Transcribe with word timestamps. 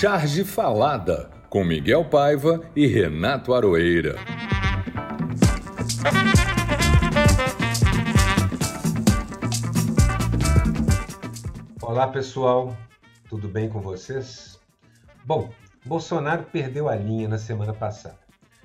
Charge 0.00 0.44
Falada, 0.46 1.30
com 1.50 1.62
Miguel 1.62 2.06
Paiva 2.06 2.62
e 2.74 2.86
Renato 2.86 3.52
Aroeira. 3.52 4.16
Olá 11.82 12.08
pessoal, 12.08 12.74
tudo 13.28 13.46
bem 13.46 13.68
com 13.68 13.82
vocês? 13.82 14.58
Bom, 15.22 15.52
Bolsonaro 15.84 16.44
perdeu 16.44 16.88
a 16.88 16.96
linha 16.96 17.28
na 17.28 17.36
semana 17.36 17.74
passada. 17.74 18.18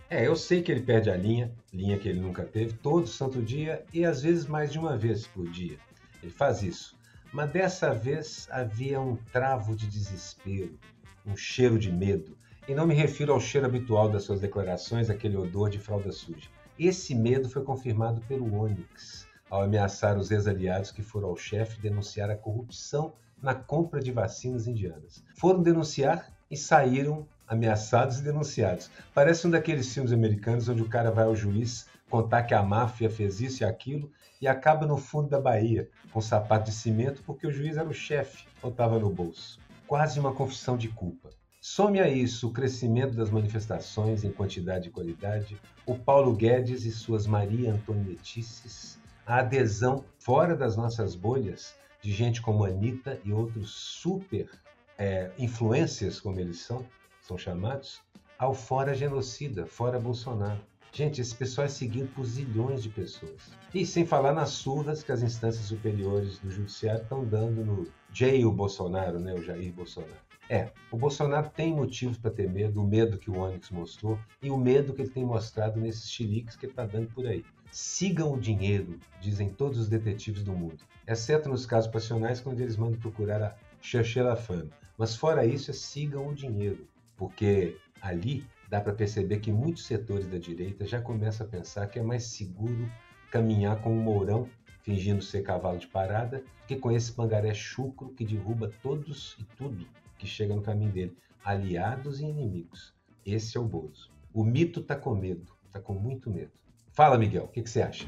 É, 0.10 0.26
eu 0.26 0.38
sei 0.38 0.62
que 0.62 0.72
ele 0.72 0.84
perde 0.84 1.10
a 1.10 1.18
linha, 1.18 1.52
linha 1.74 2.00
que 2.00 2.08
ele 2.08 2.22
nunca 2.22 2.46
teve, 2.46 2.72
todo 2.76 3.08
santo 3.08 3.42
dia 3.42 3.84
e 3.94 4.06
às 4.06 4.22
vezes 4.22 4.46
mais 4.46 4.72
de 4.72 4.80
uma 4.80 4.96
vez 4.96 5.28
por 5.28 5.50
dia. 5.50 5.78
Ele 6.24 6.32
faz 6.32 6.64
isso. 6.64 6.96
Mas 7.34 7.52
dessa 7.52 7.94
vez 7.94 8.48
havia 8.50 9.02
um 9.02 9.18
travo 9.34 9.76
de 9.76 9.86
desespero, 9.86 10.80
um 11.26 11.36
cheiro 11.36 11.78
de 11.80 11.92
medo. 11.92 12.38
E 12.68 12.74
não 12.74 12.88
me 12.88 12.94
refiro 12.94 13.34
ao 13.34 13.40
cheiro 13.40 13.68
habitual 13.68 14.10
das 14.10 14.24
suas 14.24 14.40
declarações, 14.40 15.10
aquele 15.10 15.38
odor 15.38 15.70
de 15.70 15.80
fralda 15.80 16.12
suja. 16.12 16.50
Esse 16.78 17.16
medo 17.16 17.50
foi 17.50 17.64
confirmado 17.64 18.22
pelo 18.22 18.54
Onyx, 18.54 19.28
ao 19.50 19.62
ameaçar 19.62 20.18
os 20.18 20.32
ex-aliados 20.32 20.92
que 20.92 21.04
foram 21.04 21.30
ao 21.30 21.38
chefe 21.38 21.80
denunciar 21.80 22.30
a 22.30 22.36
corrupção 22.36 23.14
na 23.42 23.54
compra 23.54 24.02
de 24.02 24.12
vacinas 24.12 24.68
indianas. 24.68 25.24
Foram 25.36 25.62
denunciar 25.62 26.32
e 26.50 26.58
saíram 26.58 27.28
ameaçados 27.48 28.20
e 28.20 28.24
denunciados. 28.24 28.90
Parece 29.14 29.46
um 29.46 29.52
daqueles 29.52 29.94
filmes 29.94 30.12
americanos 30.12 30.68
onde 30.68 30.82
o 30.82 30.90
cara 30.90 31.12
vai 31.12 31.26
ao 31.26 31.36
juiz 31.36 31.88
contar 32.10 32.44
que 32.44 32.54
a 32.54 32.64
máfia 32.64 33.10
fez 33.10 33.40
isso 33.42 33.64
e 33.64 33.66
aquilo 33.66 34.12
e 34.42 34.48
acaba 34.48 34.86
no 34.86 34.98
fundo 34.98 35.30
da 35.30 35.40
Bahia 35.40 35.90
com 36.12 36.22
sapato 36.22 36.66
de 36.66 36.76
cimento 36.76 37.22
porque 37.26 37.48
o 37.48 37.52
juiz 37.52 37.78
era 37.78 37.88
o 37.88 37.94
chefe 37.94 38.46
ou 38.62 38.70
estava 38.70 39.00
no 39.00 39.10
bolso. 39.10 39.60
Quase 39.88 40.20
uma 40.20 40.34
confissão 40.34 40.76
de 40.76 40.90
culpa. 40.90 41.30
Some 41.62 42.00
a 42.00 42.08
isso 42.08 42.48
o 42.48 42.52
crescimento 42.52 43.16
das 43.16 43.30
manifestações 43.30 44.24
em 44.24 44.32
quantidade 44.32 44.88
e 44.88 44.92
qualidade, 44.92 45.60
o 45.86 45.98
Paulo 45.98 46.34
Guedes 46.34 46.86
e 46.86 46.92
suas 46.92 47.28
Maria 47.28 47.74
Antonietices, 47.74 49.00
a 49.26 49.40
adesão 49.40 50.04
fora 50.18 50.56
das 50.56 50.76
nossas 50.76 51.16
bolhas 51.16 51.76
de 52.02 52.12
gente 52.12 52.42
como 52.42 52.66
Anitta 52.66 53.20
e 53.24 53.32
outros 53.32 53.72
super 53.72 54.50
é, 54.98 55.32
influências, 55.38 56.20
como 56.20 56.40
eles 56.40 56.62
são, 56.62 56.86
são 57.22 57.38
chamados, 57.38 58.02
ao 58.38 58.54
fora 58.54 58.94
genocida, 58.94 59.66
fora 59.66 60.00
Bolsonaro. 60.00 60.62
Gente, 60.92 61.20
esse 61.20 61.36
pessoal 61.36 61.66
é 61.66 61.70
seguido 61.70 62.08
por 62.10 62.26
zilhões 62.26 62.82
de 62.82 62.90
pessoas. 62.90 63.52
E 63.74 63.86
sem 63.86 64.06
falar 64.06 64.34
nas 64.34 64.52
surras 64.52 65.04
que 65.04 65.12
as 65.12 65.22
instâncias 65.22 65.66
superiores 65.66 66.40
do 66.40 66.50
judiciário 66.50 67.02
estão 67.02 67.26
dando 67.26 67.66
no 67.66 67.88
jail 68.16 68.50
Bolsonaro, 68.50 69.20
né, 69.20 69.34
o 69.34 69.44
Jair 69.44 69.74
Bolsonaro. 69.74 70.26
É, 70.50 70.72
o 70.90 70.96
Bolsonaro 70.96 71.50
tem 71.50 71.74
motivos 71.74 72.18
para 72.18 72.32
ter 72.32 72.50
medo, 72.50 72.82
o 72.82 72.88
medo 72.88 73.18
que 73.18 73.30
o 73.30 73.38
Onyx 73.38 73.70
mostrou 73.72 74.18
e 74.42 74.50
o 74.50 74.58
medo 74.58 74.94
que 74.94 75.02
ele 75.02 75.10
tem 75.10 75.26
mostrado 75.26 75.80
nesses 75.82 76.10
chiliques 76.10 76.56
que 76.56 76.66
ele 76.66 76.72
está 76.72 76.86
dando 76.86 77.08
por 77.10 77.28
aí. 77.28 77.44
Sigam 77.72 78.32
o 78.32 78.40
dinheiro, 78.40 78.98
dizem 79.20 79.50
todos 79.50 79.78
os 79.80 79.90
detetives 79.90 80.44
do 80.44 80.54
mundo, 80.54 80.78
exceto 81.06 81.50
nos 81.50 81.66
casos 81.66 81.92
passionais, 81.92 82.40
quando 82.40 82.62
eles 82.62 82.78
mandam 82.78 83.00
procurar 83.00 83.42
a 83.44 84.36
fama. 84.36 84.70
Mas 84.98 85.16
fora 85.16 85.46
isso, 85.46 85.72
é 85.72 85.74
sigam 85.74 86.30
o 86.30 86.34
dinheiro, 86.34 86.88
porque 87.18 87.76
ali 88.02 88.46
dá 88.70 88.80
para 88.80 88.94
perceber 88.94 89.40
que 89.40 89.52
muitos 89.52 89.86
setores 89.86 90.28
da 90.28 90.38
direita 90.38 90.86
já 90.86 91.02
começam 91.02 91.46
a 91.46 91.50
pensar 91.50 91.88
que 91.88 92.00
é 92.00 92.04
mais 92.04 92.24
seguro 92.24 92.90
caminhar 93.30 93.82
com 93.82 93.92
o 93.92 94.02
Mourão 94.02 94.48
fingindo 94.86 95.24
ser 95.24 95.42
cavalo 95.42 95.80
de 95.80 95.88
parada 95.88 96.44
que 96.68 96.76
com 96.76 96.92
esse 96.92 97.12
pangaré 97.12 97.56
chucro 97.56 98.10
que 98.10 98.24
derruba 98.24 98.72
todos 98.84 99.36
e 99.40 99.44
tudo 99.58 99.88
que 100.16 100.28
chega 100.28 100.56
no 100.56 100.62
caminho 100.62 100.92
dele, 100.92 101.18
aliados 101.44 102.20
e 102.20 102.26
inimigos. 102.26 102.94
Esse 103.26 103.58
é 103.58 103.60
o 103.60 103.64
Bozo. 103.64 104.12
O 104.32 104.44
mito 104.44 104.82
está 104.82 104.96
com 104.96 105.16
medo, 105.16 105.52
está 105.66 105.80
com 105.80 105.94
muito 105.94 106.30
medo. 106.30 106.52
Fala, 106.94 107.18
Miguel, 107.18 107.46
o 107.46 107.48
que, 107.48 107.64
que 107.64 107.70
você 107.70 107.82
acha? 107.82 108.06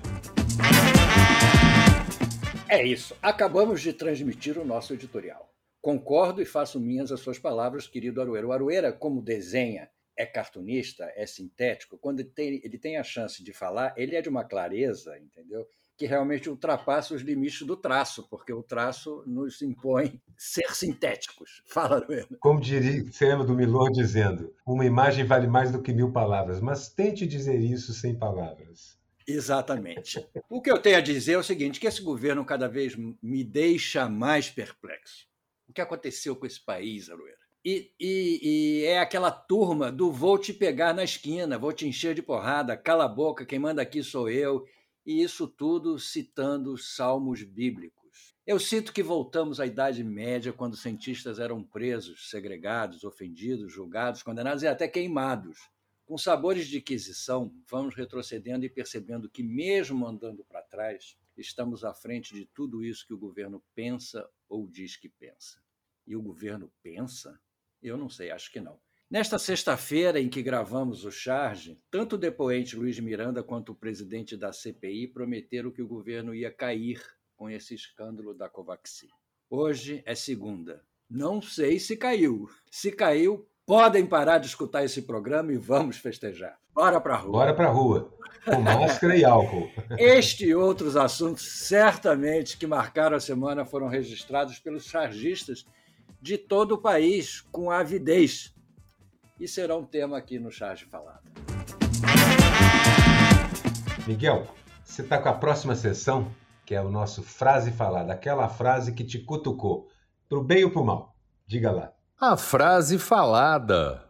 É 2.70 2.86
isso. 2.86 3.16
Acabamos 3.24 3.82
de 3.82 3.92
transmitir 3.92 4.58
o 4.60 4.66
nosso 4.66 4.94
editorial. 4.94 5.52
Concordo 5.82 6.44
e 6.44 6.46
faço 6.46 6.80
minhas 6.80 7.12
as 7.12 7.22
suas 7.22 7.40
palavras, 7.40 7.88
querido 7.88 8.22
Arueira. 8.22 8.48
O 8.48 8.52
Arueira, 8.52 8.94
como 8.94 9.22
desenha, 9.22 9.90
é 10.16 10.26
cartunista, 10.26 11.12
é 11.16 11.26
sintético, 11.26 11.98
quando 11.98 12.20
ele 12.20 12.30
tem, 12.30 12.62
ele 12.64 12.78
tem 12.78 12.98
a 12.98 13.04
chance 13.04 13.44
de 13.44 13.54
falar, 13.54 13.94
ele 13.98 14.16
é 14.16 14.22
de 14.22 14.30
uma 14.30 14.44
clareza, 14.44 15.18
entendeu? 15.20 15.68
Que 15.98 16.06
realmente 16.06 16.50
ultrapassa 16.50 17.16
os 17.16 17.22
limites 17.22 17.66
do 17.66 17.76
traço, 17.76 18.28
porque 18.30 18.54
o 18.54 18.62
traço 18.62 19.24
nos 19.26 19.62
impõe 19.62 20.22
ser 20.38 20.70
sintéticos. 20.76 21.64
Fala, 21.68 21.98
Arueira. 21.98 22.28
Como 22.40 22.62
diria, 22.62 23.04
lembra 23.22 23.46
do 23.46 23.56
Milor 23.56 23.92
dizendo, 23.92 24.54
uma 24.66 24.86
imagem 24.86 25.26
vale 25.26 25.48
mais 25.48 25.72
do 25.72 25.82
que 25.82 25.92
mil 25.92 26.12
palavras, 26.12 26.60
mas 26.60 26.90
tente 26.90 27.26
dizer 27.26 27.60
isso 27.60 27.94
sem 27.94 28.16
palavras. 28.16 28.98
Exatamente. 29.28 30.26
O 30.50 30.62
que 30.62 30.72
eu 30.72 30.78
tenho 30.78 30.98
a 30.98 31.02
dizer 31.02 31.34
é 31.34 31.38
o 31.38 31.44
seguinte, 31.44 31.80
que 31.80 31.88
esse 31.88 32.02
governo 32.02 32.46
cada 32.46 32.70
vez 32.70 32.96
me 32.96 33.44
deixa 33.44 34.08
mais 34.08 34.50
perplexo 34.50 35.28
o 35.68 35.74
que 35.74 35.82
aconteceu 35.82 36.36
com 36.36 36.46
esse 36.46 36.64
país, 36.64 37.10
Aroeira. 37.10 37.38
E, 37.66 37.92
e, 38.00 38.40
e, 38.42 38.86
é 38.86 39.00
aquela 39.00 39.30
turma 39.30 39.92
do 39.92 40.10
vou 40.10 40.38
te 40.38 40.54
pegar 40.54 40.94
na 40.94 41.04
esquina, 41.04 41.58
vou 41.58 41.74
te 41.74 41.86
encher 41.86 42.16
de 42.16 42.22
porrada, 42.22 42.78
cala 42.78 43.04
a 43.04 43.10
boca, 43.10 43.46
quem 43.46 43.60
manda 43.60 43.82
aqui 43.82 44.02
sou 44.02 44.30
eu, 44.30 44.66
e 45.08 45.24
isso 45.24 45.48
tudo 45.48 45.98
citando 45.98 46.78
salmos 46.78 47.42
bíblicos. 47.42 48.36
Eu 48.46 48.60
cito 48.60 48.92
que 48.92 49.02
voltamos 49.02 49.58
à 49.58 49.66
Idade 49.66 50.04
Média, 50.04 50.52
quando 50.52 50.76
cientistas 50.76 51.40
eram 51.40 51.64
presos, 51.64 52.30
segregados, 52.30 53.06
ofendidos, 53.06 53.72
julgados, 53.72 54.22
condenados 54.22 54.64
e 54.64 54.68
até 54.68 54.86
queimados. 54.86 55.60
Com 56.06 56.18
sabores 56.18 56.68
de 56.68 56.80
inquisição, 56.80 57.54
vamos 57.70 57.96
retrocedendo 57.96 58.66
e 58.66 58.70
percebendo 58.70 59.30
que, 59.30 59.42
mesmo 59.42 60.06
andando 60.06 60.44
para 60.44 60.62
trás, 60.62 61.18
estamos 61.38 61.86
à 61.86 61.94
frente 61.94 62.34
de 62.34 62.46
tudo 62.46 62.84
isso 62.84 63.08
que 63.08 63.14
o 63.14 63.18
governo 63.18 63.64
pensa 63.74 64.30
ou 64.50 64.68
diz 64.68 64.98
que 64.98 65.08
pensa. 65.08 65.64
E 66.06 66.18
o 66.18 66.22
governo 66.22 66.70
pensa? 66.84 67.40
Eu 67.82 67.96
não 67.96 68.10
sei, 68.10 68.30
acho 68.30 68.52
que 68.52 68.60
não. 68.60 68.78
Nesta 69.10 69.40
sexta-feira 69.40 70.20
em 70.20 70.28
que 70.28 70.44
gravamos 70.44 71.06
o 71.06 71.12
charge, 71.12 71.80
tanto 71.90 72.16
o 72.16 72.18
depoente 72.18 72.76
Luiz 72.76 73.00
Miranda 73.00 73.42
quanto 73.42 73.72
o 73.72 73.76
presidente 73.76 74.36
da 74.36 74.52
CPI 74.52 75.08
prometeram 75.08 75.72
que 75.72 75.82
o 75.82 75.88
governo 75.88 76.36
ia 76.36 76.52
cair 76.52 77.02
com 77.38 77.50
esse 77.50 77.74
escândalo 77.74 78.34
da 78.34 78.50
Covaxin. 78.50 79.08
Hoje 79.50 80.04
é 80.06 80.14
segunda. 80.14 80.84
Não 81.10 81.42
sei 81.42 81.80
se 81.80 81.96
caiu. 81.96 82.50
Se 82.70 82.92
caiu, 82.92 83.48
podem 83.66 84.06
parar 84.06 84.40
de 84.40 84.48
escutar 84.48 84.84
esse 84.84 85.04
programa 85.04 85.54
e 85.54 85.58
vamos 85.58 85.96
festejar. 85.96 86.60
Bora 86.74 87.00
para 87.00 87.14
a 87.14 87.18
rua. 87.18 87.32
Bora 87.32 87.54
para 87.54 87.68
a 87.70 87.72
rua. 87.72 88.14
Com 88.44 88.60
máscara 88.60 89.16
e 89.16 89.24
álcool. 89.24 89.72
Este 89.98 90.48
e 90.48 90.54
outros 90.54 90.98
assuntos, 90.98 91.48
certamente, 91.66 92.58
que 92.58 92.68
marcaram 92.68 93.16
a 93.16 93.22
semana 93.22 93.64
foram 93.64 93.88
registrados 93.88 94.60
pelos 94.60 94.84
chargistas 94.84 95.66
de 96.22 96.38
todo 96.38 96.74
o 96.74 96.78
país 96.78 97.40
com 97.54 97.72
avidez. 97.72 98.54
E 99.40 99.48
será 99.48 99.78
um 99.78 99.86
tema 99.86 100.18
aqui 100.18 100.40
no 100.40 100.52
Charge 100.52 100.86
Falado. 100.86 101.30
Miguel, 104.08 104.48
você 104.84 105.04
está 105.04 105.22
com 105.22 105.30
a 105.30 105.34
próxima 105.34 105.76
sessão, 105.76 106.32
que 106.66 106.74
é 106.74 106.82
o 106.82 106.90
nosso 106.90 107.22
Frase 107.22 107.72
Falada, 107.72 108.14
aquela 108.14 108.50
frase 108.50 108.94
que 108.94 109.04
te 109.04 109.20
cutucou, 109.20 109.90
pro 110.28 110.44
bem 110.44 110.64
ou 110.64 110.72
pro 110.72 110.84
mal. 110.84 111.16
Diga 111.46 111.72
lá. 111.72 111.94
A 112.20 112.36
frase 112.36 112.98
falada. 112.98 114.04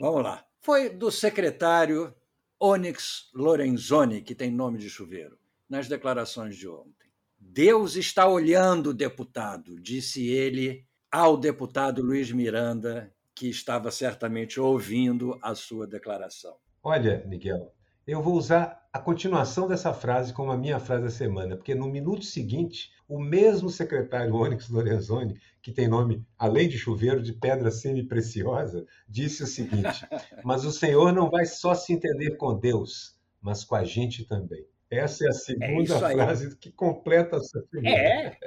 Vamos 0.00 0.24
lá. 0.24 0.44
Foi 0.60 0.88
do 0.88 1.08
secretário 1.12 2.12
Onyx 2.60 3.30
Lorenzoni, 3.32 4.22
que 4.22 4.34
tem 4.34 4.50
nome 4.50 4.78
de 4.78 4.90
chuveiro, 4.90 5.38
nas 5.68 5.86
declarações 5.86 6.56
de 6.56 6.66
ontem. 6.68 7.06
Deus 7.38 7.94
está 7.94 8.26
olhando, 8.26 8.92
deputado, 8.92 9.80
disse 9.80 10.26
ele 10.26 10.84
ao 11.12 11.36
deputado 11.36 12.02
Luiz 12.02 12.32
Miranda, 12.32 13.14
que 13.36 13.50
estava 13.50 13.90
certamente 13.90 14.58
ouvindo 14.58 15.38
a 15.42 15.54
sua 15.54 15.86
declaração. 15.86 16.56
Olha, 16.82 17.22
Miguel, 17.26 17.70
eu 18.06 18.22
vou 18.22 18.34
usar 18.34 18.88
a 18.90 18.98
continuação 18.98 19.68
dessa 19.68 19.92
frase 19.92 20.32
como 20.32 20.50
a 20.50 20.56
minha 20.56 20.80
frase 20.80 21.02
da 21.02 21.10
semana, 21.10 21.54
porque 21.54 21.74
no 21.74 21.86
minuto 21.86 22.24
seguinte, 22.24 22.90
o 23.06 23.20
mesmo 23.20 23.68
secretário 23.68 24.34
Onyx 24.34 24.70
Lorenzoni, 24.70 25.38
que 25.60 25.70
tem 25.70 25.86
nome, 25.86 26.24
além 26.38 26.66
de 26.66 26.78
chuveiro, 26.78 27.22
de 27.22 27.34
pedra 27.34 27.70
semi-preciosa, 27.70 28.86
disse 29.06 29.42
o 29.42 29.46
seguinte: 29.46 30.06
Mas 30.42 30.64
o 30.64 30.72
Senhor 30.72 31.12
não 31.12 31.28
vai 31.28 31.44
só 31.44 31.74
se 31.74 31.92
entender 31.92 32.36
com 32.36 32.58
Deus, 32.58 33.18
mas 33.38 33.64
com 33.64 33.74
a 33.74 33.84
gente 33.84 34.24
também. 34.24 34.66
Essa 34.88 35.26
é 35.26 35.28
a 35.28 35.32
segunda 35.32 35.94
é 35.94 36.12
frase 36.12 36.56
que 36.56 36.70
completa 36.70 37.36
a 37.36 37.40
sua 37.40 37.62
primeira. 37.62 37.98
É, 37.98 38.38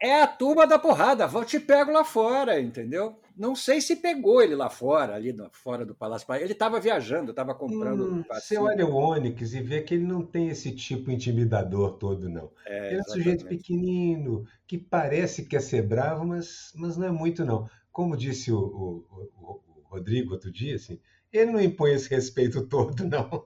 é 0.00 0.22
a 0.22 0.26
turma 0.26 0.66
da 0.66 0.78
porrada. 0.78 1.26
Vou 1.26 1.44
te 1.44 1.60
pego 1.60 1.92
lá 1.92 2.02
fora, 2.04 2.58
entendeu? 2.58 3.20
Não 3.36 3.54
sei 3.54 3.82
se 3.82 3.96
pegou 3.96 4.40
ele 4.40 4.54
lá 4.54 4.70
fora, 4.70 5.14
ali 5.14 5.32
no, 5.32 5.50
fora 5.52 5.84
do 5.84 5.94
Palácio. 5.94 6.32
Ele 6.36 6.52
estava 6.52 6.80
viajando, 6.80 7.32
estava 7.32 7.54
comprando. 7.54 8.06
Hum, 8.06 8.24
você 8.30 8.56
olha 8.56 8.86
o 8.86 8.94
Onyx 8.94 9.52
e 9.52 9.60
vê 9.60 9.82
que 9.82 9.94
ele 9.94 10.04
não 10.04 10.24
tem 10.24 10.48
esse 10.48 10.72
tipo 10.74 11.10
intimidador 11.10 11.98
todo, 11.98 12.30
não. 12.30 12.50
É, 12.66 12.88
ele 12.88 12.96
é 12.96 13.00
um 13.00 13.04
sujeito 13.04 13.44
pequenino, 13.44 14.46
que 14.66 14.78
parece 14.78 15.42
que 15.42 15.50
quer 15.50 15.60
ser 15.60 15.82
bravo, 15.82 16.24
mas, 16.24 16.72
mas 16.76 16.96
não 16.96 17.08
é 17.08 17.12
muito, 17.12 17.44
não. 17.44 17.68
Como 17.92 18.16
disse 18.16 18.50
o, 18.50 18.58
o, 18.58 19.28
o, 19.36 19.60
o 19.66 19.82
Rodrigo 19.84 20.32
outro 20.32 20.50
dia, 20.50 20.76
assim, 20.76 20.98
ele 21.30 21.50
não 21.50 21.60
impõe 21.60 21.92
esse 21.92 22.08
respeito 22.08 22.66
todo, 22.66 23.04
não. 23.04 23.44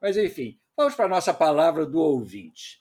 Mas, 0.00 0.16
enfim, 0.16 0.59
Vamos 0.80 0.94
para 0.94 1.04
a 1.04 1.08
nossa 1.10 1.34
palavra 1.34 1.84
do 1.84 2.00
ouvinte. 2.00 2.80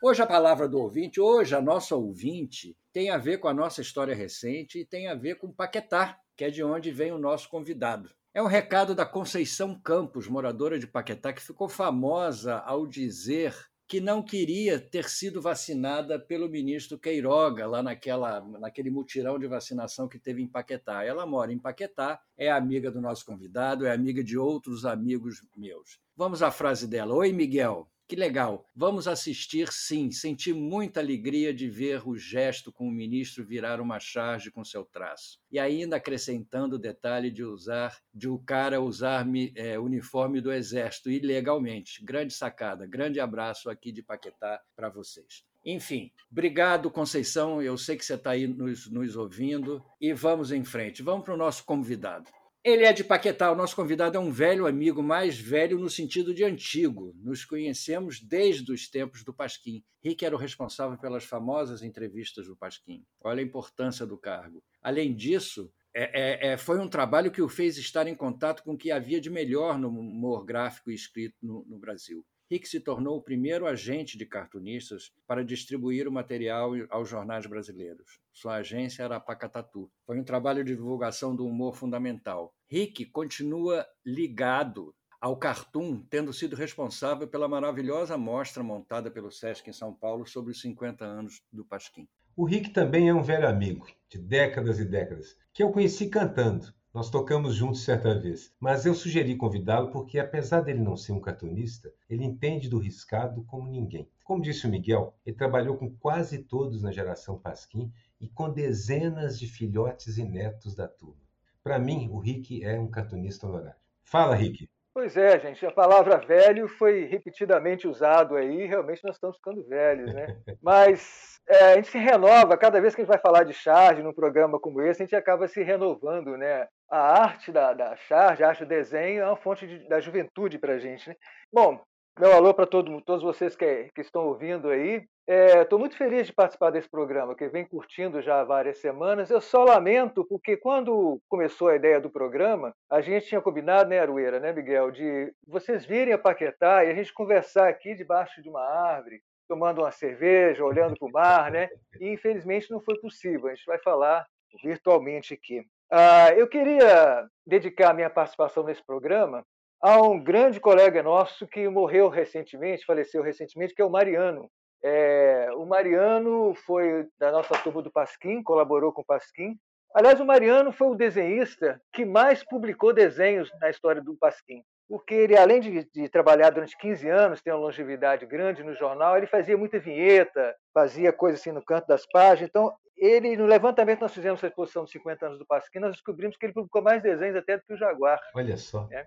Hoje 0.00 0.22
a 0.22 0.26
palavra 0.28 0.68
do 0.68 0.78
ouvinte, 0.78 1.20
hoje 1.20 1.56
a 1.56 1.60
nossa 1.60 1.96
ouvinte, 1.96 2.78
tem 2.92 3.10
a 3.10 3.18
ver 3.18 3.38
com 3.38 3.48
a 3.48 3.52
nossa 3.52 3.80
história 3.80 4.14
recente 4.14 4.78
e 4.78 4.84
tem 4.84 5.08
a 5.08 5.14
ver 5.16 5.38
com 5.38 5.50
Paquetá, 5.50 6.16
que 6.36 6.44
é 6.44 6.50
de 6.50 6.62
onde 6.62 6.92
vem 6.92 7.10
o 7.10 7.18
nosso 7.18 7.48
convidado. 7.48 8.12
É 8.32 8.40
um 8.40 8.46
recado 8.46 8.94
da 8.94 9.04
Conceição 9.04 9.76
Campos, 9.76 10.28
moradora 10.28 10.78
de 10.78 10.86
Paquetá, 10.86 11.32
que 11.32 11.42
ficou 11.42 11.68
famosa 11.68 12.58
ao 12.58 12.86
dizer 12.86 13.56
que 13.92 14.00
não 14.00 14.22
queria 14.22 14.80
ter 14.80 15.06
sido 15.06 15.42
vacinada 15.42 16.18
pelo 16.18 16.48
ministro 16.48 16.98
Queiroga, 16.98 17.66
lá 17.66 17.82
naquela, 17.82 18.40
naquele 18.58 18.88
mutirão 18.90 19.38
de 19.38 19.46
vacinação 19.46 20.08
que 20.08 20.18
teve 20.18 20.40
em 20.40 20.48
Paquetá. 20.48 21.04
Ela 21.04 21.26
mora 21.26 21.52
em 21.52 21.58
Paquetá, 21.58 22.18
é 22.34 22.50
amiga 22.50 22.90
do 22.90 23.02
nosso 23.02 23.22
convidado, 23.26 23.84
é 23.84 23.92
amiga 23.92 24.24
de 24.24 24.38
outros 24.38 24.86
amigos 24.86 25.46
meus. 25.54 26.00
Vamos 26.16 26.42
à 26.42 26.50
frase 26.50 26.88
dela. 26.88 27.14
Oi, 27.14 27.34
Miguel. 27.34 27.91
Que 28.12 28.16
legal. 28.16 28.66
Vamos 28.76 29.08
assistir, 29.08 29.72
sim. 29.72 30.10
Senti 30.10 30.52
muita 30.52 31.00
alegria 31.00 31.54
de 31.54 31.66
ver 31.66 32.06
o 32.06 32.14
gesto 32.14 32.70
com 32.70 32.86
o 32.86 32.92
ministro 32.92 33.42
virar 33.42 33.80
uma 33.80 33.98
charge 33.98 34.50
com 34.50 34.62
seu 34.62 34.84
traço. 34.84 35.40
E 35.50 35.58
ainda 35.58 35.96
acrescentando 35.96 36.76
o 36.76 36.78
detalhe 36.78 37.30
de 37.30 37.42
usar, 37.42 37.96
de 38.12 38.28
o 38.28 38.38
cara 38.38 38.82
usar 38.82 39.26
é, 39.56 39.78
uniforme 39.78 40.42
do 40.42 40.52
Exército 40.52 41.10
ilegalmente. 41.10 42.04
Grande 42.04 42.34
sacada. 42.34 42.86
Grande 42.86 43.18
abraço 43.18 43.70
aqui 43.70 43.90
de 43.90 44.02
Paquetá 44.02 44.60
para 44.76 44.90
vocês. 44.90 45.42
Enfim, 45.64 46.12
obrigado, 46.30 46.90
Conceição. 46.90 47.62
Eu 47.62 47.78
sei 47.78 47.96
que 47.96 48.04
você 48.04 48.12
está 48.12 48.32
aí 48.32 48.46
nos, 48.46 48.90
nos 48.90 49.16
ouvindo. 49.16 49.82
E 49.98 50.12
vamos 50.12 50.52
em 50.52 50.64
frente. 50.64 51.02
Vamos 51.02 51.24
para 51.24 51.32
o 51.32 51.38
nosso 51.38 51.64
convidado. 51.64 52.30
Ele 52.64 52.84
é 52.84 52.92
de 52.92 53.02
Paquetá. 53.02 53.50
O 53.50 53.56
nosso 53.56 53.74
convidado 53.74 54.16
é 54.16 54.20
um 54.20 54.30
velho 54.30 54.68
amigo, 54.68 55.02
mais 55.02 55.36
velho 55.36 55.80
no 55.80 55.90
sentido 55.90 56.32
de 56.32 56.44
antigo. 56.44 57.12
Nos 57.16 57.44
conhecemos 57.44 58.20
desde 58.20 58.70
os 58.70 58.88
tempos 58.88 59.24
do 59.24 59.34
Pasquim. 59.34 59.82
Rick 60.00 60.24
era 60.24 60.36
o 60.36 60.38
responsável 60.38 60.96
pelas 60.96 61.24
famosas 61.24 61.82
entrevistas 61.82 62.46
do 62.46 62.56
Pasquim. 62.56 63.04
Olha 63.20 63.40
a 63.40 63.44
importância 63.44 64.06
do 64.06 64.16
cargo. 64.16 64.62
Além 64.80 65.12
disso, 65.12 65.72
é, 65.92 66.48
é, 66.48 66.52
é, 66.52 66.56
foi 66.56 66.78
um 66.78 66.88
trabalho 66.88 67.32
que 67.32 67.42
o 67.42 67.48
fez 67.48 67.76
estar 67.78 68.06
em 68.06 68.14
contato 68.14 68.62
com 68.62 68.74
o 68.74 68.78
que 68.78 68.92
havia 68.92 69.20
de 69.20 69.28
melhor 69.28 69.76
no 69.76 69.88
humor 69.88 70.44
gráfico 70.44 70.88
e 70.88 70.94
escrito 70.94 71.34
no, 71.42 71.64
no 71.66 71.80
Brasil. 71.80 72.24
Rick 72.48 72.68
se 72.68 72.78
tornou 72.78 73.16
o 73.16 73.22
primeiro 73.22 73.66
agente 73.66 74.16
de 74.16 74.24
cartunistas 74.24 75.10
para 75.26 75.44
distribuir 75.44 76.06
o 76.06 76.12
material 76.12 76.70
aos 76.90 77.08
jornais 77.08 77.44
brasileiros. 77.44 78.20
Sua 78.32 78.56
agência 78.56 79.02
era 79.02 79.16
a 79.16 79.20
Pacatatu. 79.20 79.90
Foi 80.06 80.18
um 80.18 80.24
trabalho 80.24 80.64
de 80.64 80.74
divulgação 80.74 81.36
do 81.36 81.46
humor 81.46 81.76
fundamental. 81.76 82.54
Rick 82.66 83.04
continua 83.06 83.86
ligado 84.04 84.94
ao 85.20 85.36
Cartoon, 85.36 86.02
tendo 86.10 86.32
sido 86.32 86.56
responsável 86.56 87.28
pela 87.28 87.46
maravilhosa 87.46 88.16
mostra 88.18 88.62
montada 88.62 89.10
pelo 89.10 89.30
Sesc 89.30 89.70
em 89.70 89.72
São 89.72 89.94
Paulo 89.94 90.26
sobre 90.26 90.50
os 90.50 90.60
50 90.60 91.04
anos 91.04 91.42
do 91.52 91.64
Pasquim. 91.64 92.08
O 92.34 92.44
Rick 92.44 92.70
também 92.70 93.08
é 93.08 93.14
um 93.14 93.22
velho 93.22 93.46
amigo, 93.46 93.86
de 94.08 94.18
décadas 94.18 94.80
e 94.80 94.84
décadas, 94.84 95.36
que 95.52 95.62
eu 95.62 95.70
conheci 95.70 96.08
cantando. 96.08 96.72
Nós 96.92 97.08
tocamos 97.08 97.54
juntos 97.54 97.84
certa 97.84 98.18
vez, 98.18 98.52
mas 98.58 98.84
eu 98.84 98.94
sugeri 98.94 99.36
convidá-lo 99.36 99.90
porque, 99.90 100.18
apesar 100.18 100.60
dele 100.60 100.80
não 100.80 100.96
ser 100.96 101.12
um 101.12 101.20
cartunista, 101.20 101.92
ele 102.08 102.24
entende 102.24 102.68
do 102.68 102.78
riscado 102.78 103.44
como 103.44 103.70
ninguém. 103.70 104.10
Como 104.32 104.40
disse 104.42 104.66
o 104.66 104.70
Miguel, 104.70 105.14
ele 105.26 105.36
trabalhou 105.36 105.76
com 105.76 105.94
quase 105.94 106.38
todos 106.38 106.82
na 106.82 106.90
geração 106.90 107.38
Pasquim 107.38 107.92
e 108.18 108.26
com 108.26 108.48
dezenas 108.48 109.38
de 109.38 109.46
filhotes 109.46 110.16
e 110.16 110.24
netos 110.24 110.74
da 110.74 110.88
turma. 110.88 111.20
Para 111.62 111.78
mim, 111.78 112.08
o 112.10 112.18
Rick 112.18 112.64
é 112.64 112.80
um 112.80 112.90
cartunista 112.90 113.46
honorário. 113.46 113.78
Fala, 114.02 114.34
Rick. 114.34 114.70
Pois 114.94 115.18
é, 115.18 115.38
gente, 115.38 115.66
a 115.66 115.70
palavra 115.70 116.16
velho 116.16 116.66
foi 116.66 117.04
repetidamente 117.04 117.86
usado 117.86 118.34
aí, 118.34 118.64
realmente 118.64 119.04
nós 119.04 119.16
estamos 119.16 119.36
ficando 119.36 119.68
velhos, 119.68 120.14
né? 120.14 120.26
Mas 120.62 121.38
é, 121.46 121.72
a 121.72 121.74
gente 121.74 121.88
se 121.88 121.98
renova, 121.98 122.56
cada 122.56 122.80
vez 122.80 122.94
que 122.94 123.02
a 123.02 123.04
gente 123.04 123.12
vai 123.12 123.20
falar 123.20 123.44
de 123.44 123.52
charge 123.52 124.02
num 124.02 124.14
programa 124.14 124.58
como 124.58 124.80
esse, 124.80 125.02
a 125.02 125.04
gente 125.04 125.14
acaba 125.14 125.46
se 125.46 125.62
renovando, 125.62 126.38
né? 126.38 126.66
A 126.90 127.20
arte 127.22 127.52
da, 127.52 127.74
da 127.74 127.96
charge, 127.96 128.42
a 128.42 128.48
arte 128.48 128.64
do 128.64 128.68
desenho 128.68 129.20
é 129.20 129.26
uma 129.26 129.36
fonte 129.36 129.66
de, 129.66 129.86
da 129.90 130.00
juventude 130.00 130.58
para 130.58 130.72
a 130.72 130.78
gente, 130.78 131.10
né? 131.10 131.16
Bom, 131.52 131.78
meu 132.18 132.32
alô 132.32 132.52
para 132.52 132.66
todo, 132.66 133.00
todos 133.00 133.22
vocês 133.22 133.56
que, 133.56 133.88
que, 133.94 134.00
estão 134.00 134.26
ouvindo 134.26 134.68
aí. 134.68 135.02
Estou 135.26 135.78
é, 135.78 135.80
muito 135.80 135.96
feliz 135.96 136.26
de 136.26 136.32
participar 136.32 136.70
desse 136.70 136.88
programa, 136.88 137.34
que 137.34 137.48
vem 137.48 137.64
curtindo 137.64 138.20
já 138.20 138.40
há 138.40 138.44
várias 138.44 138.78
semanas. 138.78 139.30
Eu 139.30 139.40
só 139.40 139.64
lamento, 139.64 140.24
porque 140.24 140.56
quando 140.56 141.20
começou 141.28 141.68
a 141.68 141.76
ideia 141.76 142.00
do 142.00 142.10
programa, 142.10 142.74
a 142.90 143.00
gente 143.00 143.26
tinha 143.26 143.40
combinado, 143.40 143.88
né, 143.88 143.98
Arueira, 143.98 144.38
né, 144.40 144.52
Miguel, 144.52 144.90
de 144.90 145.32
vocês 145.46 145.86
virem 145.86 146.12
a 146.12 146.18
Paquetá 146.18 146.84
e 146.84 146.90
a 146.90 146.94
gente 146.94 147.14
conversar 147.14 147.68
aqui 147.68 147.94
debaixo 147.94 148.42
de 148.42 148.48
uma 148.48 148.62
árvore, 148.62 149.22
tomando 149.48 149.80
uma 149.80 149.90
cerveja, 149.90 150.64
olhando 150.64 150.96
para 150.98 151.08
o 151.08 151.12
mar, 151.12 151.50
né? 151.50 151.68
E 152.00 152.08
infelizmente 152.08 152.70
não 152.70 152.80
foi 152.80 152.98
possível. 153.00 153.46
A 153.46 153.54
gente 153.54 153.64
vai 153.66 153.78
falar 153.78 154.26
virtualmente 154.62 155.32
aqui. 155.32 155.64
Ah, 155.90 156.32
eu 156.34 156.48
queria 156.48 157.26
dedicar 157.46 157.94
minha 157.94 158.10
participação 158.10 158.64
nesse 158.64 158.84
programa 158.84 159.44
a 159.82 160.00
um 160.00 160.22
grande 160.22 160.60
colega 160.60 161.02
nosso 161.02 161.44
que 161.46 161.68
morreu 161.68 162.08
recentemente, 162.08 162.86
faleceu 162.86 163.20
recentemente, 163.20 163.74
que 163.74 163.82
é 163.82 163.84
o 163.84 163.90
Mariano. 163.90 164.48
É, 164.82 165.48
o 165.56 165.66
Mariano 165.66 166.54
foi 166.54 167.08
da 167.18 167.32
nossa 167.32 167.58
turma 167.58 167.82
do 167.82 167.90
Pasquim, 167.90 168.44
colaborou 168.44 168.92
com 168.92 169.02
o 169.02 169.04
Pasquim. 169.04 169.58
Aliás, 169.92 170.20
o 170.20 170.24
Mariano 170.24 170.72
foi 170.72 170.86
o 170.86 170.94
desenhista 170.94 171.82
que 171.92 172.04
mais 172.04 172.44
publicou 172.44 172.94
desenhos 172.94 173.50
na 173.60 173.70
história 173.70 174.00
do 174.00 174.16
Pasquim, 174.16 174.62
porque 174.88 175.14
ele, 175.14 175.36
além 175.36 175.60
de, 175.60 175.84
de 175.92 176.08
trabalhar 176.08 176.50
durante 176.50 176.76
15 176.76 177.08
anos, 177.08 177.42
tem 177.42 177.52
uma 177.52 177.60
longevidade 177.60 178.26
grande 178.26 178.62
no 178.62 178.74
jornal, 178.74 179.16
ele 179.16 179.26
fazia 179.26 179.56
muita 179.56 179.78
vinheta, 179.78 180.54
fazia 180.74 181.12
coisas 181.12 181.40
assim 181.40 181.52
no 181.52 181.64
canto 181.64 181.86
das 181.86 182.06
páginas. 182.06 182.48
Então, 182.48 182.72
ele, 183.02 183.36
no 183.36 183.46
levantamento 183.46 184.02
nós 184.02 184.14
fizemos 184.14 184.42
a 184.44 184.46
exposição 184.46 184.84
dos 184.84 184.92
50 184.92 185.26
anos 185.26 185.38
do 185.38 185.44
Pasquim, 185.44 185.80
nós 185.80 185.90
descobrimos 185.90 186.36
que 186.36 186.46
ele 186.46 186.52
publicou 186.52 186.80
mais 186.80 187.02
desenhos 187.02 187.34
até 187.34 187.56
do 187.56 187.64
que 187.64 187.74
o 187.74 187.76
Jaguar. 187.76 188.20
Olha 188.32 188.56
só. 188.56 188.86
Né? 188.86 189.06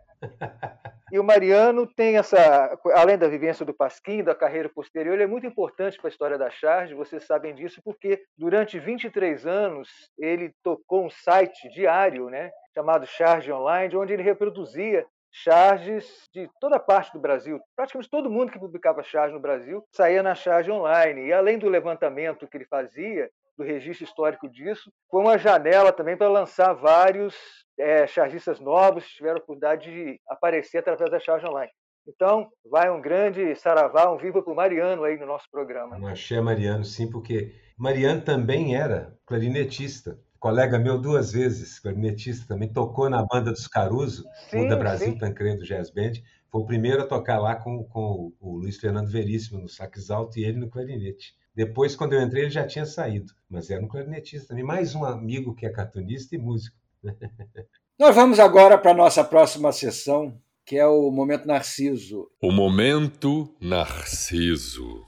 E 1.12 1.20
o 1.20 1.24
Mariano 1.24 1.88
tem 1.88 2.18
essa, 2.18 2.78
além 2.94 3.18
da 3.18 3.28
vivência 3.28 3.66
do 3.66 3.74
Pasquim, 3.74 4.24
da 4.24 4.36
carreira 4.36 4.68
posterior, 4.68 5.14
ele 5.14 5.24
é 5.24 5.28
muito 5.28 5.46
importante 5.46 5.98
para 5.98 6.08
a 6.08 6.10
história 6.10 6.38
da 6.38 6.50
Charge, 6.50 6.94
vocês 6.94 7.24
sabem 7.26 7.56
disso, 7.56 7.80
porque 7.86 8.22
durante 8.38 8.80
23 8.80 9.46
anos 9.46 9.88
ele 10.18 10.54
tocou 10.64 11.06
um 11.06 11.10
site 11.10 11.70
diário, 11.70 12.30
né, 12.30 12.52
chamado 12.74 13.06
Charge 13.06 13.52
Online, 13.52 13.96
onde 13.96 14.14
ele 14.14 14.24
reproduzia 14.24 15.06
charges 15.44 16.30
de 16.34 16.50
toda 16.60 16.80
parte 16.80 17.12
do 17.12 17.20
Brasil. 17.20 17.60
Praticamente 17.76 18.10
todo 18.10 18.30
mundo 18.30 18.52
que 18.52 18.60
publicava 18.60 19.04
charge 19.04 19.34
no 19.34 19.40
Brasil 19.40 19.84
saía 19.92 20.24
na 20.24 20.34
charge 20.34 20.72
online. 20.72 21.28
E 21.28 21.34
além 21.34 21.60
do 21.60 21.68
levantamento 21.68 22.48
que 22.48 22.58
ele 22.58 22.66
fazia, 22.66 23.30
do 23.58 23.64
registro 23.64 24.04
histórico 24.06 24.50
disso. 24.50 24.92
Foi 25.10 25.22
uma 25.22 25.38
janela 25.38 25.92
também 25.92 26.18
para 26.18 26.30
lançar 26.30 26.74
vários 26.74 27.36
é, 27.80 28.06
chargistas 28.06 28.60
novos 28.60 29.06
que 29.06 29.16
tiveram 29.16 29.38
a 29.38 29.40
oportunidade 29.40 29.90
de 29.90 30.20
aparecer 30.28 30.80
através 30.80 31.10
da 31.10 31.20
charge 31.20 31.46
online. 31.46 31.72
Então, 32.08 32.50
vai 32.70 32.90
um 32.92 33.02
grande 33.02 33.56
saravá, 33.56 34.12
um 34.12 34.18
viva 34.18 34.42
para 34.42 34.54
o 34.54 34.56
Mariano 34.56 35.04
aí 35.04 35.18
no 35.18 35.26
nosso 35.26 35.50
programa. 35.50 35.98
Um 35.98 36.08
axé 36.08 36.40
Mariano, 36.40 36.84
sim, 36.84 37.10
porque 37.10 37.52
Mariano 37.78 38.22
também 38.22 38.76
era 38.76 39.18
clarinetista. 39.26 40.20
Colega 40.46 40.78
meu 40.78 41.00
duas 41.00 41.32
vezes, 41.32 41.80
clarinetista 41.80 42.46
também, 42.48 42.72
tocou 42.72 43.10
na 43.10 43.26
banda 43.26 43.52
dos 43.52 43.68
Caruso, 43.68 44.24
sim, 44.52 44.68
da 44.68 44.76
Brasil 44.76 45.14
sim. 45.14 45.18
Tancredo 45.18 45.64
Jazz 45.64 45.90
Band. 45.90 46.22
Foi 46.52 46.62
o 46.62 46.66
primeiro 46.68 47.02
a 47.02 47.08
tocar 47.08 47.40
lá 47.40 47.56
com, 47.56 47.84
com 47.86 48.32
o 48.40 48.58
Luiz 48.58 48.78
Fernando 48.78 49.10
Veríssimo 49.10 49.60
no 49.60 49.68
sax 49.68 50.12
alto 50.12 50.38
e 50.38 50.44
ele 50.44 50.60
no 50.60 50.70
clarinete. 50.70 51.34
Depois, 51.56 51.96
quando 51.96 52.14
eu 52.14 52.22
entrei, 52.22 52.44
ele 52.44 52.52
já 52.52 52.64
tinha 52.64 52.86
saído, 52.86 53.34
mas 53.50 53.72
era 53.72 53.84
um 53.84 53.88
clarinetista 53.88 54.50
também. 54.50 54.64
Mais 54.64 54.94
um 54.94 55.04
amigo 55.04 55.56
que 55.56 55.66
é 55.66 55.70
cartunista 55.72 56.36
e 56.36 56.38
músico. 56.38 56.78
Nós 57.98 58.16
vamos 58.16 58.40
agora 58.40 58.78
para 58.78 58.92
a 58.92 58.96
nossa 58.96 59.24
próxima 59.24 59.72
sessão, 59.72 60.40
que 60.64 60.78
é 60.78 60.86
o 60.86 61.10
Momento 61.10 61.48
Narciso. 61.48 62.30
O 62.40 62.52
Momento 62.52 63.52
Narciso. 63.60 65.08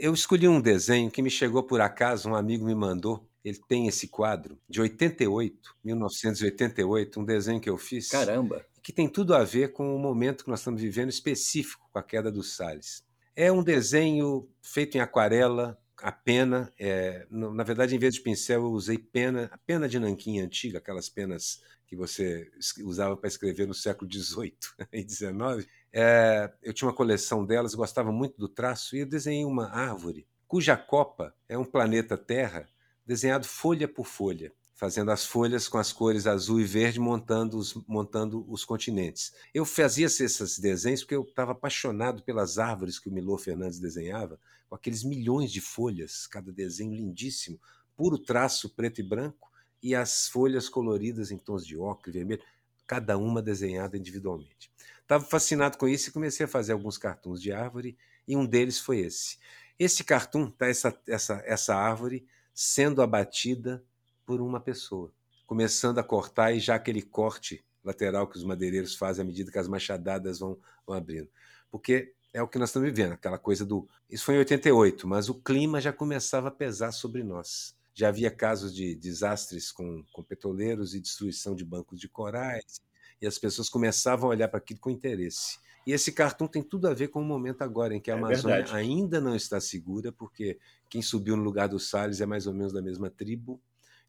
Eu 0.00 0.14
escolhi 0.14 0.48
um 0.48 0.62
desenho 0.62 1.10
que 1.10 1.20
me 1.20 1.28
chegou 1.28 1.62
por 1.62 1.82
acaso, 1.82 2.30
um 2.30 2.34
amigo 2.34 2.64
me 2.64 2.74
mandou. 2.74 3.27
Ele 3.44 3.60
tem 3.68 3.86
esse 3.86 4.08
quadro 4.08 4.58
de 4.68 4.80
88, 4.80 5.76
1988, 5.84 7.20
um 7.20 7.24
desenho 7.24 7.60
que 7.60 7.70
eu 7.70 7.78
fiz. 7.78 8.08
Caramba! 8.08 8.64
que 8.88 8.92
tem 8.92 9.06
tudo 9.06 9.34
a 9.34 9.44
ver 9.44 9.74
com 9.74 9.94
o 9.94 9.98
momento 9.98 10.44
que 10.44 10.48
nós 10.48 10.60
estamos 10.60 10.80
vivendo 10.80 11.10
específico 11.10 11.86
com 11.92 11.98
a 11.98 12.02
queda 12.02 12.32
dos 12.32 12.56
Salles. 12.56 13.04
É 13.36 13.52
um 13.52 13.62
desenho 13.62 14.48
feito 14.62 14.96
em 14.96 15.00
aquarela, 15.02 15.78
a 15.98 16.10
pena, 16.10 16.72
é, 16.78 17.26
na 17.30 17.62
verdade, 17.62 17.94
em 17.94 17.98
vez 17.98 18.14
de 18.14 18.22
pincel, 18.22 18.62
eu 18.62 18.70
usei 18.70 18.96
pena, 18.96 19.50
a 19.52 19.58
pena 19.58 19.86
de 19.86 19.98
nanquim 19.98 20.40
antiga, 20.40 20.78
aquelas 20.78 21.10
penas 21.10 21.62
que 21.86 21.94
você 21.94 22.50
usava 22.82 23.14
para 23.14 23.28
escrever 23.28 23.66
no 23.66 23.74
século 23.74 24.10
XVIII 24.10 24.56
e 24.90 25.06
XIX. 25.06 25.68
É, 25.92 26.50
eu 26.62 26.72
tinha 26.72 26.88
uma 26.88 26.96
coleção 26.96 27.44
delas, 27.44 27.74
gostava 27.74 28.10
muito 28.10 28.38
do 28.38 28.48
traço, 28.48 28.96
e 28.96 29.00
eu 29.00 29.06
desenhei 29.06 29.44
uma 29.44 29.68
árvore 29.68 30.26
cuja 30.46 30.78
copa 30.78 31.34
é 31.46 31.58
um 31.58 31.64
planeta 31.64 32.16
Terra 32.16 32.66
desenhado 33.08 33.46
folha 33.46 33.88
por 33.88 34.06
folha 34.06 34.52
fazendo 34.78 35.10
as 35.10 35.26
folhas 35.26 35.66
com 35.66 35.76
as 35.76 35.92
cores 35.92 36.24
azul 36.24 36.60
e 36.60 36.64
verde, 36.64 37.00
montando 37.00 37.58
os, 37.58 37.74
montando 37.88 38.48
os 38.48 38.64
continentes. 38.64 39.32
Eu 39.52 39.64
fazia 39.64 40.06
esses 40.06 40.56
desenhos 40.56 41.00
porque 41.00 41.16
eu 41.16 41.22
estava 41.22 41.50
apaixonado 41.50 42.22
pelas 42.22 42.58
árvores 42.58 42.96
que 42.96 43.08
o 43.08 43.12
Milor 43.12 43.40
Fernandes 43.40 43.80
desenhava, 43.80 44.38
com 44.68 44.76
aqueles 44.76 45.02
milhões 45.02 45.50
de 45.50 45.60
folhas, 45.60 46.28
cada 46.28 46.52
desenho 46.52 46.94
lindíssimo, 46.94 47.60
puro 47.96 48.16
traço 48.16 48.70
preto 48.70 49.00
e 49.00 49.02
branco, 49.02 49.50
e 49.82 49.96
as 49.96 50.28
folhas 50.28 50.68
coloridas 50.68 51.32
em 51.32 51.38
tons 51.38 51.66
de 51.66 51.76
ocre, 51.76 52.12
vermelho, 52.12 52.42
cada 52.86 53.18
uma 53.18 53.42
desenhada 53.42 53.98
individualmente. 53.98 54.70
Estava 55.02 55.24
fascinado 55.24 55.76
com 55.76 55.88
isso 55.88 56.08
e 56.08 56.12
comecei 56.12 56.46
a 56.46 56.48
fazer 56.48 56.70
alguns 56.70 56.96
cartuns 56.96 57.42
de 57.42 57.50
árvore, 57.50 57.98
e 58.28 58.36
um 58.36 58.46
deles 58.46 58.78
foi 58.78 59.00
esse. 59.00 59.38
Esse 59.76 60.04
cartoon 60.04 60.46
está 60.46 60.68
essa, 60.68 61.00
essa, 61.08 61.42
essa 61.44 61.74
árvore 61.74 62.24
sendo 62.60 63.02
abatida 63.02 63.84
por 64.26 64.40
uma 64.40 64.58
pessoa, 64.58 65.12
começando 65.46 66.00
a 66.00 66.02
cortar 66.02 66.52
e 66.52 66.58
já 66.58 66.74
aquele 66.74 67.02
corte 67.02 67.64
lateral 67.84 68.26
que 68.26 68.36
os 68.36 68.42
madeireiros 68.42 68.96
fazem 68.96 69.22
à 69.22 69.24
medida 69.24 69.52
que 69.52 69.60
as 69.60 69.68
machadadas 69.68 70.40
vão, 70.40 70.58
vão 70.84 70.96
abrindo. 70.96 71.28
Porque 71.70 72.12
é 72.34 72.42
o 72.42 72.48
que 72.48 72.58
nós 72.58 72.70
estamos 72.70 72.88
vivendo, 72.88 73.12
aquela 73.12 73.38
coisa 73.38 73.64
do. 73.64 73.88
Isso 74.10 74.24
foi 74.24 74.34
em 74.34 74.38
88, 74.38 75.06
mas 75.06 75.28
o 75.28 75.36
clima 75.36 75.80
já 75.80 75.92
começava 75.92 76.48
a 76.48 76.50
pesar 76.50 76.90
sobre 76.90 77.22
nós. 77.22 77.76
Já 77.94 78.08
havia 78.08 78.28
casos 78.28 78.74
de 78.74 78.92
desastres 78.96 79.70
com, 79.70 80.02
com 80.12 80.24
petroleiros 80.24 80.96
e 80.96 81.00
destruição 81.00 81.54
de 81.54 81.64
bancos 81.64 82.00
de 82.00 82.08
corais, 82.08 82.80
e 83.22 83.26
as 83.28 83.38
pessoas 83.38 83.68
começavam 83.68 84.30
a 84.30 84.32
olhar 84.32 84.48
para 84.48 84.58
aquilo 84.58 84.80
com 84.80 84.90
interesse. 84.90 85.60
E 85.86 85.92
esse 85.92 86.12
cartão 86.12 86.46
tem 86.46 86.62
tudo 86.62 86.88
a 86.88 86.94
ver 86.94 87.08
com 87.08 87.20
o 87.20 87.24
momento 87.24 87.62
agora 87.62 87.94
em 87.94 88.00
que 88.00 88.10
a 88.10 88.14
é 88.14 88.18
Amazônia 88.18 88.56
verdade. 88.56 88.76
ainda 88.76 89.20
não 89.20 89.34
está 89.34 89.60
segura, 89.60 90.12
porque 90.12 90.58
quem 90.88 91.00
subiu 91.00 91.36
no 91.36 91.42
lugar 91.42 91.68
dos 91.68 91.88
Salles 91.88 92.20
é 92.20 92.26
mais 92.26 92.46
ou 92.46 92.52
menos 92.52 92.72
da 92.72 92.82
mesma 92.82 93.08
tribo, 93.10 93.60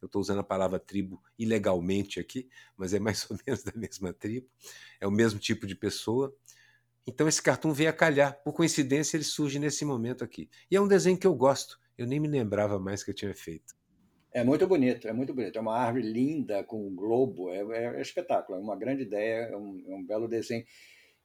eu 0.01 0.05
estou 0.05 0.21
usando 0.21 0.39
a 0.39 0.43
palavra 0.43 0.79
tribo 0.79 1.21
ilegalmente 1.37 2.19
aqui, 2.19 2.47
mas 2.77 2.93
é 2.93 2.99
mais 2.99 3.25
ou 3.29 3.37
menos 3.45 3.63
da 3.63 3.73
mesma 3.75 4.13
tribo, 4.13 4.47
é 4.99 5.07
o 5.07 5.11
mesmo 5.11 5.39
tipo 5.39 5.67
de 5.67 5.75
pessoa. 5.75 6.33
Então 7.05 7.27
esse 7.27 7.41
cartoon 7.41 7.73
veio 7.73 7.89
a 7.89 7.93
calhar. 7.93 8.41
Por 8.43 8.53
coincidência, 8.53 9.17
ele 9.17 9.23
surge 9.23 9.57
nesse 9.57 9.83
momento 9.83 10.23
aqui. 10.23 10.49
E 10.69 10.75
é 10.75 10.81
um 10.81 10.87
desenho 10.87 11.17
que 11.17 11.25
eu 11.25 11.33
gosto. 11.33 11.79
Eu 11.97 12.05
nem 12.05 12.19
me 12.19 12.27
lembrava 12.27 12.79
mais 12.79 13.03
que 13.03 13.09
eu 13.09 13.15
tinha 13.15 13.33
feito. 13.33 13.75
É 14.31 14.43
muito 14.43 14.67
bonito, 14.67 15.07
é 15.07 15.13
muito 15.13 15.33
bonito. 15.33 15.57
É 15.57 15.61
uma 15.61 15.75
árvore 15.75 16.03
linda 16.03 16.63
com 16.63 16.87
um 16.87 16.95
globo, 16.95 17.49
é, 17.49 17.61
é, 17.61 17.97
é 17.97 18.01
espetáculo, 18.01 18.59
é 18.59 18.61
uma 18.61 18.77
grande 18.77 19.01
ideia, 19.01 19.47
é 19.47 19.57
um, 19.57 19.83
é 19.87 19.95
um 19.95 20.05
belo 20.05 20.27
desenho 20.27 20.63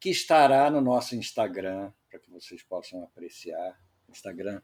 que 0.01 0.11
estará 0.11 0.71
no 0.71 0.81
nosso 0.81 1.17
Instagram, 1.17 1.93
para 2.11 2.21
que 2.21 2.31
vocês 2.31 2.63
possam 2.63 3.03
apreciar. 3.05 3.79
Instagram 4.09 4.61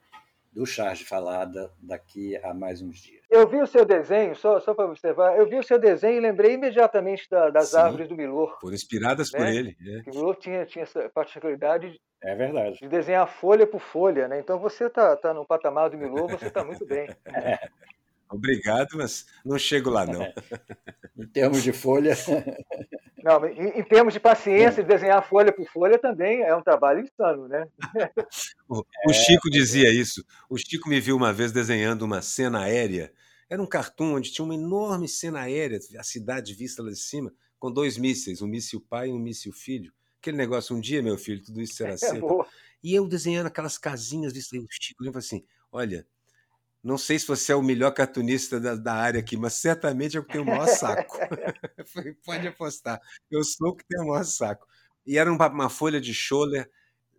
do 0.52 0.66
Charge 0.66 1.04
Falada 1.04 1.72
daqui 1.78 2.36
a 2.38 2.52
mais 2.52 2.82
uns 2.82 2.98
dias. 2.98 3.24
Eu 3.30 3.48
vi 3.48 3.60
o 3.60 3.66
seu 3.66 3.84
desenho, 3.84 4.34
só, 4.34 4.58
só 4.58 4.74
para 4.74 4.86
observar, 4.86 5.36
eu 5.38 5.48
vi 5.48 5.56
o 5.56 5.62
seu 5.62 5.78
desenho 5.78 6.16
e 6.16 6.20
lembrei 6.20 6.54
imediatamente 6.54 7.28
da, 7.30 7.50
das 7.50 7.68
Sim, 7.68 7.76
árvores 7.76 8.08
do 8.08 8.16
Milor. 8.16 8.58
Foram 8.60 8.74
inspiradas 8.74 9.30
né? 9.32 9.38
por 9.38 9.46
ele. 9.46 9.76
É. 9.80 10.10
O 10.10 10.14
Milor 10.14 10.36
tinha, 10.36 10.66
tinha 10.66 10.82
essa 10.82 11.08
particularidade 11.10 12.00
é 12.22 12.34
verdade. 12.34 12.78
de 12.80 12.88
desenhar 12.88 13.26
folha 13.28 13.66
por 13.66 13.80
folha, 13.80 14.28
né? 14.28 14.40
Então 14.40 14.58
você 14.58 14.86
está 14.86 15.16
tá 15.16 15.32
no 15.32 15.46
patamar 15.46 15.88
do 15.88 15.96
Milor, 15.96 16.28
você 16.28 16.46
está 16.46 16.64
muito 16.64 16.84
bem. 16.84 17.08
É. 17.26 17.58
Obrigado, 18.30 18.96
mas 18.96 19.26
não 19.44 19.58
chego 19.58 19.90
lá, 19.90 20.06
não. 20.06 20.22
em 21.18 21.26
termos 21.26 21.62
de 21.62 21.72
folha. 21.72 22.14
Não, 23.22 23.46
em, 23.46 23.80
em 23.80 23.82
termos 23.82 24.14
de 24.14 24.18
paciência, 24.18 24.82
de 24.82 24.88
desenhar 24.88 25.22
folha 25.28 25.52
por 25.52 25.66
folha 25.66 25.98
também 25.98 26.40
é 26.40 26.56
um 26.56 26.62
trabalho 26.62 27.00
insano, 27.00 27.46
né? 27.48 27.68
o, 28.66 28.82
o 29.06 29.12
Chico 29.12 29.50
dizia 29.50 29.92
isso. 29.92 30.24
O 30.48 30.56
Chico 30.56 30.88
me 30.88 30.98
viu 31.00 31.16
uma 31.16 31.30
vez 31.30 31.52
desenhando 31.52 32.00
uma 32.00 32.22
cena 32.22 32.62
aérea. 32.62 33.12
Era 33.50 33.60
um 33.60 33.66
cartoon 33.66 34.14
onde 34.14 34.32
tinha 34.32 34.42
uma 34.42 34.54
enorme 34.54 35.06
cena 35.06 35.40
aérea, 35.40 35.78
a 35.98 36.02
cidade 36.02 36.54
vista 36.54 36.82
lá 36.82 36.88
de 36.88 36.96
cima, 36.96 37.30
com 37.58 37.70
dois 37.70 37.98
mísseis, 37.98 38.40
um 38.40 38.46
míssil 38.46 38.80
pai 38.80 39.08
e 39.08 39.12
um 39.12 39.18
míssil 39.18 39.52
filho. 39.52 39.92
Aquele 40.18 40.38
negócio, 40.38 40.74
um 40.74 40.80
dia, 40.80 41.02
meu 41.02 41.18
filho, 41.18 41.42
tudo 41.42 41.60
isso 41.60 41.74
será 41.74 41.92
é, 41.92 41.96
cedo. 41.98 42.46
E 42.82 42.94
eu 42.94 43.06
desenhando 43.06 43.48
aquelas 43.48 43.76
casinhas, 43.76 44.32
o 44.32 44.66
Chico 44.70 45.04
lembra 45.04 45.18
assim: 45.18 45.44
olha, 45.70 46.06
não 46.82 46.96
sei 46.96 47.18
se 47.18 47.26
você 47.26 47.52
é 47.52 47.56
o 47.56 47.62
melhor 47.62 47.90
cartunista 47.92 48.58
da, 48.58 48.74
da 48.74 48.94
área 48.94 49.20
aqui, 49.20 49.36
mas 49.36 49.54
certamente 49.54 50.16
é 50.16 50.20
o 50.20 50.24
que 50.24 50.32
tem 50.32 50.40
o 50.40 50.46
maior 50.46 50.66
saco. 50.66 51.18
Pode 52.24 52.48
apostar. 52.48 53.00
Eu 53.30 53.44
sou 53.44 53.68
o 53.68 53.76
que 53.76 53.84
tem 53.86 54.00
o 54.00 54.08
maior 54.08 54.24
saco. 54.24 54.66
E 55.06 55.18
era 55.18 55.30
uma, 55.30 55.48
uma 55.48 55.68
folha 55.68 56.00
de 56.00 56.14
Scholler. 56.14 56.70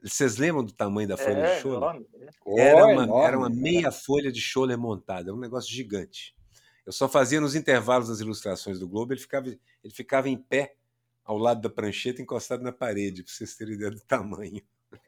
Vocês 0.03 0.38
lembram 0.38 0.63
do 0.63 0.74
tamanho 0.74 1.08
da 1.08 1.18
folha 1.18 1.38
é, 1.38 1.56
de 1.56 1.62
Scholler? 1.62 2.01
Né? 2.01 2.30
Era 2.58 2.86
uma, 2.88 3.03
enorme, 3.03 3.27
era 3.27 3.38
uma 3.38 3.50
meia 3.50 3.91
folha 3.91 4.32
de 4.32 4.41
Scholler 4.41 4.77
montada, 4.77 5.30
era 5.30 5.36
um 5.36 5.39
negócio 5.39 5.72
gigante. 5.72 6.36
Eu 6.84 6.91
só 6.91 7.08
fazia 7.08 7.39
nos 7.39 7.53
intervalos 7.53 8.08
das 8.08 8.20
ilustrações 8.20 8.80
do 8.80 8.88
Globo, 8.88 9.13
ele 9.13 9.22
ficava, 9.22 9.48
ele 9.48 9.94
ficava 9.94 10.27
em 10.27 10.38
pé 10.38 10.75
ao 11.24 11.38
lado 11.38 11.62
da 11.62 11.70
prancheta, 11.70 12.20
encostado 12.20 12.63
na 12.63 12.72
parede, 12.72 13.24
para 13.24 13.32
vocês 13.32 13.56
terem 13.56 13.75
ideia 13.75 13.91
do 13.91 14.01
tamanho. 14.01 14.62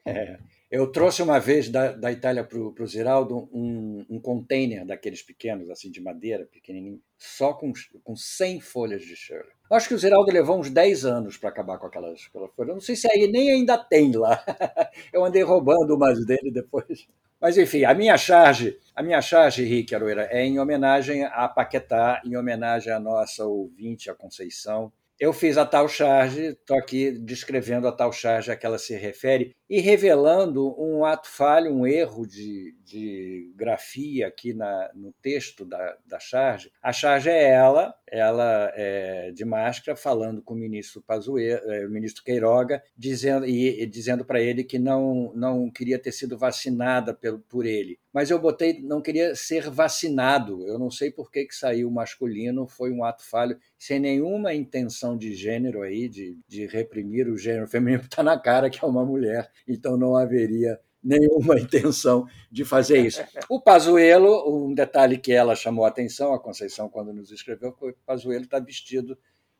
É. 0.04 0.38
Eu 0.70 0.90
trouxe 0.90 1.22
uma 1.22 1.38
vez 1.38 1.68
da, 1.68 1.92
da 1.92 2.10
Itália 2.10 2.42
para 2.42 2.58
o 2.58 2.86
Ziraldo 2.86 3.48
um, 3.52 4.04
um 4.10 4.18
container 4.18 4.84
daqueles 4.84 5.22
pequenos, 5.22 5.70
assim, 5.70 5.88
de 5.88 6.00
madeira, 6.00 6.46
pequenininho, 6.46 7.00
só 7.16 7.52
com, 7.52 7.72
com 8.02 8.16
100 8.16 8.60
folhas 8.60 9.02
de 9.02 9.14
Shirley. 9.14 9.52
Acho 9.70 9.88
que 9.88 9.94
o 9.94 9.98
Ziraldo 9.98 10.32
levou 10.32 10.58
uns 10.58 10.70
10 10.70 11.04
anos 11.04 11.36
para 11.36 11.50
acabar 11.50 11.78
com 11.78 11.86
aquelas, 11.86 12.26
aquelas 12.28 12.50
folhas. 12.56 12.74
Não 12.74 12.80
sei 12.80 12.96
se 12.96 13.08
aí 13.08 13.30
nem 13.30 13.52
ainda 13.52 13.78
tem 13.78 14.10
lá. 14.16 14.44
Eu 15.12 15.24
andei 15.24 15.42
roubando 15.42 15.94
umas 15.94 16.26
dele 16.26 16.50
depois. 16.50 17.06
Mas 17.40 17.56
enfim, 17.56 17.84
a 17.84 17.94
minha 17.94 18.18
charge, 18.18 18.76
a 18.96 19.02
minha 19.02 19.22
charge, 19.22 19.64
Rick 19.64 19.94
Aroeira, 19.94 20.28
é 20.30 20.44
em 20.44 20.58
homenagem 20.58 21.24
a 21.24 21.46
Paquetá, 21.46 22.20
em 22.24 22.36
homenagem 22.36 22.92
à 22.92 22.98
nossa 22.98 23.44
ouvinte, 23.44 24.10
a 24.10 24.14
Conceição, 24.14 24.92
eu 25.18 25.32
fiz 25.32 25.56
a 25.56 25.64
tal 25.64 25.88
charge, 25.88 26.40
estou 26.46 26.76
aqui 26.76 27.12
descrevendo 27.12 27.86
a 27.86 27.92
tal 27.92 28.12
charge 28.12 28.50
a 28.50 28.56
que 28.56 28.66
ela 28.66 28.78
se 28.78 28.96
refere 28.96 29.54
e 29.68 29.80
revelando 29.80 30.74
um 30.78 31.04
ato 31.04 31.28
falho, 31.28 31.72
um 31.72 31.86
erro 31.86 32.26
de, 32.26 32.76
de 32.84 33.52
grafia 33.56 34.26
aqui 34.26 34.52
na, 34.52 34.90
no 34.94 35.12
texto 35.22 35.64
da, 35.64 35.96
da 36.06 36.18
charge. 36.18 36.70
A 36.82 36.92
charge 36.92 37.30
é 37.30 37.50
ela, 37.50 37.94
ela 38.06 38.70
é 38.74 39.32
de 39.32 39.44
máscara, 39.44 39.96
falando 39.96 40.42
com 40.42 40.54
o 40.54 40.56
ministro 40.56 41.02
Pazuello, 41.02 41.70
é, 41.70 41.86
o 41.86 41.90
ministro 41.90 42.22
Queiroga, 42.22 42.82
dizendo, 42.96 43.46
e, 43.46 43.82
e 43.82 43.86
dizendo 43.86 44.24
para 44.24 44.40
ele 44.40 44.64
que 44.64 44.78
não, 44.78 45.32
não 45.34 45.70
queria 45.70 45.98
ter 45.98 46.12
sido 46.12 46.36
vacinada 46.36 47.14
por, 47.14 47.40
por 47.48 47.66
ele. 47.66 47.98
Mas 48.12 48.30
eu 48.30 48.38
botei, 48.38 48.80
não 48.82 49.00
queria 49.00 49.34
ser 49.34 49.70
vacinado. 49.70 50.64
Eu 50.68 50.78
não 50.78 50.90
sei 50.90 51.10
por 51.10 51.30
que, 51.30 51.46
que 51.46 51.54
saiu 51.54 51.90
masculino, 51.90 52.68
foi 52.68 52.92
um 52.92 53.02
ato 53.02 53.24
falho, 53.24 53.58
sem 53.78 53.98
nenhuma 53.98 54.54
intenção 54.54 55.16
de 55.16 55.34
gênero 55.34 55.82
aí, 55.82 56.08
de, 56.08 56.38
de 56.46 56.66
reprimir 56.66 57.28
o 57.28 57.36
gênero 57.36 57.66
feminino, 57.66 58.02
está 58.02 58.22
na 58.22 58.38
cara 58.38 58.70
que 58.70 58.84
é 58.84 58.86
uma 58.86 59.04
mulher 59.04 59.50
então 59.66 59.96
não 59.96 60.16
haveria 60.16 60.78
nenhuma 61.02 61.58
intenção 61.60 62.26
de 62.50 62.64
fazer 62.64 62.98
isso. 62.98 63.22
O 63.48 63.60
Pazuello, 63.60 64.66
um 64.66 64.74
detalhe 64.74 65.18
que 65.18 65.32
ela 65.32 65.54
chamou 65.54 65.84
a 65.84 65.88
atenção, 65.88 66.32
a 66.32 66.40
Conceição, 66.40 66.88
quando 66.88 67.12
nos 67.12 67.30
escreveu, 67.30 67.72
foi 67.72 67.92
que 67.92 67.98
o 67.98 68.06
Pazuello 68.06 68.44
está 68.44 68.58
vestido 68.58 69.16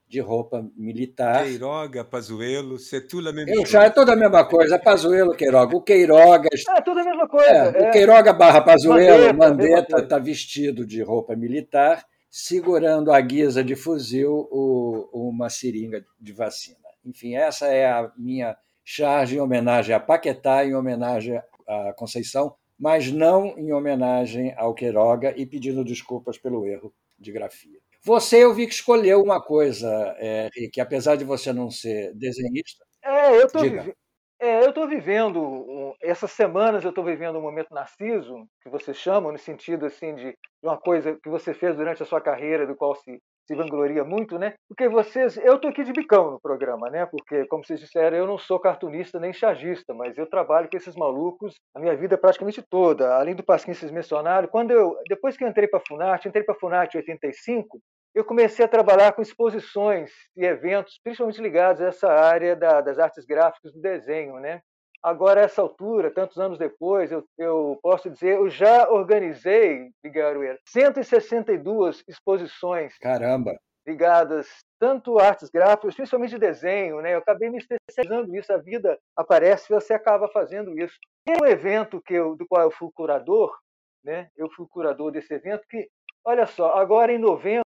de 0.06 0.20
roupa 0.20 0.64
militar. 0.76 1.44
Queiroga, 1.44 2.04
Pazuello, 2.04 2.78
c'est 2.78 3.08
tout 3.08 3.26
a 3.26 3.32
mesma 3.32 3.54
coisa. 3.54 3.78
É 3.78 3.90
toda 3.90 4.12
a 4.12 4.16
mesma 4.16 4.44
coisa, 4.44 4.78
Pazuello, 4.78 5.34
Queiroga. 5.34 5.76
O 5.76 5.82
Queiroga... 5.82 6.48
É 6.52 6.80
tudo 6.82 7.00
a 7.00 7.04
mesma 7.04 7.28
coisa. 7.28 7.76
É, 7.76 7.82
é. 7.82 7.88
O 7.88 7.90
Queiroga 7.90 8.32
barra 8.32 8.60
Pazuello, 8.60 9.36
Mandetta 9.36 9.98
está 10.00 10.18
vestido 10.18 10.86
de 10.86 11.02
roupa 11.02 11.34
militar, 11.34 12.04
segurando 12.30 13.12
à 13.12 13.20
guisa 13.20 13.64
de 13.64 13.74
fuzil 13.74 14.48
o, 14.50 15.08
uma 15.12 15.48
seringa 15.48 16.04
de 16.20 16.32
vacina. 16.32 16.78
Enfim, 17.04 17.34
essa 17.34 17.66
é 17.66 17.86
a 17.86 18.10
minha 18.16 18.56
charge 18.84 19.36
em 19.36 19.40
homenagem 19.40 19.94
a 19.94 20.00
Paquetá, 20.00 20.64
em 20.64 20.74
homenagem 20.74 21.40
à 21.66 21.92
Conceição, 21.94 22.54
mas 22.78 23.10
não 23.10 23.58
em 23.58 23.72
homenagem 23.72 24.54
ao 24.56 24.74
Queiroga 24.74 25.32
e 25.36 25.46
pedindo 25.46 25.84
desculpas 25.84 26.36
pelo 26.36 26.66
erro 26.66 26.92
de 27.18 27.32
grafia. 27.32 27.78
Você, 28.02 28.44
eu 28.44 28.52
vi 28.52 28.66
que 28.66 28.74
escolheu 28.74 29.22
uma 29.22 29.40
coisa, 29.40 29.88
é, 30.18 30.50
Rick, 30.54 30.78
apesar 30.78 31.16
de 31.16 31.24
você 31.24 31.52
não 31.52 31.70
ser 31.70 32.12
desenhista. 32.14 32.84
É, 33.02 33.34
eu 33.34 33.46
estou 33.46 34.84
é, 34.84 34.86
vivendo, 34.86 35.96
essas 36.02 36.30
semanas 36.32 36.84
eu 36.84 36.90
estou 36.90 37.02
vivendo 37.02 37.38
um 37.38 37.42
momento 37.42 37.72
narciso, 37.72 38.46
que 38.62 38.68
você 38.68 38.92
chama, 38.92 39.32
no 39.32 39.38
sentido 39.38 39.86
assim 39.86 40.14
de 40.14 40.36
uma 40.62 40.76
coisa 40.76 41.18
que 41.22 41.30
você 41.30 41.54
fez 41.54 41.74
durante 41.76 42.02
a 42.02 42.06
sua 42.06 42.20
carreira, 42.20 42.66
do 42.66 42.76
qual 42.76 42.94
se 42.94 43.18
se 43.46 43.54
vangloria 43.54 44.04
muito, 44.04 44.38
né? 44.38 44.54
Porque 44.68 44.88
vocês, 44.88 45.36
eu 45.36 45.58
tô 45.58 45.68
aqui 45.68 45.84
de 45.84 45.92
bicão 45.92 46.30
no 46.30 46.40
programa, 46.40 46.90
né? 46.90 47.06
Porque 47.06 47.46
como 47.46 47.64
vocês 47.64 47.80
disseram, 47.80 48.16
eu 48.16 48.26
não 48.26 48.38
sou 48.38 48.58
cartunista 48.58 49.20
nem 49.20 49.32
chargista, 49.32 49.92
mas 49.92 50.16
eu 50.16 50.26
trabalho 50.26 50.68
com 50.68 50.76
esses 50.76 50.94
malucos 50.96 51.54
a 51.74 51.80
minha 51.80 51.96
vida 51.96 52.16
praticamente 52.16 52.62
toda. 52.62 53.14
Além 53.16 53.34
do 53.34 53.42
Pasquim 53.42 53.74
vocês 53.74 53.90
mencionaram, 53.90 54.48
quando 54.48 54.70
eu 54.70 54.96
depois 55.08 55.36
que 55.36 55.44
eu 55.44 55.48
entrei 55.48 55.68
para 55.68 55.78
a 55.78 55.86
Funarte, 55.86 56.28
entrei 56.28 56.42
para 56.42 56.54
a 56.54 56.58
Funarte 56.58 56.96
em 56.96 57.00
85, 57.00 57.78
eu 58.14 58.24
comecei 58.24 58.64
a 58.64 58.68
trabalhar 58.68 59.12
com 59.12 59.20
exposições 59.22 60.10
e 60.36 60.44
eventos, 60.44 61.00
principalmente 61.02 61.42
ligados 61.42 61.82
a 61.82 61.88
essa 61.88 62.08
área 62.08 62.54
da, 62.54 62.80
das 62.80 62.98
artes 62.98 63.24
gráficas 63.24 63.72
do 63.72 63.80
desenho, 63.80 64.38
né? 64.38 64.60
Agora, 65.04 65.42
a 65.42 65.44
essa 65.44 65.60
altura, 65.60 66.10
tantos 66.10 66.38
anos 66.38 66.58
depois, 66.58 67.12
eu, 67.12 67.22
eu 67.36 67.78
posso 67.82 68.08
dizer, 68.08 68.36
eu 68.36 68.48
já 68.48 68.88
organizei, 68.88 69.90
Miguel 70.02 70.28
Arueira, 70.28 70.58
162 70.66 72.02
exposições. 72.08 72.96
Caramba! 72.96 73.54
Ligadas 73.86 74.48
tanto 74.80 75.18
a 75.18 75.26
artes 75.26 75.50
gráficas, 75.50 75.94
principalmente 75.94 76.30
de 76.30 76.38
desenho, 76.38 77.02
né? 77.02 77.12
Eu 77.12 77.18
acabei 77.18 77.50
me 77.50 77.58
especializando 77.58 78.32
nisso, 78.32 78.50
a 78.50 78.56
vida 78.56 78.98
aparece 79.14 79.70
e 79.70 79.74
você 79.74 79.92
acaba 79.92 80.26
fazendo 80.28 80.78
isso. 80.78 80.96
Tem 81.26 81.36
um 81.38 81.44
evento 81.44 82.00
que 82.00 82.14
eu, 82.14 82.34
do 82.34 82.46
qual 82.46 82.62
eu 82.62 82.70
fui 82.70 82.88
curador, 82.94 83.54
né? 84.02 84.28
Eu 84.34 84.50
fui 84.52 84.66
curador 84.66 85.12
desse 85.12 85.34
evento 85.34 85.64
que, 85.68 85.86
olha 86.24 86.46
só, 86.46 86.78
agora 86.78 87.12
em 87.12 87.18
novembro, 87.18 87.62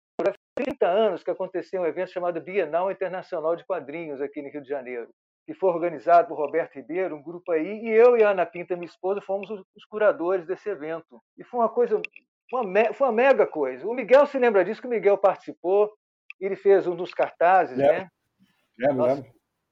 30 0.54 0.86
anos 0.86 1.24
que 1.24 1.30
aconteceu 1.30 1.80
um 1.80 1.86
evento 1.86 2.12
chamado 2.12 2.42
Bienal 2.42 2.90
Internacional 2.90 3.56
de 3.56 3.64
Quadrinhos 3.64 4.20
aqui 4.20 4.42
no 4.42 4.50
Rio 4.50 4.60
de 4.60 4.68
Janeiro 4.68 5.08
que 5.46 5.54
foi 5.54 5.70
organizado 5.70 6.28
por 6.28 6.38
Roberto 6.38 6.74
Ribeiro, 6.74 7.16
um 7.16 7.22
grupo 7.22 7.52
aí, 7.52 7.80
e 7.84 7.90
eu 7.90 8.16
e 8.16 8.22
a 8.22 8.30
Ana 8.30 8.46
Pinta, 8.46 8.76
minha 8.76 8.86
esposa, 8.86 9.20
fomos 9.20 9.50
os, 9.50 9.84
curadores 9.86 10.46
desse 10.46 10.68
evento. 10.68 11.20
E 11.36 11.44
foi 11.44 11.60
uma 11.60 11.68
coisa, 11.68 12.00
uma, 12.52 12.94
foi 12.94 13.06
uma 13.06 13.12
mega 13.12 13.46
coisa. 13.46 13.86
O 13.86 13.94
Miguel 13.94 14.26
se 14.26 14.38
lembra 14.38 14.64
disso, 14.64 14.80
que 14.80 14.86
o 14.86 14.90
Miguel 14.90 15.18
participou, 15.18 15.92
ele 16.40 16.56
fez 16.56 16.86
um 16.86 16.94
dos 16.94 17.12
cartazes, 17.12 17.76
lembra. 17.76 17.98
né? 17.98 18.08
Lembra, 18.78 19.06
Nós, 19.06 19.24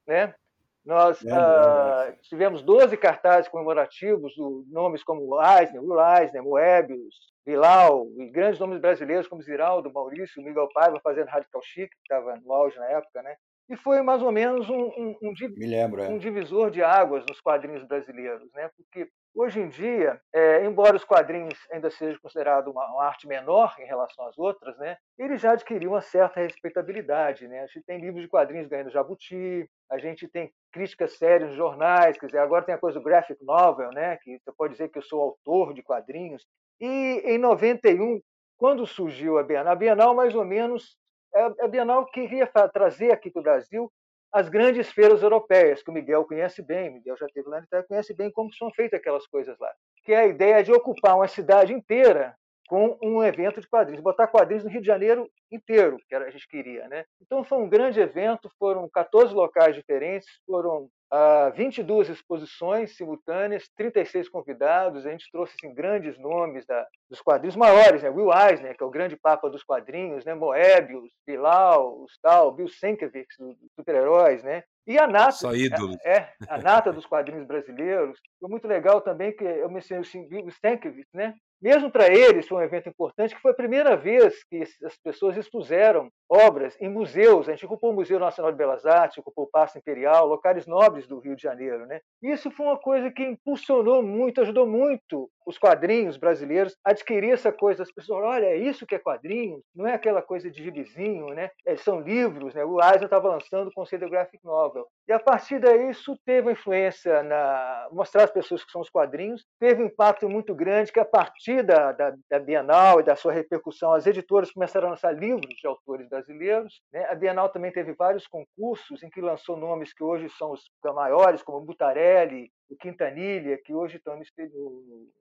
né? 0.07 0.35
Nós 0.83 1.21
uh, 1.21 2.19
tivemos 2.23 2.63
12 2.63 2.97
cartazes 2.97 3.47
comemorativos, 3.49 4.33
nomes 4.67 5.03
como 5.03 5.39
Eisner, 5.41 5.81
Will 5.81 5.99
Eisner, 5.99 6.43
Moebius, 6.43 7.31
Bilal, 7.45 8.07
e 8.17 8.25
grandes 8.29 8.59
nomes 8.59 8.79
brasileiros 8.79 9.27
como 9.27 9.43
Ziraldo, 9.43 9.93
Maurício, 9.93 10.41
Miguel 10.41 10.67
Paiva 10.73 10.99
fazendo 11.03 11.27
Radical 11.27 11.61
Chic, 11.63 11.89
que 11.89 11.97
estava 12.01 12.35
no 12.37 12.51
auge 12.51 12.77
na 12.79 12.87
época, 12.87 13.21
né? 13.21 13.35
E 13.71 13.77
foi 13.77 14.01
mais 14.01 14.21
ou 14.21 14.33
menos 14.33 14.69
um, 14.69 14.81
um, 14.81 15.17
um, 15.21 15.33
lembro, 15.57 16.01
é. 16.01 16.09
um, 16.09 16.17
divisor 16.17 16.69
de 16.69 16.83
águas 16.83 17.23
nos 17.25 17.39
quadrinhos 17.39 17.85
brasileiros, 17.85 18.51
né? 18.53 18.69
Porque 18.75 19.09
hoje 19.33 19.61
em 19.61 19.69
dia, 19.69 20.19
é, 20.35 20.65
embora 20.65 20.97
os 20.97 21.05
quadrinhos 21.05 21.57
ainda 21.71 21.89
sejam 21.89 22.19
considerados 22.21 22.69
uma, 22.69 22.85
uma, 22.91 23.05
arte 23.05 23.25
menor 23.25 23.73
em 23.79 23.85
relação 23.85 24.27
às 24.27 24.37
outras, 24.37 24.77
né? 24.77 24.97
Ele 25.17 25.37
já 25.37 25.53
adquiriu 25.53 25.91
uma 25.91 26.01
certa 26.01 26.41
respeitabilidade, 26.41 27.47
né? 27.47 27.61
A 27.61 27.67
gente 27.67 27.85
tem 27.85 28.01
livros 28.01 28.21
de 28.21 28.27
quadrinhos 28.27 28.67
ganhando 28.67 28.91
jabuti, 28.91 29.65
a 29.89 29.97
gente 29.97 30.27
tem 30.27 30.51
críticas 30.73 31.17
sérias 31.17 31.47
nos 31.47 31.57
jornais, 31.57 32.19
quer 32.19 32.25
dizer, 32.25 32.39
agora 32.39 32.65
tem 32.65 32.75
a 32.75 32.79
coisa 32.79 32.99
do 32.99 33.05
graphic 33.05 33.41
novel, 33.41 33.89
né? 33.91 34.17
Que 34.21 34.37
você 34.37 34.51
pode 34.51 34.73
dizer 34.73 34.89
que 34.89 34.97
eu 34.97 35.03
sou 35.03 35.21
autor 35.21 35.73
de 35.73 35.81
quadrinhos. 35.81 36.45
E 36.77 37.21
em 37.23 37.37
91, 37.37 38.19
quando 38.57 38.85
surgiu 38.85 39.37
a 39.37 39.43
Bienal, 39.43 39.71
a 39.71 39.75
Bienal 39.77 40.13
mais 40.13 40.35
ou 40.35 40.43
menos 40.43 40.97
a 41.33 41.67
Bienal 41.67 42.05
queria 42.07 42.47
trazer 42.73 43.11
aqui 43.11 43.29
para 43.29 43.39
o 43.39 43.43
Brasil 43.43 43.91
as 44.31 44.47
grandes 44.47 44.89
feiras 44.91 45.21
europeias, 45.21 45.83
que 45.83 45.89
o 45.89 45.93
Miguel 45.93 46.25
conhece 46.25 46.61
bem, 46.61 46.89
o 46.89 46.93
Miguel 46.93 47.17
já 47.17 47.25
esteve 47.25 47.49
lá, 47.49 47.59
então 47.59 47.83
conhece 47.83 48.13
bem 48.13 48.31
como 48.31 48.53
são 48.53 48.71
feitas 48.71 48.99
aquelas 48.99 49.27
coisas 49.27 49.57
lá. 49.59 49.69
Que 50.05 50.13
é 50.13 50.19
a 50.19 50.27
ideia 50.27 50.63
de 50.63 50.71
ocupar 50.71 51.15
uma 51.15 51.27
cidade 51.27 51.73
inteira 51.73 52.33
com 52.69 52.97
um 53.03 53.21
evento 53.21 53.59
de 53.59 53.67
quadrinhos, 53.67 54.01
botar 54.01 54.27
quadrinhos 54.27 54.63
no 54.63 54.69
Rio 54.69 54.79
de 54.79 54.87
Janeiro 54.87 55.29
inteiro, 55.51 55.97
que 56.07 56.15
a 56.15 56.29
gente 56.29 56.47
queria. 56.47 56.87
Né? 56.87 57.03
Então 57.21 57.43
foi 57.43 57.57
um 57.57 57.67
grande 57.67 57.99
evento, 57.99 58.49
foram 58.57 58.87
14 58.87 59.33
locais 59.33 59.75
diferentes, 59.75 60.29
foram 60.45 60.89
uh, 61.13 61.51
22 61.53 62.09
exposições 62.09 62.95
simultâneas, 62.95 63.69
36 63.75 64.29
convidados, 64.29 65.05
a 65.05 65.11
gente 65.11 65.29
trouxe 65.31 65.53
assim, 65.55 65.73
grandes 65.73 66.17
nomes 66.17 66.65
da, 66.65 66.87
dos 67.09 67.21
quadrinhos 67.21 67.55
maiores, 67.55 68.01
né? 68.01 68.09
Will 68.09 68.31
Eisner, 68.31 68.75
que 68.75 68.83
é 68.83 68.85
o 68.85 68.91
grande 68.91 69.15
papa 69.15 69.49
dos 69.49 69.63
quadrinhos, 69.63 70.25
né? 70.25 70.33
Moebius, 70.33 71.11
Bilal, 71.25 72.05
tal, 72.21 72.51
Bill 72.51 72.67
Sienkiewicz, 72.67 73.35
dos 73.39 73.57
super-heróis, 73.75 74.43
né? 74.43 74.63
E 74.87 74.97
a 74.97 75.07
nata, 75.07 75.31
Só 75.31 75.53
ídolos. 75.53 75.97
É, 76.03 76.13
é, 76.13 76.33
a 76.47 76.57
nata 76.57 76.91
dos 76.91 77.05
quadrinhos 77.05 77.45
brasileiros. 77.45 78.19
Foi 78.39 78.49
muito 78.49 78.67
legal 78.67 79.01
também 79.01 79.35
que 79.35 79.43
eu 79.43 79.69
mencionei 79.69 80.01
o 80.01 80.51
Sienkiewicz, 80.51 81.07
né? 81.13 81.35
Mesmo 81.61 81.91
para 81.91 82.07
eles 82.07 82.47
foi 82.47 82.57
um 82.57 82.65
evento 82.65 82.89
importante, 82.89 83.35
que 83.35 83.41
foi 83.41 83.51
a 83.51 83.55
primeira 83.55 83.95
vez 83.95 84.43
que 84.45 84.63
as 84.83 84.97
pessoas 84.97 85.37
expuseram 85.37 86.09
obras 86.27 86.75
em 86.81 86.89
museus. 86.89 87.47
A 87.47 87.51
gente 87.51 87.67
ocupou 87.67 87.91
o 87.91 87.93
Museu 87.93 88.17
Nacional 88.17 88.51
de 88.51 88.57
Belas 88.57 88.83
Artes, 88.83 89.19
ocupou 89.19 89.43
o 89.43 89.49
Paço 89.49 89.77
Imperial, 89.77 90.25
locais 90.25 90.65
nobres 90.65 91.05
do 91.05 91.19
Rio 91.19 91.35
de 91.35 91.43
Janeiro. 91.43 91.85
Né? 91.85 91.99
Isso 92.23 92.49
foi 92.49 92.65
uma 92.65 92.79
coisa 92.79 93.11
que 93.11 93.21
impulsionou 93.21 94.01
muito, 94.01 94.41
ajudou 94.41 94.65
muito 94.65 95.29
os 95.45 95.59
quadrinhos 95.59 96.17
brasileiros 96.17 96.75
a 96.83 96.91
adquirir 96.91 97.31
essa 97.31 97.51
coisa. 97.51 97.83
As 97.83 97.91
pessoas, 97.91 98.23
olha, 98.23 98.47
é 98.47 98.57
isso 98.57 98.87
que 98.87 98.95
é 98.95 98.99
quadrinho, 98.99 99.61
não 99.75 99.85
é 99.85 99.93
aquela 99.93 100.23
coisa 100.23 100.49
de 100.49 100.63
gibizinho, 100.63 101.27
né? 101.27 101.51
É, 101.63 101.75
são 101.75 101.99
livros. 101.99 102.55
Né? 102.55 102.65
O 102.65 102.81
Eisner 102.81 103.03
estava 103.03 103.29
lançando 103.29 103.67
o 103.67 103.73
conceito 103.73 104.05
de 104.05 104.09
graphic 104.09 104.43
novel. 104.43 104.80
E 105.07 105.13
a 105.13 105.19
partir 105.19 105.59
daí 105.59 105.89
isso 105.89 106.17
teve 106.25 106.51
influência 106.51 107.21
na 107.23 107.89
mostrar 107.91 108.23
às 108.23 108.31
pessoas 108.31 108.63
que 108.63 108.71
são 108.71 108.81
os 108.81 108.89
quadrinhos, 108.89 109.45
teve 109.59 109.83
um 109.83 109.87
impacto 109.87 110.29
muito 110.29 110.55
grande 110.55 110.91
que 110.91 110.99
a 110.99 111.05
partir 111.05 111.63
da, 111.63 111.91
da, 111.91 112.15
da 112.29 112.39
Bienal 112.39 112.99
e 112.99 113.03
da 113.03 113.15
sua 113.15 113.33
repercussão, 113.33 113.91
as 113.91 114.07
editoras 114.07 114.51
começaram 114.51 114.87
a 114.87 114.91
lançar 114.91 115.11
livros 115.11 115.53
de 115.55 115.67
autores 115.67 116.07
brasileiros. 116.07 116.81
Né? 116.93 117.05
A 117.09 117.15
Bienal 117.15 117.49
também 117.49 117.71
teve 117.71 117.93
vários 117.93 118.25
concursos 118.25 119.03
em 119.03 119.09
que 119.09 119.19
lançou 119.19 119.57
nomes 119.57 119.93
que 119.93 120.03
hoje 120.03 120.29
são 120.29 120.51
os 120.51 120.61
maiores, 120.93 121.43
como 121.43 121.65
Butarelli, 121.65 122.49
o 122.69 122.77
Quintanilha, 122.77 123.59
que 123.65 123.73
hoje 123.73 123.97
estão 123.97 124.17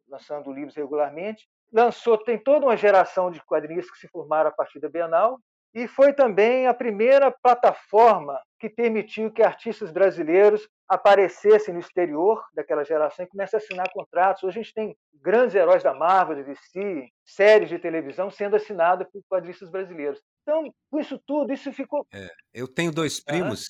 lançando 0.09 0.53
livros 0.53 0.77
regularmente. 0.77 1.49
Lançou, 1.73 2.17
tem 2.19 2.39
toda 2.39 2.67
uma 2.67 2.77
geração 2.77 3.31
de 3.31 3.43
quadrinistas 3.45 3.93
que 3.93 3.99
se 3.99 4.09
formaram 4.09 4.51
a 4.51 4.53
partir 4.53 4.79
da 4.79 4.89
Bienal, 4.89 5.39
e 5.73 5.87
foi 5.87 6.13
também 6.13 6.67
a 6.67 6.75
primeira 6.75 7.31
plataforma 7.31 8.41
que 8.59 8.69
permitiu 8.69 9.33
que 9.33 9.43
artistas 9.43 9.91
brasileiros 9.91 10.69
aparecessem 10.89 11.73
no 11.73 11.81
exterior 11.81 12.45
daquela 12.53 12.85
geração 12.85 13.25
e 13.25 13.29
começassem 13.29 13.59
a 13.59 13.65
assinar 13.65 13.93
contratos. 13.93 14.43
Hoje 14.43 14.59
a 14.59 14.63
gente 14.63 14.75
tem 14.75 14.97
grandes 15.15 15.55
heróis 15.55 15.83
da 15.83 15.95
Marvel, 15.95 16.37
da 16.37 16.43
DC, 16.43 17.09
séries 17.25 17.69
de 17.69 17.79
televisão 17.79 18.31
sendo 18.31 18.57
assinadas 18.57 19.07
por 19.13 19.23
quadristas 19.29 19.71
brasileiros. 19.71 20.21
Então, 20.43 20.73
com 20.91 20.99
isso 20.99 21.19
tudo, 21.25 21.53
isso 21.53 21.73
ficou. 21.73 22.07
É, 22.13 22.29
eu 22.53 22.67
tenho 22.67 22.91
dois 22.91 23.21
primos. 23.21 23.69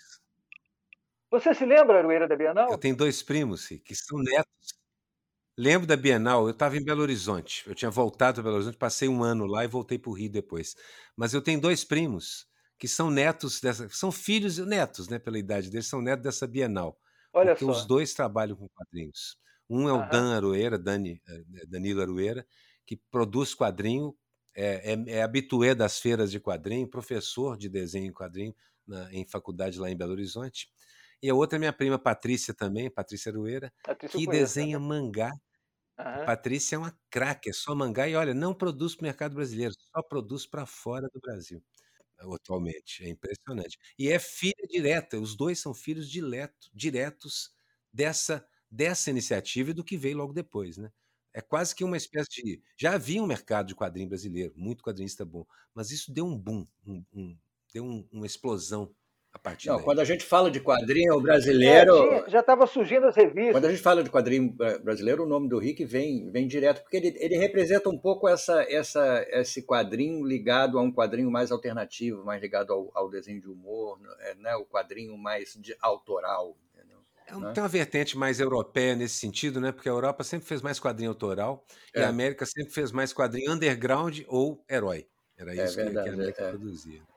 Você 1.30 1.54
se 1.54 1.64
lembra, 1.64 1.98
Arueira, 1.98 2.26
da 2.26 2.34
Bienal? 2.34 2.70
Eu 2.70 2.78
tenho 2.78 2.96
dois 2.96 3.22
primos 3.22 3.68
que 3.68 3.94
são 3.94 4.18
netos 4.18 4.80
Lembro 5.61 5.87
da 5.87 5.94
Bienal, 5.94 6.44
eu 6.44 6.53
estava 6.53 6.79
em 6.79 6.83
Belo 6.83 7.03
Horizonte. 7.03 7.64
Eu 7.66 7.75
tinha 7.75 7.90
voltado 7.90 8.37
para 8.37 8.44
Belo 8.44 8.55
Horizonte, 8.55 8.79
passei 8.79 9.11
um 9.11 9.23
ano 9.23 9.44
lá 9.44 9.62
e 9.62 9.68
voltei 9.68 9.99
para 9.99 10.09
o 10.09 10.14
Rio 10.14 10.31
depois. 10.31 10.75
Mas 11.14 11.35
eu 11.35 11.42
tenho 11.42 11.61
dois 11.61 11.85
primos 11.85 12.46
que 12.79 12.88
são 12.88 13.11
netos 13.11 13.61
dessa, 13.61 13.87
são 13.90 14.11
filhos 14.11 14.57
netos, 14.57 15.07
né, 15.11 15.18
pela 15.18 15.38
idade 15.38 15.68
deles, 15.68 15.87
são 15.87 16.01
netos 16.01 16.23
dessa 16.23 16.46
Bienal. 16.46 16.99
Olha 17.31 17.53
porque 17.53 17.66
só. 17.66 17.73
os 17.73 17.85
dois 17.85 18.14
trabalham 18.14 18.57
com 18.57 18.66
quadrinhos. 18.70 19.37
Um 19.68 19.87
é 19.87 19.92
o 19.92 19.96
Aham. 19.96 20.09
Dan 20.09 20.35
Aroeira, 20.35 20.79
Dani, 20.79 21.20
eh, 21.29 21.66
Danilo 21.68 22.01
Aroeira, 22.01 22.46
que 22.87 22.96
produz 23.11 23.55
quadrinho, 23.55 24.16
é, 24.57 24.94
é, 24.94 25.18
é 25.18 25.23
habitué 25.23 25.75
das 25.75 25.99
feiras 25.99 26.31
de 26.31 26.40
quadrinho, 26.40 26.88
professor 26.88 27.59
de 27.59 27.68
desenho 27.68 28.07
em 28.07 28.14
quadrinho 28.14 28.55
na, 28.87 29.12
em 29.12 29.29
faculdade 29.29 29.79
lá 29.79 29.90
em 29.90 29.96
Belo 29.96 30.12
Horizonte. 30.12 30.70
E 31.23 31.29
a 31.29 31.35
outra 31.35 31.59
é 31.59 31.61
minha 31.61 31.73
prima 31.73 31.99
Patrícia 31.99 32.55
também, 32.55 32.90
Patrícia 32.90 33.31
Aroeira, 33.31 33.70
Patrícia 33.85 34.18
que 34.18 34.25
conheço, 34.25 34.55
desenha 34.55 34.79
né? 34.79 34.87
mangá 34.87 35.31
Aham. 36.06 36.24
Patrícia 36.24 36.76
é 36.76 36.78
uma 36.78 36.96
craque, 37.10 37.50
é 37.50 37.52
só 37.52 37.74
mangá 37.74 38.08
e 38.08 38.14
olha, 38.14 38.34
não 38.34 38.54
produz 38.54 38.94
para 38.94 39.02
o 39.04 39.06
mercado 39.06 39.34
brasileiro, 39.34 39.74
só 39.94 40.02
produz 40.02 40.46
para 40.46 40.66
fora 40.66 41.08
do 41.12 41.20
Brasil 41.20 41.62
atualmente. 42.18 43.04
É 43.04 43.08
impressionante. 43.10 43.78
E 43.98 44.08
é 44.10 44.18
filha 44.18 44.66
direta, 44.68 45.18
os 45.20 45.36
dois 45.36 45.58
são 45.60 45.74
filhos 45.74 46.08
direto, 46.10 46.68
diretos 46.74 47.50
dessa, 47.92 48.46
dessa 48.70 49.10
iniciativa 49.10 49.70
e 49.70 49.74
do 49.74 49.84
que 49.84 49.96
veio 49.96 50.18
logo 50.18 50.32
depois, 50.32 50.76
né? 50.78 50.90
É 51.34 51.40
quase 51.40 51.74
que 51.74 51.84
uma 51.84 51.96
espécie 51.96 52.28
de. 52.42 52.62
Já 52.76 52.94
havia 52.94 53.22
um 53.22 53.26
mercado 53.26 53.68
de 53.68 53.74
quadrinho 53.74 54.08
brasileiro, 54.08 54.52
muito 54.56 54.82
quadrinista 54.84 55.24
bom, 55.24 55.46
mas 55.74 55.90
isso 55.92 56.12
deu 56.12 56.26
um 56.26 56.36
boom, 56.38 56.66
um, 56.86 57.04
um, 57.12 57.38
deu 57.72 57.84
um, 57.84 58.08
uma 58.12 58.26
explosão 58.26 58.94
a 59.33 59.38
partir 59.38 59.69
Não, 59.69 59.77
daí. 59.77 59.85
quando 59.85 60.01
a 60.01 60.05
gente 60.05 60.25
fala 60.25 60.51
de 60.51 60.61
quadrinho 60.61 61.21
brasileiro. 61.21 62.12
É, 62.12 62.29
já 62.29 62.40
estava 62.40 62.66
surgindo 62.66 63.07
as 63.07 63.16
revistas. 63.16 63.53
Quando 63.53 63.64
a 63.64 63.71
gente 63.71 63.83
fala 63.83 64.03
de 64.03 64.11
quadrinho 64.11 64.53
brasileiro, 64.83 65.25
o 65.25 65.29
nome 65.29 65.49
do 65.49 65.59
Rick 65.59 65.85
vem, 65.85 66.31
vem 66.31 66.47
direto, 66.47 66.83
porque 66.83 66.97
ele, 66.97 67.14
ele 67.19 67.37
representa 67.37 67.88
um 67.88 67.99
pouco 67.99 68.29
essa, 68.29 68.62
essa, 68.69 69.25
esse 69.31 69.62
quadrinho 69.62 70.25
ligado 70.25 70.79
a 70.79 70.83
um 70.83 70.93
quadrinho 70.93 71.31
mais 71.31 71.53
alternativo, 71.53 72.25
mais 72.25 72.40
ligado 72.43 72.73
ao, 72.73 72.90
ao 72.95 73.09
desenho 73.09 73.40
de 73.40 73.49
humor, 73.49 73.99
é, 74.21 74.35
né? 74.35 74.57
o 74.57 74.64
quadrinho 74.64 75.16
mais 75.16 75.57
de, 75.61 75.77
autoral. 75.81 76.57
É 77.27 77.37
né? 77.38 77.53
Tem 77.53 77.62
uma 77.62 77.69
vertente 77.69 78.19
mais 78.19 78.40
europeia 78.40 78.97
nesse 78.97 79.14
sentido, 79.14 79.61
né? 79.61 79.71
Porque 79.71 79.88
a 79.88 79.93
Europa 79.93 80.25
sempre 80.25 80.49
fez 80.49 80.61
mais 80.61 80.81
quadrinho 80.81 81.11
autoral 81.11 81.64
é. 81.95 82.01
e 82.01 82.03
a 82.03 82.09
América 82.09 82.45
sempre 82.45 82.73
fez 82.73 82.90
mais 82.90 83.12
quadrinho 83.12 83.53
underground 83.53 84.23
ou 84.27 84.64
herói. 84.69 85.07
Era 85.38 85.55
isso 85.55 85.81
é 85.81 85.85
verdade, 85.85 86.05
que, 86.05 86.11
a 86.11 86.14
América 86.14 86.43
é. 86.43 86.51
produzia. 86.51 87.10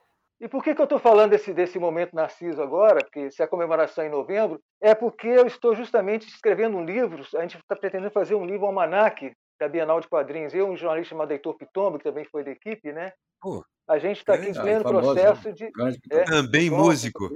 E 0.44 0.48
por 0.48 0.62
que, 0.62 0.74
que 0.74 0.80
eu 0.82 0.84
estou 0.84 0.98
falando 0.98 1.30
desse, 1.30 1.54
desse 1.54 1.78
momento 1.78 2.14
Narciso 2.14 2.60
agora? 2.60 3.02
Porque 3.02 3.30
se 3.30 3.42
a 3.42 3.48
comemoração 3.48 4.04
é 4.04 4.08
em 4.08 4.10
novembro, 4.10 4.60
é 4.78 4.94
porque 4.94 5.26
eu 5.26 5.46
estou 5.46 5.74
justamente 5.74 6.28
escrevendo 6.28 6.76
um 6.76 6.84
livro. 6.84 7.24
A 7.36 7.40
gente 7.40 7.56
está 7.56 7.74
pretendendo 7.74 8.10
fazer 8.10 8.34
um 8.34 8.44
livro, 8.44 8.66
um 8.66 8.68
almanac 8.68 9.32
da 9.58 9.66
Bienal 9.66 10.02
de 10.02 10.06
Quadrinhos. 10.06 10.52
Eu, 10.52 10.68
um 10.68 10.76
jornalista 10.76 11.14
chamado 11.14 11.30
Heitor 11.30 11.56
Pitombo, 11.56 11.96
que 11.96 12.04
também 12.04 12.26
foi 12.26 12.44
da 12.44 12.50
equipe, 12.50 12.92
né? 12.92 13.14
Pô, 13.40 13.64
a 13.88 13.98
gente 13.98 14.18
está 14.18 14.34
aqui 14.34 14.50
em 14.50 14.52
pleno 14.52 14.82
famoso, 14.82 15.14
processo 15.14 15.50
de. 15.50 15.64
É, 16.10 16.24
também 16.24 16.68
músico. 16.68 17.30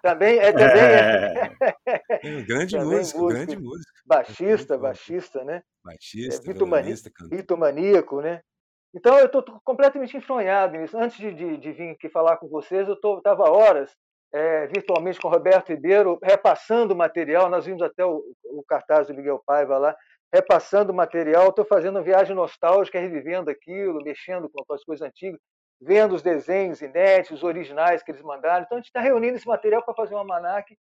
Também 0.00 0.38
é 0.38 0.52
também 0.52 0.80
é. 0.80 1.52
é. 2.22 2.42
grande 2.42 2.76
também 2.76 2.98
músico, 2.98 3.20
músico, 3.20 3.26
grande 3.26 3.56
músico. 3.56 3.92
Baixista, 4.06 4.78
baixista, 4.78 5.44
né? 5.44 5.60
Baixista, 5.84 6.48
é, 6.48 7.36
vitomaníaco, 7.36 8.20
né? 8.20 8.42
Então 8.94 9.18
eu 9.18 9.26
estou 9.26 9.42
completamente 9.64 10.16
enfronhado 10.16 10.76
nisso. 10.76 10.98
Antes 10.98 11.16
de, 11.16 11.32
de, 11.32 11.56
de, 11.56 11.72
vir 11.72 11.90
aqui 11.90 12.08
falar 12.08 12.36
com 12.36 12.48
vocês, 12.48 12.86
eu 12.86 12.94
estava 12.94 13.50
horas 13.50 13.96
é, 14.32 14.66
virtualmente 14.66 15.18
com 15.18 15.28
o 15.28 15.30
Roberto 15.30 15.70
Ribeiro, 15.70 16.18
repassando 16.22 16.92
o 16.92 16.96
material. 16.96 17.48
Nós 17.48 17.64
vimos 17.64 17.82
até 17.82 18.04
o, 18.04 18.22
o 18.44 18.62
cartaz 18.68 19.06
do 19.06 19.14
Miguel 19.14 19.42
Paiva 19.46 19.78
lá, 19.78 19.96
repassando 20.32 20.92
o 20.92 20.94
material. 20.94 21.48
Estou 21.48 21.64
fazendo 21.64 21.96
uma 21.96 22.02
viagem 22.02 22.36
nostálgica, 22.36 23.00
revivendo 23.00 23.50
aquilo, 23.50 24.02
mexendo 24.02 24.50
com 24.50 24.74
as 24.74 24.84
coisas 24.84 25.06
antigas, 25.06 25.40
vendo 25.80 26.14
os 26.14 26.22
desenhos 26.22 26.82
inéditos, 26.82 27.42
originais 27.42 28.02
que 28.02 28.10
eles 28.10 28.22
mandaram. 28.22 28.64
Então 28.64 28.76
a 28.76 28.80
gente 28.80 28.88
está 28.88 29.00
reunindo 29.00 29.36
esse 29.36 29.46
material 29.46 29.82
para 29.82 29.94
fazer 29.94 30.14
um 30.14 30.18
almanac 30.18 30.76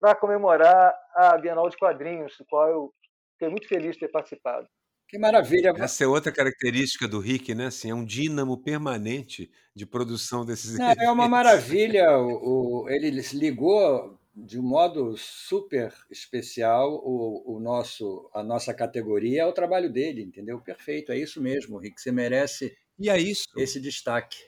para 0.00 0.14
comemorar 0.14 0.94
a 1.14 1.36
Bienal 1.36 1.68
de 1.68 1.76
Quadrinhos, 1.76 2.36
do 2.38 2.44
qual 2.46 2.68
eu 2.68 2.94
fiquei 3.32 3.48
muito 3.48 3.66
feliz 3.66 3.94
de 3.94 4.00
ter 4.00 4.08
participado. 4.08 4.68
Que 5.08 5.16
maravilha. 5.16 5.72
Essa 5.78 6.04
é 6.04 6.06
outra 6.06 6.30
característica 6.30 7.08
do 7.08 7.18
Rick, 7.18 7.54
né? 7.54 7.66
Assim, 7.66 7.90
é 7.90 7.94
um 7.94 8.04
dínamo 8.04 8.58
permanente 8.58 9.50
de 9.74 9.86
produção 9.86 10.44
desses 10.44 10.78
Não, 10.78 10.90
É 10.90 11.10
uma 11.10 11.26
maravilha. 11.26 12.18
O, 12.18 12.82
o, 12.82 12.90
ele 12.90 13.10
ligou 13.32 14.18
de 14.34 14.60
um 14.60 14.62
modo 14.62 15.16
super 15.16 15.92
especial 16.10 16.92
o, 17.02 17.56
o, 17.56 17.58
nosso, 17.58 18.30
a 18.34 18.42
nossa 18.42 18.74
categoria 18.74 19.44
ao 19.44 19.52
trabalho 19.52 19.90
dele, 19.90 20.22
entendeu? 20.22 20.60
Perfeito, 20.60 21.10
é 21.10 21.16
isso 21.16 21.40
mesmo, 21.40 21.78
Rick. 21.78 22.00
Você 22.00 22.12
merece 22.12 22.76
e 22.98 23.08
é 23.08 23.18
isso. 23.18 23.48
esse 23.56 23.80
destaque. 23.80 24.38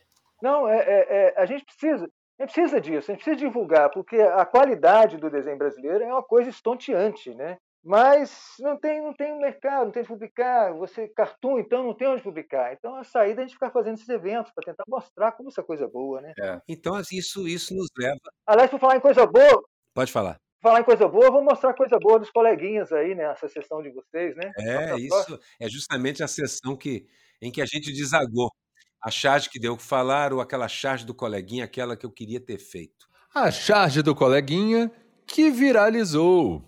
Não, 0.42 0.68
é, 0.68 0.78
é, 0.78 1.06
é, 1.08 1.40
a 1.40 1.46
gente 1.46 1.64
precisa. 1.64 2.06
A 2.38 2.42
gente 2.42 2.54
precisa 2.54 2.80
disso, 2.80 3.10
a 3.10 3.14
gente 3.14 3.22
precisa 3.22 3.36
divulgar, 3.36 3.90
porque 3.90 4.16
a 4.16 4.46
qualidade 4.46 5.18
do 5.18 5.28
desenho 5.28 5.58
brasileiro 5.58 6.02
é 6.02 6.06
uma 6.06 6.22
coisa 6.22 6.48
estonteante, 6.48 7.34
né? 7.34 7.58
Mas 7.82 8.54
não 8.58 8.78
tem, 8.78 9.02
não 9.02 9.14
tem 9.14 9.38
mercado, 9.38 9.86
não 9.86 9.90
tem 9.90 10.02
onde 10.02 10.08
publicar. 10.08 10.72
Você 10.74 11.08
cartoon, 11.08 11.58
então 11.58 11.82
não 11.82 11.94
tem 11.94 12.08
onde 12.08 12.22
publicar. 12.22 12.72
Então 12.74 12.94
a 12.94 13.04
saída 13.04 13.40
é 13.40 13.44
a 13.44 13.46
gente 13.46 13.54
ficar 13.54 13.70
fazendo 13.70 13.94
esses 13.94 14.08
eventos 14.08 14.52
para 14.52 14.64
tentar 14.64 14.84
mostrar 14.86 15.32
como 15.32 15.48
essa 15.48 15.62
coisa 15.62 15.84
é 15.84 15.88
boa, 15.88 16.20
né? 16.20 16.32
É. 16.38 16.60
Então 16.68 16.94
assim, 16.94 17.16
isso, 17.16 17.48
isso 17.48 17.74
nos 17.74 17.88
leva. 17.98 18.20
Aliás, 18.46 18.70
por 18.70 18.78
falar 18.78 18.96
em 18.96 19.00
coisa 19.00 19.26
boa. 19.26 19.62
Pode 19.94 20.12
falar. 20.12 20.36
Falar 20.62 20.80
em 20.80 20.84
coisa 20.84 21.08
boa, 21.08 21.30
vou 21.30 21.42
mostrar 21.42 21.72
coisa 21.72 21.98
boa 21.98 22.18
dos 22.18 22.30
coleguinhas 22.30 22.92
aí, 22.92 23.14
né? 23.14 23.24
Essa 23.24 23.48
sessão 23.48 23.82
de 23.82 23.90
vocês, 23.90 24.36
né? 24.36 24.52
É, 24.58 24.94
isso 24.98 25.40
é 25.58 25.68
justamente 25.70 26.22
a 26.22 26.28
sessão 26.28 26.76
que, 26.76 27.06
em 27.40 27.50
que 27.50 27.62
a 27.62 27.66
gente 27.66 27.90
desagou. 27.92 28.50
A 29.02 29.10
charge 29.10 29.48
que 29.48 29.58
deu 29.58 29.74
que 29.78 29.82
falar 29.82 30.34
ou 30.34 30.42
aquela 30.42 30.68
charge 30.68 31.06
do 31.06 31.14
coleguinha, 31.14 31.64
aquela 31.64 31.96
que 31.96 32.04
eu 32.04 32.10
queria 32.10 32.38
ter 32.38 32.58
feito. 32.58 33.08
A 33.34 33.50
charge 33.50 34.02
do 34.02 34.14
coleguinha 34.14 34.92
que 35.26 35.50
viralizou. 35.50 36.62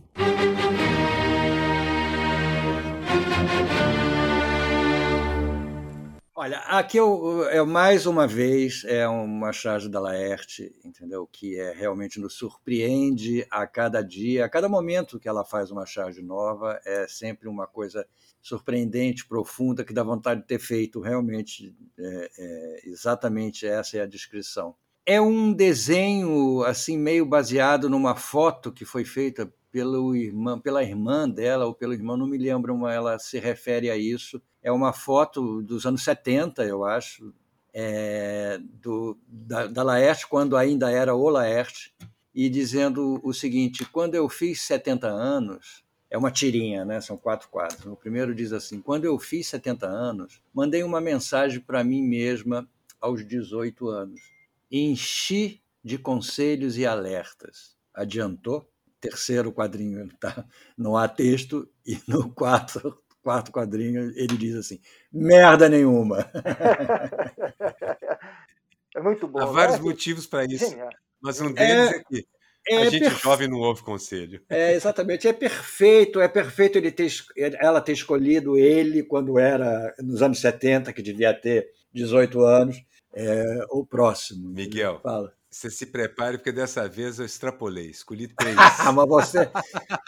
Olha, 6.42 6.58
aqui 6.58 6.96
eu, 6.96 7.44
é 7.50 7.62
mais 7.62 8.04
uma 8.04 8.26
vez 8.26 8.82
é 8.84 9.06
uma 9.06 9.52
charge 9.52 9.88
da 9.88 10.00
Laerte, 10.00 10.72
entendeu? 10.84 11.24
Que 11.24 11.56
é 11.56 11.72
realmente 11.72 12.18
nos 12.18 12.34
surpreende 12.34 13.46
a 13.48 13.64
cada 13.64 14.02
dia, 14.02 14.44
a 14.44 14.48
cada 14.48 14.68
momento 14.68 15.20
que 15.20 15.28
ela 15.28 15.44
faz 15.44 15.70
uma 15.70 15.86
charge 15.86 16.20
nova, 16.20 16.80
é 16.84 17.06
sempre 17.06 17.48
uma 17.48 17.68
coisa 17.68 18.04
surpreendente, 18.40 19.24
profunda, 19.24 19.84
que 19.84 19.94
dá 19.94 20.02
vontade 20.02 20.40
de 20.40 20.48
ter 20.48 20.58
feito. 20.58 21.00
Realmente, 21.00 21.76
é, 21.96 22.30
é, 22.36 22.88
exatamente 22.88 23.64
essa 23.64 23.98
é 23.98 24.00
a 24.00 24.06
descrição. 24.06 24.74
É 25.06 25.20
um 25.20 25.52
desenho 25.52 26.64
assim 26.64 26.98
meio 26.98 27.24
baseado 27.24 27.88
numa 27.88 28.16
foto 28.16 28.72
que 28.72 28.84
foi 28.84 29.04
feita 29.04 29.48
pelo 29.70 30.16
irmã, 30.16 30.58
pela 30.58 30.82
irmã 30.82 31.28
dela 31.28 31.66
ou 31.66 31.72
pelo 31.72 31.94
irmão, 31.94 32.16
não 32.16 32.26
me 32.26 32.36
lembro, 32.36 32.76
mas 32.76 32.96
ela 32.96 33.16
se 33.20 33.38
refere 33.38 33.88
a 33.88 33.96
isso. 33.96 34.42
É 34.62 34.70
uma 34.70 34.92
foto 34.92 35.62
dos 35.62 35.84
anos 35.86 36.04
70, 36.04 36.64
eu 36.64 36.84
acho, 36.84 37.34
é, 37.72 38.58
do, 38.80 39.18
da, 39.26 39.66
da 39.66 39.82
Laerte, 39.82 40.26
quando 40.26 40.56
ainda 40.56 40.90
era 40.90 41.14
o 41.14 41.28
Laerte, 41.28 41.94
e 42.34 42.48
dizendo 42.48 43.20
o 43.22 43.32
seguinte: 43.32 43.84
quando 43.84 44.14
eu 44.14 44.28
fiz 44.28 44.62
70 44.62 45.08
anos, 45.08 45.84
é 46.10 46.16
uma 46.16 46.30
tirinha, 46.30 46.84
né? 46.84 47.00
são 47.00 47.16
quatro 47.16 47.48
quadros. 47.48 47.86
O 47.86 47.96
primeiro 47.96 48.34
diz 48.34 48.52
assim: 48.52 48.80
quando 48.80 49.04
eu 49.04 49.18
fiz 49.18 49.48
70 49.48 49.86
anos, 49.86 50.42
mandei 50.54 50.82
uma 50.82 51.00
mensagem 51.00 51.60
para 51.60 51.82
mim 51.82 52.02
mesma 52.02 52.68
aos 53.00 53.26
18 53.26 53.88
anos. 53.88 54.20
Enchi 54.70 55.60
de 55.82 55.98
conselhos 55.98 56.78
e 56.78 56.86
alertas. 56.86 57.76
Adiantou? 57.92 58.66
terceiro 59.02 59.52
quadrinho 59.52 60.08
tá, 60.20 60.46
não 60.78 60.96
há 60.96 61.08
texto, 61.08 61.68
e 61.84 62.00
no 62.06 62.30
quarto, 62.32 62.96
quarto 63.22 63.52
quadrinho 63.52 64.12
ele 64.16 64.36
diz 64.36 64.54
assim: 64.56 64.80
merda 65.12 65.68
nenhuma. 65.68 66.26
É 68.94 69.00
muito 69.00 69.26
bom. 69.26 69.40
Há 69.40 69.46
né? 69.46 69.52
vários 69.52 69.78
motivos 69.78 70.26
para 70.26 70.44
isso. 70.44 70.68
Genial. 70.68 70.90
Mas 71.20 71.40
um 71.40 71.52
deles 71.52 71.92
é, 71.92 71.96
é 71.96 72.04
que 72.04 72.26
é 72.68 72.76
a 72.76 72.84
gente 72.90 73.04
perfe... 73.04 73.22
jovem 73.22 73.48
não 73.48 73.58
ouve 73.58 73.82
conselho. 73.82 74.40
É, 74.48 74.74
exatamente. 74.74 75.26
É 75.26 75.32
perfeito, 75.32 76.20
é 76.20 76.28
perfeito 76.28 76.78
ele 76.78 76.90
ter, 76.90 77.10
ela 77.58 77.80
ter 77.80 77.92
escolhido 77.92 78.56
ele 78.56 79.02
quando 79.02 79.38
era 79.38 79.94
nos 79.98 80.22
anos 80.22 80.40
70, 80.40 80.92
que 80.92 81.02
devia 81.02 81.32
ter 81.32 81.70
18 81.92 82.40
anos, 82.44 82.76
é, 83.14 83.64
o 83.70 83.84
próximo. 83.84 84.48
Miguel, 84.50 85.00
fala. 85.02 85.32
Você 85.50 85.70
se 85.70 85.84
prepare, 85.86 86.38
porque 86.38 86.52
dessa 86.52 86.88
vez 86.88 87.18
eu 87.18 87.26
extrapolei, 87.26 87.90
escolhi 87.90 88.26
três. 88.36 88.56
mas 88.56 89.08
você 89.08 89.50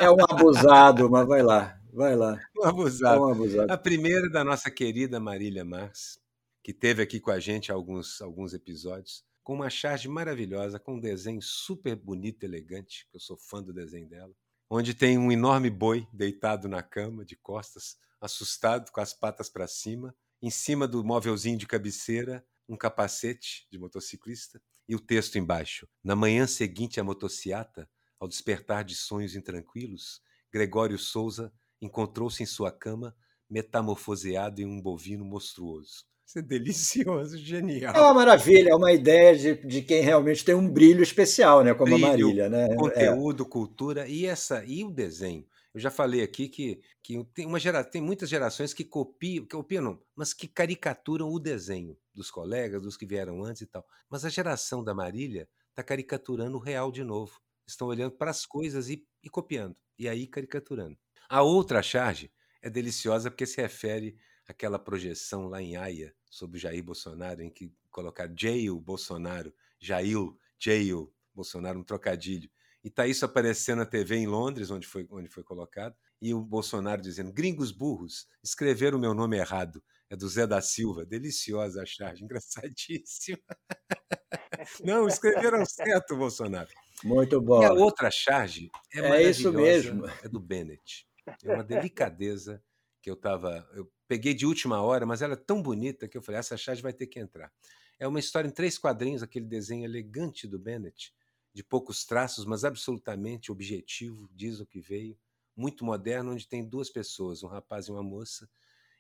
é 0.01 0.11
um 0.11 0.17
abusado, 0.31 1.11
mas 1.11 1.27
vai 1.27 1.43
lá, 1.43 1.79
vai 1.95 2.17
lá. 2.17 2.39
Um 2.59 2.65
abusado. 2.65 3.23
Um 3.23 3.33
abusado. 3.33 3.73
A 3.73 3.79
primeira 3.79 4.29
da 4.29 4.45
nossa 4.45 4.71
querida 4.71 5.21
Marília 5.21 5.65
Marx, 5.65 6.19
que 6.63 6.73
teve 6.73 7.03
aqui 7.03 7.21
com 7.21 7.31
a 7.31 7.39
gente 7.39 7.71
alguns, 7.71 8.21
alguns 8.21 8.53
episódios, 8.53 9.25
com 9.43 9.55
uma 9.55 9.71
charge 9.71 10.09
maravilhosa, 10.09 10.79
com 10.79 10.95
um 10.95 11.01
desenho 11.01 11.41
super 11.43 11.95
bonito 11.95 12.43
e 12.43 12.47
elegante, 12.47 13.07
que 13.11 13.17
eu 13.17 13.21
sou 13.21 13.37
fã 13.37 13.63
do 13.63 13.73
desenho 13.73 14.09
dela, 14.09 14.33
onde 14.71 14.95
tem 14.95 15.19
um 15.19 15.31
enorme 15.31 15.71
boi 15.71 16.07
deitado 16.13 16.69
na 16.69 16.83
cama, 16.83 17.25
de 17.25 17.37
costas, 17.37 17.97
assustado, 18.21 18.91
com 18.91 19.01
as 19.01 19.13
patas 19.13 19.51
para 19.51 19.67
cima, 19.67 20.15
em 20.41 20.51
cima 20.51 20.89
do 20.89 21.05
móvelzinho 21.05 21.59
de 21.59 21.67
cabeceira, 21.67 22.45
um 22.69 22.77
capacete 22.77 23.67
de 23.71 23.79
motociclista 23.79 24.61
e 24.89 24.95
o 24.95 25.01
texto 25.01 25.37
embaixo. 25.37 25.87
Na 26.03 26.17
manhã 26.17 26.47
seguinte 26.47 26.99
à 26.99 27.05
motociata, 27.05 27.89
ao 28.19 28.27
despertar 28.27 28.85
de 28.85 28.95
sonhos 28.95 29.37
intranquilos, 29.37 30.23
Gregório 30.51 30.99
Souza 30.99 31.53
encontrou-se 31.81 32.43
em 32.43 32.47
sua 32.47 32.71
cama, 32.71 33.15
metamorfoseado 33.49 34.61
em 34.61 34.67
um 34.67 34.81
bovino 34.81 35.25
monstruoso. 35.25 36.05
Isso 36.27 36.39
é 36.39 36.43
delicioso, 36.43 37.37
genial. 37.37 37.95
É 37.95 38.01
uma 38.01 38.15
maravilha, 38.15 38.71
é 38.71 38.75
uma 38.75 38.93
ideia 38.93 39.37
de, 39.37 39.55
de 39.67 39.83
quem 39.83 40.03
realmente 40.03 40.45
tem 40.45 40.55
um 40.55 40.69
brilho 40.69 41.03
especial, 41.03 41.63
né? 41.63 41.75
Como 41.75 41.93
brilho, 41.93 42.07
a 42.07 42.09
Marília, 42.09 42.49
né? 42.49 42.75
Conteúdo, 42.77 43.43
é. 43.43 43.49
cultura 43.49 44.09
e 44.09 44.25
essa 44.25 44.65
e 44.65 44.83
o 44.85 44.91
desenho. 44.91 45.47
Eu 45.75 45.81
já 45.81 45.91
falei 45.91 46.23
aqui 46.23 46.49
que, 46.49 46.81
que 47.03 47.23
tem, 47.35 47.47
uma 47.47 47.59
gera, 47.59 47.83
tem 47.83 48.01
muitas 48.01 48.29
gerações 48.29 48.73
que 48.73 48.85
copiam, 48.85 49.45
que 49.45 49.57
copiam 49.57 49.83
não, 49.83 50.01
mas 50.15 50.33
que 50.33 50.47
caricaturam 50.47 51.29
o 51.29 51.39
desenho 51.39 51.97
dos 52.15 52.31
colegas, 52.31 52.81
dos 52.81 52.97
que 52.97 53.05
vieram 53.05 53.43
antes 53.43 53.63
e 53.63 53.67
tal. 53.67 53.85
Mas 54.09 54.25
a 54.25 54.29
geração 54.29 54.85
da 54.85 54.95
Marília 54.95 55.49
está 55.71 55.83
caricaturando 55.83 56.57
o 56.57 56.61
real 56.61 56.93
de 56.93 57.03
novo. 57.03 57.41
Estão 57.67 57.89
olhando 57.89 58.13
para 58.13 58.31
as 58.31 58.47
coisas 58.47 58.89
e, 58.89 59.05
e 59.23 59.29
copiando, 59.29 59.77
e 59.99 60.09
aí 60.09 60.27
caricaturando. 60.27 60.97
A 61.29 61.43
outra 61.43 61.83
charge 61.83 62.31
é 62.63 62.71
deliciosa 62.71 63.31
porque 63.31 63.47
se 63.47 63.61
refere 63.61 64.17
àquela 64.47 64.79
projeção 64.79 65.49
lá 65.49 65.63
em 65.63 65.77
Haia 65.77 66.15
sobre 66.31 66.59
o 66.59 66.61
Jair 66.61 66.83
Bolsonaro, 66.83 67.43
em 67.43 67.51
que 67.51 67.73
colocar 67.91 68.31
Jail 68.37 68.79
Bolsonaro, 68.81 69.55
Jair, 69.79 70.17
Jail 70.59 71.13
Bolsonaro, 71.35 71.79
um 71.79 71.85
trocadilho. 71.85 72.51
E 72.83 72.89
está 72.89 73.07
isso 73.07 73.25
aparecendo 73.25 73.79
na 73.79 73.87
TV 73.87 74.17
em 74.17 74.27
Londres, 74.27 74.71
onde 74.71 74.87
foi, 74.87 75.07
onde 75.11 75.29
foi 75.29 75.43
colocado, 75.43 75.97
e 76.21 76.35
o 76.35 76.41
Bolsonaro 76.41 77.01
dizendo: 77.01 77.33
gringos 77.33 77.73
burros, 77.73 78.27
escreveram 78.43 78.99
o 78.99 79.01
meu 79.01 79.15
nome 79.15 79.39
errado. 79.39 79.83
É 80.11 80.17
do 80.17 80.29
Zé 80.29 80.47
da 80.47 80.61
Silva. 80.61 81.05
Deliciosa 81.05 81.83
a 81.83 81.87
charge, 81.87 82.23
engraçadíssima. 82.25 83.39
Não, 84.85 85.07
escreveram 85.09 85.65
certo, 85.67 86.17
Bolsonaro. 86.17 86.69
Muito 87.03 87.41
bom. 87.41 87.63
E 87.63 87.65
a 87.65 87.73
outra 87.73 88.11
charge 88.11 88.71
é, 88.93 89.01
é 89.01 89.23
isso 89.31 89.53
mesmo. 89.53 90.07
É 90.23 90.29
do 90.29 90.41
Bennett. 90.41 91.07
É 91.43 91.53
uma 91.53 91.65
delicadeza 91.65 92.63
que 93.03 93.11
eu 93.11 93.15
estava. 93.15 93.69
Eu 93.75 93.91
peguei 94.09 94.35
de 94.35 94.47
última 94.47 94.81
hora, 94.81 95.05
mas 95.05 95.23
ela 95.23 95.35
é 95.35 95.37
tão 95.37 95.63
bonita 95.63 96.09
que 96.09 96.17
eu 96.17 96.23
falei: 96.23 96.39
essa 96.39 96.57
charge 96.57 96.83
vai 96.83 96.93
ter 96.93 97.07
que 97.07 97.21
entrar. 97.21 97.53
É 97.99 98.09
uma 98.09 98.19
história 98.19 98.49
em 98.49 98.51
três 98.51 98.79
quadrinhos, 98.79 99.23
aquele 99.23 99.47
desenho 99.47 99.85
elegante 99.85 100.49
do 100.49 100.59
Bennett, 100.59 101.15
de 101.53 101.63
poucos 101.63 102.05
traços, 102.05 102.45
mas 102.45 102.65
absolutamente 102.65 103.53
objetivo, 103.53 104.29
diz 104.33 104.59
o 104.59 104.67
que 104.67 104.81
veio, 104.81 105.17
muito 105.57 105.85
moderno, 105.85 106.33
onde 106.33 106.49
tem 106.49 106.67
duas 106.69 106.91
pessoas, 106.91 107.43
um 107.43 107.47
rapaz 107.47 107.87
e 107.87 107.93
uma 107.93 108.03
moça, 108.03 108.51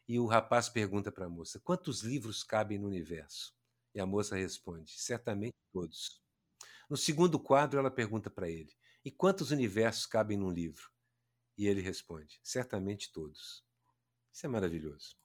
e 0.06 0.18
o 0.18 0.26
rapaz 0.26 0.68
pergunta 0.68 1.10
para 1.10 1.26
a 1.26 1.30
moça: 1.30 1.58
quantos 1.60 2.02
livros 2.02 2.44
cabem 2.44 2.78
no 2.78 2.86
universo? 2.86 3.54
E 3.94 4.00
a 4.00 4.06
moça 4.06 4.36
responde: 4.36 4.92
certamente 4.92 5.54
todos. 5.72 6.22
No 6.88 6.96
segundo 6.96 7.38
quadro, 7.38 7.78
ela 7.78 7.90
pergunta 7.90 8.30
para 8.30 8.48
ele: 8.48 8.72
e 9.04 9.10
quantos 9.10 9.50
universos 9.50 10.06
cabem 10.06 10.36
num 10.36 10.50
livro? 10.50 10.93
E 11.56 11.66
ele 11.66 11.80
responde: 11.80 12.40
certamente 12.42 13.12
todos. 13.12 13.64
Isso 14.32 14.46
é 14.46 14.48
maravilhoso. 14.48 15.16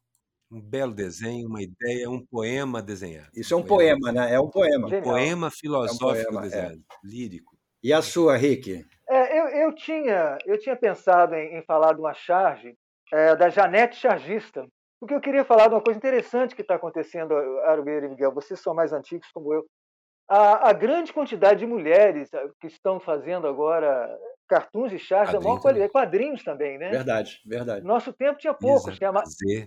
Um 0.51 0.61
belo 0.61 0.93
desenho, 0.93 1.47
uma 1.47 1.61
ideia, 1.61 2.09
um 2.09 2.25
poema 2.25 2.81
desenhado. 2.81 3.29
Isso 3.35 3.53
é 3.53 3.57
um 3.57 3.63
poema, 3.63 4.11
né? 4.11 4.33
É 4.33 4.39
um 4.39 4.49
poema. 4.49 4.87
Um 4.87 5.01
poema 5.01 5.51
filosófico 5.51 6.09
é 6.15 6.21
um 6.21 6.25
poema, 6.25 6.41
desenhado, 6.41 6.75
é. 6.75 7.07
lírico. 7.07 7.57
E 7.83 7.93
a 7.93 8.01
sua, 8.01 8.35
Rick? 8.35 8.85
É, 9.07 9.39
eu, 9.39 9.47
eu, 9.47 9.75
tinha, 9.75 10.37
eu 10.45 10.59
tinha 10.59 10.75
pensado 10.75 11.35
em, 11.35 11.57
em 11.57 11.61
falar 11.63 11.93
de 11.93 11.99
uma 11.99 12.13
charge 12.13 12.75
é, 13.11 13.35
da 13.35 13.49
Janete 13.49 13.95
Chargista, 13.95 14.67
porque 14.99 15.13
eu 15.13 15.21
queria 15.21 15.45
falar 15.45 15.67
de 15.67 15.75
uma 15.75 15.81
coisa 15.81 15.97
interessante 15.97 16.55
que 16.55 16.61
está 16.61 16.75
acontecendo, 16.75 17.33
Arueira 17.65 18.05
e 18.05 18.09
Miguel. 18.09 18.33
Vocês 18.33 18.59
são 18.59 18.73
mais 18.73 18.91
antigos 18.91 19.29
como 19.31 19.53
eu. 19.53 19.65
A, 20.27 20.69
a, 20.69 20.73
grande 20.73 21.11
quantidade 21.11 21.61
de 21.61 21.65
mulheres 21.65 22.31
eh, 22.31 22.49
que 22.59 22.67
estão 22.67 22.99
fazendo 22.99 23.47
agora 23.47 24.15
cartoons 24.49 24.91
e 24.91 24.99
charges 24.99 25.33
da 25.33 25.39
maior 25.39 25.61
qualidade, 25.61 25.91
quadrinhos 25.91 26.43
também, 26.43 26.77
né? 26.79 26.89
Verdade, 26.89 27.39
verdade. 27.45 27.85
Nosso 27.85 28.11
tempo 28.11 28.39
tinha 28.39 28.53
poucos, 28.53 28.97
tinha, 28.97 29.13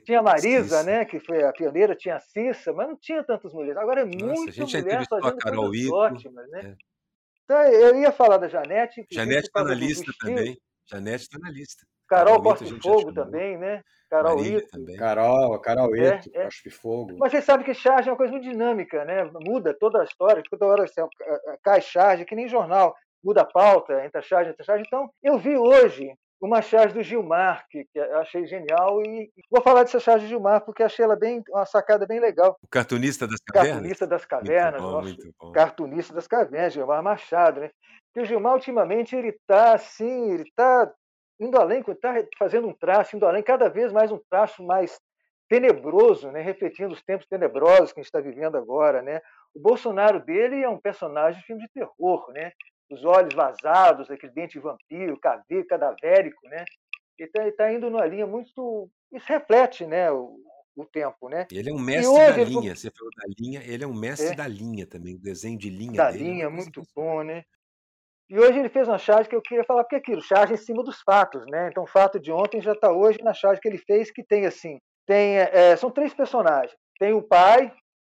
tinha 0.00 0.18
a 0.18 0.22
Marisa, 0.22 0.78
Cissa. 0.78 0.82
né, 0.82 1.04
que 1.04 1.20
foi 1.20 1.44
a 1.44 1.52
pioneira, 1.52 1.94
tinha 1.94 2.16
a 2.16 2.20
Cissa, 2.20 2.72
mas 2.72 2.88
não 2.88 2.96
tinha 2.96 3.22
tantas 3.22 3.52
mulheres. 3.54 3.76
Agora 3.76 4.00
é 4.00 4.04
muita 4.04 4.26
mulher 4.26 5.06
fazendo 5.08 5.40
coisas 5.40 5.90
ótimas, 5.90 6.50
né? 6.50 6.60
É. 6.60 6.92
Então 7.44 7.62
eu 7.62 7.96
ia 8.00 8.10
falar 8.12 8.38
da 8.38 8.48
Janete. 8.48 9.06
Janete 9.10 9.46
está 9.46 9.62
na 9.62 9.74
lista 9.74 10.12
também. 10.20 10.58
Janete 10.90 11.22
está 11.22 11.38
na 11.38 11.50
lista. 11.50 11.86
Carol 12.08 12.42
Costa 12.42 12.64
de 12.64 12.78
Fogo 12.80 13.12
também, 13.12 13.56
né? 13.56 13.82
Carol 14.10 14.36
Marília 14.36 14.58
Ito. 14.58 14.68
Também. 14.68 14.96
Carol, 14.96 15.58
Carol 15.60 15.96
é, 15.96 16.16
Ito, 16.16 16.30
é, 16.34 16.48
é. 16.48 16.70
Fogo. 16.70 17.16
Mas 17.18 17.30
vocês 17.30 17.44
sabem 17.44 17.64
que 17.64 17.72
charge 17.72 18.08
é 18.08 18.12
uma 18.12 18.18
coisa 18.18 18.32
muito 18.32 18.44
dinâmica, 18.44 19.04
né? 19.06 19.30
Muda 19.46 19.72
toda 19.72 20.02
a 20.02 20.04
história, 20.04 20.42
toda 20.50 20.66
hora 20.66 20.84
assim, 20.84 21.00
cai 21.62 21.80
charge, 21.80 22.26
que 22.26 22.34
nem 22.34 22.48
jornal. 22.48 22.94
Muda 23.22 23.42
a 23.42 23.44
pauta, 23.44 24.04
entra 24.04 24.22
charge, 24.22 24.50
entra 24.50 24.64
charge. 24.64 24.84
Então, 24.86 25.10
eu 25.22 25.38
vi 25.38 25.56
hoje 25.56 26.12
uma 26.40 26.60
charge 26.60 26.92
do 26.92 27.02
Gilmar, 27.02 27.64
que, 27.70 27.86
achei 28.20 28.44
genial, 28.46 29.00
e 29.02 29.30
vou 29.48 29.62
falar 29.62 29.84
dessa 29.84 30.00
charge 30.00 30.26
do 30.26 30.28
Gilmar, 30.28 30.64
porque 30.64 30.82
achei 30.82 31.04
ela 31.04 31.14
bem, 31.14 31.40
uma 31.48 31.64
sacada 31.64 32.04
bem 32.04 32.18
legal. 32.18 32.56
O 32.60 32.68
cartunista 32.68 33.28
das 33.28 33.38
cavernas? 33.40 33.72
Cartunista 33.74 34.06
das 34.06 34.24
cavernas, 34.24 34.80
muito 34.82 34.92
bom, 34.92 35.02
muito 35.02 35.34
bom. 35.38 35.52
cartunista 35.52 36.12
das 36.12 36.26
cavernas, 36.26 36.72
Gilmar 36.72 37.02
Machado, 37.02 37.60
né? 37.60 37.70
E 38.16 38.20
o 38.20 38.24
Gilmar, 38.24 38.54
ultimamente, 38.54 39.14
ele 39.14 39.28
está 39.28 39.74
assim, 39.74 40.32
ele 40.32 40.42
está 40.42 40.92
indo 41.40 41.56
além, 41.58 41.80
está 41.80 42.14
fazendo 42.38 42.68
um 42.68 42.74
traço, 42.74 43.16
indo 43.16 43.26
além, 43.26 43.42
cada 43.42 43.68
vez 43.68 43.92
mais 43.92 44.10
um 44.10 44.20
traço 44.28 44.64
mais 44.64 44.98
tenebroso, 45.48 46.30
né? 46.30 46.40
refletindo 46.40 46.94
os 46.94 47.02
tempos 47.02 47.26
tenebrosos 47.26 47.92
que 47.92 48.00
a 48.00 48.02
gente 48.02 48.06
está 48.06 48.20
vivendo 48.20 48.56
agora. 48.56 49.02
Né? 49.02 49.20
O 49.54 49.60
Bolsonaro 49.60 50.18
dele 50.18 50.62
é 50.62 50.68
um 50.68 50.80
personagem 50.80 51.40
de 51.40 51.46
filme 51.46 51.62
de 51.62 51.68
terror, 51.72 52.30
né? 52.32 52.52
Os 52.90 53.04
olhos 53.04 53.34
vazados, 53.34 54.10
aquele 54.10 54.32
dente 54.32 54.58
vampiro, 54.58 55.18
caveiro, 55.18 55.66
cadavérico. 55.66 56.46
Né? 56.48 56.64
Ele 57.18 57.28
está 57.28 57.64
tá 57.64 57.72
indo 57.72 57.90
numa 57.90 58.06
linha 58.06 58.26
muito. 58.26 58.90
Isso 59.12 59.26
reflete 59.26 59.86
né? 59.86 60.10
o, 60.10 60.38
o 60.76 60.84
tempo, 60.84 61.28
né? 61.28 61.46
Ele 61.50 61.70
é 61.70 61.72
um 61.72 61.78
mestre 61.78 62.14
da 62.14 62.40
ele... 62.40 62.50
linha. 62.50 62.74
Você 62.74 62.90
falou 62.90 63.10
da 63.16 63.24
linha, 63.38 63.62
ele 63.64 63.84
é 63.84 63.86
um 63.86 63.94
mestre 63.94 64.28
é. 64.28 64.34
da 64.34 64.46
linha 64.46 64.86
também, 64.86 65.16
o 65.16 65.20
desenho 65.20 65.58
de 65.58 65.70
linha 65.70 65.96
da 65.96 66.10
dele. 66.10 66.24
Da 66.24 66.30
é 66.30 66.32
linha, 66.32 66.50
muito 66.50 66.82
bom, 66.94 67.22
né? 67.22 67.44
E 68.28 68.38
hoje 68.38 68.58
ele 68.58 68.70
fez 68.70 68.88
uma 68.88 68.98
charge 68.98 69.28
que 69.28 69.36
eu 69.36 69.42
queria 69.42 69.64
falar, 69.64 69.84
porque 69.84 69.96
é 69.96 69.98
aquilo, 69.98 70.22
charge 70.22 70.54
em 70.54 70.56
cima 70.56 70.82
dos 70.82 71.02
fatos, 71.02 71.44
né? 71.46 71.68
Então 71.68 71.82
o 71.82 71.88
fato 71.88 72.18
de 72.18 72.32
ontem 72.32 72.62
já 72.62 72.72
está 72.72 72.90
hoje 72.90 73.18
na 73.22 73.34
charge 73.34 73.60
que 73.60 73.68
ele 73.68 73.78
fez, 73.78 74.10
que 74.10 74.24
tem 74.24 74.46
assim, 74.46 74.78
tem, 75.06 75.36
é, 75.36 75.76
são 75.76 75.90
três 75.90 76.14
personagens. 76.14 76.74
Tem 76.98 77.12
o 77.12 77.22
pai, 77.22 77.72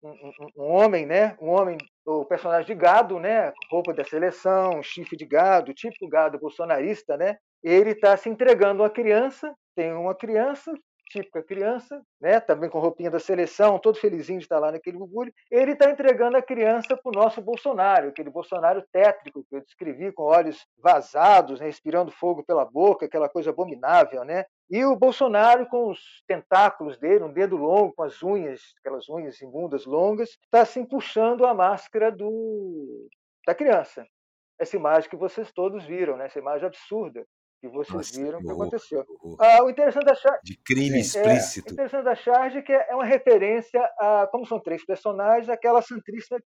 um, 0.06 0.48
um, 0.58 0.72
homem, 0.72 1.06
né? 1.06 1.36
Um 1.42 1.50
homem, 1.50 1.78
o 2.06 2.26
personagem 2.26 2.68
de 2.68 2.76
gado, 2.76 3.20
né? 3.20 3.52
Roupa 3.72 3.94
da 3.94 4.04
seleção, 4.04 4.84
chifre 4.84 5.18
de 5.18 5.26
gado, 5.26 5.74
típico 5.74 6.08
gado 6.08 6.40
bolsonarista, 6.40 7.18
né? 7.18 7.38
Ele 7.64 7.92
está 7.92 8.16
se 8.16 8.30
entregando 8.30 8.84
a 8.84 8.86
uma 8.86 8.92
criança, 8.92 9.54
tem 9.76 9.92
uma 9.94 10.14
criança 10.14 10.72
típica 11.10 11.44
criança, 11.44 12.02
né? 12.20 12.40
também 12.40 12.70
com 12.70 12.80
roupinha 12.80 13.12
da 13.12 13.20
seleção, 13.20 13.80
todo 13.80 14.00
felizinho 14.00 14.40
de 14.40 14.46
estar 14.46 14.60
lá 14.60 14.72
naquele 14.72 14.98
bugulho, 14.98 15.34
ele 15.50 15.72
está 15.72 15.90
entregando 15.90 16.38
a 16.38 16.42
criança 16.42 16.98
para 16.98 17.10
o 17.10 17.24
nosso 17.24 17.42
Bolsonaro, 17.42 18.10
aquele 18.10 18.30
Bolsonaro 18.30 18.84
tétrico 18.92 19.46
que 19.50 19.56
eu 19.56 19.62
descrevi, 19.62 20.12
com 20.12 20.24
olhos 20.24 20.66
vazados, 20.78 21.60
né? 21.60 21.68
respirando 21.68 22.12
fogo 22.12 22.44
pela 22.44 22.66
boca, 22.66 23.06
aquela 23.06 23.30
coisa 23.30 23.50
abominável, 23.50 24.24
né? 24.24 24.46
E 24.70 24.84
o 24.84 24.96
Bolsonaro, 24.96 25.68
com 25.68 25.90
os 25.90 26.24
tentáculos 26.28 26.98
dele, 26.98 27.24
um 27.24 27.32
dedo 27.32 27.56
longo, 27.56 27.94
com 27.94 28.04
as 28.04 28.24
unhas, 28.24 28.62
aquelas 28.80 29.08
unhas 29.08 29.40
imundas 29.40 29.86
longas, 29.86 30.30
está 30.30 30.62
assim 30.62 30.84
puxando 30.84 31.46
a 31.46 31.54
máscara 31.54 32.12
do... 32.12 33.08
da 33.46 33.54
criança. 33.54 34.06
Essa 34.60 34.76
imagem 34.76 35.10
que 35.10 35.16
vocês 35.16 35.52
todos 35.52 35.86
viram, 35.86 36.18
né? 36.18 36.26
essa 36.26 36.40
imagem 36.40 36.66
absurda 36.66 37.26
que 37.70 37.76
vocês 37.76 37.96
Nossa, 37.96 38.22
viram 38.22 38.40
que 38.40 38.50
aconteceu. 38.50 39.06
Ah, 39.40 39.64
o 39.64 39.70
interessante 39.70 40.06
da 40.06 40.16
charge. 40.16 40.40
De 40.44 40.58
crime 40.58 41.00
explícito. 41.00 41.70
É, 41.70 41.72
o 41.72 41.74
interessante 41.74 42.04
da 42.04 42.16
charge 42.16 42.58
é 42.58 42.62
que 42.62 42.72
é 42.72 42.94
uma 42.94 43.06
referência 43.06 43.82
a, 44.00 44.28
como 44.32 44.46
são 44.46 44.60
três 44.60 44.86
personagens, 44.86 45.50
aquela 45.50 45.82
Santíssima, 45.82 46.40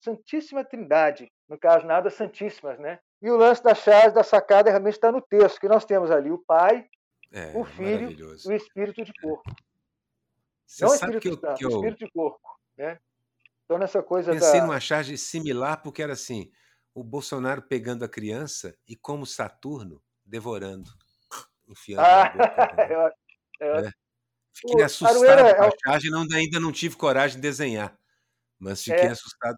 Santíssima 0.00 0.64
Trindade. 0.64 1.30
No 1.48 1.58
caso, 1.58 1.86
nada 1.86 2.10
Santíssimas, 2.10 2.78
né? 2.78 2.98
E 3.20 3.30
o 3.30 3.36
lance 3.36 3.62
da 3.62 3.74
charge, 3.74 4.14
da 4.14 4.22
sacada, 4.22 4.70
realmente 4.70 4.94
está 4.94 5.10
no 5.10 5.20
texto, 5.20 5.60
que 5.60 5.68
nós 5.68 5.84
temos 5.84 6.10
ali 6.10 6.30
o 6.30 6.38
Pai, 6.46 6.86
é, 7.32 7.52
o 7.56 7.64
Filho 7.64 8.10
e 8.10 8.48
o 8.48 8.52
Espírito 8.52 9.04
de 9.04 9.12
Porco. 9.20 9.50
Você 10.66 10.84
Não 10.84 10.92
o 10.92 10.94
Espírito 10.94 11.20
que 11.20 11.28
eu, 11.28 11.38
Santo, 11.38 11.58
que 11.58 11.64
eu... 11.64 11.70
o 11.70 11.72
Espírito 11.76 12.04
de 12.04 12.12
Porco. 12.12 12.58
Né? 12.76 12.98
Então, 13.64 13.78
nessa 13.78 14.02
coisa 14.02 14.32
Pensei 14.32 14.60
da... 14.60 14.66
numa 14.66 14.80
charge 14.80 15.16
similar, 15.18 15.82
porque 15.82 16.02
era 16.02 16.12
assim, 16.12 16.50
o 16.94 17.02
Bolsonaro 17.02 17.62
pegando 17.62 18.04
a 18.04 18.08
criança 18.08 18.76
e 18.86 18.94
como 18.94 19.26
Saturno 19.26 20.02
devorando, 20.28 20.90
enfiando 21.66 22.00
ah, 22.02 22.32
na 22.34 22.46
boca. 22.46 23.14
Né? 23.60 23.66
Eu, 23.66 23.66
eu, 23.66 23.86
é. 23.86 23.92
Fiquei 24.54 24.84
assustado 24.84 25.16
Arueira, 25.16 25.54
com 25.56 25.64
a 25.64 25.70
charge, 25.84 26.10
não, 26.10 26.26
ainda 26.32 26.60
não 26.60 26.72
tive 26.72 26.96
coragem 26.96 27.36
de 27.36 27.42
desenhar, 27.42 27.96
mas 28.58 28.82
fiquei 28.82 29.06
é. 29.06 29.08
assustado. 29.08 29.56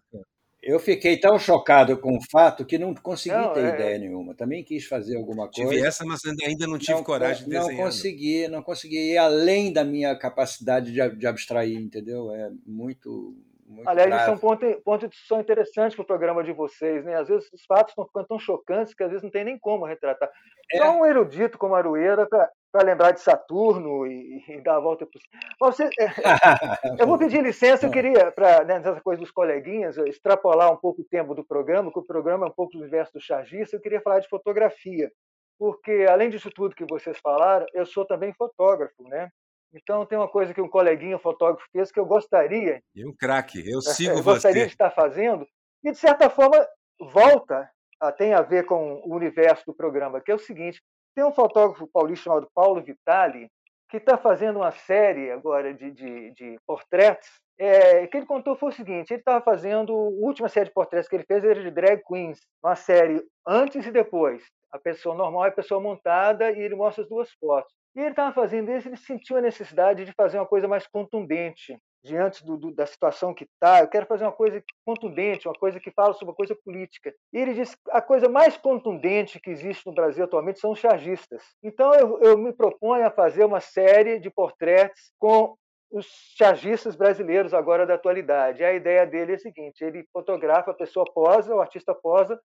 Eu 0.61 0.79
fiquei 0.79 1.19
tão 1.19 1.39
chocado 1.39 1.97
com 1.97 2.15
o 2.15 2.21
fato 2.31 2.63
que 2.63 2.77
não 2.77 2.93
consegui 2.93 3.35
não, 3.35 3.51
ter 3.51 3.65
é... 3.65 3.73
ideia 3.73 3.97
nenhuma. 3.97 4.35
Também 4.35 4.63
quis 4.63 4.85
fazer 4.85 5.17
alguma 5.17 5.49
coisa. 5.49 5.71
Tive 5.71 5.85
essa, 5.85 6.05
mas 6.05 6.21
ainda 6.23 6.67
não 6.67 6.77
tive 6.77 6.93
não, 6.93 7.03
coragem 7.03 7.45
de 7.45 7.49
desenhar. 7.49 7.77
Não 7.77 7.83
consegui, 7.83 8.47
não 8.47 8.61
consegui 8.61 9.13
ir 9.13 9.17
além 9.17 9.73
da 9.73 9.83
minha 9.83 10.15
capacidade 10.15 10.91
de, 10.91 11.15
de 11.15 11.27
abstrair, 11.27 11.79
entendeu? 11.79 12.31
É 12.31 12.51
muito 12.63 13.35
muito 13.71 13.87
Aliás, 13.87 14.07
grave. 14.07 14.23
isso 14.23 14.31
é 14.31 14.33
um 14.33 14.37
ponto, 14.37 14.81
ponto 14.83 15.01
de 15.01 15.11
discussão 15.11 15.39
interessante 15.39 15.95
para 15.95 16.03
o 16.03 16.07
programa 16.07 16.43
de 16.43 16.51
vocês. 16.51 17.05
Né? 17.05 17.15
Às 17.15 17.29
vezes 17.29 17.49
os 17.53 17.63
fatos 17.65 17.91
estão 17.91 18.05
ficando 18.05 18.27
tão 18.27 18.37
chocantes 18.37 18.93
que 18.93 19.03
às 19.03 19.09
vezes 19.09 19.23
não 19.23 19.31
tem 19.31 19.45
nem 19.45 19.57
como 19.57 19.85
retratar. 19.85 20.29
É. 20.73 20.77
Só 20.77 20.91
um 20.91 21.05
erudito 21.05 21.57
como 21.57 21.73
Arueira 21.73 22.27
para 22.27 22.83
lembrar 22.83 23.11
de 23.11 23.21
Saturno 23.21 24.05
e, 24.05 24.43
e, 24.47 24.61
dar 24.61 24.75
a 24.75 24.79
volta 24.79 25.05
por 25.05 25.73
cima. 25.73 25.89
É, 25.99 26.11
eu 27.01 27.07
vou 27.07 27.17
pedir 27.17 27.41
licença, 27.41 27.85
eu 27.85 27.91
queria, 27.91 28.31
para 28.31 28.63
né, 28.65 28.79
nessa 28.79 28.99
coisa 29.01 29.21
dos 29.21 29.31
coleguinhas, 29.31 29.97
extrapolar 29.97 30.71
um 30.71 30.77
pouco 30.77 31.01
o 31.01 31.05
tempo 31.05 31.33
do 31.33 31.43
programa, 31.43 31.91
que 31.91 31.99
o 31.99 32.05
programa 32.05 32.45
é 32.45 32.49
um 32.49 32.53
pouco 32.53 32.73
do 32.73 32.79
universo 32.79 33.13
do 33.13 33.21
chargista, 33.21 33.75
eu 33.75 33.81
queria 33.81 34.01
falar 34.01 34.19
de 34.19 34.27
fotografia. 34.27 35.09
Porque, 35.57 36.07
além 36.09 36.29
disso 36.29 36.49
tudo 36.49 36.75
que 36.75 36.85
vocês 36.89 37.17
falaram, 37.19 37.65
eu 37.73 37.85
sou 37.85 38.03
também 38.03 38.33
fotógrafo, 38.33 39.03
né? 39.07 39.29
Então, 39.73 40.05
tem 40.05 40.17
uma 40.17 40.27
coisa 40.27 40.53
que 40.53 40.61
um 40.61 40.67
coleguinha 40.67 41.17
fotógrafo 41.17 41.65
fez 41.71 41.91
que 41.91 41.99
eu 41.99 42.05
gostaria. 42.05 42.81
E 42.93 43.05
um 43.05 43.13
craque, 43.13 43.63
eu 43.69 43.81
sigo 43.81 44.17
eu 44.17 44.23
gostaria 44.23 44.63
você. 44.63 44.67
de 44.67 44.73
estar 44.73 44.91
fazendo, 44.91 45.47
e 45.83 45.91
de 45.91 45.97
certa 45.97 46.29
forma 46.29 46.57
volta, 46.99 47.69
a, 47.99 48.11
tem 48.11 48.33
a 48.33 48.41
ver 48.41 48.65
com 48.65 49.01
o 49.03 49.15
universo 49.15 49.65
do 49.65 49.73
programa, 49.73 50.21
que 50.21 50.31
é 50.31 50.35
o 50.35 50.39
seguinte: 50.39 50.81
tem 51.15 51.23
um 51.23 51.33
fotógrafo 51.33 51.87
paulista 51.87 52.25
chamado 52.25 52.49
Paulo 52.53 52.81
Vitali, 52.81 53.49
que 53.89 53.97
está 53.97 54.17
fazendo 54.17 54.57
uma 54.57 54.71
série 54.71 55.31
agora 55.31 55.73
de, 55.73 55.91
de, 55.91 56.31
de 56.31 56.59
portretos. 56.65 57.29
É, 57.59 58.07
que 58.07 58.17
ele 58.17 58.25
contou 58.25 58.55
foi 58.55 58.69
o 58.69 58.73
seguinte: 58.73 59.11
ele 59.11 59.21
estava 59.21 59.43
fazendo 59.43 59.93
a 59.93 60.25
última 60.25 60.49
série 60.49 60.67
de 60.67 60.73
portretos 60.73 61.07
que 61.07 61.15
ele 61.15 61.25
fez 61.25 61.43
era 61.43 61.61
de 61.61 61.69
drag 61.69 62.01
queens, 62.03 62.39
uma 62.63 62.75
série 62.75 63.21
antes 63.45 63.85
e 63.85 63.91
depois. 63.91 64.43
A 64.71 64.79
pessoa 64.79 65.13
normal 65.13 65.45
e 65.45 65.49
a 65.49 65.53
pessoa 65.53 65.81
montada, 65.81 66.51
e 66.51 66.59
ele 66.59 66.75
mostra 66.75 67.03
as 67.03 67.09
duas 67.09 67.29
fotos. 67.33 67.73
E 67.95 67.99
ele 67.99 68.11
estava 68.11 68.33
fazendo 68.33 68.71
isso, 68.71 68.87
ele 68.87 68.97
sentiu 68.97 69.37
a 69.37 69.41
necessidade 69.41 70.05
de 70.05 70.13
fazer 70.13 70.37
uma 70.37 70.45
coisa 70.45 70.67
mais 70.67 70.87
contundente. 70.87 71.77
diante 72.03 72.43
do, 72.43 72.57
do, 72.57 72.73
da 72.73 72.85
situação 72.85 73.31
que 73.33 73.43
está, 73.43 73.79
eu 73.79 73.87
quero 73.87 74.07
fazer 74.07 74.23
uma 74.23 74.31
coisa 74.31 74.63
contundente, 74.83 75.47
uma 75.47 75.53
coisa 75.53 75.79
que 75.79 75.91
fala 75.91 76.13
sobre 76.13 76.31
uma 76.31 76.35
coisa 76.35 76.55
política. 76.65 77.13
E 77.31 77.37
ele 77.37 77.53
disse 77.53 77.75
a 77.89 78.01
coisa 78.01 78.27
mais 78.27 78.57
contundente 78.57 79.39
que 79.39 79.51
existe 79.51 79.85
no 79.85 79.93
Brasil 79.93 80.23
atualmente 80.23 80.59
são 80.59 80.71
os 80.71 80.79
chargistas. 80.79 81.43
Então 81.61 81.93
eu, 81.93 82.19
eu 82.21 82.37
me 82.37 82.53
proponho 82.53 83.05
a 83.05 83.11
fazer 83.11 83.45
uma 83.45 83.59
série 83.59 84.19
de 84.19 84.31
portretes 84.31 85.11
com 85.19 85.55
os 85.91 86.07
chargistas 86.37 86.95
brasileiros 86.95 87.53
agora 87.53 87.85
da 87.85 87.95
atualidade. 87.95 88.63
A 88.63 88.73
ideia 88.73 89.05
dele 89.05 89.33
é 89.33 89.35
a 89.35 89.39
seguinte: 89.39 89.83
ele 89.83 90.07
fotografa 90.11 90.71
a 90.71 90.75
pessoa 90.75 91.05
posa, 91.13 91.53
o 91.53 91.59
artista 91.59 91.93
posa, 91.93 92.39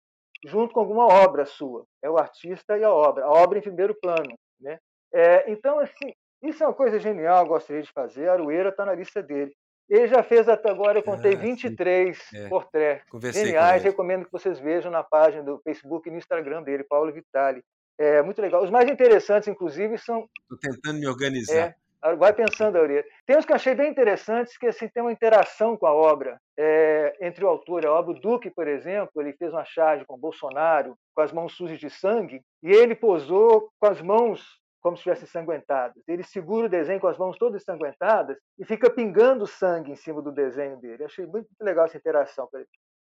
junto 0.44 0.74
com 0.74 0.80
alguma 0.80 1.06
obra 1.06 1.46
sua. 1.46 1.86
É 2.02 2.10
o 2.10 2.18
artista 2.18 2.76
e 2.76 2.84
a 2.84 2.92
obra, 2.92 3.24
a 3.24 3.30
obra 3.30 3.58
em 3.58 3.62
primeiro 3.62 3.94
plano. 3.94 4.36
Né? 4.60 4.78
É, 5.12 5.50
então, 5.50 5.78
assim, 5.78 6.12
isso 6.42 6.62
é 6.62 6.66
uma 6.66 6.74
coisa 6.74 6.98
genial, 6.98 7.44
eu 7.44 7.48
gostaria 7.48 7.82
de 7.82 7.92
fazer. 7.92 8.28
A 8.28 8.34
Aroeira 8.34 8.68
está 8.68 8.84
na 8.84 8.94
lista 8.94 9.22
dele. 9.22 9.52
Ele 9.88 10.08
já 10.08 10.22
fez 10.22 10.48
até 10.48 10.68
agora, 10.68 10.98
eu 10.98 11.02
contei 11.02 11.34
ah, 11.34 11.38
23 11.38 12.18
é. 12.34 12.48
portréis 12.48 13.02
geniais. 13.32 13.84
Recomendo 13.84 14.24
que 14.24 14.32
vocês 14.32 14.58
vejam 14.58 14.90
na 14.90 15.04
página 15.04 15.44
do 15.44 15.60
Facebook 15.60 16.08
e 16.08 16.12
no 16.12 16.18
Instagram 16.18 16.62
dele, 16.62 16.82
Paulo 16.82 17.12
Vitali. 17.12 17.62
É 17.98 18.20
muito 18.20 18.42
legal. 18.42 18.62
Os 18.62 18.70
mais 18.70 18.90
interessantes, 18.90 19.48
inclusive, 19.48 19.96
são. 19.96 20.28
Estou 20.42 20.58
tentando 20.58 20.98
me 20.98 21.06
organizar. 21.06 21.74
É, 22.02 22.16
vai 22.16 22.32
pensando, 22.32 22.76
Aurelia. 22.76 23.04
Tem 23.24 23.38
uns 23.38 23.46
que 23.46 23.52
eu 23.52 23.56
achei 23.56 23.74
bem 23.74 23.90
interessantes, 23.90 24.58
que 24.58 24.66
assim, 24.66 24.88
tem 24.88 25.02
uma 25.02 25.12
interação 25.12 25.76
com 25.76 25.86
a 25.86 25.94
obra 25.94 26.38
é, 26.58 27.16
entre 27.20 27.44
o 27.44 27.48
autor 27.48 27.84
e 27.84 27.86
a 27.86 27.92
obra. 27.92 28.10
O 28.10 28.20
Duque, 28.20 28.50
por 28.50 28.68
exemplo, 28.68 29.22
ele 29.22 29.32
fez 29.32 29.52
uma 29.52 29.64
charge 29.64 30.04
com 30.04 30.18
Bolsonaro, 30.18 30.96
com 31.14 31.22
as 31.22 31.32
mãos 31.32 31.54
sujas 31.54 31.78
de 31.78 31.88
sangue, 31.88 32.42
e 32.62 32.70
ele 32.70 32.94
posou 32.94 33.70
com 33.80 33.86
as 33.86 34.02
mãos 34.02 34.60
como 34.86 34.96
se 34.96 35.00
estivessem 35.00 35.24
ensanguentadas. 35.24 36.00
Ele 36.06 36.22
segura 36.22 36.66
o 36.66 36.70
desenho 36.70 37.00
com 37.00 37.08
as 37.08 37.18
mãos 37.18 37.36
todas 37.36 37.60
ensanguentadas 37.60 38.38
e 38.56 38.64
fica 38.64 38.88
pingando 38.88 39.44
sangue 39.44 39.90
em 39.90 39.96
cima 39.96 40.22
do 40.22 40.30
desenho 40.30 40.76
dele. 40.76 41.02
Eu 41.02 41.06
achei 41.06 41.26
muito 41.26 41.48
legal 41.60 41.86
essa 41.86 41.96
interação. 41.96 42.48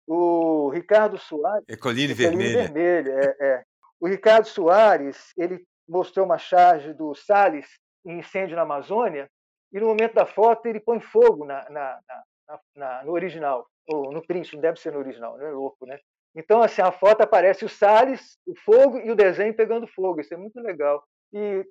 O 0.07 0.69
Ricardo 0.69 1.19
Soares. 1.19 1.65
É 1.69 1.77
coline 1.77 2.15
vermelha. 2.15 2.69
vermelha 2.69 3.11
é, 3.11 3.47
é. 3.47 3.65
O 3.99 4.07
Ricardo 4.07 4.47
Soares 4.47 5.33
ele 5.37 5.67
mostrou 5.89 6.25
uma 6.25 6.39
charge 6.39 6.95
do 6.95 7.17
Salles 7.17 7.67
em 8.07 8.21
incêndio 8.21 8.55
na 8.55 8.63
Amazônia 8.63 9.29
e 9.73 9.81
no 9.81 9.89
momento 9.89 10.15
da 10.15 10.25
foto 10.25 10.67
ele 10.67 10.79
põe 10.79 11.01
fogo 11.01 11.45
na, 11.45 11.69
na, 11.69 11.99
na, 12.09 12.61
na 12.77 13.05
no 13.05 13.11
original 13.11 13.67
ou 13.89 14.13
no 14.13 14.25
print, 14.25 14.55
não 14.55 14.63
deve 14.63 14.79
ser 14.79 14.93
no 14.93 15.01
original, 15.01 15.37
não 15.37 15.47
é 15.47 15.51
louco, 15.51 15.85
né? 15.85 15.99
Então, 16.33 16.63
assim, 16.63 16.81
a 16.81 16.93
foto 16.93 17.23
aparece 17.23 17.65
o 17.65 17.69
Salles, 17.69 18.39
o 18.47 18.55
fogo 18.55 18.99
e 19.01 19.11
o 19.11 19.17
desenho 19.17 19.53
pegando 19.55 19.87
fogo. 19.89 20.21
Isso 20.21 20.33
é 20.33 20.37
muito 20.37 20.61
legal. 20.61 21.05
E 21.33 21.67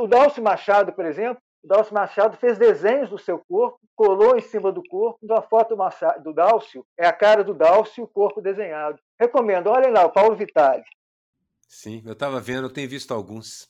o 0.00 0.06
Dalcio 0.06 0.42
Machado, 0.42 0.92
por 0.92 1.04
exemplo, 1.04 1.42
o 1.62 1.68
Dalcio 1.68 1.94
Machado 1.94 2.36
fez 2.36 2.58
desenhos 2.58 3.08
do 3.08 3.18
seu 3.18 3.38
corpo, 3.38 3.80
colou 3.96 4.36
em 4.36 4.40
cima 4.40 4.70
do 4.70 4.82
corpo. 4.82 5.18
Então, 5.22 5.36
a 5.36 5.42
foto 5.42 5.74
do 6.22 6.32
Dalcio 6.32 6.86
é 6.96 7.06
a 7.06 7.12
cara 7.12 7.42
do 7.42 7.54
Dalcio 7.54 8.02
e 8.02 8.04
o 8.04 8.08
corpo 8.08 8.42
desenhado. 8.42 8.98
Recomendo, 9.18 9.68
olhem 9.68 9.90
lá, 9.90 10.04
o 10.04 10.12
Paulo 10.12 10.36
Vitali. 10.36 10.84
Sim, 11.66 12.02
eu 12.04 12.12
estava 12.12 12.40
vendo, 12.40 12.66
eu 12.66 12.72
tenho 12.72 12.88
visto 12.88 13.12
alguns. 13.12 13.68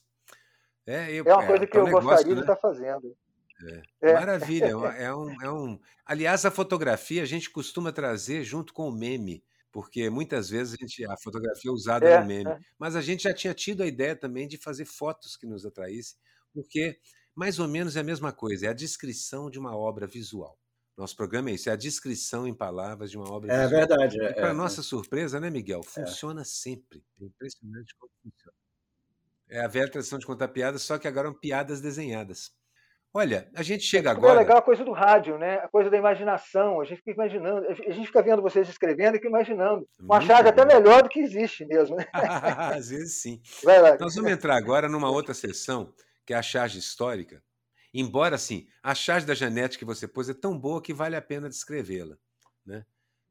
É, 0.85 1.11
eu, 1.11 1.23
é 1.25 1.33
uma 1.33 1.47
coisa 1.47 1.63
é, 1.63 1.67
que 1.67 1.77
é 1.77 1.79
eu 1.79 1.85
negócio, 1.85 2.09
gostaria 2.09 2.35
né? 2.35 2.35
de 2.35 2.41
estar 2.41 2.55
tá 2.55 2.61
fazendo. 2.61 3.17
É. 3.63 4.09
É. 4.09 4.13
Maravilha, 4.13 4.65
é 4.99 5.13
um, 5.15 5.41
é 5.41 5.51
um. 5.51 5.79
Aliás, 6.05 6.45
a 6.45 6.51
fotografia 6.51 7.23
a 7.23 7.25
gente 7.25 7.49
costuma 7.49 7.91
trazer 7.91 8.43
junto 8.43 8.73
com 8.73 8.87
o 8.87 8.91
meme 8.91 9.43
porque 9.75 10.09
muitas 10.09 10.49
vezes 10.49 10.73
a, 10.73 10.77
gente, 10.77 11.05
a 11.05 11.17
fotografia 11.17 11.69
é 11.69 11.73
usada 11.73 12.07
é, 12.07 12.21
no 12.21 12.25
meme. 12.25 12.49
É. 12.49 12.59
Mas 12.79 12.95
a 12.95 13.01
gente 13.01 13.23
já 13.23 13.33
tinha 13.33 13.53
tido 13.53 13.83
a 13.83 13.85
ideia 13.85 14.15
também 14.15 14.47
de 14.47 14.57
fazer 14.57 14.85
fotos 14.85 15.35
que 15.35 15.45
nos 15.45 15.65
atraíssem, 15.65 16.17
porque 16.53 16.97
mais 17.35 17.59
ou 17.59 17.67
menos 17.67 17.97
é 17.97 17.99
a 17.99 18.03
mesma 18.03 18.31
coisa, 18.31 18.67
é 18.67 18.69
a 18.69 18.73
descrição 18.73 19.49
de 19.49 19.59
uma 19.59 19.75
obra 19.75 20.07
visual. 20.07 20.57
Nosso 20.95 21.13
programa 21.13 21.49
é 21.49 21.55
isso, 21.55 21.69
é 21.69 21.73
a 21.73 21.75
descrição 21.75 22.47
em 22.47 22.53
palavras 22.53 23.11
de 23.11 23.17
uma 23.17 23.29
obra 23.29 23.51
é 23.51 23.63
visual. 23.63 23.79
Verdade, 23.81 24.15
é 24.15 24.19
verdade. 24.19 24.39
Para 24.39 24.53
nossa 24.53 24.81
surpresa, 24.81 25.41
né, 25.41 25.49
Miguel? 25.49 25.81
É. 25.81 25.83
Funciona 25.83 26.45
sempre. 26.45 27.03
É 27.19 27.25
impressionante 27.25 27.93
como 27.99 28.09
funciona. 28.23 28.57
É 29.49 29.59
a 29.59 29.67
velha 29.67 29.91
tradição 29.91 30.17
de 30.17 30.25
contar 30.25 30.47
piadas, 30.47 30.83
só 30.83 30.97
que 30.97 31.05
agora 31.05 31.27
são 31.27 31.37
piadas 31.37 31.81
desenhadas. 31.81 32.49
Olha, 33.17 33.49
a 33.55 33.63
gente 33.63 33.85
chega 33.85 34.11
agora. 34.11 34.33
É 34.33 34.39
legal 34.39 34.57
a 34.57 34.61
coisa 34.61 34.83
do 34.83 34.91
rádio, 34.91 35.37
né? 35.37 35.55
A 35.59 35.69
coisa 35.69 35.89
da 35.89 35.95
imaginação. 35.95 36.81
A 36.81 36.83
gente 36.83 36.97
fica 36.97 37.11
imaginando, 37.11 37.65
a 37.65 37.91
gente 37.93 38.07
fica 38.07 38.21
vendo 38.21 38.41
vocês 38.41 38.67
escrevendo 38.67 39.15
e 39.15 39.19
fica 39.19 39.29
imaginando. 39.29 39.87
Uma 39.97 40.19
charge 40.19 40.49
até 40.49 40.65
melhor 40.65 41.01
do 41.01 41.07
que 41.07 41.21
existe 41.21 41.65
mesmo. 41.65 41.95
Né? 41.95 42.05
Às 42.75 42.89
vezes 42.89 43.21
sim. 43.21 43.41
Vai 43.63 43.81
lá. 43.81 43.97
Nós 43.97 44.15
vamos 44.15 44.29
entrar 44.29 44.57
agora 44.57 44.89
numa 44.89 45.09
outra 45.09 45.33
sessão, 45.33 45.93
que 46.25 46.33
é 46.33 46.35
a 46.35 46.41
charge 46.41 46.77
histórica. 46.77 47.41
Embora, 47.93 48.35
assim, 48.35 48.67
a 48.83 48.93
charge 48.93 49.25
da 49.25 49.33
Janete 49.33 49.79
que 49.79 49.85
você 49.85 50.09
pôs 50.09 50.27
é 50.27 50.33
tão 50.33 50.59
boa 50.59 50.81
que 50.81 50.93
vale 50.93 51.15
a 51.15 51.21
pena 51.21 51.47
descrevê-la. 51.47 52.17
Né? 52.65 52.83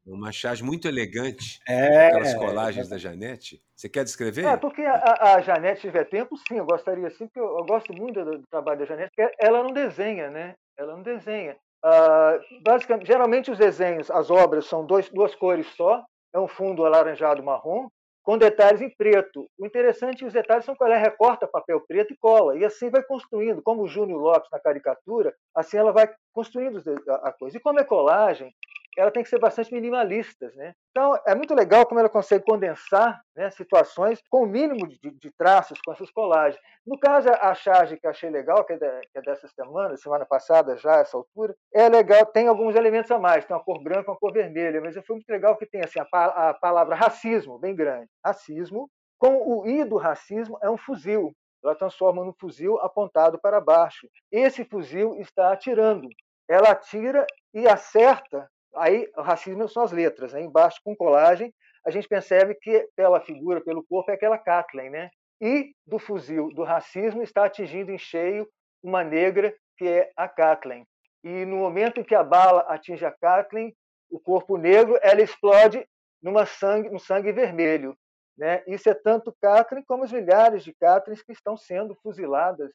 Uma 0.05 0.31
charge 0.31 0.63
muito 0.63 0.87
elegante, 0.87 1.59
é, 1.67 2.07
aquelas 2.07 2.35
colagens 2.35 2.85
é. 2.85 2.89
da 2.91 2.97
Janete. 2.97 3.59
Você 3.75 3.89
quer 3.89 4.03
descrever? 4.03 4.45
É, 4.45 4.55
porque 4.55 4.83
a, 4.83 5.33
a 5.33 5.41
Janete 5.41 5.81
tiver 5.81 6.03
tempo, 6.05 6.37
sim, 6.37 6.57
eu 6.57 6.65
gostaria 6.65 7.09
sim, 7.09 7.25
porque 7.25 7.39
eu, 7.39 7.57
eu 7.57 7.65
gosto 7.65 7.91
muito 7.91 8.23
do, 8.23 8.37
do, 8.37 8.47
trabalho 8.47 8.79
da 8.79 8.85
Janete, 8.85 9.11
porque 9.15 9.35
ela 9.39 9.63
não 9.63 9.71
desenha, 9.71 10.29
né? 10.29 10.53
Ela 10.77 10.95
não 10.95 11.01
desenha. 11.01 11.57
Uh, 11.83 12.61
basicamente, 12.63 13.07
geralmente 13.07 13.49
os 13.49 13.57
desenhos, 13.57 14.11
as 14.11 14.29
obras 14.29 14.65
são 14.65 14.85
dois, 14.85 15.09
duas 15.09 15.33
cores 15.33 15.67
só, 15.75 16.03
é 16.33 16.39
um 16.39 16.47
fundo 16.47 16.85
alaranjado 16.85 17.43
marrom, 17.43 17.87
com 18.25 18.37
detalhes 18.37 18.81
em 18.81 18.89
preto. 18.89 19.47
O 19.57 19.65
interessante 19.65 20.23
é 20.23 20.27
os 20.27 20.33
detalhes 20.33 20.65
são 20.65 20.75
quando 20.75 20.91
ela 20.91 21.01
recorta 21.01 21.47
papel 21.47 21.79
preto 21.87 22.13
e 22.13 22.17
cola, 22.17 22.57
e 22.57 22.65
assim 22.65 22.89
vai 22.89 23.03
construindo, 23.03 23.61
como 23.61 23.83
o 23.83 23.87
Júnior 23.87 24.19
Lopes 24.19 24.49
na 24.51 24.59
caricatura, 24.59 25.33
assim 25.55 25.77
ela 25.77 25.91
vai 25.91 26.11
construindo 26.33 26.83
a 27.23 27.31
coisa. 27.31 27.57
E 27.57 27.61
como 27.61 27.79
é 27.79 27.83
colagem, 27.83 28.51
ela 28.97 29.11
tem 29.11 29.23
que 29.23 29.29
ser 29.29 29.39
bastante 29.39 29.73
minimalista. 29.73 30.51
Né? 30.55 30.73
Então, 30.91 31.17
é 31.25 31.35
muito 31.35 31.53
legal 31.53 31.85
como 31.85 31.99
ela 31.99 32.09
consegue 32.09 32.45
condensar 32.45 33.21
né, 33.35 33.49
situações 33.49 34.21
com 34.29 34.43
o 34.43 34.47
mínimo 34.47 34.87
de, 34.87 34.99
de, 34.99 35.31
traços 35.37 35.79
com 35.85 35.91
essas 35.91 36.09
colagens. 36.11 36.61
No 36.85 36.99
caso, 36.99 37.29
a 37.29 37.53
charge 37.53 37.97
que 37.97 38.07
achei 38.07 38.29
legal, 38.29 38.63
que 38.63 38.73
é, 38.73 38.77
de, 38.77 39.01
que 39.11 39.17
é, 39.17 39.21
dessa 39.21 39.47
semana, 39.47 39.97
semana 39.97 40.25
passada 40.25 40.77
já, 40.77 40.99
essa 40.99 41.17
altura, 41.17 41.55
é 41.73 41.89
legal, 41.89 42.25
tem 42.25 42.47
alguns 42.47 42.75
elementos 42.75 43.11
a 43.11 43.19
mais, 43.19 43.45
tem 43.45 43.55
uma 43.55 43.63
cor 43.63 43.81
branca, 43.81 44.11
uma 44.11 44.17
cor 44.17 44.31
vermelha, 44.31 44.79
mas 44.81 44.95
foi 45.05 45.15
muito 45.15 45.29
legal 45.29 45.57
que 45.57 45.65
tem 45.65 45.81
assim, 45.81 45.99
a, 45.99 46.49
a 46.49 46.53
palavra 46.53 46.95
racismo, 46.95 47.59
bem 47.59 47.75
grande. 47.75 48.07
Racismo, 48.23 48.89
com 49.17 49.37
o 49.37 49.67
I 49.67 49.83
do 49.83 49.97
racismo, 49.97 50.57
é 50.61 50.69
um 50.69 50.77
fuzil. 50.77 51.33
Ela 51.63 51.75
transforma 51.75 52.23
num 52.23 52.33
fuzil 52.33 52.79
apontado 52.79 53.39
para 53.39 53.59
baixo. 53.59 54.07
Esse 54.31 54.63
fuzil 54.63 55.15
está 55.15 55.51
atirando. 55.51 56.07
Ela 56.47 56.69
atira 56.69 57.25
e 57.53 57.67
acerta 57.67 58.47
Aí, 58.77 59.09
o 59.15 59.21
racismo 59.21 59.67
são 59.67 59.83
as 59.83 59.91
letras. 59.91 60.33
Né? 60.33 60.41
Embaixo, 60.41 60.79
com 60.83 60.95
colagem, 60.95 61.53
a 61.85 61.91
gente 61.91 62.07
percebe 62.07 62.55
que, 62.55 62.87
pela 62.95 63.19
figura, 63.21 63.61
pelo 63.61 63.83
corpo, 63.83 64.11
é 64.11 64.15
aquela 64.15 64.37
Kathleen. 64.37 64.89
Né? 64.89 65.09
E 65.41 65.73
do 65.85 65.99
fuzil 65.99 66.49
do 66.53 66.63
racismo 66.63 67.21
está 67.21 67.45
atingindo 67.45 67.91
em 67.91 67.97
cheio 67.97 68.47
uma 68.81 69.03
negra, 69.03 69.53
que 69.77 69.87
é 69.87 70.11
a 70.15 70.27
Kathleen. 70.27 70.85
E 71.23 71.45
no 71.45 71.57
momento 71.57 71.99
em 71.99 72.03
que 72.03 72.15
a 72.15 72.23
bala 72.23 72.61
atinge 72.61 73.03
a 73.03 73.11
Kathleen, 73.11 73.75
o 74.09 74.19
corpo 74.19 74.57
negro, 74.57 74.97
ela 75.01 75.21
explode 75.21 75.85
numa 76.21 76.45
sangue, 76.45 76.89
no 76.89 76.99
sangue 76.99 77.31
vermelho. 77.31 77.97
Né? 78.37 78.63
Isso 78.67 78.89
é 78.89 78.93
tanto 78.93 79.35
Kathleen 79.41 79.83
como 79.87 80.03
as 80.03 80.11
milhares 80.11 80.63
de 80.63 80.73
Kathleen's 80.73 81.23
que 81.23 81.31
estão 81.31 81.57
sendo 81.57 81.95
fuziladas 81.95 82.71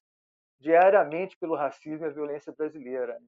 diariamente 0.59 1.37
pelo 1.39 1.55
racismo 1.55 2.05
e 2.05 2.09
a 2.09 2.13
violência 2.13 2.53
brasileira. 2.57 3.19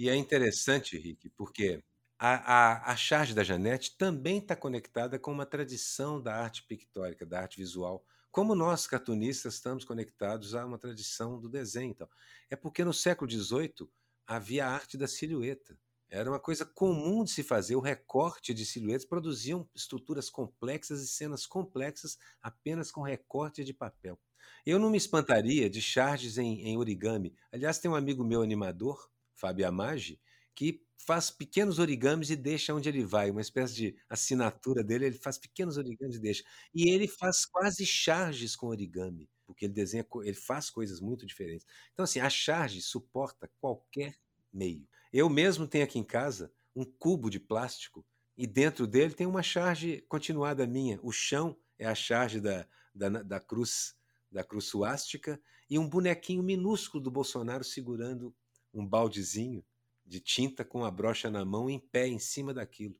E 0.00 0.08
é 0.08 0.16
interessante, 0.16 0.96
Rick, 0.96 1.28
porque 1.36 1.84
a, 2.18 2.30
a, 2.30 2.92
a 2.92 2.96
charge 2.96 3.34
da 3.34 3.44
Janete 3.44 3.98
também 3.98 4.38
está 4.38 4.56
conectada 4.56 5.18
com 5.18 5.30
uma 5.30 5.44
tradição 5.44 6.18
da 6.18 6.34
arte 6.36 6.62
pictórica, 6.62 7.26
da 7.26 7.38
arte 7.38 7.58
visual, 7.58 8.02
como 8.30 8.54
nós, 8.54 8.86
cartunistas, 8.86 9.56
estamos 9.56 9.84
conectados 9.84 10.54
a 10.54 10.64
uma 10.64 10.78
tradição 10.78 11.38
do 11.38 11.50
desenho. 11.50 11.90
Então. 11.90 12.08
É 12.48 12.56
porque 12.56 12.82
no 12.82 12.94
século 12.94 13.30
XVIII 13.30 13.90
havia 14.26 14.64
a 14.64 14.70
arte 14.70 14.96
da 14.96 15.06
silhueta. 15.06 15.78
Era 16.08 16.30
uma 16.30 16.40
coisa 16.40 16.64
comum 16.64 17.22
de 17.22 17.32
se 17.32 17.42
fazer. 17.42 17.76
O 17.76 17.80
recorte 17.80 18.54
de 18.54 18.64
silhuetas 18.64 19.04
produziam 19.04 19.68
estruturas 19.74 20.30
complexas 20.30 21.02
e 21.02 21.08
cenas 21.08 21.44
complexas 21.46 22.16
apenas 22.40 22.90
com 22.90 23.02
recorte 23.02 23.62
de 23.62 23.74
papel. 23.74 24.18
Eu 24.64 24.78
não 24.78 24.88
me 24.88 24.96
espantaria 24.96 25.68
de 25.68 25.82
charges 25.82 26.38
em, 26.38 26.62
em 26.62 26.78
origami. 26.78 27.34
Aliás, 27.52 27.78
tem 27.78 27.90
um 27.90 27.94
amigo 27.94 28.24
meu 28.24 28.40
animador 28.40 29.10
Fábio 29.40 29.66
Amagi, 29.66 30.20
que 30.54 30.84
faz 30.98 31.30
pequenos 31.30 31.78
origamis 31.78 32.30
e 32.30 32.36
deixa 32.36 32.74
onde 32.74 32.88
ele 32.88 33.04
vai, 33.04 33.30
uma 33.30 33.40
espécie 33.40 33.74
de 33.74 33.96
assinatura 34.08 34.84
dele, 34.84 35.06
ele 35.06 35.18
faz 35.18 35.38
pequenos 35.38 35.78
origamis 35.78 36.16
e 36.16 36.20
deixa. 36.20 36.44
E 36.74 36.92
ele 36.92 37.08
faz 37.08 37.46
quase 37.46 37.86
charges 37.86 38.54
com 38.54 38.66
origami, 38.66 39.28
porque 39.46 39.64
ele 39.64 39.72
desenha, 39.72 40.06
ele 40.22 40.34
faz 40.34 40.68
coisas 40.68 41.00
muito 41.00 41.26
diferentes. 41.26 41.66
Então 41.92 42.04
assim, 42.04 42.20
a 42.20 42.28
charge 42.28 42.82
suporta 42.82 43.50
qualquer 43.58 44.14
meio. 44.52 44.86
Eu 45.12 45.28
mesmo 45.28 45.66
tenho 45.66 45.84
aqui 45.84 45.98
em 45.98 46.04
casa 46.04 46.52
um 46.76 46.84
cubo 46.84 47.30
de 47.30 47.40
plástico 47.40 48.04
e 48.36 48.46
dentro 48.46 48.86
dele 48.86 49.14
tem 49.14 49.26
uma 49.26 49.42
charge 49.42 50.04
continuada 50.08 50.66
minha. 50.66 51.00
O 51.02 51.10
chão 51.10 51.56
é 51.78 51.86
a 51.86 51.94
charge 51.94 52.40
da, 52.40 52.66
da, 52.94 53.08
da 53.08 53.40
cruz 53.40 53.98
da 54.30 54.44
cruz 54.44 54.66
suástica 54.66 55.40
e 55.68 55.76
um 55.76 55.88
bonequinho 55.88 56.42
minúsculo 56.42 57.02
do 57.02 57.10
Bolsonaro 57.10 57.64
segurando 57.64 58.32
um 58.72 58.86
baldezinho. 58.86 59.64
de 60.06 60.18
tinta 60.18 60.64
com 60.64 60.84
a 60.84 60.90
brocha 60.90 61.30
na 61.30 61.44
mão, 61.44 61.70
em 61.70 61.78
pé, 61.78 62.08
em 62.08 62.18
cima 62.18 62.52
daquilo. 62.52 62.96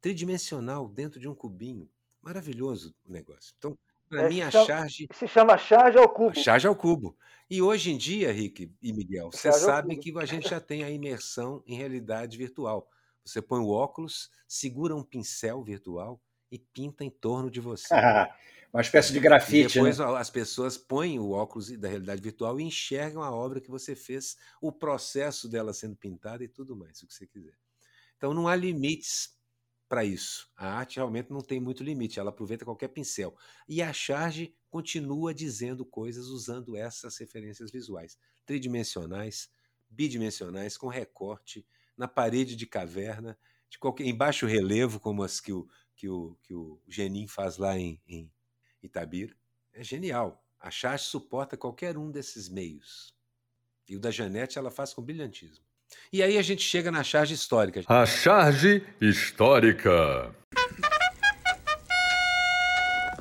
Tridimensional, 0.00 0.86
dentro 0.88 1.18
de 1.18 1.26
um 1.26 1.34
cubinho. 1.34 1.88
Maravilhoso 2.20 2.94
o 3.04 3.10
negócio. 3.12 3.54
Então, 3.56 3.78
para 4.08 4.24
É, 4.24 4.28
mim, 4.28 4.40
a 4.42 4.50
chama- 4.50 4.66
charge, 4.66 5.08
Se 5.14 5.26
chama 5.26 5.56
charge 5.56 5.96
ao 5.96 6.08
cubo. 6.08 6.34
charge 6.38 6.66
ao 6.66 6.76
cubo. 6.76 7.16
E 7.48 7.62
hoje 7.62 7.90
em 7.92 7.96
dia, 7.96 8.30
Rick 8.32 8.70
e 8.82 8.92
Miguel, 8.92 9.26
ao 9.26 9.32
sabem 9.32 9.96
cubo. 9.96 10.02
que 10.02 10.18
a 10.18 10.26
gente 10.26 10.48
já 10.48 10.60
tem 10.60 10.84
a 10.84 10.90
imersão 10.90 11.62
em 11.66 11.76
realidade 11.76 12.36
virtual. 12.36 12.90
Você 13.24 13.40
põe 13.40 13.60
o 13.60 13.68
óculos, 13.70 14.30
segura 14.46 14.94
um 14.94 15.02
pincel 15.02 15.62
virtual 15.62 16.20
e 16.50 16.58
pinta 16.58 17.02
em 17.04 17.10
torno 17.10 17.50
de 17.50 17.60
você. 17.60 17.88
Uma 18.74 18.80
espécie 18.80 19.12
de 19.12 19.18
E 19.18 19.20
grafite, 19.20 19.74
depois 19.74 20.00
né? 20.00 20.04
as 20.16 20.28
pessoas 20.28 20.76
põem 20.76 21.20
o 21.20 21.30
óculos 21.30 21.70
da 21.78 21.86
realidade 21.86 22.20
virtual 22.20 22.58
e 22.58 22.64
enxergam 22.64 23.22
a 23.22 23.30
obra 23.30 23.60
que 23.60 23.70
você 23.70 23.94
fez, 23.94 24.36
o 24.60 24.72
processo 24.72 25.48
dela 25.48 25.72
sendo 25.72 25.94
pintada 25.94 26.42
e 26.42 26.48
tudo 26.48 26.74
mais, 26.74 27.00
o 27.00 27.06
que 27.06 27.14
você 27.14 27.24
quiser. 27.24 27.54
Então 28.16 28.34
não 28.34 28.48
há 28.48 28.56
limites 28.56 29.38
para 29.88 30.04
isso. 30.04 30.50
A 30.56 30.66
arte 30.66 30.96
realmente 30.96 31.30
não 31.30 31.40
tem 31.40 31.60
muito 31.60 31.84
limite, 31.84 32.18
ela 32.18 32.30
aproveita 32.30 32.64
qualquer 32.64 32.88
pincel. 32.88 33.36
E 33.68 33.80
a 33.80 33.92
charge 33.92 34.52
continua 34.68 35.32
dizendo 35.32 35.86
coisas 35.86 36.26
usando 36.26 36.76
essas 36.76 37.16
referências 37.16 37.70
visuais, 37.70 38.18
tridimensionais, 38.44 39.48
bidimensionais, 39.88 40.76
com 40.76 40.88
recorte, 40.88 41.64
na 41.96 42.08
parede 42.08 42.56
de 42.56 42.66
caverna, 42.66 43.38
de 43.70 43.78
qualquer, 43.78 44.04
em 44.04 44.16
baixo 44.16 44.46
relevo, 44.46 44.98
como 44.98 45.22
as 45.22 45.38
que 45.38 45.52
o, 45.52 45.68
que 45.94 46.08
o, 46.08 46.36
que 46.42 46.52
o 46.52 46.82
Genin 46.88 47.28
faz 47.28 47.56
lá 47.56 47.78
em, 47.78 48.02
em 48.08 48.28
Itabira. 48.86 49.34
É 49.72 49.82
genial. 49.82 50.44
A 50.60 50.70
charge 50.70 51.04
suporta 51.04 51.56
qualquer 51.56 51.96
um 51.96 52.10
desses 52.10 52.48
meios. 52.48 53.14
E 53.88 53.96
o 53.96 54.00
da 54.00 54.10
Janete 54.10 54.58
ela 54.58 54.70
faz 54.70 54.94
com 54.94 55.02
brilhantismo. 55.02 55.64
E 56.12 56.22
aí 56.22 56.38
a 56.38 56.42
gente 56.42 56.62
chega 56.62 56.90
na 56.90 57.02
charge 57.02 57.34
histórica. 57.34 57.82
A 57.86 58.06
charge 58.06 58.86
histórica. 59.00 60.34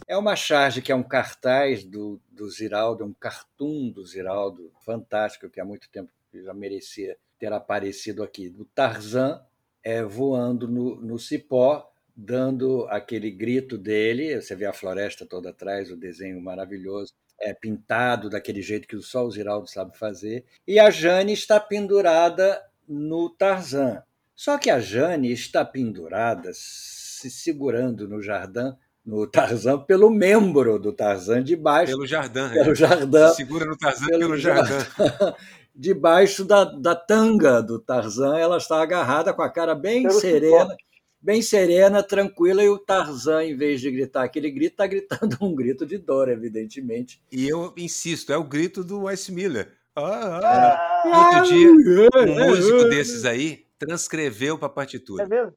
É 0.07 0.17
uma 0.17 0.35
charge 0.35 0.81
que 0.81 0.91
é 0.91 0.95
um 0.95 1.03
cartaz 1.03 1.83
do, 1.83 2.21
do 2.31 2.49
Ziraldo, 2.49 3.03
um 3.03 3.13
cartoon 3.13 3.89
do 3.89 4.05
Ziraldo, 4.05 4.71
fantástico, 4.85 5.49
que 5.49 5.59
há 5.59 5.65
muito 5.65 5.89
tempo 5.89 6.11
já 6.33 6.53
merecia 6.53 7.17
ter 7.37 7.51
aparecido 7.51 8.23
aqui, 8.23 8.49
do 8.49 8.65
Tarzan 8.65 9.41
é, 9.83 10.01
voando 10.01 10.67
no, 10.67 10.95
no 10.95 11.19
cipó, 11.19 11.92
dando 12.15 12.87
aquele 12.89 13.31
grito 13.31 13.77
dele. 13.77 14.39
Você 14.41 14.55
vê 14.55 14.65
a 14.65 14.73
floresta 14.73 15.25
toda 15.25 15.49
atrás, 15.49 15.91
o 15.91 15.95
desenho 15.97 16.41
maravilhoso, 16.41 17.13
é 17.39 17.53
pintado 17.53 18.29
daquele 18.29 18.61
jeito 18.61 18.87
que 18.87 18.99
só 19.01 19.25
o 19.25 19.31
Ziraldo 19.31 19.67
sabe 19.67 19.97
fazer. 19.97 20.45
E 20.67 20.79
a 20.79 20.89
Jane 20.89 21.33
está 21.33 21.59
pendurada 21.59 22.61
no 22.87 23.29
Tarzan. 23.29 24.01
Só 24.35 24.57
que 24.57 24.69
a 24.69 24.79
Jane 24.79 25.31
está 25.31 25.63
pendurada, 25.63 26.51
se 26.53 27.29
segurando 27.29 28.07
no 28.07 28.21
jardim 28.21 28.73
no 29.05 29.27
Tarzan 29.27 29.79
pelo 29.79 30.09
membro 30.09 30.79
do 30.79 30.93
Tarzan 30.93 31.43
de 31.43 31.55
baixo, 31.55 31.91
Pelo 31.91 32.07
Jardim. 32.07 32.49
pelo 32.53 32.71
é. 32.71 32.75
Jardim, 32.75 33.27
Se 33.29 33.35
segura 33.35 33.65
no 33.65 33.77
Tarzan 33.77 34.07
pelo 34.07 34.19
pelo 34.19 34.37
Jardim. 34.37 34.73
debaixo 35.75 36.45
da, 36.45 36.63
da 36.63 36.95
tanga 36.95 37.61
do 37.61 37.79
Tarzan, 37.79 38.37
ela 38.37 38.57
está 38.57 38.81
agarrada 38.81 39.33
com 39.33 39.41
a 39.41 39.49
cara 39.49 39.75
bem 39.75 40.03
Pelo 40.03 40.19
serena, 40.19 40.75
bem 41.23 41.41
serena, 41.41 42.03
tranquila, 42.03 42.61
e 42.63 42.69
o 42.69 42.77
Tarzan, 42.77 43.45
em 43.45 43.55
vez 43.55 43.79
de 43.79 43.89
gritar 43.89 44.23
aquele 44.23 44.51
grito, 44.51 44.73
está 44.73 44.85
gritando 44.85 45.37
um 45.41 45.55
grito 45.55 45.85
de 45.85 45.97
dor, 45.97 46.27
evidentemente. 46.29 47.21
E 47.31 47.47
eu 47.47 47.73
insisto, 47.77 48.33
é 48.33 48.37
o 48.37 48.43
grito 48.43 48.83
do 48.83 49.03
Wes 49.03 49.29
Miller. 49.29 49.71
Ah, 49.95 50.39
ah. 50.43 51.01
Ah, 51.05 51.37
Outro 51.39 51.53
dia, 51.53 51.69
um 51.69 52.47
músico 52.49 52.83
desses 52.89 53.25
aí 53.25 53.65
transcreveu 53.79 54.57
para 54.57 54.67
a 54.67 54.71
é 54.71 54.73
partitura. 54.73 55.27
mesmo? 55.27 55.53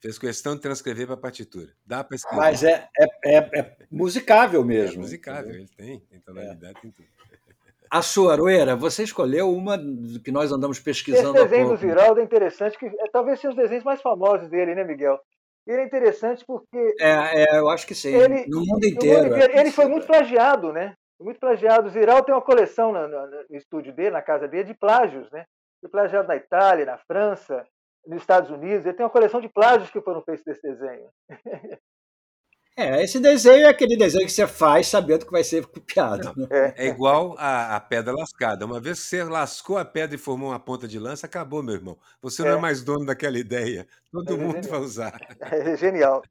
Fez 0.00 0.16
questão 0.18 0.54
de 0.54 0.60
transcrever 0.62 1.06
para 1.06 1.14
a 1.16 1.18
partitura. 1.18 1.72
Dá 1.84 2.04
para 2.04 2.14
escrever. 2.14 2.36
Mas 2.40 2.62
é, 2.62 2.88
é, 2.98 3.06
é, 3.36 3.36
é 3.60 3.76
musicável 3.90 4.60
É 4.62 4.64
mesmo. 4.64 5.00
musicável, 5.02 5.50
entendeu? 5.58 5.66
ele 5.86 5.98
tem, 5.98 6.00
tem 6.00 6.20
tonalidade, 6.20 6.80
tem 6.80 6.90
tudo. 6.90 7.08
A 7.90 8.02
sua, 8.02 8.32
Aroeira, 8.32 8.76
você 8.76 9.02
escolheu 9.02 9.50
uma 9.50 9.78
que 10.24 10.30
nós 10.30 10.52
andamos 10.52 10.76
Esse 10.76 10.84
pesquisando 10.84 11.38
há 11.38 11.42
desenho 11.44 11.68
do. 11.68 11.76
Ziraldo 11.76 12.20
é 12.20 12.24
interessante, 12.24 12.78
que 12.78 12.86
é, 12.86 13.08
talvez 13.12 13.38
seja 13.40 13.50
os 13.50 13.56
desenhos 13.56 13.84
mais 13.84 14.00
famosos 14.02 14.48
dele, 14.48 14.74
né, 14.74 14.84
Miguel? 14.84 15.18
Ele 15.66 15.82
é 15.82 15.84
interessante 15.84 16.44
porque 16.46 16.94
É, 17.00 17.42
é, 17.44 17.58
eu 17.58 17.68
acho 17.68 17.86
que 17.86 17.94
sim. 17.94 18.14
Ele- 18.14 18.46
no 18.46 18.60
mundo 18.60 18.66
no 18.66 18.66
mundo 18.66 18.86
inteiro. 18.86 19.26
inteiro, 19.28 19.52
é. 19.52 19.60
ele 19.60 19.70
foi 19.70 19.86
muito 19.86 20.06
plagiado, 20.06 20.72
né? 20.72 20.94
Muito 21.20 21.38
plagiado. 21.40 21.88
O 21.88 21.90
Ziraldo 21.90 22.24
tem 22.24 22.34
uma 22.34 22.40
coleção 22.42 22.92
no, 22.92 23.08
no- 23.08 23.26
no 23.50 23.56
estúdio 23.56 23.92
dele, 23.92 24.10
na 24.10 24.22
casa 24.22 24.46
dele, 24.48 24.64
de 24.64 24.74
plágios, 24.74 25.30
né? 25.30 25.44
Foi 25.80 25.90
plagiado 25.90 26.26
na 26.28 26.36
Itália, 26.36 26.86
na 26.86 26.98
França, 26.98 27.66
nos 28.06 28.20
Estados 28.20 28.50
Unidos. 28.50 28.86
Ele 28.86 28.94
tem 28.96 29.04
uma 29.04 29.10
coleção 29.10 29.40
de 29.40 29.48
plágios 29.48 29.90
que 29.90 30.00
foram 30.00 30.22
feitos 30.22 30.44
desse 30.44 30.62
desenho. 30.62 31.08
É, 32.78 33.02
esse 33.02 33.18
desenho 33.18 33.66
é 33.66 33.68
aquele 33.68 33.96
desenho 33.96 34.24
que 34.24 34.30
você 34.32 34.46
faz 34.46 34.86
sabendo 34.86 35.26
que 35.26 35.32
vai 35.32 35.42
ser 35.42 35.66
copiado. 35.66 36.32
né? 36.36 36.74
É 36.76 36.86
igual 36.86 37.34
a, 37.36 37.74
a 37.76 37.80
pedra 37.80 38.12
lascada. 38.14 38.64
Uma 38.64 38.80
vez 38.80 39.00
que 39.00 39.06
você 39.06 39.24
lascou 39.24 39.76
a 39.78 39.84
pedra 39.84 40.14
e 40.14 40.18
formou 40.18 40.50
uma 40.50 40.60
ponta 40.60 40.86
de 40.86 40.96
lança, 40.98 41.26
acabou, 41.26 41.60
meu 41.62 41.74
irmão. 41.74 41.98
Você 42.22 42.44
não 42.44 42.52
é 42.52 42.54
É. 42.54 42.56
mais 42.56 42.82
dono 42.82 43.04
daquela 43.04 43.36
ideia. 43.38 43.86
Todo 44.12 44.32
É 44.32 44.36
mundo 44.36 44.62
genial. 44.62 44.70
vai 44.70 44.80
usar. 44.80 45.20
É 45.40 45.76
genial. 45.76 46.22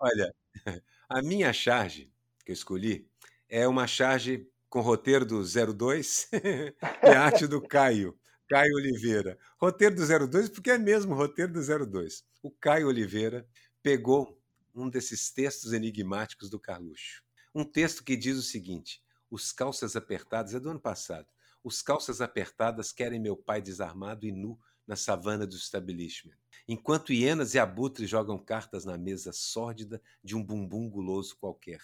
Olha, 0.00 0.34
a 1.08 1.22
minha 1.22 1.52
charge 1.52 2.10
que 2.44 2.50
eu 2.52 2.54
escolhi 2.54 3.06
é 3.48 3.66
uma 3.68 3.86
charge 3.86 4.48
com 4.68 4.80
roteiro 4.80 5.24
do 5.24 5.42
02 5.44 6.28
e 7.04 7.08
a 7.08 7.22
arte 7.22 7.46
do 7.46 7.60
Caio, 7.62 8.18
Caio 8.48 8.74
Oliveira. 8.74 9.38
Roteiro 9.60 9.94
do 9.94 10.28
02 10.28 10.48
porque 10.48 10.70
é 10.70 10.78
mesmo 10.78 11.14
roteiro 11.14 11.52
do 11.52 11.86
02. 11.86 12.24
O 12.42 12.50
Caio 12.50 12.88
Oliveira 12.88 13.46
pegou 13.82 14.36
um 14.76 14.88
desses 14.88 15.30
textos 15.30 15.72
enigmáticos 15.72 16.50
do 16.50 16.60
Carluxo. 16.60 17.22
Um 17.54 17.64
texto 17.64 18.04
que 18.04 18.16
diz 18.16 18.36
o 18.36 18.42
seguinte: 18.42 19.02
Os 19.30 19.52
calças 19.52 19.96
apertadas, 19.96 20.54
é 20.54 20.60
do 20.60 20.70
ano 20.70 20.80
passado. 20.80 21.26
Os 21.64 21.82
calças 21.82 22.20
apertadas 22.20 22.92
querem 22.92 23.18
meu 23.18 23.36
pai 23.36 23.60
desarmado 23.60 24.26
e 24.26 24.32
nu 24.32 24.58
na 24.86 24.94
savana 24.94 25.46
do 25.46 25.56
establishment. 25.56 26.36
Enquanto 26.68 27.12
hienas 27.12 27.54
e 27.54 27.58
abutres 27.58 28.08
jogam 28.08 28.38
cartas 28.38 28.84
na 28.84 28.96
mesa 28.96 29.32
sórdida 29.32 30.00
de 30.22 30.36
um 30.36 30.44
bumbum 30.44 30.88
guloso 30.88 31.36
qualquer. 31.36 31.80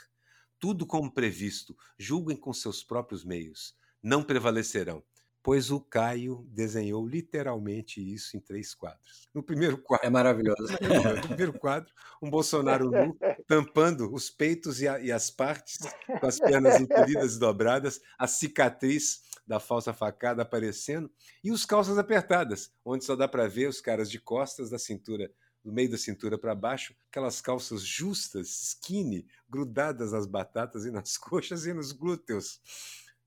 Tudo 0.58 0.86
como 0.86 1.12
previsto, 1.12 1.76
julguem 1.98 2.36
com 2.36 2.52
seus 2.52 2.84
próprios 2.84 3.24
meios. 3.24 3.74
Não 4.00 4.22
prevalecerão, 4.22 5.02
pois 5.42 5.70
o 5.70 5.80
Caio 5.80 6.46
desenhou 6.50 7.06
literalmente 7.06 8.00
isso 8.00 8.36
em 8.36 8.40
três 8.40 8.74
quadros. 8.74 9.28
No 9.34 9.42
primeiro 9.42 9.76
quadro, 9.82 10.06
É 10.06 10.10
maravilhoso. 10.10 10.62
no 11.16 11.28
primeiro 11.28 11.52
quadro, 11.58 11.92
um 12.22 12.30
Bolsonaro 12.30 12.90
nu, 12.90 13.16
tampando 13.48 14.12
os 14.12 14.30
peitos 14.30 14.80
e, 14.80 14.86
a- 14.88 15.00
e 15.00 15.10
as 15.10 15.30
partes, 15.30 15.78
com 16.20 16.26
as 16.26 16.38
pernas 16.38 16.80
encolhidas 16.80 17.34
e 17.36 17.38
dobradas, 17.38 18.00
a 18.18 18.26
cicatriz 18.26 19.22
da 19.46 19.58
falsa 19.58 19.92
facada 19.92 20.42
aparecendo, 20.42 21.10
e 21.42 21.50
os 21.50 21.66
calças 21.66 21.98
apertadas, 21.98 22.70
onde 22.84 23.04
só 23.04 23.16
dá 23.16 23.26
para 23.26 23.48
ver 23.48 23.68
os 23.68 23.80
caras 23.80 24.08
de 24.08 24.20
costas 24.20 24.70
da 24.70 24.78
cintura, 24.78 25.28
do 25.64 25.72
meio 25.72 25.90
da 25.90 25.98
cintura 25.98 26.38
para 26.38 26.54
baixo, 26.54 26.94
aquelas 27.10 27.40
calças 27.40 27.82
justas, 27.82 28.48
skinny, 28.68 29.26
grudadas 29.48 30.12
nas 30.12 30.26
batatas 30.26 30.84
e 30.84 30.90
nas 30.92 31.16
coxas 31.18 31.66
e 31.66 31.72
nos 31.74 31.90
glúteos. 31.90 32.60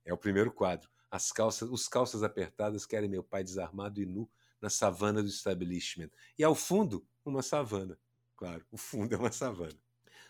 É 0.05 0.13
o 0.13 0.17
primeiro 0.17 0.51
quadro. 0.53 0.89
As 1.15 1.31
calças, 1.31 1.69
os 1.69 1.87
calças 1.87 2.23
apertadas 2.23 2.85
querem 2.85 3.07
meu 3.07 3.23
pai 3.23 3.41
desarmado 3.41 4.01
e 4.01 4.05
nu 4.05 4.29
na 4.61 4.69
savana 4.69 5.23
do 5.23 5.29
establishment. 5.29 6.09
E 6.37 6.43
ao 6.43 6.53
fundo, 6.53 7.07
uma 7.23 7.41
savana. 7.41 7.97
Claro, 8.35 8.65
o 8.69 8.75
fundo 8.75 9.15
é 9.15 9.17
uma 9.17 9.31
savana. 9.31 9.79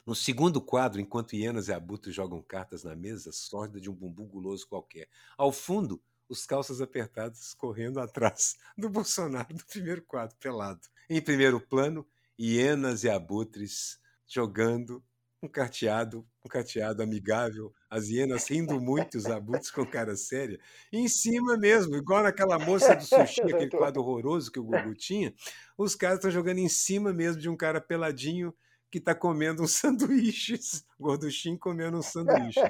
No 0.05 0.13
segundo 0.13 0.61
quadro, 0.61 1.01
enquanto 1.01 1.35
hienas 1.35 1.69
e 1.69 1.73
abutres 1.73 2.13
jogam 2.13 2.39
cartas 2.39 2.83
na 2.83 2.95
mesa, 2.95 3.31
sórdida 3.31 3.81
de 3.81 3.89
um 3.89 3.95
bumbum 3.95 4.27
guloso 4.27 4.67
qualquer. 4.67 5.09
Ao 5.35 5.51
fundo, 5.51 5.99
os 6.29 6.45
calças 6.45 6.79
apertados 6.79 7.55
correndo 7.55 7.99
atrás 7.99 8.55
do 8.77 8.87
Bolsonaro 8.87 9.55
do 9.55 9.65
primeiro 9.65 10.03
quadro, 10.03 10.37
pelado. 10.37 10.81
Em 11.09 11.19
primeiro 11.19 11.59
plano, 11.59 12.07
hienas 12.37 13.03
e 13.03 13.09
abutres 13.09 13.99
jogando 14.27 15.03
um 15.45 15.47
carteado, 15.47 16.25
um 16.43 16.49
carteado 16.49 17.01
amigável, 17.01 17.73
as 17.89 18.09
hienas 18.09 18.49
rindo 18.49 18.79
muito, 18.81 19.15
os 19.15 19.27
abutres 19.27 19.71
com 19.71 19.85
cara 19.85 20.15
séria. 20.15 20.59
E 20.91 20.97
em 20.97 21.07
cima 21.07 21.55
mesmo, 21.55 21.95
igual 21.95 22.23
naquela 22.23 22.57
moça 22.57 22.95
do 22.95 23.03
sushi, 23.03 23.41
aquele 23.53 23.69
quadro 23.69 24.01
horroroso 24.01 24.51
que 24.51 24.59
o 24.59 24.63
Gugu 24.63 24.95
tinha, 24.95 25.33
os 25.77 25.95
caras 25.95 26.17
estão 26.17 26.31
jogando 26.31 26.57
em 26.57 26.67
cima 26.67 27.13
mesmo 27.13 27.41
de 27.41 27.47
um 27.47 27.55
cara 27.55 27.79
peladinho 27.79 28.53
que 28.89 28.97
está 28.97 29.13
comendo 29.13 29.63
uns 29.63 29.71
sanduíches, 29.77 30.83
gorduchinho 30.99 31.59
comendo 31.59 31.97
uns 31.97 32.07
sanduíches. 32.07 32.63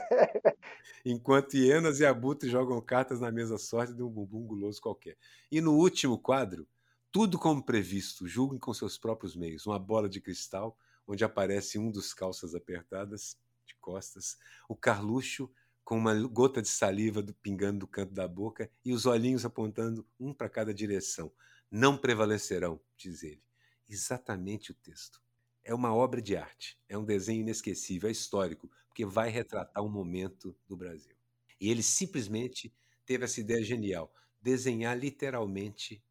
Enquanto 1.06 1.56
hienas 1.56 2.00
e 2.00 2.06
abutres 2.06 2.52
jogam 2.52 2.82
cartas 2.82 3.22
na 3.22 3.32
mesa 3.32 3.58
sorte 3.58 3.94
de 3.94 4.04
um 4.04 4.10
bumbum 4.10 4.46
guloso 4.46 4.82
qualquer. 4.82 5.16
E 5.52 5.62
no 5.62 5.74
último 5.74 6.18
quadro, 6.18 6.68
tudo 7.12 7.40
como 7.40 7.64
previsto, 7.64 8.28
julguem 8.28 8.60
com 8.60 8.74
seus 8.74 8.98
próprios 8.98 9.36
meios, 9.36 9.66
uma 9.66 9.80
bola 9.80 10.10
de 10.10 10.20
cristal, 10.20 10.78
onde 11.08 11.24
aparece 11.24 11.78
um 11.78 11.92
dos 11.92 12.14
calças 12.14 12.56
apertadas, 12.56 13.38
de 13.66 13.76
costas, 13.76 14.38
o 14.70 14.76
Carluxo 14.76 15.52
com 15.84 15.98
uma 15.98 16.16
gota 16.28 16.62
de 16.62 16.68
saliva 16.68 17.22
do, 17.22 17.34
pingando 17.36 17.80
do 17.80 17.88
canto 17.88 18.12
da 18.14 18.28
boca 18.28 18.70
e 18.84 18.92
os 18.92 19.06
olhinhos 19.06 19.46
apontando 19.46 20.06
um 20.20 20.34
para 20.34 20.50
cada 20.50 20.74
direção. 20.74 21.32
Não 21.70 21.96
prevalecerão, 21.96 22.82
diz 22.98 23.22
ele. 23.22 23.44
Exatamente 23.88 24.72
o 24.72 24.74
texto. 24.74 25.22
É 25.64 25.74
uma 25.74 25.94
obra 25.94 26.22
de 26.22 26.36
arte, 26.36 26.80
é 26.90 26.98
um 26.98 27.06
desenho 27.06 27.42
inesquecível, 27.42 28.10
é 28.10 28.12
histórico, 28.12 28.70
porque 28.88 29.06
vai 29.06 29.30
retratar 29.30 29.84
um 29.84 29.90
momento 29.90 30.56
do 30.68 30.76
Brasil. 30.76 31.16
E 31.60 31.70
ele 31.70 31.84
simplesmente 31.84 32.74
teve 33.06 33.26
essa 33.26 33.40
ideia 33.40 33.64
genial, 33.64 34.12
desenhar 34.42 34.98
literalmente 34.98 36.04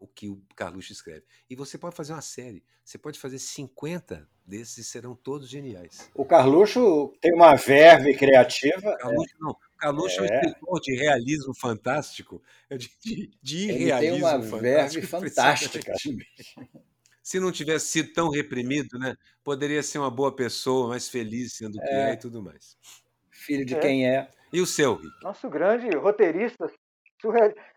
o 0.00 0.06
que 0.06 0.28
o 0.28 0.42
Carluxo 0.56 0.92
escreve. 0.92 1.22
E 1.48 1.54
você 1.54 1.76
pode 1.76 1.94
fazer 1.94 2.14
uma 2.14 2.22
série, 2.22 2.64
você 2.82 2.96
pode 2.96 3.18
fazer 3.18 3.38
50 3.38 4.26
desses 4.44 4.78
e 4.78 4.84
serão 4.84 5.14
todos 5.14 5.48
geniais. 5.48 6.10
O 6.14 6.24
Carluxo 6.24 7.12
tem 7.20 7.32
uma 7.34 7.54
verve 7.54 8.14
criativa. 8.14 8.96
Carluxo, 8.96 9.34
é. 9.34 9.38
não. 9.38 9.56
Carluxo 9.78 10.24
é. 10.24 10.26
é 10.26 10.30
um 10.30 10.34
escritor 10.34 10.80
de 10.80 10.96
realismo 10.96 11.54
fantástico, 11.54 12.42
de, 12.70 12.90
de, 13.00 13.30
de 13.40 13.70
irrealismo 13.70 14.26
Ele 14.26 14.40
tem 14.40 14.48
uma 14.48 14.58
verve 14.58 15.02
fantástica. 15.02 15.92
Se 17.22 17.38
não 17.38 17.52
tivesse 17.52 17.88
sido 17.88 18.12
tão 18.12 18.30
reprimido, 18.30 18.98
né, 18.98 19.14
poderia 19.44 19.82
ser 19.82 19.98
uma 19.98 20.10
boa 20.10 20.34
pessoa, 20.34 20.88
mais 20.88 21.08
feliz 21.08 21.52
sendo 21.52 21.76
o 21.76 21.80
que 21.80 21.88
é, 21.88 22.10
é 22.10 22.12
e 22.14 22.16
tudo 22.16 22.42
mais. 22.42 22.76
Filho 23.30 23.64
de 23.64 23.74
é. 23.74 23.78
quem 23.78 24.08
é. 24.08 24.28
E 24.52 24.60
o 24.60 24.66
seu, 24.66 24.96
Rick? 24.96 25.22
Nosso 25.22 25.48
grande 25.48 25.88
roteirista. 25.96 26.72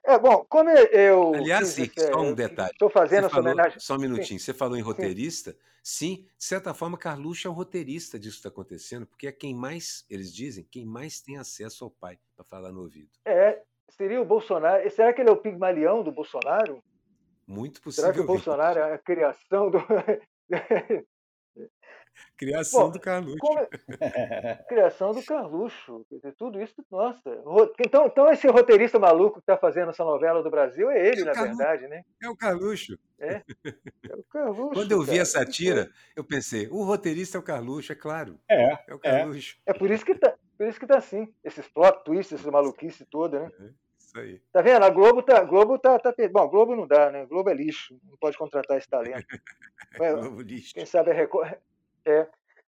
É, 0.05 0.19
bom, 0.19 0.45
como 0.49 0.69
eu. 0.69 1.33
Aliás, 1.35 1.75
só 2.11 2.21
um 2.21 2.33
detalhe. 2.33 2.71
Estou 2.71 2.89
fazendo 2.89 3.27
essa 3.27 3.39
homenagem. 3.39 3.79
Só 3.79 3.95
um 3.95 3.99
minutinho. 3.99 4.39
Sim. 4.39 4.45
Você 4.45 4.53
falou 4.53 4.77
em 4.77 4.81
roteirista. 4.81 5.51
Sim. 5.51 5.57
Sim, 5.83 6.25
de 6.37 6.45
certa 6.45 6.73
forma, 6.73 6.97
Carluxo 6.97 7.45
é 7.45 7.51
o 7.51 7.53
roteirista 7.53 8.17
disso 8.17 8.37
que 8.37 8.47
está 8.47 8.49
acontecendo, 8.49 9.05
porque 9.05 9.27
é 9.27 9.33
quem 9.33 9.53
mais, 9.53 10.05
eles 10.09 10.33
dizem, 10.33 10.65
quem 10.71 10.85
mais 10.85 11.19
tem 11.19 11.37
acesso 11.37 11.83
ao 11.83 11.91
pai 11.91 12.17
para 12.37 12.45
falar 12.45 12.71
no 12.71 12.83
ouvido. 12.83 13.09
É, 13.25 13.61
seria 13.89 14.21
o 14.21 14.25
Bolsonaro. 14.25 14.89
Será 14.89 15.11
que 15.11 15.19
ele 15.19 15.29
é 15.29 15.33
o 15.33 15.37
Pigmalião 15.37 16.01
do 16.01 16.09
Bolsonaro? 16.09 16.81
Muito 17.45 17.81
possível. 17.81 18.05
Será 18.05 18.13
que 18.13 18.21
o 18.21 18.25
Bolsonaro 18.25 18.79
é 18.79 18.93
a 18.93 18.97
criação 18.97 19.69
do. 19.69 19.79
Criação 22.37 22.87
Bom, 22.87 22.91
do 22.91 22.99
Carluxo. 22.99 23.37
Como... 23.39 23.67
Criação 24.67 25.11
do 25.11 25.23
Carluxo. 25.23 26.05
Tudo 26.37 26.61
isso, 26.61 26.75
nossa. 26.91 27.41
Então, 27.79 28.05
então 28.05 28.29
esse 28.29 28.47
roteirista 28.47 28.99
maluco 28.99 29.35
que 29.35 29.39
está 29.39 29.57
fazendo 29.57 29.89
essa 29.89 30.03
novela 30.03 30.43
do 30.43 30.49
Brasil 30.49 30.91
é 30.91 31.07
ele, 31.07 31.21
é 31.21 31.25
na 31.25 31.31
Carluxo. 31.31 31.57
verdade, 31.57 31.87
né? 31.87 32.03
É 32.21 32.29
o 32.29 32.35
Carluxo. 32.35 32.97
É, 33.19 33.41
é 34.11 34.15
o 34.15 34.23
Carluxo. 34.23 34.73
Quando 34.73 34.91
eu 34.91 35.01
vi 35.01 35.11
cara. 35.11 35.21
essa 35.21 35.45
tira, 35.45 35.89
eu 36.15 36.23
pensei, 36.23 36.67
o 36.67 36.83
roteirista 36.83 37.37
é 37.37 37.39
o 37.39 37.43
Carluxo, 37.43 37.91
é 37.91 37.95
claro. 37.95 38.39
É. 38.49 38.77
É 38.87 38.93
o 38.93 38.99
Carluxo. 38.99 39.57
É, 39.65 39.71
é 39.71 39.73
por 39.73 39.89
isso 39.89 40.05
que 40.05 40.15
tá, 40.15 40.35
por 40.57 40.67
isso 40.67 40.79
que 40.79 40.87
tá 40.87 40.97
assim. 40.97 41.33
Esses 41.43 41.67
plot 41.67 42.03
twists, 42.03 42.39
essa 42.39 42.51
maluquice 42.51 43.05
toda, 43.05 43.39
né? 43.39 43.51
É. 44.15 44.19
Isso 44.19 44.19
aí. 44.19 44.41
Tá 44.51 44.61
vendo? 44.61 44.83
A 44.83 44.89
Globo 44.89 45.23
tá. 45.23 45.43
Globo 45.43 45.77
tá, 45.77 45.99
tá. 45.99 46.13
Bom, 46.31 46.47
Globo 46.47 46.75
não 46.75 46.87
dá, 46.87 47.11
né? 47.11 47.25
Globo 47.25 47.49
é 47.49 47.53
lixo. 47.53 47.99
Não 48.09 48.17
pode 48.17 48.37
contratar 48.37 48.77
esse 48.77 48.89
talento. 48.89 49.25
Globo 49.97 50.41
lixo. 50.41 50.73
Quem 50.73 50.85
sabe 50.85 51.11
é 51.11 51.13
Record. 51.13 51.53
É. 52.05 52.27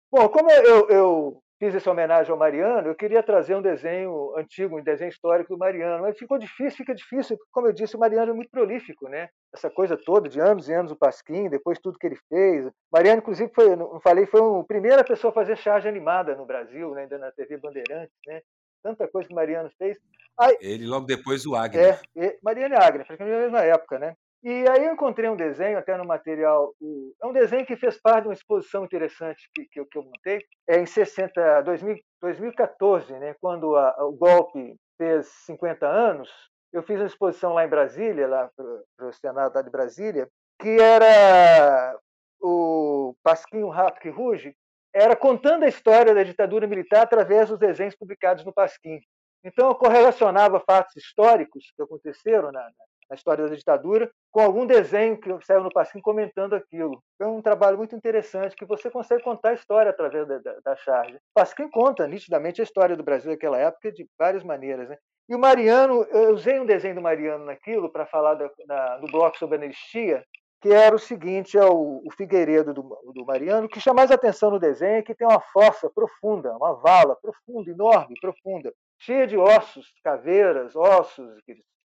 Bom, 0.10 0.30
como 0.30 0.50
eu, 0.50 0.88
eu, 0.88 1.43
fiz 1.60 1.74
essa 1.74 1.89
homenagem 1.89 2.32
ao 2.32 2.38
Mariano, 2.38 2.88
eu 2.88 2.96
queria 2.96 3.24
trazer 3.24 3.56
um 3.56 3.62
desenho 3.62 4.34
antigo, 4.38 4.78
um 4.78 4.84
desenho 4.84 5.10
histórico 5.10 5.54
do 5.54 5.58
Mariano, 5.58 6.04
mas 6.04 6.18
ficou 6.18 6.38
difícil, 6.38 6.78
fica 6.78 6.93
difícil, 6.93 7.38
porque, 7.38 7.52
como 7.52 7.68
eu 7.68 7.74
disse, 7.74 7.96
o 7.96 8.00
Mariano 8.00 8.32
é 8.32 8.34
muito 8.34 8.52
prolífico, 8.52 9.08
né? 9.08 9.30
Essa 9.54 9.70
coisa 9.70 9.98
toda 9.98 10.28
de 10.28 10.39
anos 10.39 10.68
e 10.68 10.74
anos 10.74 10.91
o 10.91 10.96
Pasquim, 10.96 11.50
depois 11.50 11.80
tudo 11.80 11.98
que 11.98 12.08
ele 12.08 12.20
fez. 12.30 12.70
Mariano, 12.91 13.20
inclusive, 13.20 13.52
foi, 13.54 13.76
não 13.76 14.00
falei, 14.02 14.26
foi 14.26 14.41
a 14.41 14.64
primeira 14.64 15.04
pessoa 15.04 15.32
a 15.32 15.34
fazer 15.34 15.58
charge 15.58 15.88
animada 15.88 16.36
no 16.36 16.46
Brasil, 16.46 16.91
né? 16.91 17.04
ainda 17.04 17.18
na 17.18 17.32
TV 17.32 17.58
Bandeirantes, 17.58 18.16
né? 18.28 18.41
Tanta 18.84 19.08
coisa 19.08 19.28
que 19.28 19.34
o 19.34 19.36
Mariano 19.36 19.70
fez. 19.78 19.98
Aí, 20.38 20.57
ele 20.59 20.86
logo 20.86 21.05
depois 21.05 21.45
o 21.45 21.55
Agner. 21.55 22.01
É, 22.15 22.25
é 22.25 22.38
Mariano 22.43 22.75
e 22.75 22.77
Agner, 22.77 23.05
praticamente 23.05 23.36
na 23.36 23.43
mesma 23.43 23.61
época, 23.61 23.99
né? 23.99 24.15
E 24.43 24.63
aí 24.69 24.86
eu 24.86 24.93
encontrei 24.93 25.27
um 25.27 25.36
desenho, 25.36 25.75
até 25.75 25.97
no 25.97 26.05
material, 26.05 26.71
é 27.19 27.25
um 27.25 27.33
desenho 27.33 27.65
que 27.65 27.75
fez 27.75 27.99
parte 27.99 28.23
de 28.23 28.27
uma 28.27 28.33
exposição 28.36 28.86
interessante 28.86 29.49
que, 29.55 29.65
que, 29.65 29.83
que 29.83 29.97
eu 29.97 30.03
montei, 30.03 30.45
é 30.69 30.79
em 30.79 30.86
60, 30.86 31.61
2000, 31.63 31.97
2014, 32.21 33.11
né, 33.13 33.36
quando 33.41 33.75
a, 33.75 34.05
o 34.05 34.11
golpe 34.11 34.75
fez 34.99 35.25
50 35.47 35.88
anos, 35.88 36.29
eu 36.71 36.83
fiz 36.83 36.97
uma 36.99 37.07
exposição 37.07 37.53
lá 37.53 37.65
em 37.65 37.69
Brasília, 37.69 38.27
lá 38.27 38.51
para 38.55 39.07
o 39.07 39.13
Senado 39.13 39.63
de 39.63 39.69
Brasília, 39.71 40.27
que 40.61 40.79
era 40.79 41.97
o 42.39 43.15
Pasquinho 43.23 43.69
Rato 43.69 43.99
que 43.99 44.09
Ruge, 44.09 44.55
era 44.93 45.15
contando 45.15 45.63
a 45.63 45.67
história 45.67 46.13
da 46.13 46.21
ditadura 46.21 46.67
militar 46.67 47.01
através 47.01 47.49
dos 47.49 47.57
desenhos 47.57 47.95
publicados 47.95 48.45
no 48.45 48.53
Pasquim. 48.53 48.99
Então, 49.46 49.68
eu 49.68 49.76
correlacionava 49.76 50.60
fatos 50.60 50.96
históricos 50.96 51.72
que 51.76 51.82
aconteceram 51.84 52.52
na, 52.52 52.68
na 53.10 53.16
história 53.16 53.48
da 53.48 53.56
ditadura, 53.56 54.10
com 54.32 54.41
algum 54.41 54.66
desenho 54.66 55.20
que 55.20 55.30
saiu 55.46 55.62
no 55.64 55.72
Pasquim 55.72 56.02
comentando 56.02 56.56
aquilo. 56.56 57.02
É 57.20 57.28
um 57.28 57.41
trabalho 57.41 57.78
muito 57.78 57.96
interessante, 57.96 58.56
que 58.56 58.66
você 58.66 58.89
consegue 58.89 59.24
contar 59.24 59.50
a 59.50 59.54
história 59.54 59.91
através 59.91 60.28
da, 60.28 60.39
da, 60.39 60.60
da 60.64 60.76
charge. 60.78 61.20
Pasquim 61.34 61.70
conta 61.70 62.08
nitidamente 62.08 62.60
a 62.60 62.64
história 62.64 62.96
do 62.96 63.04
Brasil 63.04 63.32
naquela 63.32 63.58
época 63.58 63.91
de 63.91 64.08
várias 64.18 64.43
maneiras. 64.43 64.89
Né? 64.89 64.98
E 65.30 65.36
o 65.36 65.39
Mariano, 65.39 66.04
eu 66.10 66.34
usei 66.34 66.60
um 66.60 66.66
desenho 66.66 66.96
do 66.96 67.02
Mariano 67.02 67.46
naquilo 67.46 67.91
para 67.91 68.06
falar 68.06 68.34
da, 68.34 68.50
da, 68.66 68.98
do 68.98 69.08
bloco 69.08 69.38
sobre 69.38 69.58
anistia, 69.58 70.26
que 70.66 70.74
era 70.74 70.95
o 70.95 70.99
seguinte, 70.99 71.55
é 71.55 71.63
o, 71.63 72.01
o 72.03 72.11
Figueiredo 72.18 72.74
do, 72.74 72.82
do, 73.13 73.24
Mariano, 73.24 73.70
que 73.70 73.80
chama 73.80 73.97
mais 73.97 74.09
atenção 74.09 74.49
no 74.49 74.59
desenho 74.59 74.97
é 74.97 75.01
que 75.03 75.13
tem 75.13 75.28
uma 75.28 75.39
fossa 75.39 75.91
profunda, 75.91 76.57
uma 76.57 76.74
vala 76.74 77.16
profunda, 77.18 77.70
enorme, 77.70 78.20
profunda, 78.20 78.74
cheia 78.97 79.28
de 79.28 79.38
ossos, 79.38 79.93
caveiras, 80.03 80.76
ossos, 80.76 81.39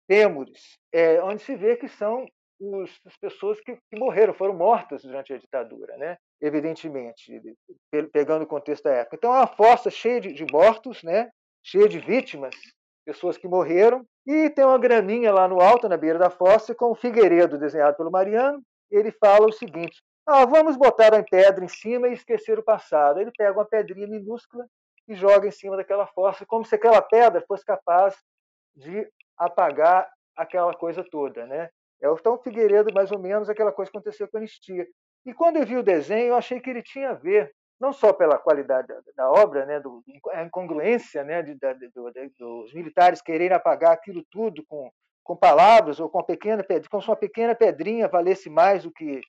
têmures, 0.07 0.79
é, 0.93 1.23
onde 1.23 1.43
se 1.43 1.57
vê 1.57 1.75
que 1.75 1.89
são 1.89 2.27
os, 2.61 3.01
as 3.07 3.17
pessoas 3.17 3.59
que, 3.61 3.79
que, 3.89 3.99
morreram, 3.99 4.35
foram 4.35 4.53
mortas 4.53 5.01
durante 5.01 5.33
a 5.33 5.39
ditadura, 5.39 5.97
né? 5.97 6.19
evidentemente, 6.39 7.41
pegando 8.13 8.43
o 8.43 8.47
contexto 8.47 8.85
da 8.85 8.93
época. 8.93 9.17
Então, 9.17 9.33
é 9.35 9.39
uma 9.39 9.47
fossa 9.47 9.89
cheia 9.89 10.21
de, 10.21 10.35
de 10.35 10.45
mortos, 10.53 11.03
né? 11.03 11.31
cheia 11.63 11.89
de 11.89 11.99
vítimas, 11.99 12.55
pessoas 13.07 13.39
que 13.39 13.47
morreram, 13.47 14.05
e 14.27 14.51
tem 14.51 14.65
uma 14.65 14.79
graminha 14.79 15.33
lá 15.33 15.47
no 15.47 15.61
alto, 15.61 15.89
na 15.89 15.97
beira 15.97 16.19
da 16.19 16.29
fossa, 16.29 16.75
com 16.75 16.91
o 16.91 16.95
Figueiredo, 16.95 17.57
desenhado 17.57 17.97
pelo 17.97 18.11
Mariano. 18.11 18.61
Ele 18.91 19.13
fala 19.13 19.47
o 19.47 19.53
seguinte: 19.53 20.03
ah, 20.27 20.45
vamos 20.45 20.77
botar 20.77 21.15
a 21.15 21.23
pedra 21.23 21.65
em 21.65 21.69
cima 21.69 22.09
e 22.09 22.15
esquecer 22.15 22.59
o 22.59 22.65
passado. 22.65 23.21
Ele 23.21 23.31
pega 23.31 23.53
uma 23.53 23.65
pedrinha 23.65 24.09
minúscula 24.09 24.67
e 25.09 25.15
joga 25.15 25.47
em 25.47 25.53
cima 25.53 25.77
daquela 25.77 26.07
fossa, 26.09 26.45
como 26.45 26.65
se 26.65 26.75
aquela 26.75 27.01
pedra 27.01 27.45
fosse 27.47 27.65
capaz 27.65 28.17
de 28.75 29.09
apagar 29.39 30.11
aquela 30.37 30.75
coisa 30.75 31.05
toda, 31.09 31.47
né? 31.47 31.71
É 32.03 32.09
o 32.09 32.17
Tom 32.17 32.37
Figueiredo, 32.39 32.93
mais 32.93 33.13
ou 33.13 33.19
menos, 33.19 33.49
aquela 33.49 33.73
coisa 33.73 33.91
que 33.91 33.97
aconteceu 33.97 34.29
com 34.29 34.37
a 34.37 34.41
anistia. 34.41 34.87
E 35.25 35.33
quando 35.33 35.57
eu 35.57 35.65
vi 35.65 35.77
o 35.77 35.83
desenho, 35.83 36.29
eu 36.29 36.37
achei 36.37 36.61
que 36.61 36.69
ele 36.69 36.83
tinha 36.83 37.11
a 37.11 37.15
ver, 37.15 37.53
não 37.81 37.93
só 37.93 38.13
pela 38.13 38.39
qualidade 38.39 38.89
da, 38.89 39.01
da 39.17 39.31
obra, 39.31 39.67
né, 39.67 39.81
do, 39.81 40.03
a 40.33 40.43
incongruência 40.43 41.23
né, 41.23 41.43
de, 41.43 41.55
da, 41.55 41.73
do, 41.73 42.11
dos 42.39 42.73
militares 42.75 43.21
quererem 43.21 43.57
apagar 43.57 43.93
aquilo 43.93 44.25
tudo 44.31 44.65
com, 44.67 44.91
com 45.23 45.37
palavras 45.37 46.01
ou 46.01 46.09
com, 46.09 46.19
uma 46.19 46.25
pequena, 46.25 46.65
com 46.91 46.99
uma 46.99 47.17
pequena 47.17 47.55
pedrinha 47.55 48.09
valesse 48.09 48.49
mais 48.49 48.85
do 48.85 48.91
que 48.91 49.21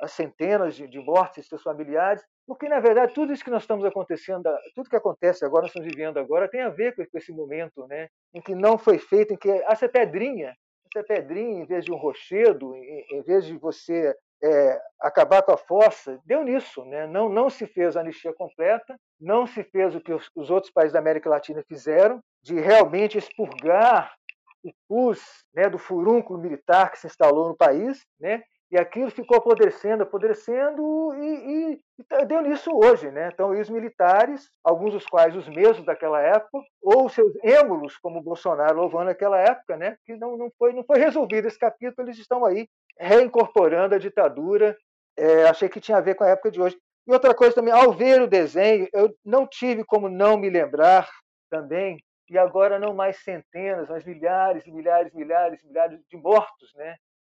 as 0.00 0.12
centenas 0.12 0.74
de, 0.74 0.86
de 0.86 0.98
mortes 0.98 1.44
de 1.44 1.48
seus 1.48 1.62
familiares, 1.62 2.22
porque, 2.46 2.68
na 2.68 2.78
verdade, 2.78 3.14
tudo 3.14 3.32
isso 3.32 3.44
que 3.44 3.50
nós 3.50 3.62
estamos 3.62 3.84
acontecendo, 3.84 4.42
tudo 4.74 4.90
que 4.90 4.96
acontece 4.96 5.44
agora, 5.44 5.62
nós 5.62 5.70
estamos 5.70 5.88
vivendo 5.88 6.18
agora, 6.18 6.48
tem 6.48 6.60
a 6.60 6.68
ver 6.68 6.94
com 6.94 7.18
esse 7.18 7.32
momento 7.32 7.86
né, 7.86 8.08
em 8.34 8.40
que 8.40 8.54
não 8.54 8.76
foi 8.76 8.98
feito, 8.98 9.32
em 9.32 9.36
que 9.36 9.50
essa 9.50 9.88
pedrinha, 9.88 10.54
essa 10.94 11.06
pedrinha, 11.06 11.62
em 11.62 11.64
vez 11.64 11.84
de 11.84 11.92
um 11.92 11.96
rochedo, 11.96 12.74
em, 12.74 13.04
em 13.12 13.22
vez 13.22 13.46
de 13.46 13.56
você 13.56 14.14
é, 14.44 14.78
acabar 15.00 15.42
com 15.42 15.52
a 15.52 15.56
fossa, 15.56 16.20
deu 16.26 16.44
nisso. 16.44 16.84
Né? 16.84 17.06
Não, 17.06 17.28
não 17.28 17.48
se 17.48 17.66
fez 17.66 17.96
a 17.96 18.00
anistia 18.00 18.32
completa, 18.34 18.94
não 19.18 19.46
se 19.46 19.64
fez 19.64 19.94
o 19.94 20.00
que 20.00 20.12
os, 20.12 20.30
os 20.36 20.50
outros 20.50 20.70
países 20.70 20.92
da 20.92 20.98
América 20.98 21.30
Latina 21.30 21.64
fizeram, 21.66 22.20
de 22.42 22.60
realmente 22.60 23.16
expurgar 23.16 24.14
o 24.62 24.70
pus 24.88 25.20
né, 25.54 25.68
do 25.68 25.78
furúnculo 25.78 26.38
militar 26.38 26.90
que 26.90 26.98
se 26.98 27.06
instalou 27.06 27.48
no 27.48 27.56
país, 27.56 28.04
né, 28.20 28.42
e 28.74 28.76
aquilo 28.76 29.08
ficou 29.08 29.36
apodrecendo, 29.36 30.02
apodrecendo 30.02 31.14
e, 31.14 31.76
e, 31.76 31.80
e, 31.96 32.24
deu 32.24 32.42
nisso 32.42 32.70
hoje. 32.74 33.08
Né? 33.08 33.30
Então, 33.32 33.50
os 33.50 33.70
militares, 33.70 34.50
alguns 34.64 34.94
dos 34.94 35.06
quais 35.06 35.36
os 35.36 35.48
mesmos 35.48 35.86
daquela 35.86 36.20
época, 36.20 36.58
ou 36.82 37.08
seus 37.08 37.32
êmulos, 37.44 37.96
como 37.98 38.20
Bolsonaro 38.20 38.80
louvando 38.80 39.04
naquela 39.04 39.38
época, 39.38 39.76
né? 39.76 39.96
que 40.04 40.16
não, 40.16 40.36
não, 40.36 40.50
foi, 40.58 40.72
não 40.72 40.82
foi 40.82 40.98
resolvido 40.98 41.46
esse 41.46 41.56
capítulo, 41.56 42.08
eles 42.08 42.18
estão 42.18 42.44
aí 42.44 42.66
reincorporando 42.98 43.94
a 43.94 43.98
ditadura. 43.98 44.76
É, 45.16 45.44
achei 45.44 45.68
que 45.68 45.80
tinha 45.80 45.98
a 45.98 46.00
ver 46.00 46.16
com 46.16 46.24
a 46.24 46.30
época 46.30 46.50
de 46.50 46.60
hoje. 46.60 46.76
E 47.06 47.12
outra 47.12 47.32
coisa 47.32 47.54
também, 47.54 47.72
ao 47.72 47.92
ver 47.92 48.22
o 48.22 48.26
desenho, 48.26 48.88
eu 48.92 49.14
não 49.24 49.46
tive 49.46 49.84
como 49.84 50.08
não 50.08 50.36
me 50.36 50.50
lembrar 50.50 51.08
também, 51.48 51.98
e 52.28 52.36
agora 52.36 52.80
não 52.80 52.92
mais 52.92 53.22
centenas, 53.22 53.88
mas 53.88 54.04
milhares, 54.04 54.66
milhares, 54.66 55.12
milhares, 55.14 55.62
milhares 55.62 56.00
de 56.10 56.16
mortos, 56.16 56.74
né? 56.74 56.96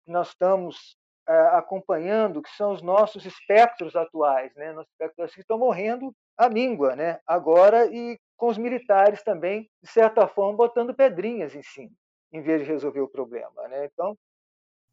Nós 0.07 0.29
estamos 0.29 0.95
acompanhando, 1.27 2.41
que 2.41 2.49
são 2.51 2.71
os 2.71 2.81
nossos 2.81 3.25
espectros 3.25 3.95
atuais, 3.95 4.53
né? 4.55 4.71
Nossos 4.73 4.91
espectros 4.91 5.33
que 5.33 5.41
estão 5.41 5.57
morrendo 5.57 6.15
a 6.37 6.49
míngua, 6.49 6.95
né? 6.95 7.19
Agora 7.25 7.85
e 7.87 8.19
com 8.37 8.47
os 8.47 8.57
militares 8.57 9.23
também, 9.23 9.69
de 9.81 9.89
certa 9.89 10.27
forma, 10.27 10.57
botando 10.57 10.93
pedrinhas 10.93 11.55
em 11.55 11.63
cima, 11.63 11.91
em 12.31 12.41
vez 12.41 12.61
de 12.61 12.67
resolver 12.67 13.01
o 13.01 13.07
problema, 13.07 13.67
né? 13.67 13.85
Então, 13.85 14.17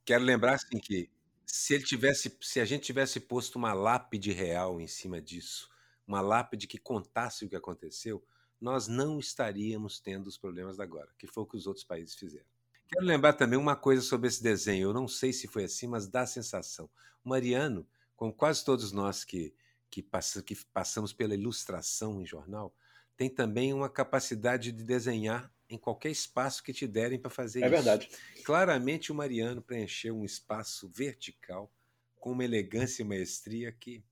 quero 0.04 0.24
lembrar 0.24 0.54
assim 0.54 0.78
que 0.78 1.10
se 1.44 1.74
ele 1.74 1.84
tivesse, 1.84 2.36
se 2.40 2.60
a 2.60 2.64
gente 2.64 2.84
tivesse 2.84 3.20
posto 3.20 3.56
uma 3.56 3.72
lápide 3.74 4.32
real 4.32 4.80
em 4.80 4.86
cima 4.86 5.20
disso, 5.20 5.68
uma 6.06 6.20
lápide 6.20 6.66
que 6.66 6.78
contasse 6.78 7.44
o 7.44 7.48
que 7.48 7.56
aconteceu, 7.56 8.24
nós 8.60 8.86
não 8.86 9.18
estaríamos 9.18 10.00
tendo 10.00 10.28
os 10.28 10.38
problemas 10.38 10.76
da 10.76 10.84
agora, 10.84 11.10
que 11.18 11.26
foi 11.26 11.42
o 11.42 11.46
que 11.46 11.56
os 11.56 11.66
outros 11.66 11.84
países 11.84 12.14
fizeram. 12.14 12.51
Quero 12.92 13.06
lembrar 13.06 13.32
também 13.32 13.58
uma 13.58 13.74
coisa 13.74 14.02
sobre 14.02 14.28
esse 14.28 14.42
desenho. 14.42 14.88
Eu 14.88 14.92
não 14.92 15.08
sei 15.08 15.32
se 15.32 15.48
foi 15.48 15.64
assim, 15.64 15.86
mas 15.86 16.06
dá 16.06 16.22
a 16.22 16.26
sensação. 16.26 16.90
O 17.24 17.28
Mariano, 17.30 17.86
como 18.14 18.32
quase 18.32 18.62
todos 18.62 18.92
nós 18.92 19.24
que, 19.24 19.54
que, 19.90 20.04
que 20.44 20.64
passamos 20.72 21.12
pela 21.12 21.34
ilustração 21.34 22.20
em 22.20 22.26
jornal, 22.26 22.74
tem 23.16 23.30
também 23.30 23.72
uma 23.72 23.88
capacidade 23.88 24.72
de 24.72 24.84
desenhar 24.84 25.50
em 25.70 25.78
qualquer 25.78 26.10
espaço 26.10 26.62
que 26.62 26.72
te 26.72 26.86
derem 26.86 27.18
para 27.18 27.30
fazer 27.30 27.62
é 27.62 27.66
isso. 27.66 27.74
É 27.74 27.76
verdade. 27.76 28.10
Claramente 28.44 29.10
o 29.10 29.14
Mariano 29.14 29.62
preencheu 29.62 30.14
um 30.14 30.24
espaço 30.24 30.86
vertical 30.88 31.72
com 32.20 32.32
uma 32.32 32.44
elegância 32.44 33.02
e 33.02 33.06
maestria 33.06 33.72
que 33.72 34.04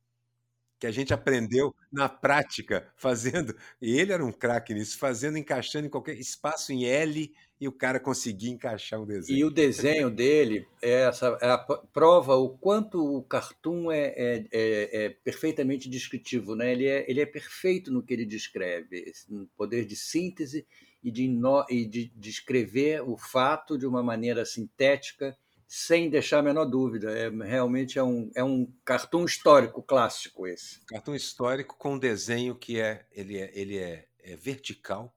que 0.80 0.86
a 0.86 0.90
gente 0.90 1.12
aprendeu 1.12 1.74
na 1.92 2.08
prática, 2.08 2.90
fazendo. 2.96 3.54
E 3.80 3.98
ele 3.98 4.12
era 4.12 4.24
um 4.24 4.32
craque 4.32 4.74
nisso, 4.74 4.98
fazendo, 4.98 5.36
encaixando 5.38 5.86
em 5.86 5.90
qualquer 5.90 6.18
espaço 6.18 6.72
em 6.72 6.84
L 6.84 7.32
e 7.60 7.68
o 7.68 7.72
cara 7.72 8.00
conseguia 8.00 8.50
encaixar 8.50 9.00
um 9.00 9.06
desenho. 9.06 9.38
E 9.38 9.44
o 9.44 9.50
desenho 9.50 10.10
dele 10.10 10.66
é 10.82 11.02
essa 11.02 11.38
é 11.40 11.50
a 11.50 11.58
prova 11.58 12.34
o 12.36 12.50
quanto 12.50 12.98
o 12.98 13.22
cartoon 13.22 13.90
é, 13.90 14.14
é, 14.16 14.46
é, 14.50 15.04
é, 15.04 15.10
perfeitamente 15.10 15.88
descritivo, 15.88 16.54
né? 16.54 16.72
Ele 16.72 16.86
é, 16.86 17.04
ele 17.08 17.20
é 17.20 17.26
perfeito 17.26 17.92
no 17.92 18.02
que 18.02 18.14
ele 18.14 18.24
descreve, 18.24 19.12
no 19.28 19.46
poder 19.56 19.84
de 19.84 19.96
síntese 19.96 20.66
e 21.02 21.10
de, 21.10 21.28
no, 21.28 21.64
e 21.68 21.84
de 21.84 22.10
descrever 22.16 23.02
o 23.02 23.16
fato 23.16 23.76
de 23.76 23.86
uma 23.86 24.02
maneira 24.02 24.44
sintética 24.44 25.36
sem 25.72 26.10
deixar 26.10 26.40
a 26.40 26.42
menor 26.42 26.64
dúvida. 26.64 27.16
É, 27.16 27.30
realmente 27.30 27.96
é 27.96 28.02
um, 28.02 28.28
é 28.34 28.42
um 28.42 28.66
cartoon 28.84 29.24
histórico 29.24 29.80
clássico 29.80 30.44
esse. 30.44 30.80
Cartoon 30.84 31.14
histórico 31.14 31.76
com 31.78 31.94
um 31.94 31.98
desenho 31.98 32.56
que 32.56 32.80
é 32.80 33.06
ele 33.12 33.38
é, 33.38 33.52
ele 33.54 33.78
é, 33.78 34.08
é 34.18 34.34
vertical, 34.34 35.14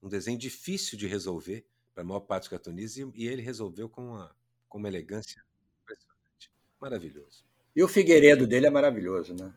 um 0.00 0.08
desenho 0.08 0.38
difícil 0.38 0.96
de 0.96 1.08
resolver 1.08 1.66
para 1.92 2.04
a 2.04 2.06
maior 2.06 2.20
parte 2.20 2.42
dos 2.42 2.50
cartunistas, 2.50 2.98
e, 2.98 3.24
e 3.24 3.26
ele 3.26 3.42
resolveu 3.42 3.88
com 3.88 4.10
uma, 4.10 4.30
com 4.68 4.78
uma 4.78 4.86
elegância 4.86 5.42
impressionante. 5.82 6.52
Maravilhoso. 6.80 7.44
E 7.74 7.82
o 7.82 7.88
Figueiredo 7.88 8.46
dele 8.46 8.66
é 8.66 8.70
maravilhoso, 8.70 9.34
né? 9.34 9.52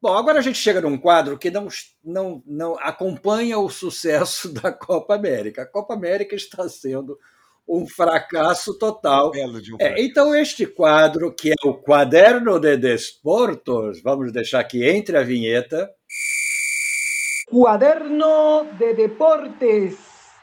Bom, 0.00 0.16
agora 0.16 0.38
a 0.38 0.42
gente 0.42 0.58
chega 0.58 0.80
num 0.80 0.96
quadro 0.96 1.36
que 1.36 1.50
não, 1.50 1.68
não, 2.02 2.42
não 2.46 2.78
acompanha 2.78 3.58
o 3.58 3.68
sucesso 3.68 4.48
da 4.54 4.72
Copa 4.72 5.14
América. 5.14 5.60
A 5.60 5.66
Copa 5.66 5.92
América 5.92 6.34
está 6.34 6.66
sendo 6.70 7.18
um 7.68 7.86
fracasso 7.86 8.78
total. 8.78 9.30
Um 9.34 9.76
é, 9.78 10.00
então, 10.02 10.34
este 10.34 10.66
quadro, 10.66 11.32
que 11.34 11.50
é 11.50 11.54
o 11.64 11.74
Quaderno 11.74 12.58
de 12.58 12.76
Desportos, 12.76 14.00
vamos 14.02 14.32
deixar 14.32 14.60
aqui 14.60 14.84
entre 14.88 15.16
a 15.16 15.22
vinheta. 15.22 15.90
Quaderno 17.50 18.66
de 18.78 18.94
Deportes, 18.94 19.96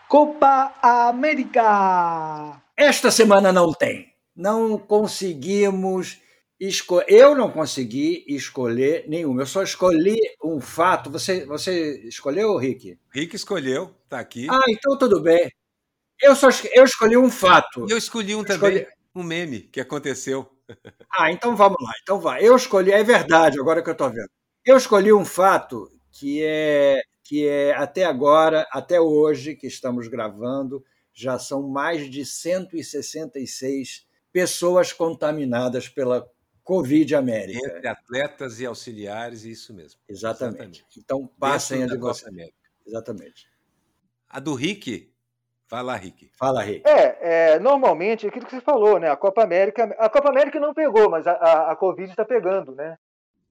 Copa 0.08 0.76
América. 0.82 2.62
Esta 2.78 3.10
semana 3.10 3.52
não 3.52 3.74
tem. 3.74 4.14
Não 4.36 4.78
conseguimos 4.78 6.20
escolher. 6.60 7.06
Eu 7.08 7.36
não 7.36 7.52
consegui 7.52 8.24
escolher 8.28 9.06
nenhuma. 9.08 9.42
Eu 9.42 9.46
só 9.46 9.64
escolhi 9.64 10.20
um 10.44 10.60
fato. 10.60 11.10
Você, 11.10 11.46
você 11.46 12.08
escolheu, 12.08 12.58
Rick? 12.58 12.98
Rick 13.12 13.36
escolheu, 13.36 13.96
está 14.04 14.20
aqui. 14.20 14.48
Ah, 14.50 14.66
então 14.68 14.98
tudo 14.98 15.22
bem. 15.22 15.50
Eu, 16.22 16.36
só, 16.36 16.50
eu 16.74 16.84
escolhi 16.84 17.18
um 17.18 17.30
fato. 17.30 17.86
Eu 17.90 17.98
escolhi 17.98 18.36
um 18.36 18.40
eu 18.40 18.46
também, 18.46 18.78
escolhi... 18.78 18.94
um 19.16 19.24
meme 19.24 19.62
que 19.62 19.80
aconteceu. 19.80 20.50
Ah, 21.18 21.32
então 21.32 21.56
vamos 21.56 21.78
lá. 21.82 21.92
Então 22.02 22.20
vai. 22.20 22.46
Eu 22.46 22.56
escolhi, 22.56 22.92
é 22.92 23.04
verdade, 23.04 23.60
agora 23.60 23.82
que 23.82 23.90
eu 23.90 23.94
estou 23.94 24.10
vendo. 24.10 24.30
Eu 24.66 24.78
escolhi 24.78 25.14
um 25.14 25.24
fato 25.24 25.90
que 26.12 26.44
é 26.44 27.02
que 27.24 27.48
é 27.48 27.74
até 27.74 28.06
agora, 28.06 28.68
até 28.72 29.02
hoje 29.02 29.56
que 29.56 29.66
estamos 29.66 30.08
gravando, 30.08 30.86
já 31.12 31.40
são 31.40 31.68
mais 31.68 32.08
de 32.08 32.24
166 32.24 34.06
pessoas 34.32 34.94
contaminadas 34.94 35.90
pela 35.90 36.30
Covid 36.64 37.16
América. 37.16 37.60
Entre 37.68 37.88
atletas 37.88 38.60
e 38.60 38.66
auxiliares, 38.66 39.44
isso 39.44 39.74
mesmo. 39.74 40.00
Exatamente. 40.08 40.82
Exatamente. 40.82 40.86
Então 40.98 41.28
passem 41.40 41.84
a 41.84 41.88
de. 41.88 41.98
Exatamente. 42.86 43.50
A 44.30 44.40
do 44.40 44.54
Rick 44.54 45.12
Fala, 45.76 45.96
Rick. 45.98 46.32
Fala, 46.32 46.62
Rick. 46.62 46.88
É, 46.88 47.18
é, 47.56 47.60
normalmente, 47.60 48.26
aquilo 48.26 48.46
que 48.46 48.56
você 48.56 48.62
falou, 48.62 48.98
né? 48.98 49.10
A 49.10 49.18
Copa 49.18 49.44
América. 49.44 49.84
A 50.00 50.08
Copa 50.08 50.30
América 50.30 50.58
não 50.58 50.74
pegou, 50.74 51.10
mas 51.10 51.28
a, 51.28 51.34
a, 51.34 51.72
a 51.74 51.76
Covid 51.76 52.10
está 52.10 52.24
pegando, 52.24 52.74
né? 52.74 52.98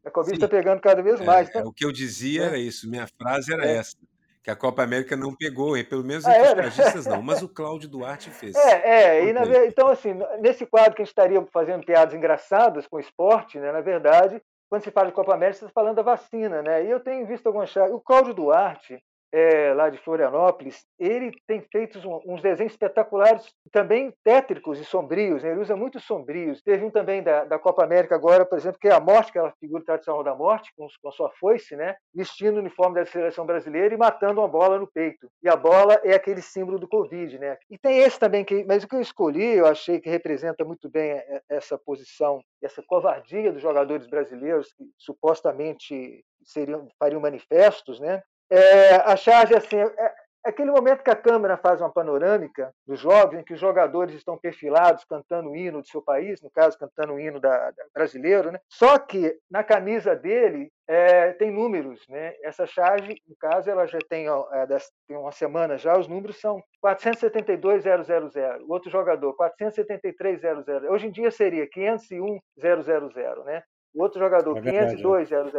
A 0.03 0.11
Covid 0.11 0.35
está 0.35 0.49
pegando 0.49 0.81
cada 0.81 1.03
vez 1.03 1.21
é, 1.21 1.25
mais. 1.25 1.51
Então, 1.51 1.61
é, 1.61 1.65
o 1.67 1.73
que 1.73 1.85
eu 1.85 1.93
dizia 1.93 2.45
é. 2.45 2.47
era 2.47 2.59
isso, 2.59 2.89
minha 2.89 3.07
frase 3.07 3.53
era 3.53 3.67
é. 3.67 3.77
essa. 3.77 3.95
Que 4.43 4.51
a 4.51 4.57
Copa 4.57 4.83
América 4.83 5.17
não 5.17 5.35
pegou, 5.35 5.73
pelo 5.85 6.03
menos 6.03 6.27
entre 6.27 6.41
ah, 6.41 6.69
os 6.69 6.77
cadistas 6.77 7.07
não, 7.07 7.23
mas 7.23 7.43
o 7.43 7.49
Cláudio 7.49 7.89
Duarte 7.89 8.31
fez. 8.31 8.55
É, 8.55 8.91
é, 8.91 9.29
e 9.29 9.33
na, 9.33 9.43
então 9.67 9.89
assim, 9.89 10.15
nesse 10.41 10.67
quadro 10.67 10.95
que 10.95 11.03
a 11.03 11.05
gente 11.05 11.13
estaria 11.13 11.43
fazendo 11.51 11.85
piadas 11.85 12.15
engraçadas 12.15 12.87
com 12.87 12.97
o 12.97 13.01
esporte, 13.01 13.59
né, 13.59 13.73
na 13.73 13.81
verdade, 13.81 14.43
quando 14.69 14.83
se 14.83 14.91
fala 14.91 15.09
de 15.09 15.15
Copa 15.15 15.35
América, 15.35 15.59
você 15.59 15.65
está 15.65 15.73
falando 15.73 15.97
da 15.97 16.03
vacina, 16.03 16.61
né? 16.61 16.85
E 16.85 16.91
eu 16.91 17.01
tenho 17.01 17.27
visto 17.27 17.47
algumas 17.47 17.71
chaves. 17.71 17.95
O 17.95 18.01
Cláudio 18.01 18.35
Duarte, 18.35 19.03
é, 19.35 19.75
lá 19.75 19.91
de 19.91 19.99
Florianópolis, 19.99 20.87
ele 20.97 21.33
tem 21.45 21.61
feito 21.61 21.99
uns 22.25 22.41
desenhos 22.41 22.73
espetaculares, 22.73 23.53
também 23.73 24.15
tétricos 24.23 24.79
e 24.79 24.85
sombrios, 24.85 25.43
né? 25.43 25.51
ele 25.51 25.61
usa 25.61 25.75
muito 25.75 25.99
sombrios. 25.99 26.63
Teve 26.63 26.85
um 26.85 26.91
também 26.91 27.21
da, 27.21 27.45
da, 27.45 27.59
Copa 27.59 27.83
América 27.83 28.15
agora, 28.15 28.47
por 28.47 28.57
exemplo, 28.57 28.79
que 28.81 28.87
é 28.87 28.93
a 28.93 29.01
morte, 29.01 29.31
aquela 29.31 29.51
figura 29.59 29.85
tradicional 29.85 30.23
da 30.23 30.37
morte, 30.37 30.73
com, 30.77 30.87
com 31.03 31.09
a 31.09 31.13
sua 31.13 31.31
foice, 31.33 31.75
né? 31.75 31.97
vestindo 32.15 32.57
o 32.57 32.61
uniforme 32.61 32.95
da 32.95 33.07
seleção 33.07 33.45
brasileira 33.45 33.93
e 33.93 33.99
matando 33.99 34.41
uma 34.41 34.47
bola 34.47 34.79
no 34.79 34.87
peito. 34.87 35.29
E 35.43 35.49
a 35.49 35.57
bola 35.57 36.01
é 36.05 36.15
aquele 36.15 36.41
símbolo 36.41 36.79
do 36.79 36.87
Covid. 36.87 37.37
Né? 37.37 37.59
E 37.69 37.77
tem 37.77 37.99
esse 37.99 38.21
também, 38.21 38.45
que, 38.45 38.65
mas 38.65 38.85
o 38.85 38.89
que 38.89 38.95
eu 38.95 39.01
escolhi, 39.01 39.57
eu 39.57 39.67
achei 39.67 40.01
que 40.01 40.09
representa 40.09 40.65
muito 40.65 40.89
bem 40.89 41.21
essa 41.51 41.77
posição, 41.77 42.41
essa 42.63 42.85
covardia 42.87 43.53
dos 43.53 43.61
jogadores 43.61 44.07
brasileiros, 44.07 44.73
que 44.75 44.85
supostamente 44.97 46.25
seriam, 46.45 46.87
fariam 47.01 47.21
manifestos, 47.21 47.99
né? 47.99 48.23
É, 48.51 48.97
a 48.97 49.17
charge, 49.17 49.55
assim, 49.55 49.77
é, 49.77 49.83
é, 49.83 50.15
aquele 50.45 50.71
momento 50.71 51.03
que 51.03 51.11
a 51.11 51.17
câmera 51.17 51.57
faz 51.57 51.81
uma 51.81 51.91
panorâmica 51.91 52.73
dos 52.87 53.01
jogos, 53.01 53.39
em 53.39 53.43
que 53.43 53.55
os 53.55 53.61
jogadores 53.61 54.15
estão 54.15 54.37
perfilados 54.37 55.05
cantando 55.05 55.51
o 55.51 55.57
hino 55.57 55.81
do 55.81 55.89
seu 55.89 56.03
país, 56.03 56.41
no 56.43 56.51
caso, 56.51 56.79
cantando 56.79 57.15
o 57.15 57.21
hino 57.21 57.41
da, 57.41 57.71
da 57.71 57.85
brasileiro, 57.95 58.53
né? 58.53 58.61
Só 58.69 58.99
que 58.99 59.37
na 59.51 59.65
camisa 59.65 60.15
dele 60.15 60.71
é, 60.87 61.33
tem 61.33 61.51
números, 61.51 62.07
né? 62.09 62.35
Essa 62.43 62.67
charge, 62.67 63.17
no 63.27 63.35
caso, 63.37 63.71
ela 63.71 63.87
já 63.87 63.99
tem, 64.09 64.27
é, 64.29 64.67
tem 65.09 65.17
uma 65.17 65.33
semana 65.33 65.79
já, 65.79 65.99
os 65.99 66.07
números 66.07 66.39
são 66.39 66.63
472.000, 66.85 68.61
o 68.63 68.73
outro 68.73 68.91
jogador 68.91 69.35
473.000. 69.35 70.91
Hoje 70.91 71.07
em 71.07 71.11
dia 71.11 71.31
seria 71.31 71.67
501.000, 71.67 73.45
né? 73.45 73.63
O 73.95 74.03
outro 74.03 74.19
jogador, 74.19 74.59
é 74.59 74.61
502, 74.61 75.29
000. 75.29 75.51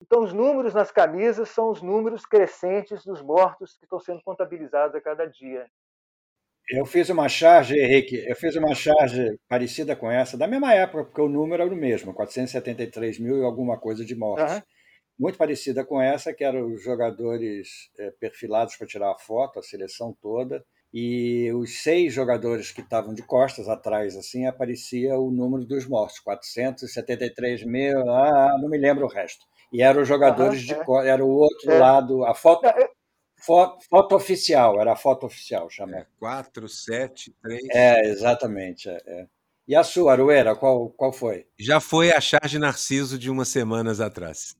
Então, 0.00 0.22
os 0.22 0.32
números 0.32 0.72
nas 0.72 0.90
camisas 0.90 1.50
são 1.50 1.70
os 1.70 1.82
números 1.82 2.24
crescentes 2.24 3.04
dos 3.04 3.20
mortos 3.20 3.76
que 3.76 3.84
estão 3.84 4.00
sendo 4.00 4.22
contabilizados 4.22 4.96
a 4.96 5.00
cada 5.02 5.26
dia. 5.26 5.66
Eu 6.70 6.86
fiz 6.86 7.10
uma 7.10 7.28
charge, 7.28 7.78
Henrique, 7.78 8.24
eu 8.26 8.34
fiz 8.34 8.56
uma 8.56 8.74
charge 8.74 9.38
parecida 9.46 9.94
com 9.94 10.10
essa, 10.10 10.38
da 10.38 10.46
mesma 10.46 10.72
época, 10.72 11.04
porque 11.04 11.20
o 11.20 11.28
número 11.28 11.62
era 11.62 11.70
o 11.70 11.76
mesmo, 11.76 12.14
473 12.14 13.18
mil 13.18 13.38
e 13.38 13.44
alguma 13.44 13.78
coisa 13.78 14.02
de 14.02 14.14
mortes. 14.14 14.54
Uhum. 14.54 14.62
Muito 15.18 15.36
parecida 15.36 15.84
com 15.84 16.00
essa, 16.00 16.32
que 16.32 16.42
eram 16.42 16.72
os 16.72 16.82
jogadores 16.82 17.90
é, 17.98 18.10
perfilados 18.12 18.76
para 18.76 18.86
tirar 18.86 19.12
a 19.12 19.18
foto, 19.18 19.58
a 19.58 19.62
seleção 19.62 20.16
toda, 20.22 20.64
e 20.96 21.52
os 21.52 21.82
seis 21.82 22.14
jogadores 22.14 22.70
que 22.70 22.80
estavam 22.80 23.12
de 23.12 23.20
costas 23.20 23.68
atrás, 23.68 24.14
assim, 24.16 24.46
aparecia 24.46 25.18
o 25.18 25.28
número 25.28 25.64
dos 25.64 25.88
mortos, 25.88 26.20
473 26.20 27.64
mil, 27.64 28.08
ah, 28.08 28.56
não 28.60 28.68
me 28.68 28.78
lembro 28.78 29.06
o 29.06 29.08
resto. 29.08 29.44
E 29.72 29.82
eram 29.82 30.02
os 30.02 30.08
jogadores 30.08 30.60
uhum, 30.60 30.66
de 30.66 30.72
é. 30.74 30.84
costas, 30.84 31.08
era 31.08 31.24
o 31.24 31.30
outro 31.30 31.68
é. 31.68 31.78
lado, 31.80 32.24
a 32.24 32.32
foto, 32.32 32.72
foto, 33.36 33.84
foto, 33.90 34.14
oficial, 34.14 34.80
era 34.80 34.92
a 34.92 34.96
foto 34.96 35.26
oficial, 35.26 35.68
chamada. 35.68 35.98
É, 35.98 36.06
4, 36.16 36.68
7, 36.68 37.34
3... 37.42 37.62
É, 37.72 38.00
exatamente, 38.10 38.88
é, 38.88 39.02
é. 39.04 39.26
E 39.66 39.74
a 39.74 39.82
sua, 39.82 40.12
Aruera, 40.12 40.54
qual, 40.54 40.90
qual 40.90 41.12
foi? 41.12 41.44
Já 41.58 41.80
foi 41.80 42.12
a 42.12 42.20
charge 42.20 42.56
Narciso 42.56 43.18
de 43.18 43.28
umas 43.28 43.48
semanas 43.48 44.00
atrás. 44.00 44.56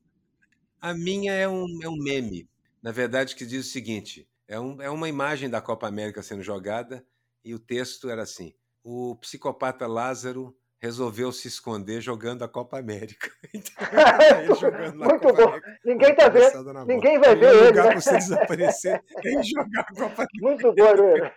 A 0.81 0.93
minha 0.93 1.31
é 1.31 1.47
um, 1.47 1.65
é 1.81 1.87
um 1.87 1.95
meme, 1.95 2.49
na 2.83 2.91
verdade, 2.91 3.37
que 3.37 3.45
diz 3.45 3.65
o 3.65 3.69
seguinte 3.69 4.27
é, 4.47 4.59
um, 4.59 4.81
é 4.81 4.89
uma 4.89 5.09
imagem 5.09 5.49
da 5.49 5.61
Copa 5.61 5.87
América 5.87 6.21
sendo 6.21 6.43
jogada 6.43 7.05
e 7.43 7.53
o 7.53 7.59
texto 7.59 8.09
era 8.09 8.23
assim: 8.23 8.53
o 8.83 9.15
psicopata 9.15 9.87
Lázaro 9.87 10.55
resolveu 10.79 11.31
se 11.31 11.47
esconder 11.47 11.99
jogando 12.01 12.43
a 12.43 12.47
Copa 12.47 12.79
América. 12.79 13.29
Então, 13.53 14.55
jogando 14.59 14.97
Muito 14.97 15.19
Copa 15.19 15.33
bom. 15.33 15.47
América, 15.47 15.79
ninguém 15.85 16.15
tá 16.15 16.29
vendo. 16.29 16.85
Ninguém 16.85 17.19
vai 17.19 17.35
ver 17.35 17.55
ele. 17.55 17.67
Lugar 17.67 17.89
né? 17.89 17.95
você 17.95 18.17
desaparecer 18.17 19.03
é 19.23 19.43
jogar 19.43 19.81
a 19.81 19.95
Copa 19.95 20.05
América. 20.05 20.27
Muito 20.41 20.73
bom, 20.73 20.93
Luiz. 20.93 21.31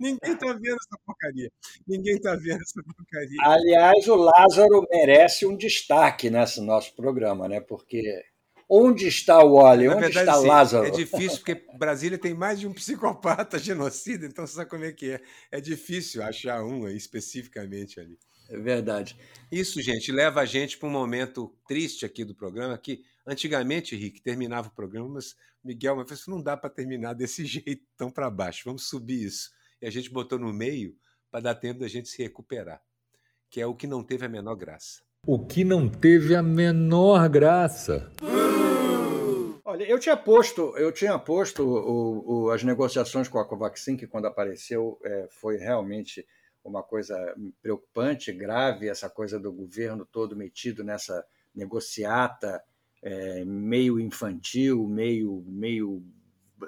Ninguém 0.00 0.36
tá 0.36 0.46
vendo 0.46 0.76
essa 0.76 0.98
porcaria. 1.06 1.52
Ninguém 1.86 2.20
tá 2.20 2.34
vendo 2.34 2.62
essa 2.62 2.82
porcaria. 2.82 3.38
Aliás, 3.42 4.08
o 4.08 4.16
Lázaro 4.16 4.86
merece 4.90 5.46
um 5.46 5.56
destaque 5.56 6.30
nesse 6.30 6.60
nosso 6.60 6.96
programa, 6.96 7.48
né? 7.48 7.60
Porque 7.60 8.24
Onde 8.68 9.06
está 9.06 9.42
o 9.42 9.54
Wally? 9.56 9.88
Onde 9.88 10.00
verdade, 10.00 10.28
está 10.28 10.40
sim, 10.40 10.46
Lázaro? 10.46 10.86
É 10.86 10.90
difícil, 10.90 11.38
porque 11.38 11.66
Brasília 11.76 12.18
tem 12.18 12.34
mais 12.34 12.60
de 12.60 12.66
um 12.66 12.72
psicopata 12.72 13.58
genocida, 13.58 14.26
então 14.26 14.46
você 14.46 14.54
sabe 14.54 14.70
como 14.70 14.84
é 14.84 14.92
que 14.92 15.12
é. 15.12 15.20
É 15.50 15.60
difícil 15.60 16.22
achar 16.22 16.64
um 16.64 16.86
aí 16.86 16.96
especificamente 16.96 18.00
ali. 18.00 18.18
É 18.48 18.58
verdade. 18.58 19.16
Isso, 19.50 19.80
gente, 19.80 20.12
leva 20.12 20.40
a 20.40 20.44
gente 20.44 20.76
para 20.76 20.88
um 20.88 20.92
momento 20.92 21.54
triste 21.66 22.04
aqui 22.04 22.24
do 22.24 22.34
programa, 22.34 22.76
que 22.76 23.02
antigamente, 23.26 23.96
Rick, 23.96 24.20
terminava 24.20 24.68
o 24.68 24.72
programa, 24.72 25.08
mas 25.08 25.36
Miguel 25.64 25.96
mas 25.96 26.20
falou, 26.20 26.38
não 26.38 26.44
dá 26.44 26.56
para 26.56 26.68
terminar 26.68 27.14
desse 27.14 27.44
jeito 27.46 27.84
tão 27.96 28.10
para 28.10 28.30
baixo, 28.30 28.62
vamos 28.64 28.88
subir 28.88 29.24
isso. 29.24 29.50
E 29.80 29.86
a 29.86 29.90
gente 29.90 30.10
botou 30.10 30.38
no 30.38 30.52
meio 30.52 30.96
para 31.30 31.40
dar 31.40 31.54
tempo 31.54 31.80
da 31.80 31.88
gente 31.88 32.08
se 32.08 32.22
recuperar, 32.22 32.82
que 33.48 33.60
é 33.60 33.66
o 33.66 33.74
que 33.74 33.86
não 33.86 34.02
teve 34.02 34.26
a 34.26 34.28
menor 34.28 34.54
graça. 34.54 35.02
O 35.26 35.46
que 35.46 35.64
não 35.64 35.88
teve 35.88 36.34
a 36.34 36.42
menor 36.42 37.28
graça. 37.28 38.12
Olha, 39.72 39.84
eu 39.84 39.98
tinha 39.98 40.18
posto, 40.18 40.76
eu 40.76 40.92
tinha 40.92 41.18
posto 41.18 41.64
o, 41.64 42.44
o, 42.44 42.50
as 42.50 42.62
negociações 42.62 43.26
com 43.26 43.38
a 43.38 43.48
Covaxin, 43.48 43.96
que 43.96 44.06
quando 44.06 44.26
apareceu 44.26 45.00
é, 45.02 45.26
foi 45.30 45.56
realmente 45.56 46.26
uma 46.62 46.82
coisa 46.82 47.16
preocupante, 47.62 48.30
grave, 48.34 48.90
essa 48.90 49.08
coisa 49.08 49.40
do 49.40 49.50
governo 49.50 50.04
todo 50.04 50.36
metido 50.36 50.84
nessa 50.84 51.24
negociata 51.54 52.62
é, 53.02 53.46
meio 53.46 53.98
infantil, 53.98 54.86
meio, 54.86 55.42
meio 55.46 56.02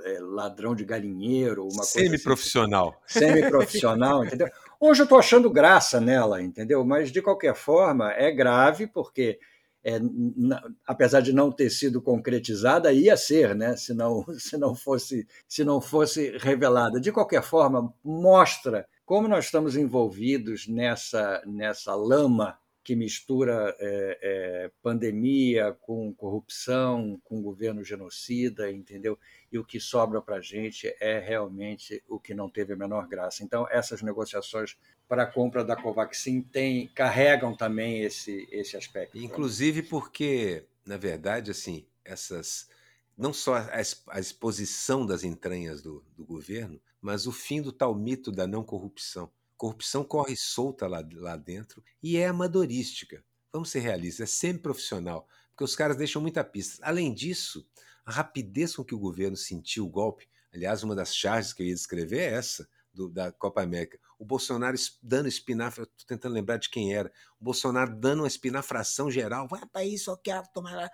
é, 0.03 0.19
ladrão 0.21 0.75
de 0.75 0.87
galinheiro, 0.87 1.65
uma 1.65 1.85
coisa 1.85 1.91
semi-profissional, 1.91 3.03
assim, 3.05 3.19
semi-profissional, 3.19 4.25
entendeu? 4.25 4.49
Hoje 4.81 5.03
eu 5.03 5.05
estou 5.05 5.19
achando 5.19 5.51
graça 5.51 6.01
nela, 6.01 6.41
entendeu? 6.41 6.83
Mas 6.87 7.13
de 7.13 7.21
qualquer 7.21 7.55
forma 7.55 8.11
é 8.13 8.31
grave 8.33 8.87
porque 8.87 9.39
é, 9.85 10.01
na, 10.01 10.62
apesar 10.87 11.20
de 11.20 11.32
não 11.32 11.53
ter 11.53 11.68
sido 11.68 12.01
concretizada, 12.01 12.93
ia 12.93 13.16
ser, 13.16 13.55
né? 13.55 13.76
se, 13.76 13.93
não, 13.93 14.24
se, 14.39 14.57
não 14.57 14.74
fosse, 14.74 15.26
se 15.47 15.62
não 15.62 15.80
fosse 15.80 16.37
revelada. 16.39 16.99
De 16.99 17.12
qualquer 17.12 17.43
forma, 17.43 17.93
mostra 18.03 18.87
como 19.05 19.28
nós 19.28 19.45
estamos 19.45 19.76
envolvidos 19.76 20.66
nessa, 20.66 21.43
nessa 21.47 21.95
lama 21.95 22.57
que 22.85 22.95
mistura 22.95 23.74
é, 23.80 24.18
é, 24.22 24.70
pandemia 24.82 25.72
com 25.80 26.12
corrupção, 26.12 27.18
com 27.24 27.41
governo 27.41 27.82
genocida, 27.82 28.70
entendeu? 28.70 29.18
E 29.51 29.59
o 29.59 29.64
que 29.64 29.80
sobra 29.80 30.20
para 30.20 30.37
a 30.37 30.41
gente 30.41 30.95
é 31.01 31.18
realmente 31.18 32.05
o 32.07 32.20
que 32.20 32.35
não 32.35 32.51
teve 32.51 32.74
a 32.74 32.76
menor 32.76 33.09
graça. 33.09 33.43
Então, 33.43 33.66
essas 33.70 34.03
negociações 34.03 34.76
para 35.09 35.22
a 35.22 35.26
compra 35.26 35.64
da 35.64 35.74
Covaxin 35.74 36.43
tem, 36.43 36.89
carregam 36.89 37.57
também 37.57 38.03
esse, 38.03 38.47
esse 38.53 38.76
aspecto. 38.76 39.16
Inclusive 39.16 39.82
porque, 39.82 40.66
na 40.85 40.99
verdade, 40.99 41.51
assim, 41.51 41.87
essas 42.05 42.68
não 43.16 43.32
só 43.32 43.57
a, 43.57 43.70
a 44.09 44.20
exposição 44.20 45.07
das 45.07 45.24
entranhas 45.24 45.80
do, 45.80 46.05
do 46.16 46.24
governo, 46.24 46.80
mas 47.01 47.26
o 47.26 47.32
fim 47.32 47.62
do 47.62 47.72
tal 47.72 47.95
mito 47.95 48.30
da 48.30 48.47
não 48.47 48.62
corrupção 48.62 49.30
corrupção 49.57 50.05
corre 50.05 50.37
solta 50.37 50.87
lá, 50.87 51.07
lá 51.15 51.37
dentro 51.37 51.83
e 52.03 52.17
é 52.17 52.27
amadorística. 52.27 53.25
Vamos 53.53 53.71
ser 53.71 53.81
realistas, 53.81 54.29
é 54.29 54.33
semi-profissional, 54.33 55.29
porque 55.51 55.65
os 55.65 55.77
caras 55.77 55.97
deixam 55.97 56.21
muita 56.21 56.43
pista. 56.43 56.85
Além 56.85 57.15
disso, 57.15 57.67
a 58.05 58.13
rapidez 58.13 58.75
com 58.75 58.85
que 58.85 58.95
o 58.95 58.99
governo 58.99 59.37
sentiu 59.37 59.87
o 59.87 59.91
golpe, 59.91 60.29
aliás, 60.53 60.83
uma 60.83 60.95
das 60.95 61.15
charges 61.15 61.53
que 61.53 61.63
eu 61.63 61.67
ia 61.67 61.75
descrever 61.75 62.19
é 62.19 62.33
essa, 62.33 62.69
do, 62.93 63.09
da 63.09 63.33
Copa 63.33 63.63
América. 63.63 63.99
O 64.19 64.25
Bolsonaro 64.25 64.77
dando 65.03 65.29
espinafre, 65.29 65.83
estou 65.83 66.07
tentando 66.07 66.35
lembrar 66.35 66.59
de 66.59 66.71
quem 66.71 66.95
era, 66.95 67.13
o 67.41 67.45
Bolsonaro 67.45 67.95
dando 67.95 68.21
uma 68.21 68.29
espinafração 68.29 69.11
geral, 69.11 69.49
vai 69.49 69.65
para 69.67 69.85
isso, 69.85 70.11
eu 70.11 70.17
quero 70.17 70.47
tomar 70.53 70.75
lá. 70.75 70.91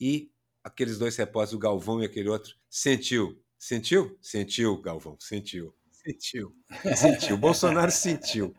E 0.00 0.30
aqueles 0.62 0.98
dois 0.98 1.16
repórteres, 1.16 1.54
o 1.54 1.58
Galvão 1.58 2.02
e 2.02 2.06
aquele 2.06 2.28
outro, 2.28 2.54
sentiu. 2.68 3.40
Sentiu? 3.58 4.18
Sentiu, 4.20 4.80
Galvão, 4.80 5.16
sentiu. 5.20 5.74
Sentiu. 6.04 6.54
Sentiu. 6.96 7.36
Bolsonaro 7.38 7.90
sentiu. 7.90 8.54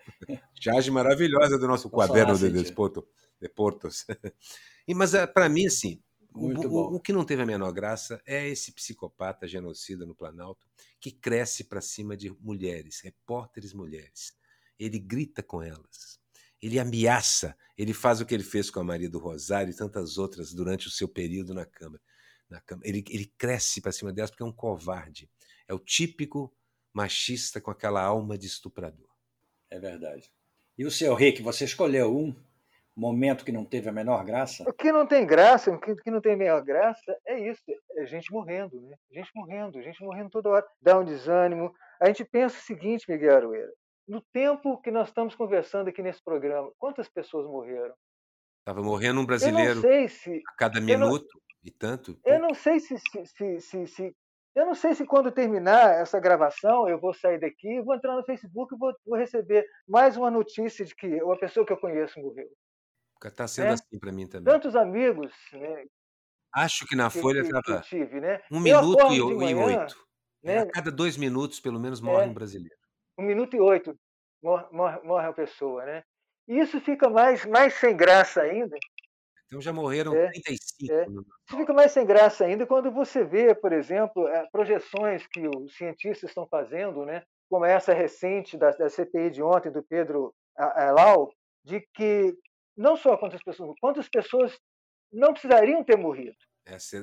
Charge 0.59 0.89
maravilhosa 0.89 1.59
do 1.59 1.67
nosso 1.67 1.89
quaderno 1.89 2.37
de, 2.37 2.49
desporto, 2.49 3.07
de 3.39 3.49
Portos. 3.49 4.05
E, 4.87 4.93
mas, 4.93 5.15
eh, 5.15 5.25
para 5.25 5.49
mim, 5.49 5.65
assim, 5.65 5.99
o, 6.31 6.45
o, 6.45 6.95
o, 6.97 6.99
que 6.99 7.11
não 7.11 7.25
teve 7.25 7.41
a 7.41 7.45
menor 7.45 7.71
graça 7.71 8.21
é 8.23 8.47
esse 8.47 8.71
psicopata 8.71 9.47
genocida 9.47 10.05
no 10.05 10.13
Planalto 10.13 10.67
que 10.99 11.11
cresce 11.11 11.63
para 11.63 11.81
cima 11.81 12.15
de 12.15 12.29
mulheres, 12.39 12.99
repórteres 12.99 13.73
mulheres. 13.73 14.37
Ele 14.77 14.99
grita 14.99 15.41
com 15.41 15.63
elas. 15.63 16.19
Ele 16.61 16.77
ameaça. 16.77 17.57
Ele 17.75 17.93
faz 17.93 18.21
o 18.21 18.25
que 18.27 18.33
ele 18.35 18.43
fez 18.43 18.69
com 18.69 18.79
a 18.79 18.83
Maria 18.83 19.09
do 19.09 19.17
Rosário 19.17 19.71
e 19.71 19.75
tantas 19.75 20.19
outras 20.19 20.53
durante 20.53 20.87
o 20.87 20.91
seu 20.91 21.07
período 21.07 21.53
na 21.53 21.65
Câmara. 21.65 22.03
Na 22.47 22.61
Câmara. 22.61 22.87
Ele, 22.87 23.03
ele 23.09 23.33
cresce 23.37 23.81
para 23.81 23.91
cima 23.91 24.13
delas 24.13 24.29
porque 24.29 24.43
é 24.43 24.45
um 24.45 24.51
covarde. 24.51 25.27
É 25.67 25.73
o 25.73 25.79
típico 25.79 26.53
machista 26.95 27.59
com 27.59 27.69
aquela 27.69 28.01
alma 28.01 28.37
de 28.37 28.47
estuprador. 28.47 29.09
É 29.69 29.77
verdade. 29.77 30.31
E 30.77 30.85
o 30.85 30.91
seu 30.91 31.13
Rick, 31.13 31.41
você 31.41 31.65
escolheu 31.65 32.15
um 32.15 32.33
momento 32.95 33.43
que 33.43 33.51
não 33.51 33.65
teve 33.65 33.89
a 33.89 33.91
menor 33.91 34.23
graça? 34.23 34.63
O 34.65 34.71
que 34.71 34.93
não 34.93 35.05
tem 35.05 35.27
graça, 35.27 35.69
o 35.69 35.77
que 35.77 36.09
não 36.09 36.21
tem 36.21 36.33
a 36.33 36.37
menor 36.37 36.63
graça 36.63 37.17
é 37.27 37.49
isso, 37.49 37.61
é 37.97 38.05
gente 38.05 38.31
morrendo, 38.31 38.79
né? 38.79 38.95
Gente 39.11 39.29
morrendo, 39.35 39.81
gente 39.81 40.01
morrendo 40.01 40.29
toda 40.29 40.49
hora. 40.49 40.65
Dá 40.81 40.97
um 40.97 41.03
desânimo. 41.03 41.73
A 42.01 42.07
gente 42.07 42.23
pensa 42.23 42.57
o 42.57 42.61
seguinte, 42.61 43.05
Miguel 43.09 43.35
Aroeira, 43.35 43.73
no 44.07 44.21
tempo 44.31 44.79
que 44.81 44.89
nós 44.89 45.09
estamos 45.09 45.35
conversando 45.35 45.89
aqui 45.89 46.01
nesse 46.01 46.23
programa, 46.23 46.71
quantas 46.77 47.09
pessoas 47.09 47.45
morreram? 47.45 47.93
Estava 48.59 48.81
morrendo 48.81 49.19
um 49.19 49.25
brasileiro 49.25 49.81
se, 50.07 50.41
a 50.47 50.55
cada 50.57 50.79
minuto 50.79 51.27
não, 51.33 51.41
e 51.63 51.71
tanto. 51.71 52.17
Eu 52.23 52.39
não 52.39 52.53
sei 52.53 52.79
se, 52.79 52.97
se, 52.97 53.59
se, 53.59 53.87
se, 53.87 54.15
eu 54.55 54.65
não 54.65 54.75
sei 54.75 54.95
se 54.95 55.05
quando 55.05 55.31
terminar 55.31 55.95
essa 56.01 56.19
gravação 56.19 56.87
eu 56.87 56.99
vou 56.99 57.13
sair 57.13 57.39
daqui, 57.39 57.81
vou 57.81 57.95
entrar 57.95 58.15
no 58.15 58.23
Facebook 58.23 58.73
e 58.73 58.77
vou, 58.77 58.93
vou 59.05 59.17
receber 59.17 59.65
mais 59.87 60.15
uma 60.15 60.31
notícia 60.31 60.85
de 60.85 60.95
que 60.95 61.21
uma 61.21 61.37
pessoa 61.37 61.65
que 61.65 61.73
eu 61.73 61.77
conheço 61.77 62.19
morreu. 62.19 62.47
Está 63.23 63.47
sendo 63.47 63.67
é? 63.67 63.73
assim 63.73 63.99
para 63.99 64.11
mim 64.11 64.27
também. 64.27 64.53
Tantos 64.53 64.75
amigos. 64.75 65.33
Né, 65.51 65.85
Acho 66.53 66.85
que 66.85 66.95
na 66.95 67.09
que, 67.09 67.19
Folha 67.19 67.41
estava 67.41 67.81
né? 68.21 68.41
um 68.51 68.59
minuto 68.59 69.13
e, 69.13 69.35
manhã, 69.35 69.65
oito. 69.65 69.95
Né? 70.43 70.59
A 70.59 70.71
cada 70.71 70.91
dois 70.91 71.17
minutos, 71.17 71.59
pelo 71.59 71.79
menos, 71.79 71.99
morre 71.99 72.25
é, 72.25 72.27
um 72.27 72.33
brasileiro. 72.33 72.75
Um 73.17 73.23
minuto 73.23 73.55
e 73.55 73.59
oito 73.59 73.97
morre, 74.45 74.65
morre, 74.71 74.99
morre 75.03 75.27
uma 75.27 75.33
pessoa. 75.33 75.83
Né? 75.85 76.03
E 76.47 76.59
isso 76.59 76.79
fica 76.79 77.09
mais, 77.09 77.45
mais 77.45 77.73
sem 77.73 77.97
graça 77.97 78.41
ainda, 78.41 78.77
então 79.45 79.61
já 79.61 79.71
morreram 79.71 80.15
é, 80.15 80.31
35. 80.31 80.93
É. 80.93 81.05
Isso 81.05 81.57
fica 81.57 81.73
mais 81.73 81.91
sem 81.91 82.05
graça 82.05 82.45
ainda 82.45 82.65
quando 82.65 82.91
você 82.91 83.23
vê, 83.23 83.53
por 83.53 83.71
exemplo, 83.71 84.27
eh, 84.27 84.47
projeções 84.51 85.25
que 85.27 85.47
os 85.47 85.75
cientistas 85.75 86.29
estão 86.29 86.47
fazendo, 86.47 87.05
né, 87.05 87.23
como 87.49 87.65
essa 87.65 87.93
recente 87.93 88.57
da, 88.57 88.71
da 88.71 88.89
CPI 88.89 89.29
de 89.29 89.43
ontem, 89.43 89.71
do 89.71 89.83
Pedro 89.83 90.33
Lau, 90.57 91.31
de 91.63 91.81
que 91.93 92.33
não 92.75 92.95
só 92.95 93.17
quantas 93.17 93.41
pessoas, 93.43 93.75
quantas 93.79 94.09
pessoas 94.09 94.57
não 95.11 95.31
precisariam 95.31 95.83
ter 95.83 95.97
morrido. 95.97 96.35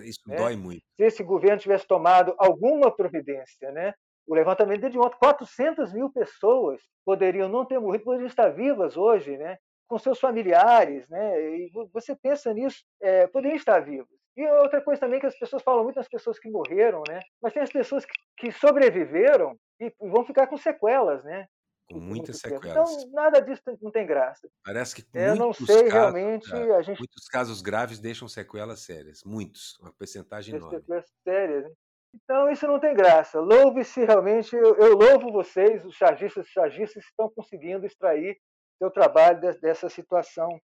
isso 0.05 0.21
né? 0.27 0.37
dói 0.37 0.57
muito. 0.57 0.83
Se 0.97 1.05
esse 1.05 1.23
governo 1.23 1.59
tivesse 1.59 1.87
tomado 1.87 2.35
alguma 2.39 2.95
providência, 2.95 3.71
né? 3.73 3.95
O 4.27 4.35
levantamento 4.35 4.89
de 4.89 4.99
ontem, 4.99 5.17
400 5.19 5.93
mil 5.93 6.11
pessoas 6.11 6.81
poderiam 7.05 7.49
não 7.49 7.65
ter 7.65 7.79
morrido, 7.79 8.05
poderiam 8.05 8.29
estar 8.29 8.51
vivas 8.51 8.97
hoje, 8.97 9.37
né? 9.37 9.57
Com 9.93 9.99
seus 9.99 10.19
familiares, 10.19 11.07
né? 11.07 11.39
E 11.55 11.71
você 11.93 12.17
pensa 12.17 12.51
nisso, 12.55 12.83
é, 12.99 13.27
poderiam 13.27 13.57
estar 13.57 13.79
vivos. 13.81 14.09
E 14.35 14.43
outra 14.63 14.81
coisa 14.81 14.99
também 14.99 15.21
que 15.21 15.27
as 15.27 15.39
pessoas 15.39 15.63
falam 15.63 15.85
muito 15.85 15.97
das 15.97 16.09
pessoas 16.09 16.39
que 16.39 16.51
morreram, 16.51 17.03
né? 17.07 17.21
Mas 17.43 17.53
tem 17.53 17.63
as 17.63 17.71
pessoas 17.71 18.07
que, 18.07 18.15
que 18.39 18.53
sobreviveram 18.53 19.55
e 19.79 19.93
vão 20.01 20.25
ficar 20.25 20.47
com 20.47 20.57
sequelas, 20.57 21.23
né? 21.25 21.47
Com 21.91 22.01
muitas 22.01 22.39
sequelas. 22.39 22.71
Então, 22.71 23.11
nada 23.13 23.39
disso 23.41 23.61
não 23.83 23.91
tem 23.91 24.07
graça. 24.07 24.49
Parece 24.65 24.95
que 24.97 25.07
eu 25.13 25.37
não 25.37 25.53
sei 25.53 25.67
casos, 25.67 25.93
realmente. 25.93 26.55
É, 26.55 26.75
a 26.75 26.81
gente... 26.81 26.99
Muitos 26.99 27.29
casos 27.29 27.61
graves 27.61 27.99
deixam 27.99 28.27
sequelas 28.27 28.81
sérias. 28.81 29.23
Muitos. 29.27 29.79
Uma 29.79 29.93
percentagem 29.93 30.57
enorme. 30.57 30.81
Sequelas 30.81 31.05
sérias. 31.23 31.65
Né? 31.65 31.71
Então, 32.15 32.51
isso 32.51 32.67
não 32.67 32.81
tem 32.81 32.95
graça. 32.95 33.39
Louve-se 33.41 34.03
realmente. 34.07 34.57
Eu, 34.57 34.75
eu, 34.77 34.97
louvo 34.97 35.31
vocês, 35.31 35.85
os 35.85 35.95
chargistas 35.95 36.47
e 36.47 36.51
chargistas, 36.51 37.05
estão 37.05 37.29
conseguindo 37.29 37.85
extrair 37.85 38.39
seu 38.83 38.91
trabalho 38.91 39.41
dessa 39.61 39.89
situação 39.89 40.61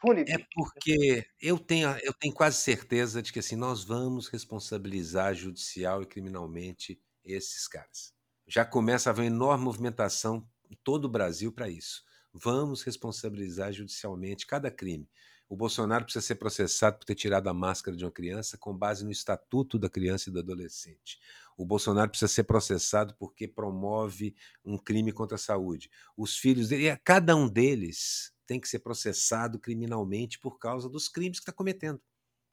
fúnebre. 0.00 0.32
É 0.32 0.44
porque 0.52 1.24
eu 1.40 1.56
tenho, 1.56 1.88
eu 2.02 2.12
tenho 2.12 2.34
quase 2.34 2.56
certeza 2.56 3.22
de 3.22 3.32
que 3.32 3.38
assim, 3.38 3.54
nós 3.54 3.84
vamos 3.84 4.26
responsabilizar 4.26 5.34
judicial 5.34 6.02
e 6.02 6.06
criminalmente 6.06 7.00
esses 7.24 7.68
caras. 7.68 8.12
Já 8.48 8.64
começa 8.64 9.08
a 9.08 9.12
haver 9.12 9.22
uma 9.22 9.36
enorme 9.36 9.64
movimentação 9.64 10.44
em 10.68 10.76
todo 10.82 11.04
o 11.04 11.08
Brasil 11.08 11.52
para 11.52 11.68
isso. 11.68 12.02
Vamos 12.32 12.82
responsabilizar 12.82 13.72
judicialmente 13.72 14.48
cada 14.48 14.68
crime. 14.68 15.08
O 15.48 15.56
Bolsonaro 15.56 16.04
precisa 16.04 16.26
ser 16.26 16.36
processado 16.36 16.98
por 16.98 17.04
ter 17.04 17.14
tirado 17.14 17.48
a 17.48 17.54
máscara 17.54 17.96
de 17.96 18.04
uma 18.04 18.10
criança 18.10 18.58
com 18.58 18.76
base 18.76 19.04
no 19.04 19.12
Estatuto 19.12 19.78
da 19.78 19.88
Criança 19.88 20.28
e 20.28 20.32
do 20.32 20.40
Adolescente. 20.40 21.20
O 21.60 21.66
Bolsonaro 21.66 22.10
precisa 22.10 22.32
ser 22.32 22.44
processado 22.44 23.14
porque 23.18 23.46
promove 23.46 24.34
um 24.64 24.78
crime 24.78 25.12
contra 25.12 25.34
a 25.34 25.38
saúde. 25.38 25.90
Os 26.16 26.36
filhos 26.36 26.68
dele, 26.68 26.96
cada 27.04 27.36
um 27.36 27.48
deles 27.48 28.32
tem 28.46 28.58
que 28.58 28.68
ser 28.68 28.78
processado 28.78 29.58
criminalmente 29.58 30.38
por 30.38 30.58
causa 30.58 30.88
dos 30.88 31.08
crimes 31.08 31.38
que 31.38 31.42
está 31.42 31.52
cometendo. 31.52 32.00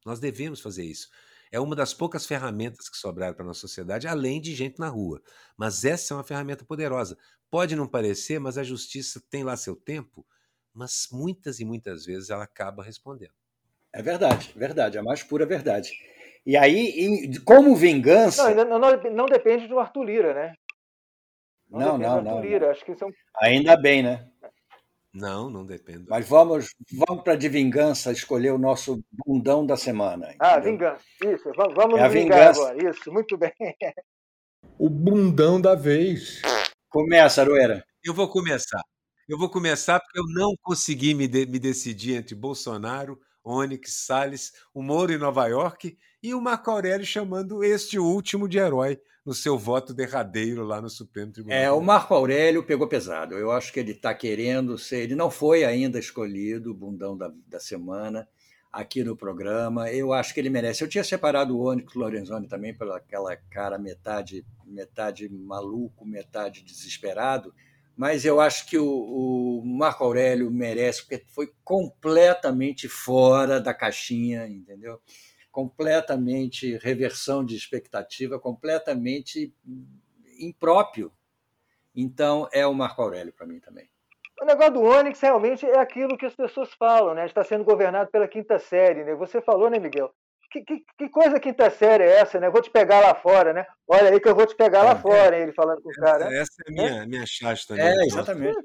Nós 0.05 0.20
devemos 0.20 0.60
fazer 0.60 0.84
isso. 0.84 1.10
É 1.51 1.60
uma 1.60 1.76
das 1.76 1.93
poucas 1.93 2.26
ferramentas 2.26 2.89
que 2.89 2.97
sobraram 2.97 3.34
para 3.34 3.43
a 3.43 3.47
nossa 3.47 3.62
sociedade, 3.62 4.08
além 4.08 4.41
de 4.41 4.53
gente 4.53 4.80
na 4.80 4.89
rua. 4.89 5.22
Mas 5.55 5.86
essa 5.86 6.14
é 6.14 6.18
uma 6.18 6.24
ferramenta 6.24 6.66
poderosa. 6.66 7.18
Pode 7.49 7.76
não 7.76 7.88
parecer, 7.88 8.39
mas 8.39 8.58
a 8.58 8.64
justiça 8.64 9.22
tem 9.30 9.43
lá 9.43 9.55
seu 9.55 9.76
tempo 9.76 10.26
mas 10.78 11.08
muitas 11.12 11.60
e 11.60 11.66
muitas 11.66 12.05
vezes 12.05 12.30
ela 12.30 12.43
acaba 12.43 12.84
respondendo. 12.84 13.34
É 13.91 14.03
verdade, 14.03 14.53
verdade, 14.55 14.97
é 14.97 14.99
a 14.99 15.03
mais 15.03 15.24
pura 15.24 15.43
verdade. 15.43 15.91
E 16.48 16.56
aí, 16.56 17.38
como 17.43 17.76
vingança. 17.76 18.56
Não, 18.56 18.80
não, 18.80 18.91
não 19.12 19.26
depende 19.26 19.68
do 19.68 19.80
Arthur 19.80 20.04
Lira, 20.06 20.34
né? 20.34 20.54
Não, 21.70 21.98
não, 21.98 21.98
não. 21.98 22.22
não, 22.22 22.41
Lira. 22.41 22.72
Acho 22.72 22.86
que 22.86 22.95
são... 22.95 23.10
Ainda 23.41 23.76
bem, 23.76 24.02
né? 24.02 24.26
Não, 25.14 25.50
não 25.50 25.66
depende. 25.66 26.06
Mas 26.08 26.26
vamos, 26.26 26.70
vamos 27.06 27.22
para 27.22 27.36
de 27.36 27.50
vingança 27.50 28.14
escolher 28.14 28.52
o 28.52 28.58
nosso 28.58 29.04
bundão 29.12 29.66
da 29.66 29.76
semana. 29.76 30.34
Ah, 30.39 30.58
vingança. 30.58 31.04
Isso, 31.22 31.52
vamos 31.76 32.00
é 32.00 32.04
a 32.04 32.08
vingança. 32.08 32.62
agora. 32.62 32.89
Isso, 32.89 33.12
muito 33.12 33.38
bem. 33.38 33.52
O 34.80 34.89
bundão 34.89 35.60
da 35.60 35.74
vez. 35.74 36.41
Começa, 36.88 37.41
Aroeira. 37.41 37.84
Eu 38.04 38.14
vou 38.14 38.30
começar. 38.30 38.82
Eu 39.28 39.36
vou 39.38 39.50
começar 39.50 40.00
porque 40.00 40.20
eu 40.20 40.26
não 40.28 40.54
consegui 40.62 41.16
me, 41.16 41.28
de, 41.28 41.48
me 41.48 41.58
decidir 41.58 42.16
entre 42.16 42.36
Bolsonaro, 42.36 43.20
Onyx, 43.43 44.06
Salles, 44.06 44.52
o 44.74 44.84
Moro 44.84 45.12
em 45.12 45.18
Nova 45.18 45.48
York 45.48 45.98
e 46.22 46.34
o 46.34 46.41
Marco 46.41 46.72
Aurélio 46.72 47.05
chamando 47.05 47.63
este 47.63 47.99
último 47.99 48.47
de 48.47 48.57
herói 48.57 48.99
no 49.26 49.34
seu 49.34 49.57
voto 49.57 49.93
derradeiro 49.93 50.63
lá 50.63 50.82
no 50.82 50.89
Supremo 50.89 51.32
Tribunal. 51.32 51.57
É, 51.57 51.72
o 51.72 51.82
Marco 51.82 52.13
Aurélio 52.13 52.63
pegou 52.63 52.88
pesado. 52.88 53.36
Eu 53.36 53.51
acho 53.51 53.74
que 53.74 53.80
ele 53.80 53.91
está 53.91 54.13
querendo 54.13 54.78
ser. 54.78 55.01
Ele 55.01 55.15
não 55.15 55.30
foi 55.30 55.65
ainda 55.65 55.99
escolhido, 55.99 56.72
o 56.72 56.74
bundão 56.74 57.18
da, 57.18 57.32
da 57.45 57.59
semana, 57.59 58.28
aqui 58.72 59.03
no 59.03 59.18
programa. 59.18 59.91
Eu 59.91 60.13
acho 60.13 60.34
que 60.34 60.39
ele 60.39 60.49
merece. 60.49 60.84
Eu 60.84 60.88
tinha 60.88 61.03
separado 61.03 61.57
o 61.57 61.68
Onyx 61.68 61.93
Lorenzoni 61.93 62.47
também 62.47 62.74
pela 62.74 62.97
aquela 62.97 63.36
cara 63.36 63.78
metade, 63.78 64.45
metade 64.65 65.28
maluco, 65.30 66.05
metade 66.05 66.63
desesperado 66.63 67.53
mas 67.97 68.24
eu 68.24 68.39
acho 68.39 68.68
que 68.68 68.78
o, 68.78 68.86
o, 68.86 69.65
Marco 69.65 70.03
Aurélio 70.03 70.51
merece, 70.51 71.01
porque 71.01 71.26
foi 71.30 71.51
completamente 71.63 72.88
fora 72.88 73.59
da 73.59 73.74
caixinha, 73.74 74.47
entendeu? 74.47 75.01
Completamente 75.58 76.78
reversão 76.78 77.43
de 77.43 77.55
expectativa, 77.55 78.39
completamente 78.39 79.51
impróprio. 80.39 81.12
Então, 81.95 82.47
é 82.53 82.68
o 82.68 82.76
Marco 82.76 83.01
Aurélio 83.01 83.34
para 83.34 83.47
mim 83.47 83.60
também. 83.60 83.89
O 84.39 84.45
negócio 84.45 84.74
do 84.74 84.84
Onyx 84.84 85.20
realmente 85.20 85.66
é 85.66 85.80
aquilo 85.80 86.16
que 86.16 86.28
as 86.28 86.36
pessoas 86.36 86.72
falam, 86.74 87.16
né? 87.16 87.26
Está 87.26 87.43
sendo 87.43 87.64
governado 87.64 88.12
pela 88.12 88.28
quinta 88.28 88.60
série, 88.60 89.03
né? 89.03 89.16
Você 89.16 89.41
falou, 89.41 89.68
né, 89.68 89.80
Miguel? 89.80 90.14
que, 90.51 90.62
que, 90.62 90.86
que, 90.97 91.10
coisa 91.10 91.39
quinta 91.39 91.72
série 91.72 92.03
é 92.03 92.20
essa, 92.20 92.39
né? 92.39 92.51
Vou 92.51 92.62
te 92.62 92.70
pegar 92.70 92.99
lá 92.99 93.16
fora, 93.16 93.51
né? 93.51 93.66
Olha 93.88 94.12
aí 94.12 94.20
que 94.20 94.30
eu 94.30 94.36
vou 94.36 94.45
te 94.45 94.55
pegar 94.55 94.84
lá 94.84 94.91
é, 94.91 94.95
fora, 94.95 95.36
é, 95.36 95.41
ele 95.41 95.53
falando 95.53 95.82
com 95.82 95.89
o 95.89 95.93
cara. 95.93 96.26
Essa, 96.26 96.41
essa 96.41 96.64
é 96.68 96.70
a 96.70 96.72
minha, 96.72 97.03
é? 97.03 97.05
minha 97.08 97.26
chave 97.26 97.60
também. 97.68 97.86
É, 97.86 98.05
exatamente. 98.05 98.58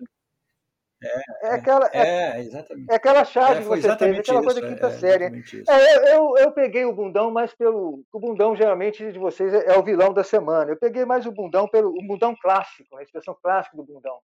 É, 1.02 1.46
é, 1.48 1.54
aquela, 1.54 1.90
é, 1.92 2.40
exatamente. 2.40 2.90
é 2.90 2.94
aquela 2.94 3.24
chave 3.24 3.62
que 3.62 3.68
você 3.68 3.96
fez, 3.96 4.18
aquela 4.18 4.40
isso, 4.40 4.42
coisa 4.44 4.62
quinta 4.62 4.90
série. 4.90 5.42
É, 5.68 6.14
eu, 6.14 6.36
eu 6.38 6.52
peguei 6.52 6.84
o 6.84 6.92
bundão 6.92 7.30
mais 7.30 7.52
pelo. 7.54 8.04
O 8.12 8.20
bundão, 8.20 8.54
geralmente, 8.54 9.10
de 9.10 9.18
vocês 9.18 9.52
é 9.52 9.76
o 9.76 9.82
vilão 9.82 10.12
da 10.12 10.22
semana. 10.22 10.70
Eu 10.70 10.76
peguei 10.76 11.04
mais 11.04 11.26
o 11.26 11.32
bundão 11.32 11.66
pelo 11.66 11.90
o 11.90 12.06
bundão 12.06 12.36
clássico, 12.40 12.96
a 12.96 13.02
expressão 13.02 13.36
clássica 13.42 13.76
do 13.76 13.84
bundão. 13.84 14.18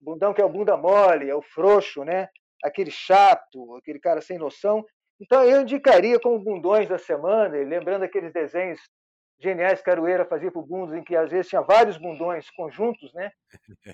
O 0.00 0.04
bundão 0.04 0.34
que 0.34 0.42
é 0.42 0.44
o 0.44 0.48
bunda 0.48 0.76
mole, 0.76 1.30
é 1.30 1.34
o 1.34 1.42
frouxo, 1.42 2.04
né? 2.04 2.28
Aquele 2.64 2.90
chato, 2.90 3.76
aquele 3.76 4.00
cara 4.00 4.20
sem 4.20 4.38
noção. 4.38 4.84
Então, 5.20 5.42
eu 5.44 5.62
indicaria 5.62 6.18
como 6.18 6.38
bundões 6.38 6.88
da 6.88 6.98
semana, 6.98 7.56
lembrando 7.56 8.02
aqueles 8.02 8.32
desenhos 8.32 8.80
geniais 9.38 9.78
que 9.78 9.84
Caroeira 9.84 10.24
fazia 10.24 10.50
para 10.50 10.60
o 10.60 10.66
Bundos, 10.66 10.94
em 10.94 11.02
que 11.02 11.14
às 11.14 11.30
vezes 11.30 11.48
tinha 11.48 11.62
vários 11.62 11.98
bundões 11.98 12.50
conjuntos, 12.50 13.12
né? 13.14 13.30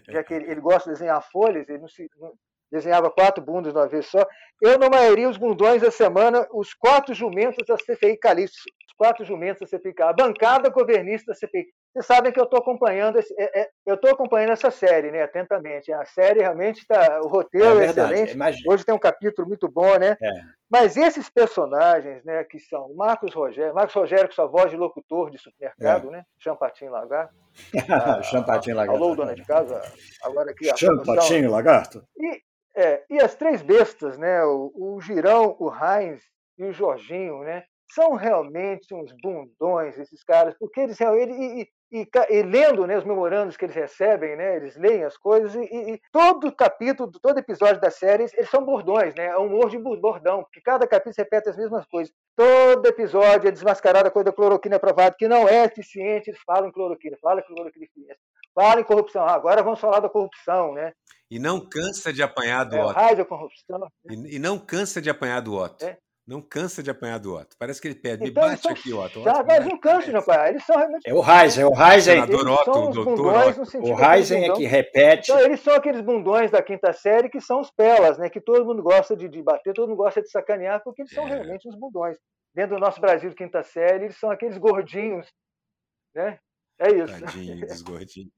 já 0.09 0.23
que 0.23 0.35
ele, 0.35 0.51
ele 0.51 0.61
gosta 0.61 0.91
de 0.91 0.95
desenhar 0.95 1.23
folhas, 1.31 1.69
ele 1.69 1.79
não, 1.79 1.89
se, 1.89 2.09
não 2.19 2.33
desenhava 2.71 3.11
quatro 3.11 3.45
bundos 3.45 3.73
de 3.73 3.79
uma 3.79 3.87
vez 3.87 4.07
só. 4.07 4.25
Eu 4.61 4.79
nomearia 4.79 5.29
os 5.29 5.37
bundões 5.37 5.83
da 5.83 5.91
semana, 5.91 6.47
os 6.53 6.73
quatro 6.73 7.15
jumentos 7.15 7.67
da 7.67 7.77
CPI 7.77 8.17
Calixto, 8.19 8.59
os 8.87 8.95
quatro 8.97 9.25
jumentos 9.25 9.61
da 9.61 9.67
CPI 9.67 9.95
a 10.03 10.13
bancada 10.13 10.71
governista 10.71 11.33
da 11.33 11.35
CPI. 11.35 11.67
Vocês 11.93 12.07
sabem 12.07 12.33
que 12.33 12.41
eu 12.41 12.45
estou 12.45 12.59
acompanhando, 12.59 13.19
esse, 13.19 13.35
é, 13.39 13.61
é, 13.61 13.71
eu 13.85 13.97
estou 13.97 14.11
acompanhando 14.11 14.53
essa 14.53 14.71
série, 14.71 15.11
né, 15.11 15.23
atentamente. 15.23 15.93
A 15.93 16.07
série 16.07 16.41
realmente 16.41 16.79
está, 16.81 17.21
o 17.21 17.29
roteiro 17.29 17.81
é, 17.81 17.85
é 17.85 17.89
excelente. 17.91 18.39
Hoje 18.67 18.83
tem 18.83 18.95
um 18.95 18.99
capítulo 18.99 19.47
muito 19.47 19.69
bom, 19.69 19.99
né? 19.99 20.17
É. 20.23 20.31
Mas 20.71 20.97
esses 20.97 21.29
personagens, 21.29 22.25
né, 22.25 22.45
que 22.45 22.59
são 22.59 22.95
Marcos 22.95 23.35
Rogério, 23.35 23.75
Marcos 23.75 23.95
Rogério 23.95 24.27
com 24.27 24.35
sua 24.35 24.47
voz 24.47 24.71
de 24.71 24.77
locutor 24.79 25.31
de 25.31 25.37
supermercado, 25.37 26.09
é. 26.09 26.13
né? 26.13 26.25
Champatinho 26.39 26.93
Lagarto. 26.93 27.35
Champatinho 28.25 28.77
Lagarto. 28.77 29.03
Alô, 29.03 29.15
dona 29.15 29.35
de 29.35 29.45
casa. 29.45 29.83
Agora 30.23 30.51
aqui. 30.51 30.75
Champatinho 30.75 31.51
Lagarto. 31.51 32.03
E, 32.17 32.43
e 33.11 33.21
as 33.21 33.35
três 33.35 33.61
bestas, 33.61 34.17
né? 34.17 34.43
O, 34.45 34.73
o 34.75 35.01
Girão, 35.03 35.55
o 35.61 35.71
Heinz 35.71 36.23
e 36.57 36.65
o 36.65 36.73
Jorginho, 36.73 37.41
né? 37.41 37.65
São 37.93 38.15
realmente 38.15 38.95
uns 38.95 39.13
bundões 39.23 39.99
esses 39.99 40.25
caras, 40.25 40.55
porque 40.59 40.81
eles 40.81 40.99
e, 40.99 41.69
e, 41.93 42.09
e, 42.31 42.43
lendo 42.43 42.87
né, 42.87 42.97
os 42.97 43.05
memorandos 43.05 43.57
que 43.57 43.67
eles 43.67 43.77
recebem, 43.77 44.35
né, 44.35 44.57
eles 44.57 44.77
leem 44.77 45.05
as 45.05 45.17
coisas, 45.19 45.55
e, 45.55 45.61
e, 45.61 46.01
todo 46.11 46.51
capítulo, 46.51 47.13
todo 47.21 47.39
episódio 47.39 47.81
da 47.81 47.91
série, 47.91 48.25
eles 48.33 48.49
são 48.49 48.65
bordões, 48.65 49.15
né, 49.15 49.27
é 49.27 49.39
um 49.39 49.47
humor 49.47 49.69
de 49.69 49.79
bordão, 49.79 50.43
porque 50.43 50.63
cada 50.63 50.87
capítulo 50.87 51.15
repete 51.19 51.51
as 51.51 51.57
mesmas 51.57 51.85
coisas. 51.87 52.13
Todo 52.35 52.87
episódio 52.87 53.49
é 53.49 53.51
desmascarada 53.51 54.09
a 54.09 54.11
coisa 54.11 54.25
da 54.25 54.33
cloroquina 54.33 54.81
provado 54.81 55.17
que 55.19 55.29
não 55.29 55.47
é 55.47 55.67
eficiente, 55.67 56.31
eles 56.31 56.41
falam 56.47 56.71
em 56.71 56.73
cloroquina, 56.73 57.17
falam 57.21 57.41
em 57.41 57.55
cloroquina 57.55 57.85
eficiente, 57.85 58.19
falam 58.55 58.81
em 58.81 58.85
corrupção, 58.85 59.25
ah, 59.25 59.35
agora 59.35 59.63
vamos 59.63 59.79
falar 59.79 60.01
da 60.01 60.09
corrupção, 60.09 60.73
né? 60.73 60.95
E 61.31 61.39
não 61.39 61.61
cansa 61.61 62.13
de 62.13 62.23
apanhar 62.23 62.65
do 62.65 62.77
é, 62.77 62.85
Otto. 62.85 62.95
Raio 62.95 63.27
corrupção. 63.27 63.79
Né? 63.79 63.89
E, 64.11 64.37
e, 64.37 64.39
não 64.39 64.59
cansa 64.59 65.01
de 65.01 65.09
apanhar 65.09 65.41
do 65.41 65.55
Otto. 65.55 65.85
É. 65.85 65.99
Não 66.25 66.41
cansa 66.41 66.83
de 66.83 66.91
apanhar 66.91 67.19
do 67.19 67.35
Otto. 67.35 67.57
Parece 67.59 67.81
que 67.81 67.89
ele 67.89 67.97
pede, 67.97 68.29
então, 68.29 68.45
me 68.45 68.51
bate 68.51 68.69
aqui, 68.69 68.93
Otto. 68.93 69.23
Já, 69.25 69.43
mas 69.43 69.65
não 69.65 69.77
cansa 69.77 70.09
de 70.09 70.17
apanhar. 70.17 70.51
Eles 70.51 70.65
são 70.65 70.77
realmente. 70.77 71.09
É 71.09 71.13
o 71.13 71.19
Heisen, 71.21 71.63
é 71.63 71.67
o. 71.67 71.71
O 71.71 72.55
Otto, 72.55 72.71
o 72.71 72.91
doutor 72.91 73.49
Otto. 73.49 73.79
O 73.81 74.01
é 74.01 74.53
que 74.55 74.65
repete. 74.65 75.33
Então, 75.33 75.45
eles 75.45 75.61
são 75.61 75.75
aqueles 75.75 76.01
bundões 76.01 76.51
da 76.51 76.63
quinta 76.63 76.93
série 76.93 77.29
que 77.29 77.41
são 77.41 77.61
os 77.61 77.71
pelas, 77.73 78.19
né? 78.19 78.31
Que 78.31 78.41
todo 78.41 78.65
mundo 78.65 78.83
gosta 78.83 79.17
de, 79.17 79.29
de 79.29 79.43
bater, 79.43 79.75
todo 79.75 79.89
mundo 79.89 79.99
gosta 79.99 80.23
de 80.23 80.31
sacanear, 80.31 80.81
porque 80.85 81.03
eles 81.03 81.13
são 81.13 81.27
é. 81.27 81.31
realmente 81.31 81.69
os 81.69 81.75
bundões. 81.75 82.17
Dentro 82.55 82.77
do 82.77 82.81
nosso 82.81 83.01
Brasil 83.01 83.29
de 83.29 83.37
quinta 83.37 83.63
série, 83.63 84.05
eles 84.05 84.19
são 84.19 84.31
aqueles 84.31 84.59
gordinhos, 84.59 85.27
né? 86.15 86.39
É 86.79 86.93
isso. 86.93 87.21
Tadinhos, 87.21 87.83
gordinhos. 87.83 88.33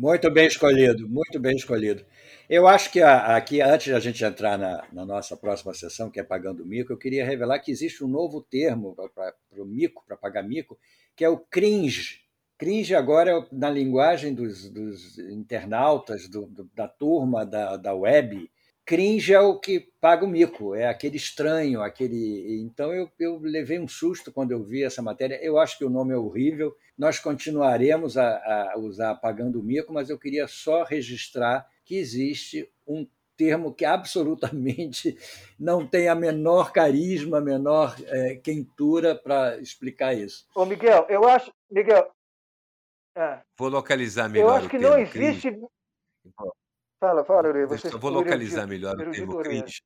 Muito 0.00 0.30
bem 0.30 0.46
escolhido, 0.46 1.06
muito 1.06 1.38
bem 1.38 1.54
escolhido. 1.54 2.06
Eu 2.48 2.66
acho 2.66 2.90
que 2.90 3.02
aqui, 3.02 3.60
antes 3.60 3.84
de 3.84 3.92
a 3.92 4.00
gente 4.00 4.24
entrar 4.24 4.56
na, 4.56 4.82
na 4.90 5.04
nossa 5.04 5.36
próxima 5.36 5.74
sessão, 5.74 6.10
que 6.10 6.18
é 6.18 6.22
Pagando 6.22 6.64
Mico, 6.64 6.90
eu 6.90 6.96
queria 6.96 7.22
revelar 7.22 7.58
que 7.58 7.70
existe 7.70 8.02
um 8.02 8.08
novo 8.08 8.40
termo 8.40 8.96
para 9.14 9.34
o 9.58 9.66
mico, 9.66 10.02
para 10.06 10.16
pagar 10.16 10.42
mico, 10.42 10.78
que 11.14 11.22
é 11.22 11.28
o 11.28 11.36
cringe. 11.36 12.22
Cringe 12.56 12.94
agora, 12.94 13.30
é 13.30 13.46
na 13.52 13.68
linguagem 13.68 14.32
dos, 14.32 14.70
dos 14.70 15.18
internautas, 15.18 16.30
do, 16.30 16.46
do, 16.46 16.70
da 16.74 16.88
turma 16.88 17.44
da, 17.44 17.76
da 17.76 17.94
web, 17.94 18.50
cringe 18.90 19.32
é 19.32 19.38
o 19.38 19.56
que 19.56 19.88
paga 20.00 20.24
o 20.24 20.28
mico, 20.28 20.74
é 20.74 20.88
aquele 20.88 21.16
estranho, 21.16 21.80
aquele. 21.80 22.60
Então 22.60 22.92
eu, 22.92 23.08
eu 23.20 23.38
levei 23.38 23.78
um 23.78 23.86
susto 23.86 24.32
quando 24.32 24.50
eu 24.50 24.64
vi 24.64 24.82
essa 24.82 25.00
matéria. 25.00 25.38
Eu 25.40 25.60
acho 25.60 25.78
que 25.78 25.84
o 25.84 25.88
nome 25.88 26.12
é 26.12 26.16
horrível. 26.16 26.76
Nós 26.98 27.20
continuaremos 27.20 28.18
a, 28.18 28.72
a 28.72 28.78
usar 28.78 29.14
pagando 29.14 29.60
o 29.60 29.62
mico, 29.62 29.92
mas 29.92 30.10
eu 30.10 30.18
queria 30.18 30.48
só 30.48 30.82
registrar 30.82 31.64
que 31.84 31.94
existe 31.94 32.68
um 32.84 33.06
termo 33.36 33.72
que 33.72 33.84
absolutamente 33.84 35.16
não 35.56 35.86
tem 35.86 36.08
a 36.08 36.14
menor 36.16 36.72
carisma, 36.72 37.38
a 37.38 37.40
menor 37.40 37.94
é, 38.08 38.34
quentura 38.42 39.14
para 39.14 39.56
explicar 39.60 40.14
isso. 40.14 40.48
Ô 40.52 40.64
Miguel, 40.64 41.06
eu 41.08 41.28
acho, 41.28 41.52
Miguel, 41.70 42.10
é, 43.16 43.38
vou 43.56 43.68
localizar 43.68 44.28
melhor. 44.28 44.48
Eu 44.48 44.54
acho 44.54 44.68
que 44.68 44.78
não 44.78 44.98
existe. 44.98 45.48
Cringe. 45.48 45.68
Fala, 47.00 47.24
fala, 47.24 47.48
Uri. 47.48 47.60
Eu 47.60 47.98
vou 47.98 48.10
localizar 48.10 48.66
melhor 48.66 48.94
o 48.94 49.10
termo 49.10 49.42
cringe. 49.42 49.80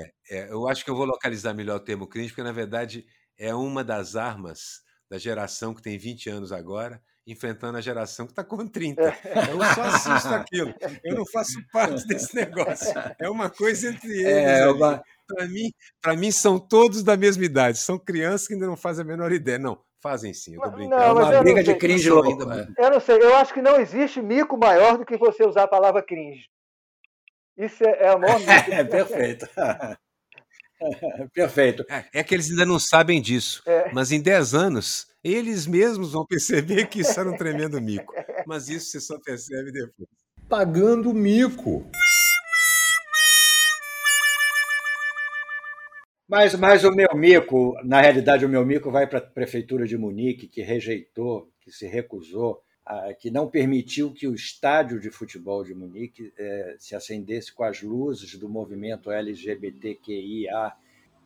É, 0.00 0.38
é, 0.38 0.52
eu 0.52 0.68
acho 0.68 0.84
que 0.84 0.90
eu 0.90 0.96
vou 0.96 1.04
localizar 1.04 1.52
melhor 1.52 1.76
o 1.76 1.84
termo 1.84 2.06
cringe, 2.06 2.28
porque, 2.28 2.42
na 2.42 2.52
verdade, 2.52 3.04
é 3.36 3.52
uma 3.52 3.82
das 3.82 4.14
armas 4.14 4.82
da 5.10 5.18
geração 5.18 5.74
que 5.74 5.82
tem 5.82 5.98
20 5.98 6.30
anos 6.30 6.52
agora 6.52 7.02
enfrentando 7.26 7.78
a 7.78 7.80
geração 7.80 8.26
que 8.26 8.32
está 8.32 8.44
com 8.44 8.66
30. 8.66 9.02
Eu 9.50 9.74
só 9.74 9.82
assisto 9.82 10.28
aquilo. 10.28 10.74
Eu 11.02 11.16
não 11.16 11.26
faço 11.26 11.58
parte 11.72 12.04
desse 12.06 12.34
negócio. 12.34 12.92
É 13.18 13.28
uma 13.28 13.48
coisa 13.48 13.88
entre 13.88 14.12
eles. 14.12 14.26
É 14.26 14.68
uma... 14.68 15.02
Para 15.26 15.48
mim, 15.48 15.70
mim, 16.18 16.30
são 16.30 16.58
todos 16.58 17.02
da 17.02 17.16
mesma 17.16 17.44
idade. 17.44 17.78
São 17.78 17.98
crianças 17.98 18.46
que 18.46 18.54
ainda 18.54 18.66
não 18.66 18.76
fazem 18.76 19.02
a 19.02 19.06
menor 19.06 19.32
ideia. 19.32 19.58
Não, 19.58 19.82
fazem 20.04 20.34
sim, 20.34 20.56
eu 20.56 20.60
tô 20.60 20.70
brincando. 20.70 21.00
Não, 21.00 21.20
é 21.20 21.30
uma 21.30 21.42
briga 21.42 21.64
de 21.64 21.74
cringe 21.76 22.10
louco. 22.10 22.44
Né? 22.44 22.68
Eu 22.76 22.90
não 22.90 23.00
sei, 23.00 23.16
eu 23.16 23.34
acho 23.36 23.54
que 23.54 23.62
não 23.62 23.80
existe 23.80 24.20
mico 24.20 24.58
maior 24.58 24.98
do 24.98 25.06
que 25.06 25.16
você 25.16 25.46
usar 25.46 25.62
a 25.62 25.68
palavra 25.68 26.02
cringe. 26.02 26.46
Isso 27.56 27.82
é, 27.82 28.02
é 28.02 28.08
a 28.08 28.18
maior 28.18 28.38
É, 28.70 28.84
perfeito. 28.84 29.48
Perfeito. 31.32 31.82
É, 31.88 32.04
é, 32.20 32.22
que 32.22 32.34
eles 32.34 32.50
ainda 32.50 32.66
não 32.66 32.78
sabem 32.78 33.22
disso. 33.22 33.62
É. 33.64 33.90
Mas 33.94 34.12
em 34.12 34.20
10 34.20 34.52
anos, 34.52 35.06
eles 35.22 35.66
mesmos 35.66 36.12
vão 36.12 36.26
perceber 36.26 36.88
que 36.88 37.00
isso 37.00 37.18
era 37.18 37.30
um 37.30 37.36
tremendo 37.38 37.80
mico. 37.80 38.12
Mas 38.46 38.68
isso 38.68 38.90
você 38.90 39.00
só 39.00 39.18
percebe 39.18 39.72
depois. 39.72 40.08
Pagando 40.46 41.14
mico. 41.14 41.88
Mas, 46.34 46.52
mas 46.56 46.82
o 46.82 46.90
meu 46.90 47.14
mico, 47.14 47.76
na 47.84 48.00
realidade, 48.00 48.44
o 48.44 48.48
meu 48.48 48.66
mico 48.66 48.90
vai 48.90 49.06
para 49.06 49.20
a 49.20 49.22
prefeitura 49.22 49.86
de 49.86 49.96
Munique, 49.96 50.48
que 50.48 50.62
rejeitou, 50.62 51.48
que 51.60 51.70
se 51.70 51.86
recusou, 51.86 52.60
que 53.20 53.30
não 53.30 53.48
permitiu 53.48 54.12
que 54.12 54.26
o 54.26 54.34
estádio 54.34 54.98
de 54.98 55.12
futebol 55.12 55.62
de 55.62 55.72
Munique 55.72 56.32
é, 56.36 56.74
se 56.76 56.96
acendesse 56.96 57.54
com 57.54 57.62
as 57.62 57.82
luzes 57.82 58.36
do 58.36 58.48
movimento 58.48 59.12
LGBTQIA 59.12 60.72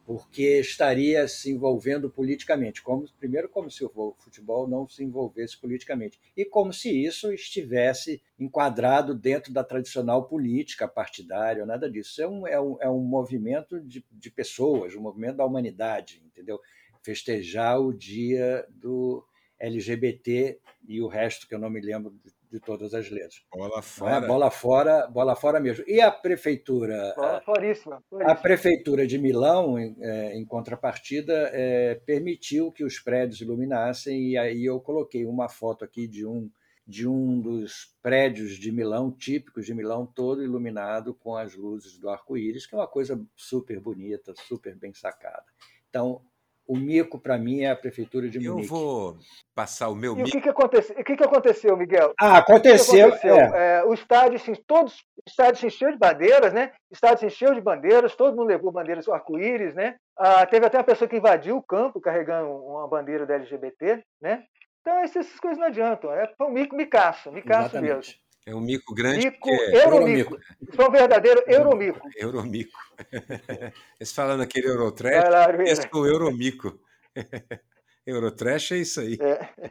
porque 0.08 0.58
estaria 0.58 1.28
se 1.28 1.50
envolvendo 1.50 2.08
politicamente. 2.08 2.82
Como, 2.82 3.06
primeiro, 3.20 3.46
como 3.46 3.70
se 3.70 3.84
o 3.84 4.14
futebol 4.18 4.66
não 4.66 4.88
se 4.88 5.04
envolvesse 5.04 5.60
politicamente, 5.60 6.18
e 6.34 6.46
como 6.46 6.72
se 6.72 6.88
isso 6.88 7.30
estivesse 7.30 8.22
enquadrado 8.40 9.14
dentro 9.14 9.52
da 9.52 9.62
tradicional 9.62 10.26
política 10.26 10.88
partidária, 10.88 11.66
nada 11.66 11.90
disso. 11.90 12.22
É 12.22 12.26
um, 12.26 12.46
é 12.46 12.58
um, 12.58 12.78
é 12.80 12.88
um 12.88 13.00
movimento 13.00 13.78
de, 13.82 14.02
de 14.10 14.30
pessoas, 14.30 14.94
um 14.94 15.02
movimento 15.02 15.36
da 15.36 15.44
humanidade, 15.44 16.22
entendeu? 16.24 16.58
Festejar 17.02 17.78
o 17.78 17.92
dia 17.92 18.66
do 18.70 19.22
LGBT 19.60 20.58
e 20.88 21.02
o 21.02 21.06
resto 21.06 21.46
que 21.46 21.54
eu 21.54 21.58
não 21.58 21.68
me 21.68 21.82
lembro 21.82 22.18
de 22.24 22.32
todas 22.60 22.94
as 22.94 23.10
letras. 23.10 23.42
Bola 23.52 23.78
é? 23.78 23.82
fora. 23.82 24.24
É? 24.24 24.26
Bola 24.26 24.50
fora, 24.50 25.06
bola 25.06 25.36
fora 25.36 25.60
mesmo. 25.60 25.84
E 25.86 26.00
a 26.00 26.10
prefeitura. 26.10 27.14
Bola 27.16 27.40
foríssima, 27.42 28.02
A 28.22 28.34
prefeitura 28.34 29.06
de 29.06 29.18
Milão, 29.18 29.78
em, 29.78 29.96
é, 30.00 30.36
em 30.36 30.44
contrapartida, 30.44 31.50
é, 31.52 31.94
permitiu 32.06 32.72
que 32.72 32.84
os 32.84 32.98
prédios 32.98 33.40
iluminassem, 33.40 34.30
e 34.30 34.38
aí 34.38 34.64
eu 34.64 34.80
coloquei 34.80 35.26
uma 35.26 35.48
foto 35.48 35.84
aqui 35.84 36.06
de 36.06 36.26
um 36.26 36.50
de 36.88 37.06
um 37.06 37.38
dos 37.38 37.94
prédios 38.02 38.52
de 38.52 38.72
Milão, 38.72 39.12
típicos 39.12 39.66
de 39.66 39.74
Milão, 39.74 40.06
todo 40.06 40.42
iluminado 40.42 41.12
com 41.12 41.36
as 41.36 41.54
luzes 41.54 41.98
do 41.98 42.08
arco-íris, 42.08 42.66
que 42.66 42.74
é 42.74 42.78
uma 42.78 42.88
coisa 42.88 43.22
super 43.36 43.78
bonita, 43.78 44.32
super 44.48 44.74
bem 44.74 44.94
sacada. 44.94 45.44
Então, 45.90 46.22
o 46.68 46.76
mico, 46.76 47.18
para 47.18 47.38
mim, 47.38 47.62
é 47.62 47.70
a 47.70 47.76
prefeitura 47.76 48.28
de 48.28 48.38
Munique. 48.38 48.64
Eu 48.64 48.68
vou 48.68 49.16
passar 49.54 49.88
o 49.88 49.94
meu 49.94 50.14
mico. 50.14 50.28
E 50.28 50.30
o 50.30 50.32
que, 50.32 50.40
que, 50.42 50.48
aconteceu, 50.50 50.94
o 50.94 51.04
que, 51.04 51.16
que 51.16 51.24
aconteceu, 51.24 51.76
Miguel? 51.78 52.12
Ah, 52.20 52.36
aconteceu. 52.38 53.08
aconteceu? 53.08 53.36
É. 53.36 53.78
É, 53.78 53.84
o 53.84 53.94
estádio, 53.94 54.38
todos, 54.66 54.98
o 55.16 55.22
estádio 55.26 55.60
se 55.60 55.66
encheu 55.66 55.90
de 55.90 55.96
bandeiras, 55.96 56.52
né? 56.52 56.72
O 56.90 56.94
estádio 56.94 57.20
se 57.20 57.26
encheu 57.26 57.54
de 57.54 57.60
bandeiras, 57.62 58.14
todo 58.14 58.36
mundo 58.36 58.48
levou 58.48 58.70
bandeiras 58.70 59.08
arco-íris, 59.08 59.74
né? 59.74 59.96
Ah, 60.18 60.44
teve 60.44 60.66
até 60.66 60.76
uma 60.76 60.84
pessoa 60.84 61.08
que 61.08 61.16
invadiu 61.16 61.56
o 61.56 61.62
campo 61.62 62.00
carregando 62.00 62.50
uma 62.50 62.86
bandeira 62.86 63.24
da 63.24 63.36
LGBT, 63.36 64.04
né? 64.20 64.44
Então, 64.82 64.98
essas 65.00 65.40
coisas 65.40 65.58
não 65.58 65.68
adiantam. 65.68 66.12
É 66.12 66.30
um 66.42 66.50
mico, 66.50 66.76
micaço, 66.76 67.32
micaço 67.32 67.76
Exatamente. 67.76 67.94
mesmo. 67.94 68.27
É 68.46 68.54
um 68.54 68.60
mico 68.60 68.94
grande. 68.94 69.26
Mico, 69.26 69.50
é 69.50 69.84
euromico. 69.84 70.38
Isso 70.60 70.80
é 70.80 70.88
um 70.88 70.90
verdadeiro 70.90 71.42
euromico. 71.46 72.08
Euromico. 72.16 72.78
Eles 74.00 74.12
falando 74.12 74.42
aquele 74.42 74.68
Eurotrash, 74.68 75.60
esse 75.66 75.86
é 75.86 75.90
o 75.92 76.06
Euromico. 76.06 76.80
Eurotrash 78.06 78.72
é 78.72 78.78
isso 78.78 79.00
aí. 79.00 79.18
É. 79.20 79.70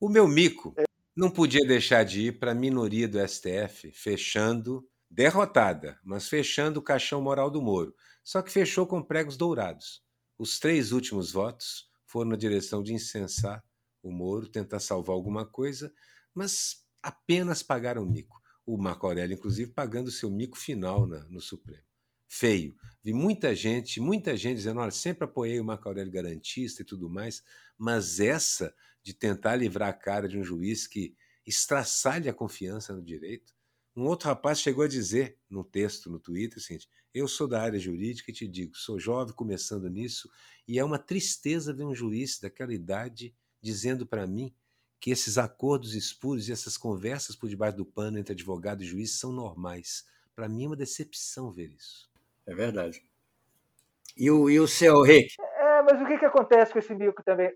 O 0.00 0.08
meu 0.08 0.28
mico 0.28 0.74
não 1.16 1.28
podia 1.28 1.66
deixar 1.66 2.04
de 2.04 2.28
ir 2.28 2.38
para 2.38 2.52
a 2.52 2.54
minoria 2.54 3.08
do 3.08 3.18
STF, 3.26 3.90
fechando, 3.90 4.88
derrotada, 5.10 5.98
mas 6.04 6.28
fechando 6.28 6.78
o 6.78 6.82
caixão 6.82 7.20
moral 7.20 7.50
do 7.50 7.60
Moro. 7.60 7.92
Só 8.22 8.40
que 8.40 8.52
fechou 8.52 8.86
com 8.86 9.02
pregos 9.02 9.36
dourados. 9.36 10.00
Os 10.38 10.60
três 10.60 10.92
últimos 10.92 11.32
votos 11.32 11.88
foram 12.06 12.30
na 12.30 12.36
direção 12.36 12.84
de 12.84 12.94
incensar 12.94 13.64
o 14.00 14.12
Moro, 14.12 14.48
tentar 14.48 14.78
salvar 14.78 15.16
alguma 15.16 15.44
coisa, 15.44 15.92
mas 16.32 16.84
apenas 17.02 17.62
pagaram 17.62 18.04
mico. 18.04 18.40
O 18.66 18.76
Marco 18.76 19.06
Aurélio, 19.06 19.34
inclusive, 19.34 19.72
pagando 19.72 20.08
o 20.08 20.12
seu 20.12 20.30
mico 20.30 20.58
final 20.58 21.06
na, 21.06 21.20
no 21.28 21.40
Supremo. 21.40 21.82
Feio. 22.26 22.76
Vi 23.02 23.14
muita 23.14 23.54
gente, 23.54 24.00
muita 24.00 24.36
gente 24.36 24.56
dizendo: 24.56 24.80
olha, 24.80 24.90
sempre 24.90 25.24
apoiei 25.24 25.58
o 25.58 25.64
Marco 25.64 25.88
Aurélio 25.88 26.12
garantista 26.12 26.82
e 26.82 26.84
tudo 26.84 27.08
mais, 27.08 27.42
mas 27.78 28.20
essa 28.20 28.74
de 29.02 29.14
tentar 29.14 29.56
livrar 29.56 29.88
a 29.88 29.94
cara 29.94 30.28
de 30.28 30.38
um 30.38 30.44
juiz 30.44 30.86
que 30.86 31.16
estraçalha 31.46 32.30
a 32.30 32.34
confiança 32.34 32.92
no 32.94 33.02
direito. 33.02 33.54
Um 33.96 34.04
outro 34.04 34.28
rapaz 34.28 34.60
chegou 34.60 34.84
a 34.84 34.88
dizer 34.88 35.38
num 35.48 35.64
texto 35.64 36.10
no 36.10 36.20
Twitter 36.20 36.62
seguinte: 36.62 36.88
Eu 37.14 37.26
sou 37.26 37.48
da 37.48 37.62
área 37.62 37.78
jurídica 37.78 38.30
e 38.30 38.34
te 38.34 38.46
digo, 38.46 38.76
sou 38.76 38.98
jovem 39.00 39.34
começando 39.34 39.88
nisso, 39.88 40.30
e 40.68 40.78
é 40.78 40.84
uma 40.84 40.98
tristeza 40.98 41.72
ver 41.72 41.84
um 41.84 41.94
juiz 41.94 42.38
daquela 42.38 42.72
idade 42.72 43.34
dizendo 43.60 44.06
para 44.06 44.26
mim 44.26 44.54
que 45.00 45.10
esses 45.10 45.38
acordos 45.38 45.94
espúrios 45.94 46.48
e 46.48 46.52
essas 46.52 46.76
conversas 46.76 47.36
por 47.36 47.48
debaixo 47.48 47.76
do 47.76 47.84
pano 47.84 48.18
entre 48.18 48.32
advogado 48.32 48.82
e 48.82 48.86
juiz 48.86 49.18
são 49.18 49.32
normais. 49.32 50.06
Para 50.34 50.48
mim 50.48 50.64
é 50.64 50.66
uma 50.68 50.76
decepção 50.76 51.50
ver 51.50 51.70
isso. 51.70 52.10
É 52.46 52.54
verdade. 52.54 53.02
E 54.16 54.30
o, 54.30 54.50
e 54.50 54.58
o 54.58 54.66
seu 54.66 55.02
Rick? 55.02 55.34
É, 55.40 55.82
mas 55.82 56.00
o 56.00 56.06
que, 56.06 56.18
que 56.18 56.24
acontece 56.24 56.72
com 56.72 56.78
esse 56.78 56.94
mico 56.94 57.22
também? 57.22 57.52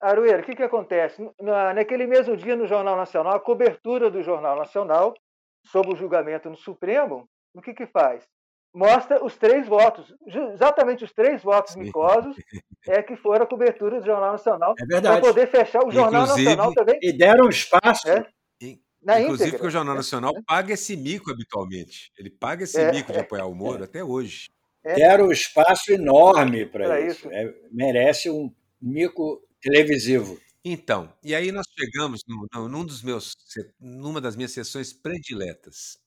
Arueira, 0.00 0.40
o 0.40 0.44
que, 0.44 0.56
que 0.56 0.62
acontece? 0.62 1.30
Na, 1.38 1.74
naquele 1.74 2.06
mesmo 2.06 2.36
dia 2.36 2.56
no 2.56 2.66
Jornal 2.66 2.96
Nacional, 2.96 3.34
a 3.34 3.40
cobertura 3.40 4.10
do 4.10 4.22
Jornal 4.22 4.56
Nacional 4.56 5.14
sobre 5.62 5.92
o 5.92 5.96
julgamento 5.96 6.48
no 6.48 6.56
Supremo, 6.56 7.28
o 7.52 7.60
que, 7.60 7.74
que 7.74 7.86
faz? 7.86 8.26
Mostra 8.72 9.24
os 9.24 9.36
três 9.36 9.66
votos, 9.66 10.14
exatamente 10.52 11.04
os 11.04 11.12
três 11.12 11.42
votos 11.42 11.72
Sim. 11.72 11.80
micosos 11.80 12.36
é 12.86 13.02
que 13.02 13.16
foram 13.16 13.44
a 13.44 13.46
cobertura 13.46 14.00
do 14.00 14.06
Jornal 14.06 14.32
Nacional 14.32 14.74
é 14.78 15.00
para 15.00 15.20
poder 15.20 15.46
fechar 15.48 15.84
o 15.84 15.90
Jornal 15.90 16.22
Inclusive, 16.22 16.44
Nacional 16.44 16.74
também. 16.74 16.98
E 17.02 17.12
deram 17.12 17.48
espaço. 17.48 18.08
É, 18.08 18.24
na 19.02 19.18
Inclusive 19.18 19.48
íntegra. 19.48 19.50
porque 19.52 19.66
o 19.66 19.70
Jornal 19.70 19.94
Nacional 19.94 20.36
é. 20.36 20.42
paga 20.42 20.74
esse 20.74 20.96
mico 20.96 21.30
habitualmente. 21.30 22.12
Ele 22.18 22.30
paga 22.30 22.64
esse 22.64 22.78
é. 22.78 22.92
mico 22.92 23.12
de 23.12 23.18
apoiar 23.18 23.46
o 23.46 23.54
Moro 23.54 23.84
até 23.84 24.04
hoje. 24.04 24.50
É. 24.84 24.94
Deram 24.94 25.26
um 25.26 25.32
espaço 25.32 25.92
enorme 25.92 26.66
para 26.66 27.00
isso. 27.00 27.28
isso. 27.28 27.30
É, 27.30 27.52
merece 27.70 28.30
um 28.30 28.52
mico 28.80 29.42
televisivo. 29.60 30.38
Então, 30.62 31.10
e 31.24 31.34
aí 31.34 31.50
nós 31.50 31.66
chegamos 31.78 32.22
no, 32.28 32.68
num 32.68 32.84
dos 32.84 33.02
meus, 33.02 33.34
numa 33.80 34.20
das 34.20 34.36
minhas 34.36 34.52
sessões 34.52 34.92
prediletas, 34.92 35.98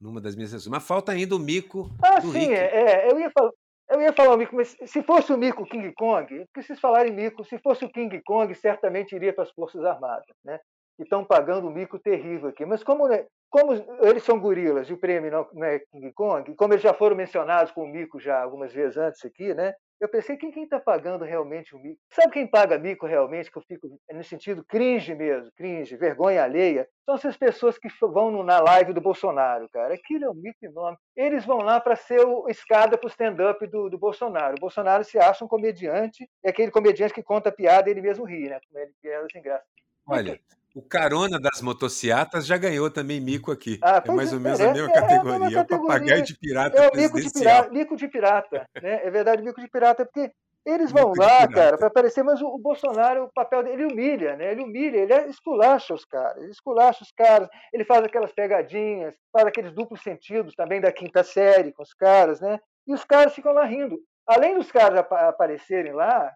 numa 0.00 0.20
das 0.20 0.34
minhas 0.34 0.50
sessões. 0.50 0.70
Mas 0.70 0.86
falta 0.86 1.12
ainda 1.12 1.36
o 1.36 1.38
mico 1.38 1.90
ah, 2.02 2.20
sim, 2.20 2.30
Rick. 2.30 2.52
É, 2.54 3.06
é, 3.06 3.12
eu 3.12 3.20
ia 3.20 3.30
falar. 3.30 3.50
Eu 3.90 4.00
ia 4.00 4.12
falar 4.12 4.34
o 4.34 4.38
mico, 4.38 4.54
mas 4.54 4.76
se 4.86 5.02
fosse 5.02 5.32
o 5.32 5.36
mico 5.36 5.66
King 5.66 5.92
Kong, 5.94 6.44
porque 6.46 6.62
vocês 6.62 6.78
falarem 6.78 7.12
mico, 7.12 7.42
se 7.42 7.58
fosse 7.58 7.84
o 7.84 7.90
King 7.90 8.22
Kong, 8.22 8.54
certamente 8.54 9.16
iria 9.16 9.32
para 9.32 9.42
as 9.42 9.50
Forças 9.50 9.84
Armadas, 9.84 10.36
né? 10.44 10.60
Que 10.96 11.02
estão 11.02 11.24
pagando 11.24 11.66
um 11.66 11.72
mico 11.72 11.98
terrível 11.98 12.50
aqui. 12.50 12.64
Mas 12.64 12.84
como, 12.84 13.08
né, 13.08 13.26
como 13.50 13.72
eles 14.02 14.22
são 14.22 14.38
gorilas 14.38 14.88
e 14.88 14.92
o 14.92 14.96
prêmio 14.96 15.32
não, 15.32 15.48
não 15.52 15.64
é 15.64 15.80
King 15.90 16.12
Kong, 16.12 16.54
como 16.54 16.72
eles 16.72 16.84
já 16.84 16.94
foram 16.94 17.16
mencionados 17.16 17.72
com 17.72 17.82
o 17.82 17.88
mico 17.88 18.20
já 18.20 18.40
algumas 18.40 18.72
vezes 18.72 18.96
antes 18.96 19.24
aqui, 19.24 19.52
né? 19.54 19.74
Eu 20.00 20.08
pensei, 20.08 20.36
quem 20.38 20.50
está 20.62 20.80
pagando 20.80 21.26
realmente 21.26 21.74
o 21.76 21.78
mico? 21.78 22.00
Sabe 22.08 22.32
quem 22.32 22.46
paga 22.46 22.78
mico 22.78 23.06
realmente, 23.06 23.50
que 23.50 23.58
eu 23.58 23.62
fico 23.62 23.86
no 24.10 24.24
sentido 24.24 24.64
cringe 24.64 25.14
mesmo, 25.14 25.52
cringe, 25.54 25.94
vergonha 25.94 26.42
alheia? 26.42 26.88
São 27.04 27.16
essas 27.16 27.36
pessoas 27.36 27.76
que 27.76 27.88
vão 28.00 28.42
na 28.42 28.60
live 28.60 28.94
do 28.94 29.00
Bolsonaro, 29.00 29.68
cara. 29.68 29.92
Aquilo 29.92 30.24
é 30.24 30.30
um 30.30 30.34
mico 30.34 30.64
enorme. 30.64 30.96
Eles 31.14 31.44
vão 31.44 31.58
lá 31.58 31.78
para 31.78 31.96
ser 31.96 32.20
o 32.20 32.48
escada 32.48 32.96
para 32.96 33.06
o 33.06 33.10
stand-up 33.10 33.66
do, 33.66 33.90
do 33.90 33.98
Bolsonaro. 33.98 34.54
O 34.56 34.60
Bolsonaro 34.60 35.04
se 35.04 35.18
acha 35.18 35.44
um 35.44 35.48
comediante, 35.48 36.26
é 36.42 36.48
aquele 36.48 36.70
comediante 36.70 37.12
que 37.12 37.22
conta 37.22 37.52
piada 37.52 37.88
e 37.88 37.92
ele 37.92 38.00
mesmo 38.00 38.24
ri, 38.24 38.48
né? 38.48 38.58
Piada 39.02 39.26
sem 39.30 39.42
graça. 39.42 39.66
Olha, 40.06 40.40
o 40.74 40.82
carona 40.82 41.38
das 41.40 41.60
motocicletas 41.60 42.46
já 42.46 42.56
ganhou 42.56 42.90
também 42.90 43.20
mico 43.20 43.50
aqui. 43.50 43.78
Ah, 43.82 44.02
é 44.04 44.12
mais 44.12 44.32
ou 44.32 44.40
menos 44.40 44.60
a 44.60 44.72
mesma 44.72 44.90
é, 44.90 44.92
categoria. 44.92 45.58
É, 45.58 45.60
o 45.60 45.66
papagaio 45.66 46.22
de 46.22 46.38
pirata 46.38 46.76
é 46.76 46.88
o 46.88 46.96
mico 46.96 47.20
de 47.20 47.30
pirata, 47.30 47.70
mico 47.70 47.96
de 47.96 48.08
pirata, 48.08 48.66
né? 48.80 49.00
É 49.04 49.10
verdade, 49.10 49.42
mico 49.42 49.60
de 49.60 49.68
pirata, 49.68 50.04
porque 50.04 50.30
eles 50.64 50.92
vão 50.92 51.10
mico 51.10 51.22
lá, 51.22 51.48
cara, 51.48 51.76
para 51.76 51.88
aparecer, 51.88 52.22
mas 52.22 52.40
o, 52.40 52.46
o, 52.46 52.58
Bolsonaro, 52.58 53.24
o 53.24 53.32
papel 53.32 53.62
dele, 53.62 53.82
ele 53.82 53.92
humilha, 53.92 54.36
né? 54.36 54.52
Ele 54.52 54.62
humilha, 54.62 54.98
ele 54.98 55.14
esculacha 55.28 55.94
os 55.94 56.04
caras, 56.04 56.42
ele 56.42 56.52
esculacha 56.52 57.02
os 57.02 57.10
caras, 57.12 57.48
ele 57.72 57.84
faz 57.84 58.04
aquelas 58.04 58.32
pegadinhas, 58.32 59.14
faz 59.32 59.46
aqueles 59.46 59.72
duplos 59.72 60.02
sentidos 60.02 60.54
também 60.54 60.80
da 60.80 60.92
quinta 60.92 61.24
série 61.24 61.72
com 61.72 61.82
os 61.82 61.94
caras, 61.94 62.40
né? 62.40 62.60
E 62.86 62.94
os 62.94 63.04
caras 63.04 63.34
ficam 63.34 63.52
lá 63.52 63.64
rindo. 63.64 63.98
Além 64.26 64.54
dos 64.54 64.70
caras 64.70 65.00
aparecerem 65.10 65.92
lá, 65.92 66.30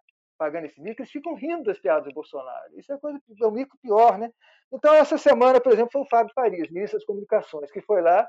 pagando 0.45 0.67
esse 0.67 0.79
mico, 0.79 1.01
eles 1.01 1.11
ficam 1.11 1.35
rindo 1.35 1.65
das 1.65 1.79
piadas 1.79 2.05
do 2.05 2.13
Bolsonaro. 2.13 2.79
Isso 2.79 2.93
é, 2.93 2.99
coisa, 2.99 3.19
é 3.41 3.47
o 3.47 3.51
mico 3.51 3.79
pior, 3.79 4.19
né? 4.19 4.31
Então, 4.71 4.93
essa 4.93 5.17
semana, 5.17 5.59
por 5.59 5.73
exemplo, 5.73 5.91
foi 5.91 6.03
o 6.03 6.09
Fábio 6.09 6.35
Farias, 6.35 6.69
ministro 6.71 6.99
das 6.99 7.07
Comunicações, 7.07 7.71
que 7.71 7.81
foi 7.81 8.03
lá 8.03 8.29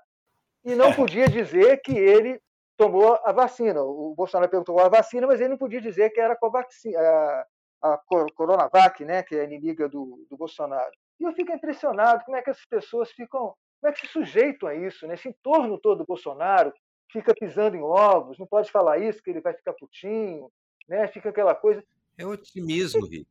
e 0.64 0.76
não 0.76 0.94
podia 0.94 1.28
dizer 1.28 1.82
que 1.82 1.92
ele 1.92 2.42
tomou 2.78 3.20
a 3.26 3.34
vacina. 3.34 3.82
O 3.84 4.14
Bolsonaro 4.16 4.50
perguntou 4.50 4.80
a 4.80 4.88
vacina, 4.88 5.28
mas 5.28 5.42
ele 5.42 5.50
não 5.50 5.58
podia 5.58 5.82
dizer 5.82 6.10
que 6.12 6.22
era 6.22 6.34
a, 6.34 6.38
Covaxin, 6.38 6.96
a, 6.96 7.46
a 7.82 8.00
Coronavac, 8.34 9.04
né, 9.04 9.22
que 9.22 9.36
é 9.36 9.44
inimiga 9.44 9.90
do, 9.90 10.26
do 10.30 10.38
Bolsonaro. 10.38 10.92
E 11.20 11.24
eu 11.26 11.34
fico 11.34 11.52
impressionado 11.52 12.24
como 12.24 12.38
é 12.38 12.42
que 12.42 12.50
essas 12.50 12.66
pessoas 12.66 13.12
ficam, 13.12 13.54
como 13.82 13.92
é 13.92 13.92
que 13.92 14.00
se 14.00 14.08
sujeitam 14.08 14.70
a 14.70 14.76
isso, 14.76 15.06
né? 15.06 15.16
Esse 15.16 15.28
entorno 15.28 15.78
todo 15.78 16.00
do 16.00 16.06
Bolsonaro 16.06 16.74
fica 17.12 17.34
pisando 17.34 17.76
em 17.76 17.82
ovos, 17.82 18.40
não 18.40 18.48
pode 18.48 18.72
falar 18.72 19.00
isso, 19.00 19.22
que 19.22 19.30
ele 19.30 19.42
vai 19.42 19.54
ficar 19.54 19.74
putinho, 19.74 20.50
né? 20.88 21.08
Fica 21.08 21.30
aquela 21.30 21.56
coisa. 21.56 21.84
É 22.18 22.26
otimismo, 22.26 23.06
Rick. 23.06 23.28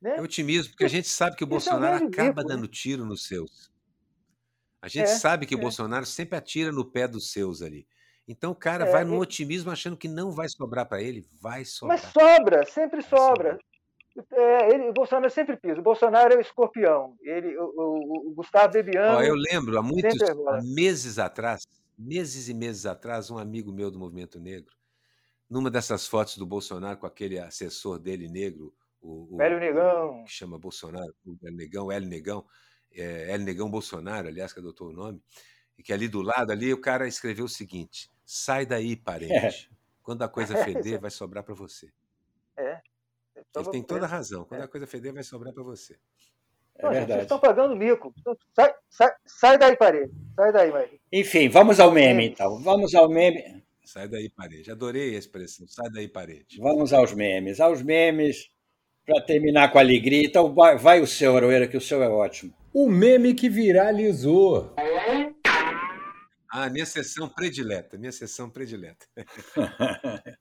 Né? 0.00 0.16
É 0.16 0.20
otimismo, 0.20 0.70
porque 0.70 0.84
a 0.84 0.88
gente 0.88 1.08
sabe 1.08 1.36
que 1.36 1.44
o 1.44 1.46
Bolsonaro 1.46 2.04
é 2.04 2.06
acaba 2.06 2.42
dando 2.42 2.66
tiro 2.66 3.04
nos 3.04 3.26
seus. 3.26 3.70
A 4.80 4.88
gente 4.88 5.04
é, 5.10 5.14
sabe 5.14 5.46
que 5.46 5.54
o 5.54 5.58
é. 5.58 5.60
Bolsonaro 5.60 6.04
sempre 6.04 6.36
atira 6.36 6.72
no 6.72 6.84
pé 6.84 7.06
dos 7.06 7.30
seus 7.30 7.62
ali. 7.62 7.86
Então 8.26 8.50
o 8.50 8.54
cara 8.54 8.86
é, 8.86 8.90
vai 8.90 9.04
no 9.04 9.18
otimismo 9.18 9.70
achando 9.70 9.96
que 9.96 10.08
não 10.08 10.32
vai 10.32 10.48
sobrar 10.48 10.86
para 10.86 11.00
ele, 11.00 11.24
vai 11.40 11.64
sobrar. 11.64 12.00
Mas 12.00 12.12
sobra, 12.12 12.64
sempre 12.66 13.02
sobra. 13.02 13.58
É, 14.32 14.74
ele, 14.74 14.88
o 14.88 14.92
Bolsonaro 14.92 15.30
sempre 15.30 15.56
pisa. 15.56 15.80
O 15.80 15.82
Bolsonaro 15.82 16.34
é 16.34 16.36
o 16.36 16.40
escorpião. 16.40 17.16
Ele, 17.22 17.56
o, 17.56 17.64
o, 17.64 18.28
o 18.30 18.34
Gustavo 18.34 18.72
Bebiano. 18.72 19.18
Ó, 19.18 19.22
eu 19.22 19.34
lembro, 19.34 19.78
há 19.78 19.82
muitos 19.82 20.20
há 20.20 20.60
meses 20.62 21.18
atrás, 21.18 21.66
meses 21.98 22.48
e 22.48 22.54
meses 22.54 22.86
atrás, 22.86 23.30
um 23.30 23.38
amigo 23.38 23.72
meu 23.72 23.90
do 23.90 23.98
Movimento 23.98 24.38
Negro, 24.40 24.74
numa 25.52 25.70
dessas 25.70 26.06
fotos 26.06 26.38
do 26.38 26.46
Bolsonaro 26.46 26.98
com 26.98 27.06
aquele 27.06 27.38
assessor 27.38 27.98
dele 27.98 28.26
negro, 28.26 28.74
o, 29.02 29.34
o 29.34 29.36
Velho 29.36 29.60
Negão. 29.60 30.24
que 30.24 30.32
chama 30.32 30.58
Bolsonaro, 30.58 31.14
o 31.26 31.36
Velho 31.36 31.56
Negão, 31.56 31.92
Hélio 31.92 32.08
Negão, 32.08 32.46
é, 32.90 33.30
Hélio 33.30 33.44
Negão 33.44 33.70
Bolsonaro, 33.70 34.28
aliás, 34.28 34.52
que 34.52 34.60
adotou 34.60 34.88
o 34.88 34.92
nome, 34.92 35.22
e 35.76 35.82
que 35.82 35.92
ali 35.92 36.08
do 36.08 36.22
lado, 36.22 36.50
ali, 36.50 36.72
o 36.72 36.80
cara 36.80 37.06
escreveu 37.06 37.44
o 37.44 37.48
seguinte: 37.50 38.10
sai 38.24 38.64
daí, 38.64 38.96
parente. 38.96 39.34
É. 39.34 39.50
Quando 40.02 40.22
a 40.22 40.28
coisa 40.28 40.56
feder, 40.64 40.98
vai 40.98 41.10
sobrar 41.10 41.44
para 41.44 41.54
você. 41.54 41.92
É. 42.56 42.80
Ele 43.54 43.70
tem 43.70 43.82
toda 43.82 44.04
a 44.04 44.08
razão. 44.08 44.44
Quando 44.44 44.62
é. 44.62 44.64
a 44.64 44.68
coisa 44.68 44.86
feder, 44.86 45.12
vai 45.12 45.22
sobrar 45.22 45.52
para 45.52 45.62
você. 45.62 45.96
É 46.76 46.88
verdade. 46.88 47.06
Vocês 47.06 47.22
estão 47.22 47.38
pagando 47.38 47.76
mico. 47.76 48.12
Sai, 48.54 48.74
sai, 48.88 49.12
sai 49.24 49.58
daí, 49.58 49.76
parede. 49.76 50.12
Sai 50.34 50.50
daí, 50.50 50.72
Maria. 50.72 50.98
Enfim, 51.12 51.48
vamos 51.48 51.78
ao 51.78 51.92
meme, 51.92 52.28
então. 52.28 52.58
Vamos 52.62 52.94
ao 52.94 53.08
meme. 53.08 53.62
Sai 53.92 54.08
daí, 54.08 54.30
parede. 54.30 54.70
Adorei 54.70 55.14
a 55.14 55.18
expressão. 55.18 55.68
Sai 55.68 55.90
daí, 55.90 56.08
parede. 56.08 56.58
Vamos 56.58 56.94
aos 56.94 57.12
memes. 57.12 57.60
Aos 57.60 57.82
memes, 57.82 58.50
para 59.04 59.20
terminar 59.20 59.70
com 59.70 59.78
alegria. 59.78 60.24
Então, 60.24 60.54
vai, 60.54 60.78
vai 60.78 61.02
o 61.02 61.06
seu, 61.06 61.36
Aroeira, 61.36 61.68
que 61.68 61.76
o 61.76 61.80
seu 61.80 62.02
é 62.02 62.08
ótimo. 62.08 62.54
O 62.72 62.88
meme 62.88 63.34
que 63.34 63.50
viralizou. 63.50 64.74
Ah, 66.50 66.70
minha 66.70 66.86
sessão 66.86 67.28
predileta. 67.28 67.98
Minha 67.98 68.12
sessão 68.12 68.48
predileta. 68.48 69.06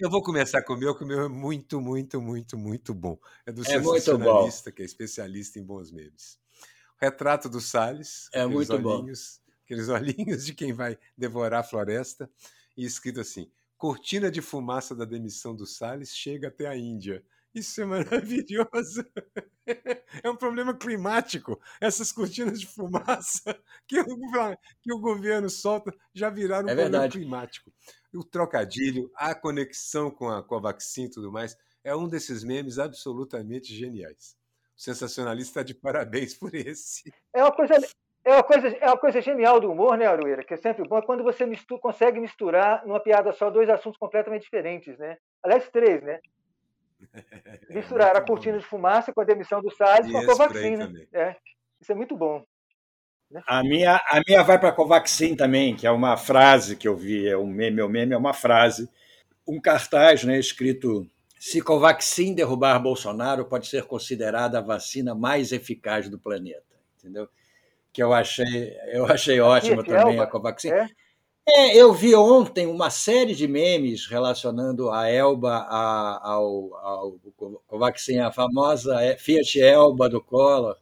Eu 0.00 0.08
vou 0.08 0.22
começar 0.22 0.62
com 0.62 0.72
o 0.72 0.78
meu, 0.78 0.96
que 0.96 1.04
o 1.04 1.06
meu 1.06 1.26
é 1.26 1.28
muito, 1.28 1.82
muito, 1.82 2.18
muito, 2.18 2.56
muito 2.56 2.94
bom. 2.94 3.18
É 3.44 3.52
do 3.52 3.60
é 3.60 3.64
sensacionalista, 3.66 4.72
que 4.72 4.80
é 4.80 4.86
especialista 4.86 5.58
em 5.58 5.62
bons 5.62 5.92
memes. 5.92 6.40
O 6.98 7.04
retrato 7.04 7.46
do 7.50 7.60
Salles, 7.60 8.30
é 8.32 8.46
muito 8.46 8.72
olhinhos, 8.72 9.38
bom. 9.38 9.41
Aqueles 9.64 9.88
olhinhos 9.90 10.44
de 10.44 10.54
quem 10.54 10.72
vai 10.72 10.98
devorar 11.16 11.60
a 11.60 11.64
floresta, 11.64 12.30
e 12.76 12.84
escrito 12.84 13.20
assim: 13.20 13.50
cortina 13.76 14.30
de 14.30 14.40
fumaça 14.40 14.94
da 14.94 15.04
demissão 15.04 15.54
do 15.54 15.66
Salles 15.66 16.16
chega 16.16 16.48
até 16.48 16.66
a 16.66 16.76
Índia. 16.76 17.24
Isso 17.54 17.82
é 17.82 17.84
maravilhoso. 17.86 19.04
É 20.22 20.30
um 20.30 20.36
problema 20.36 20.74
climático. 20.74 21.60
Essas 21.80 22.10
cortinas 22.10 22.58
de 22.58 22.66
fumaça 22.66 23.58
que 23.86 24.00
o, 24.00 24.06
que 24.82 24.92
o 24.92 24.98
governo 24.98 25.50
solta 25.50 25.94
já 26.14 26.30
viraram 26.30 26.66
um 26.66 26.70
é 26.70 26.74
problema 26.74 27.08
climático 27.08 27.70
o 28.14 28.24
trocadilho, 28.24 29.10
a 29.14 29.34
conexão 29.34 30.10
com 30.10 30.28
a, 30.28 30.42
com 30.42 30.56
a 30.56 30.60
vacina 30.60 31.06
e 31.06 31.10
tudo 31.10 31.32
mais, 31.32 31.56
é 31.82 31.94
um 31.96 32.08
desses 32.08 32.44
memes 32.44 32.78
absolutamente 32.78 33.74
geniais. 33.74 34.36
O 34.76 34.80
sensacionalista 34.82 35.50
está 35.50 35.62
de 35.62 35.74
parabéns 35.74 36.34
por 36.34 36.54
esse. 36.54 37.12
É 37.34 37.42
uma 37.42 37.52
coisa, 37.52 37.74
é 38.24 38.32
uma 38.32 38.42
coisa, 38.42 38.68
é 38.68 38.86
uma 38.86 38.98
coisa 38.98 39.20
genial 39.20 39.60
do 39.60 39.70
humor, 39.70 39.96
né, 39.96 40.06
Arueira? 40.06 40.44
Que 40.44 40.54
é 40.54 40.56
sempre 40.56 40.86
bom 40.86 40.98
é 40.98 41.02
quando 41.02 41.24
você 41.24 41.44
mistura, 41.44 41.80
consegue 41.80 42.20
misturar 42.20 42.86
numa 42.86 43.00
piada 43.00 43.32
só 43.32 43.50
dois 43.50 43.68
assuntos 43.68 43.98
completamente 43.98 44.42
diferentes, 44.42 44.96
né? 44.98 45.16
Aliás, 45.42 45.68
três, 45.68 46.02
né? 46.02 46.20
É 47.68 47.74
Misturar 47.74 48.16
a 48.16 48.20
cortina 48.20 48.58
de 48.58 48.64
fumaça 48.64 49.12
com 49.12 49.20
a 49.20 49.24
demissão 49.24 49.60
do 49.60 49.74
Salles 49.74 50.10
com 50.10 50.18
a 50.18 50.24
Covaxin, 50.24 50.76
né? 50.76 51.06
É, 51.12 51.36
isso 51.80 51.90
é 51.90 51.94
muito 51.96 52.16
bom. 52.16 52.44
Né? 53.28 53.42
A 53.44 53.60
minha, 53.62 53.96
a 53.96 54.20
minha 54.24 54.42
vai 54.44 54.56
para 54.56 54.68
a 54.68 54.72
Covaxin 54.72 55.34
também, 55.34 55.74
que 55.74 55.84
é 55.84 55.90
uma 55.90 56.16
frase 56.16 56.76
que 56.76 56.86
eu 56.86 56.96
vi, 56.96 57.26
é 57.26 57.36
um 57.36 57.46
meme, 57.46 57.76
meu 57.76 57.88
meme 57.88 58.14
é 58.14 58.16
uma 58.16 58.32
frase, 58.32 58.88
um 59.46 59.60
cartaz 59.60 60.22
né, 60.22 60.38
escrito 60.38 61.10
se 61.40 61.60
Covaxin 61.60 62.34
derrubar 62.34 62.78
Bolsonaro, 62.78 63.46
pode 63.46 63.66
ser 63.66 63.82
considerada 63.82 64.58
a 64.58 64.62
vacina 64.62 65.12
mais 65.12 65.50
eficaz 65.50 66.08
do 66.08 66.16
planeta. 66.16 66.62
Entendeu? 66.96 67.28
Que 67.92 68.02
eu 68.02 68.12
achei, 68.12 68.74
eu 68.92 69.06
achei 69.06 69.40
ótima 69.40 69.84
também 69.84 70.18
a 70.18 70.26
Covaxin. 70.26 70.70
É? 70.70 70.88
É, 71.46 71.76
eu 71.76 71.92
vi 71.92 72.14
ontem 72.14 72.66
uma 72.66 72.88
série 72.88 73.34
de 73.34 73.48
memes 73.48 74.06
relacionando 74.06 74.90
a 74.90 75.08
Elba 75.08 75.66
a, 75.68 76.30
ao, 76.30 76.74
ao 76.76 77.20
Covaxin, 77.66 78.18
a 78.18 78.30
famosa 78.30 78.96
Fiat 79.18 79.60
Elba 79.60 80.08
do 80.08 80.22
Collor. 80.22 80.76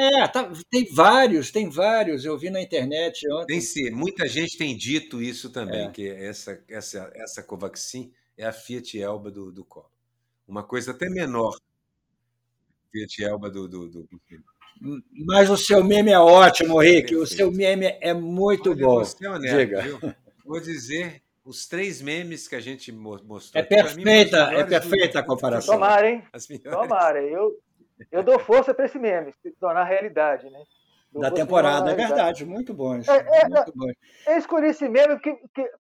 É, 0.00 0.28
tá, 0.28 0.52
tem 0.70 0.84
vários, 0.92 1.50
tem 1.50 1.70
vários. 1.70 2.24
Eu 2.24 2.36
vi 2.36 2.50
na 2.50 2.60
internet 2.60 3.26
ontem. 3.32 3.46
Tem 3.46 3.60
sim, 3.60 3.90
muita 3.90 4.28
gente 4.28 4.58
tem 4.58 4.76
dito 4.76 5.22
isso 5.22 5.48
também, 5.50 5.86
é. 5.86 5.90
que 5.90 6.06
essa, 6.08 6.62
essa, 6.68 7.10
essa 7.14 7.42
Covaxin 7.42 8.12
é 8.36 8.44
a 8.46 8.52
Fiat 8.52 9.00
Elba 9.00 9.30
do, 9.30 9.50
do 9.50 9.64
Collor. 9.64 9.90
Uma 10.46 10.62
coisa 10.62 10.90
até 10.90 11.08
menor. 11.08 11.58
Fiat 12.92 13.24
Elba 13.24 13.50
do, 13.50 13.66
do, 13.66 13.88
do... 13.88 14.08
Mas 15.26 15.50
o 15.50 15.56
seu 15.56 15.82
meme 15.82 16.10
é 16.10 16.18
ótimo, 16.18 16.78
Rick. 16.78 17.08
Perfeito. 17.08 17.22
O 17.22 17.26
seu 17.26 17.50
meme 17.50 17.96
é 18.00 18.14
muito 18.14 18.70
Olha, 18.70 18.84
bom. 18.84 18.98
Você 18.98 19.26
é 19.26 19.30
honesto, 19.30 19.56
Diga. 19.56 19.82
Viu? 19.82 19.98
Vou 20.44 20.60
dizer 20.60 21.22
os 21.44 21.66
três 21.66 22.02
memes 22.02 22.46
que 22.46 22.54
a 22.54 22.60
gente 22.60 22.92
mostrou. 22.92 23.40
É 23.54 23.62
perfeita, 23.62 24.50
mim, 24.50 24.56
é 24.56 24.64
perfeita 24.64 25.18
a 25.18 25.22
comparação. 25.22 25.74
Tomara, 25.74 26.10
hein? 26.10 26.22
Tomara. 26.70 27.22
Eu, 27.22 27.58
eu 28.12 28.22
dou 28.22 28.38
força 28.38 28.74
para 28.74 28.84
esse 28.84 28.98
meme 28.98 29.32
se 29.42 29.50
tornar 29.52 29.84
realidade, 29.84 30.48
né? 30.50 30.62
Dou 31.10 31.22
da 31.22 31.30
temporada, 31.30 31.90
é 31.90 31.94
verdade, 31.94 32.44
muito 32.44 32.74
bom. 32.74 32.96
É, 32.96 33.42
é, 33.42 33.48
muito 33.48 33.72
bom. 33.74 33.86
Eu 34.26 34.36
escolhi 34.36 34.66
esse 34.66 34.86
meme 34.88 35.14
porque, 35.14 35.38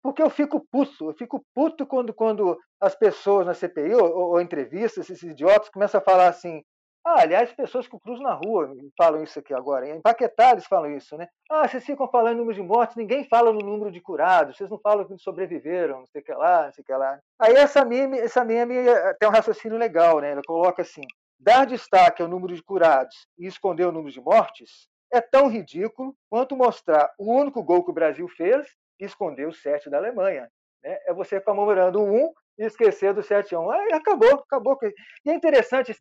porque 0.03 0.23
eu 0.23 0.29
fico 0.29 0.61
puto. 0.71 1.09
Eu 1.09 1.15
fico 1.15 1.43
puto 1.55 1.87
quando, 1.87 2.13
quando 2.13 2.59
as 2.79 2.95
pessoas 2.95 3.47
na 3.47 3.55
CPI 3.55 3.95
ou, 3.95 4.33
ou 4.33 4.41
entrevistas, 4.41 5.09
esses 5.09 5.23
idiotas, 5.23 5.71
começam 5.71 5.99
a 5.99 6.05
falar 6.05 6.29
assim. 6.29 6.63
Ah, 7.09 7.21
aliás, 7.21 7.53
pessoas 7.53 7.87
que 7.87 7.97
cruzam 8.01 8.25
na 8.25 8.35
rua 8.35 8.69
falam 8.99 9.23
isso 9.23 9.39
aqui 9.39 9.55
agora. 9.55 9.89
Em 9.89 10.01
Paquetá 10.01 10.51
eles 10.51 10.67
falam 10.67 10.91
isso, 10.91 11.17
né? 11.17 11.29
Ah, 11.49 11.69
vocês 11.69 11.85
ficam 11.85 12.09
falando 12.09 12.35
em 12.35 12.39
número 12.39 12.57
de 12.57 12.63
mortes, 12.63 12.97
ninguém 12.97 13.23
fala 13.23 13.53
no 13.53 13.61
número 13.61 13.93
de 13.93 14.01
curados, 14.01 14.57
vocês 14.57 14.69
não 14.69 14.79
falam 14.81 15.07
que 15.07 15.17
sobreviveram, 15.17 16.01
não 16.01 16.07
sei 16.07 16.21
o 16.21 16.25
que 16.25 16.33
lá, 16.33 16.65
não 16.65 16.73
sei 16.73 16.83
o 16.83 16.85
que 16.85 16.93
lá. 16.93 17.21
Aí 17.39 17.55
essa 17.55 17.85
meme, 17.85 18.19
essa 18.19 18.45
meme 18.45 18.75
eh, 18.75 19.15
tem 19.21 19.29
um 19.29 19.33
raciocínio 19.33 19.79
legal, 19.79 20.19
né? 20.19 20.33
Ela 20.33 20.43
coloca 20.45 20.83
assim: 20.83 21.03
Dar 21.39 21.65
destaque 21.65 22.23
ao 22.23 22.29
número 22.29 22.53
de 22.53 22.63
curados 22.63 23.29
e 23.39 23.47
esconder 23.47 23.87
o 23.87 23.93
número 23.93 24.11
de 24.11 24.21
mortes 24.21 24.89
é 25.13 25.21
tão 25.21 25.49
ridículo 25.49 26.13
quanto 26.29 26.57
mostrar 26.57 27.13
o 27.19 27.33
único 27.33 27.63
gol 27.63 27.85
que 27.85 27.91
o 27.93 27.95
Brasil 27.95 28.27
fez 28.27 28.67
e 28.99 29.05
esconder 29.05 29.47
o 29.47 29.53
7 29.53 29.89
da 29.89 29.99
Alemanha. 29.99 30.51
Né? 30.83 30.99
É 31.07 31.15
você 31.15 31.41
comemorando 31.41 32.01
o 32.01 32.11
1 32.11 32.33
e 32.59 32.65
esquecer 32.65 33.15
do 33.15 33.23
7 33.23 33.55
a 33.55 33.61
1. 33.61 33.71
Aí 33.71 33.93
acabou, 33.93 34.35
acabou. 34.35 34.77
E 35.25 35.31
é 35.31 35.35
interessante. 35.35 35.95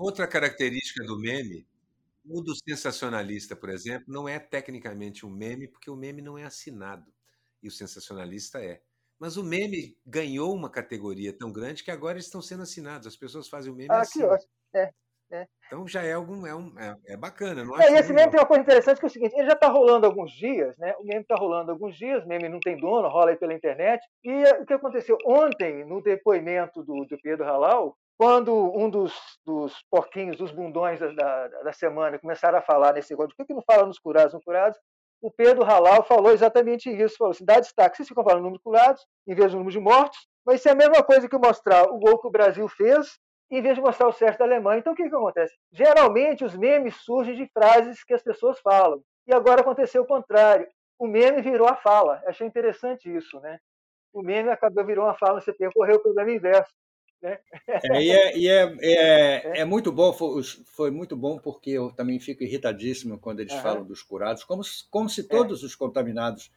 Outra 0.00 0.26
característica 0.26 1.04
do 1.04 1.18
meme, 1.18 1.66
o 2.26 2.40
do 2.40 2.54
sensacionalista, 2.54 3.54
por 3.54 3.68
exemplo, 3.68 4.06
não 4.08 4.26
é 4.26 4.38
tecnicamente 4.38 5.26
um 5.26 5.30
meme, 5.30 5.68
porque 5.68 5.90
o 5.90 5.94
meme 5.94 6.22
não 6.22 6.38
é 6.38 6.44
assinado. 6.44 7.12
E 7.62 7.68
o 7.68 7.70
sensacionalista 7.70 8.58
é. 8.64 8.80
Mas 9.18 9.36
o 9.36 9.44
meme 9.44 9.94
ganhou 10.06 10.54
uma 10.54 10.70
categoria 10.70 11.34
tão 11.34 11.52
grande 11.52 11.84
que 11.84 11.90
agora 11.90 12.14
eles 12.14 12.24
estão 12.24 12.40
sendo 12.40 12.62
assinados. 12.62 13.06
As 13.06 13.14
pessoas 13.14 13.46
fazem 13.46 13.70
o 13.70 13.76
meme 13.76 13.90
ah, 13.90 14.00
assim. 14.00 14.22
É, 14.74 14.90
é. 15.30 15.46
Então 15.66 15.86
já 15.86 16.02
é 16.02 16.14
algum 16.14 16.46
é, 16.46 16.54
um, 16.54 16.72
é, 16.80 16.96
é 17.08 17.16
bacana, 17.18 17.62
não 17.62 17.78
é? 17.78 17.92
E 17.92 17.98
esse 17.98 18.14
meme 18.14 18.30
tem 18.30 18.40
uma 18.40 18.46
coisa 18.46 18.62
interessante 18.62 18.98
que 18.98 19.04
é 19.04 19.08
o 19.08 19.12
seguinte: 19.12 19.34
ele 19.34 19.46
já 19.46 19.52
está 19.52 19.68
rolando 19.68 20.06
alguns 20.06 20.32
dias, 20.32 20.78
né? 20.78 20.94
O 20.98 21.04
meme 21.04 21.20
está 21.20 21.34
rolando 21.34 21.72
alguns 21.72 21.94
dias, 21.94 22.24
o 22.24 22.26
meme 22.26 22.48
não 22.48 22.58
tem 22.58 22.80
dono, 22.80 23.06
rola 23.06 23.32
aí 23.32 23.36
pela 23.36 23.52
internet. 23.52 24.02
E 24.24 24.44
o 24.62 24.64
que 24.64 24.72
aconteceu 24.72 25.18
ontem 25.26 25.84
no 25.84 26.02
depoimento 26.02 26.82
do, 26.82 27.04
do 27.04 27.18
Pedro 27.22 27.44
Halal, 27.44 27.98
quando 28.20 28.54
um 28.76 28.90
dos, 28.90 29.14
dos 29.46 29.82
porquinhos, 29.90 30.36
dos 30.36 30.52
bundões 30.52 31.00
da, 31.00 31.08
da, 31.08 31.48
da, 31.62 31.72
semana 31.72 32.18
começaram 32.18 32.58
a 32.58 32.60
falar 32.60 32.92
nesse 32.92 33.12
negócio, 33.12 33.34
por 33.34 33.46
que, 33.46 33.54
não 33.54 33.62
fala 33.62 33.86
nos 33.86 33.98
curados, 33.98 34.34
não 34.34 34.42
curados? 34.42 34.78
o 35.22 35.30
Pedro 35.30 35.64
Halal 35.64 36.02
falou 36.02 36.30
exatamente 36.30 36.90
isso. 36.90 37.16
Falou 37.16 37.30
assim: 37.30 37.46
dá 37.46 37.58
destaque. 37.58 37.96
Vocês 37.96 38.08
ficam 38.08 38.22
falando 38.22 38.42
número 38.42 38.58
de 38.58 38.62
curados 38.62 39.06
em 39.26 39.34
vez 39.34 39.52
do 39.52 39.56
número 39.56 39.72
de 39.72 39.80
mortos, 39.80 40.18
Mas 40.44 40.60
isso 40.60 40.68
é 40.68 40.72
a 40.72 40.74
mesma 40.74 41.02
coisa 41.02 41.26
que 41.26 41.38
mostrar 41.38 41.84
o 41.84 41.98
gol 41.98 42.18
que 42.18 42.26
o 42.26 42.30
Brasil 42.30 42.68
fez, 42.68 43.18
em 43.50 43.62
vez 43.62 43.76
de 43.76 43.80
mostrar 43.80 44.06
o 44.06 44.12
certo 44.12 44.40
da 44.40 44.44
Alemanha. 44.44 44.80
Então, 44.80 44.92
o 44.92 44.96
que, 44.96 45.08
que 45.08 45.14
acontece? 45.14 45.54
Geralmente, 45.72 46.44
os 46.44 46.54
memes 46.54 46.96
surgem 46.96 47.34
de 47.34 47.46
frases 47.46 48.04
que 48.04 48.12
as 48.12 48.22
pessoas 48.22 48.60
falam. 48.60 49.02
E 49.26 49.32
agora 49.32 49.62
aconteceu 49.62 50.02
o 50.02 50.06
contrário. 50.06 50.68
O 50.98 51.06
meme 51.06 51.40
virou 51.40 51.66
a 51.66 51.76
fala. 51.76 52.22
Achei 52.26 52.46
interessante 52.46 53.10
isso, 53.14 53.40
né? 53.40 53.58
O 54.12 54.22
meme 54.22 54.50
acabou 54.50 54.84
virou 54.84 55.06
uma 55.06 55.14
fala, 55.14 55.40
você 55.40 55.54
percorreu 55.54 55.96
o 55.96 56.02
problema 56.02 56.30
inverso. 56.30 56.70
Né? 57.22 57.38
É, 57.68 58.02
e 58.02 58.10
é, 58.10 58.38
e 58.38 58.48
é, 58.48 58.76
é, 58.80 59.60
é, 59.60 59.64
muito 59.64 59.92
bom, 59.92 60.12
foi, 60.12 60.42
foi, 60.64 60.90
muito 60.90 61.16
bom 61.16 61.38
porque 61.38 61.70
eu 61.70 61.90
também 61.92 62.18
fico 62.18 62.42
irritadíssimo 62.42 63.18
quando 63.18 63.40
eles 63.40 63.52
uhum. 63.52 63.60
falam 63.62 63.84
dos 63.84 64.02
curados, 64.02 64.44
como, 64.44 64.62
como 64.90 65.08
se 65.08 65.24
todos 65.24 65.62
os 65.62 65.74
contaminados 65.74 66.50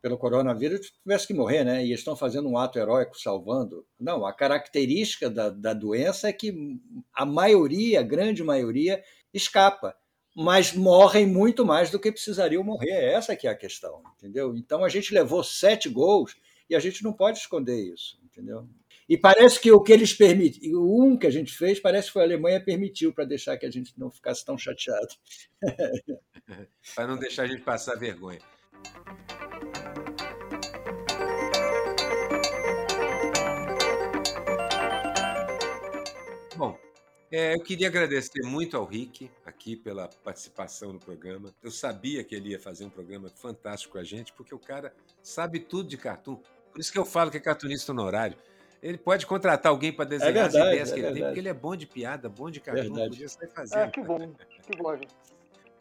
pelo 0.00 0.16
coronavírus 0.16 0.92
tivessem 1.02 1.26
que 1.26 1.34
morrer, 1.34 1.64
né? 1.64 1.84
E 1.84 1.92
estão 1.92 2.16
fazendo 2.16 2.48
um 2.48 2.56
ato 2.56 2.78
heróico 2.78 3.18
salvando. 3.18 3.84
Não, 3.98 4.24
a 4.24 4.32
característica 4.32 5.28
da, 5.28 5.50
da 5.50 5.74
doença 5.74 6.28
é 6.28 6.32
que 6.32 6.80
a 7.12 7.26
maioria, 7.26 8.00
a 8.00 8.04
grande 8.04 8.42
maioria, 8.44 9.02
escapa, 9.34 9.96
mas 10.36 10.72
morrem 10.72 11.26
muito 11.26 11.66
mais 11.66 11.90
do 11.90 11.98
que 11.98 12.12
precisariam 12.12 12.62
morrer. 12.62 13.12
Essa 13.12 13.34
que 13.34 13.48
é 13.48 13.50
a 13.50 13.56
questão, 13.56 14.02
entendeu? 14.16 14.56
Então 14.56 14.84
a 14.84 14.88
gente 14.88 15.12
levou 15.12 15.42
sete 15.42 15.88
gols 15.88 16.36
e 16.70 16.76
a 16.76 16.78
gente 16.78 17.02
não 17.02 17.12
pode 17.12 17.38
esconder 17.38 17.92
isso, 17.92 18.20
entendeu? 18.24 18.68
E 19.08 19.16
parece 19.16 19.58
que 19.58 19.72
o 19.72 19.82
que 19.82 19.90
eles 19.90 20.12
permitiram, 20.12 20.82
o 20.82 21.02
um 21.02 21.16
que 21.16 21.26
a 21.26 21.30
gente 21.30 21.50
fez, 21.56 21.80
parece 21.80 22.08
que 22.08 22.12
foi 22.12 22.22
a 22.22 22.24
Alemanha 22.26 22.62
permitiu 22.62 23.10
para 23.10 23.24
deixar 23.24 23.56
que 23.56 23.64
a 23.64 23.70
gente 23.70 23.98
não 23.98 24.10
ficasse 24.10 24.44
tão 24.44 24.58
chateado. 24.58 25.08
para 26.94 27.06
não 27.06 27.16
deixar 27.16 27.44
a 27.44 27.46
gente 27.46 27.62
passar 27.62 27.96
vergonha. 27.96 28.38
Bom, 36.54 36.78
é, 37.32 37.54
eu 37.54 37.62
queria 37.62 37.88
agradecer 37.88 38.42
muito 38.44 38.76
ao 38.76 38.84
Rick 38.84 39.30
aqui 39.46 39.74
pela 39.74 40.08
participação 40.22 40.92
no 40.92 40.98
programa. 40.98 41.54
Eu 41.62 41.70
sabia 41.70 42.22
que 42.22 42.34
ele 42.34 42.50
ia 42.50 42.60
fazer 42.60 42.84
um 42.84 42.90
programa 42.90 43.30
fantástico 43.30 43.94
com 43.94 43.98
a 43.98 44.04
gente, 44.04 44.34
porque 44.34 44.54
o 44.54 44.58
cara 44.58 44.92
sabe 45.22 45.60
tudo 45.60 45.88
de 45.88 45.96
cartoon. 45.96 46.36
Por 46.70 46.78
isso 46.78 46.92
que 46.92 46.98
eu 46.98 47.06
falo 47.06 47.30
que 47.30 47.38
é 47.38 47.40
cartunista 47.40 47.92
honorário. 47.92 48.36
Ele 48.82 48.98
pode 48.98 49.26
contratar 49.26 49.70
alguém 49.70 49.92
para 49.92 50.04
desenhar 50.04 50.30
é 50.30 50.42
verdade, 50.42 50.58
as 50.58 50.66
ideias 50.66 50.90
é 50.90 50.94
que 50.94 51.00
ele 51.00 51.12
tem, 51.12 51.22
porque 51.24 51.40
ele 51.40 51.48
é 51.48 51.54
bom 51.54 51.74
de 51.74 51.86
piada, 51.86 52.28
bom 52.28 52.50
de 52.50 52.60
cartão, 52.60 52.84
verdade. 52.84 53.10
podia 53.10 53.28
sair 53.28 53.48
fazendo. 53.48 53.80
Ah, 53.80 53.88
que 53.88 54.00
bom, 54.00 54.18
que 54.18 54.78
bom, 54.78 54.96
gente. 54.96 55.14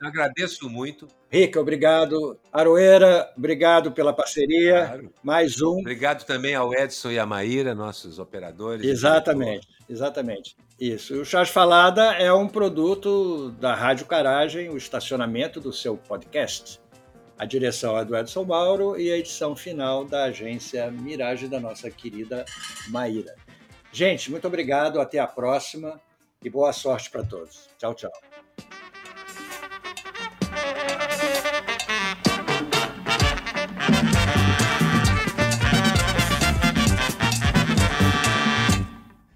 Agradeço 0.01 0.69
muito. 0.69 1.07
Rica, 1.29 1.59
obrigado. 1.59 2.39
Aroeira, 2.51 3.31
obrigado 3.35 3.91
pela 3.91 4.13
parceria. 4.13 4.85
Claro. 4.85 5.13
Mais 5.23 5.61
um. 5.61 5.79
Obrigado 5.79 6.23
também 6.23 6.55
ao 6.55 6.73
Edson 6.73 7.11
e 7.11 7.19
à 7.19 7.25
Maíra, 7.25 7.73
nossos 7.73 8.19
operadores. 8.19 8.85
Exatamente, 8.85 9.67
exatamente. 9.89 10.55
Isso. 10.79 11.19
O 11.21 11.25
Charge 11.25 11.51
Falada 11.51 12.13
é 12.13 12.31
um 12.31 12.47
produto 12.47 13.51
da 13.59 13.73
Rádio 13.73 14.05
Caragem, 14.05 14.69
o 14.69 14.77
estacionamento 14.77 15.59
do 15.59 15.73
seu 15.73 15.97
podcast. 15.97 16.79
A 17.37 17.45
direção 17.45 17.95
é 17.97 18.03
do 18.03 18.17
Edson 18.17 18.43
Mauro 18.43 18.99
e 18.99 19.11
a 19.11 19.17
edição 19.17 19.55
final 19.55 20.03
da 20.03 20.23
agência 20.23 20.89
Mirage 20.89 21.47
da 21.47 21.59
nossa 21.59 21.89
querida 21.91 22.43
Maíra. 22.89 23.35
Gente, 23.91 24.31
muito 24.31 24.47
obrigado, 24.47 24.99
até 24.99 25.19
a 25.19 25.27
próxima 25.27 26.01
e 26.43 26.49
boa 26.49 26.73
sorte 26.73 27.11
para 27.11 27.23
todos. 27.23 27.69
Tchau, 27.77 27.93
tchau. 27.93 28.11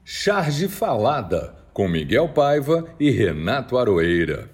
Charge 0.03 0.67
Falada, 0.67 1.55
com 1.73 1.87
Miguel 1.87 2.29
Paiva 2.29 2.85
e 2.99 3.09
Renato 3.09 3.77
Aroeira. 3.77 4.51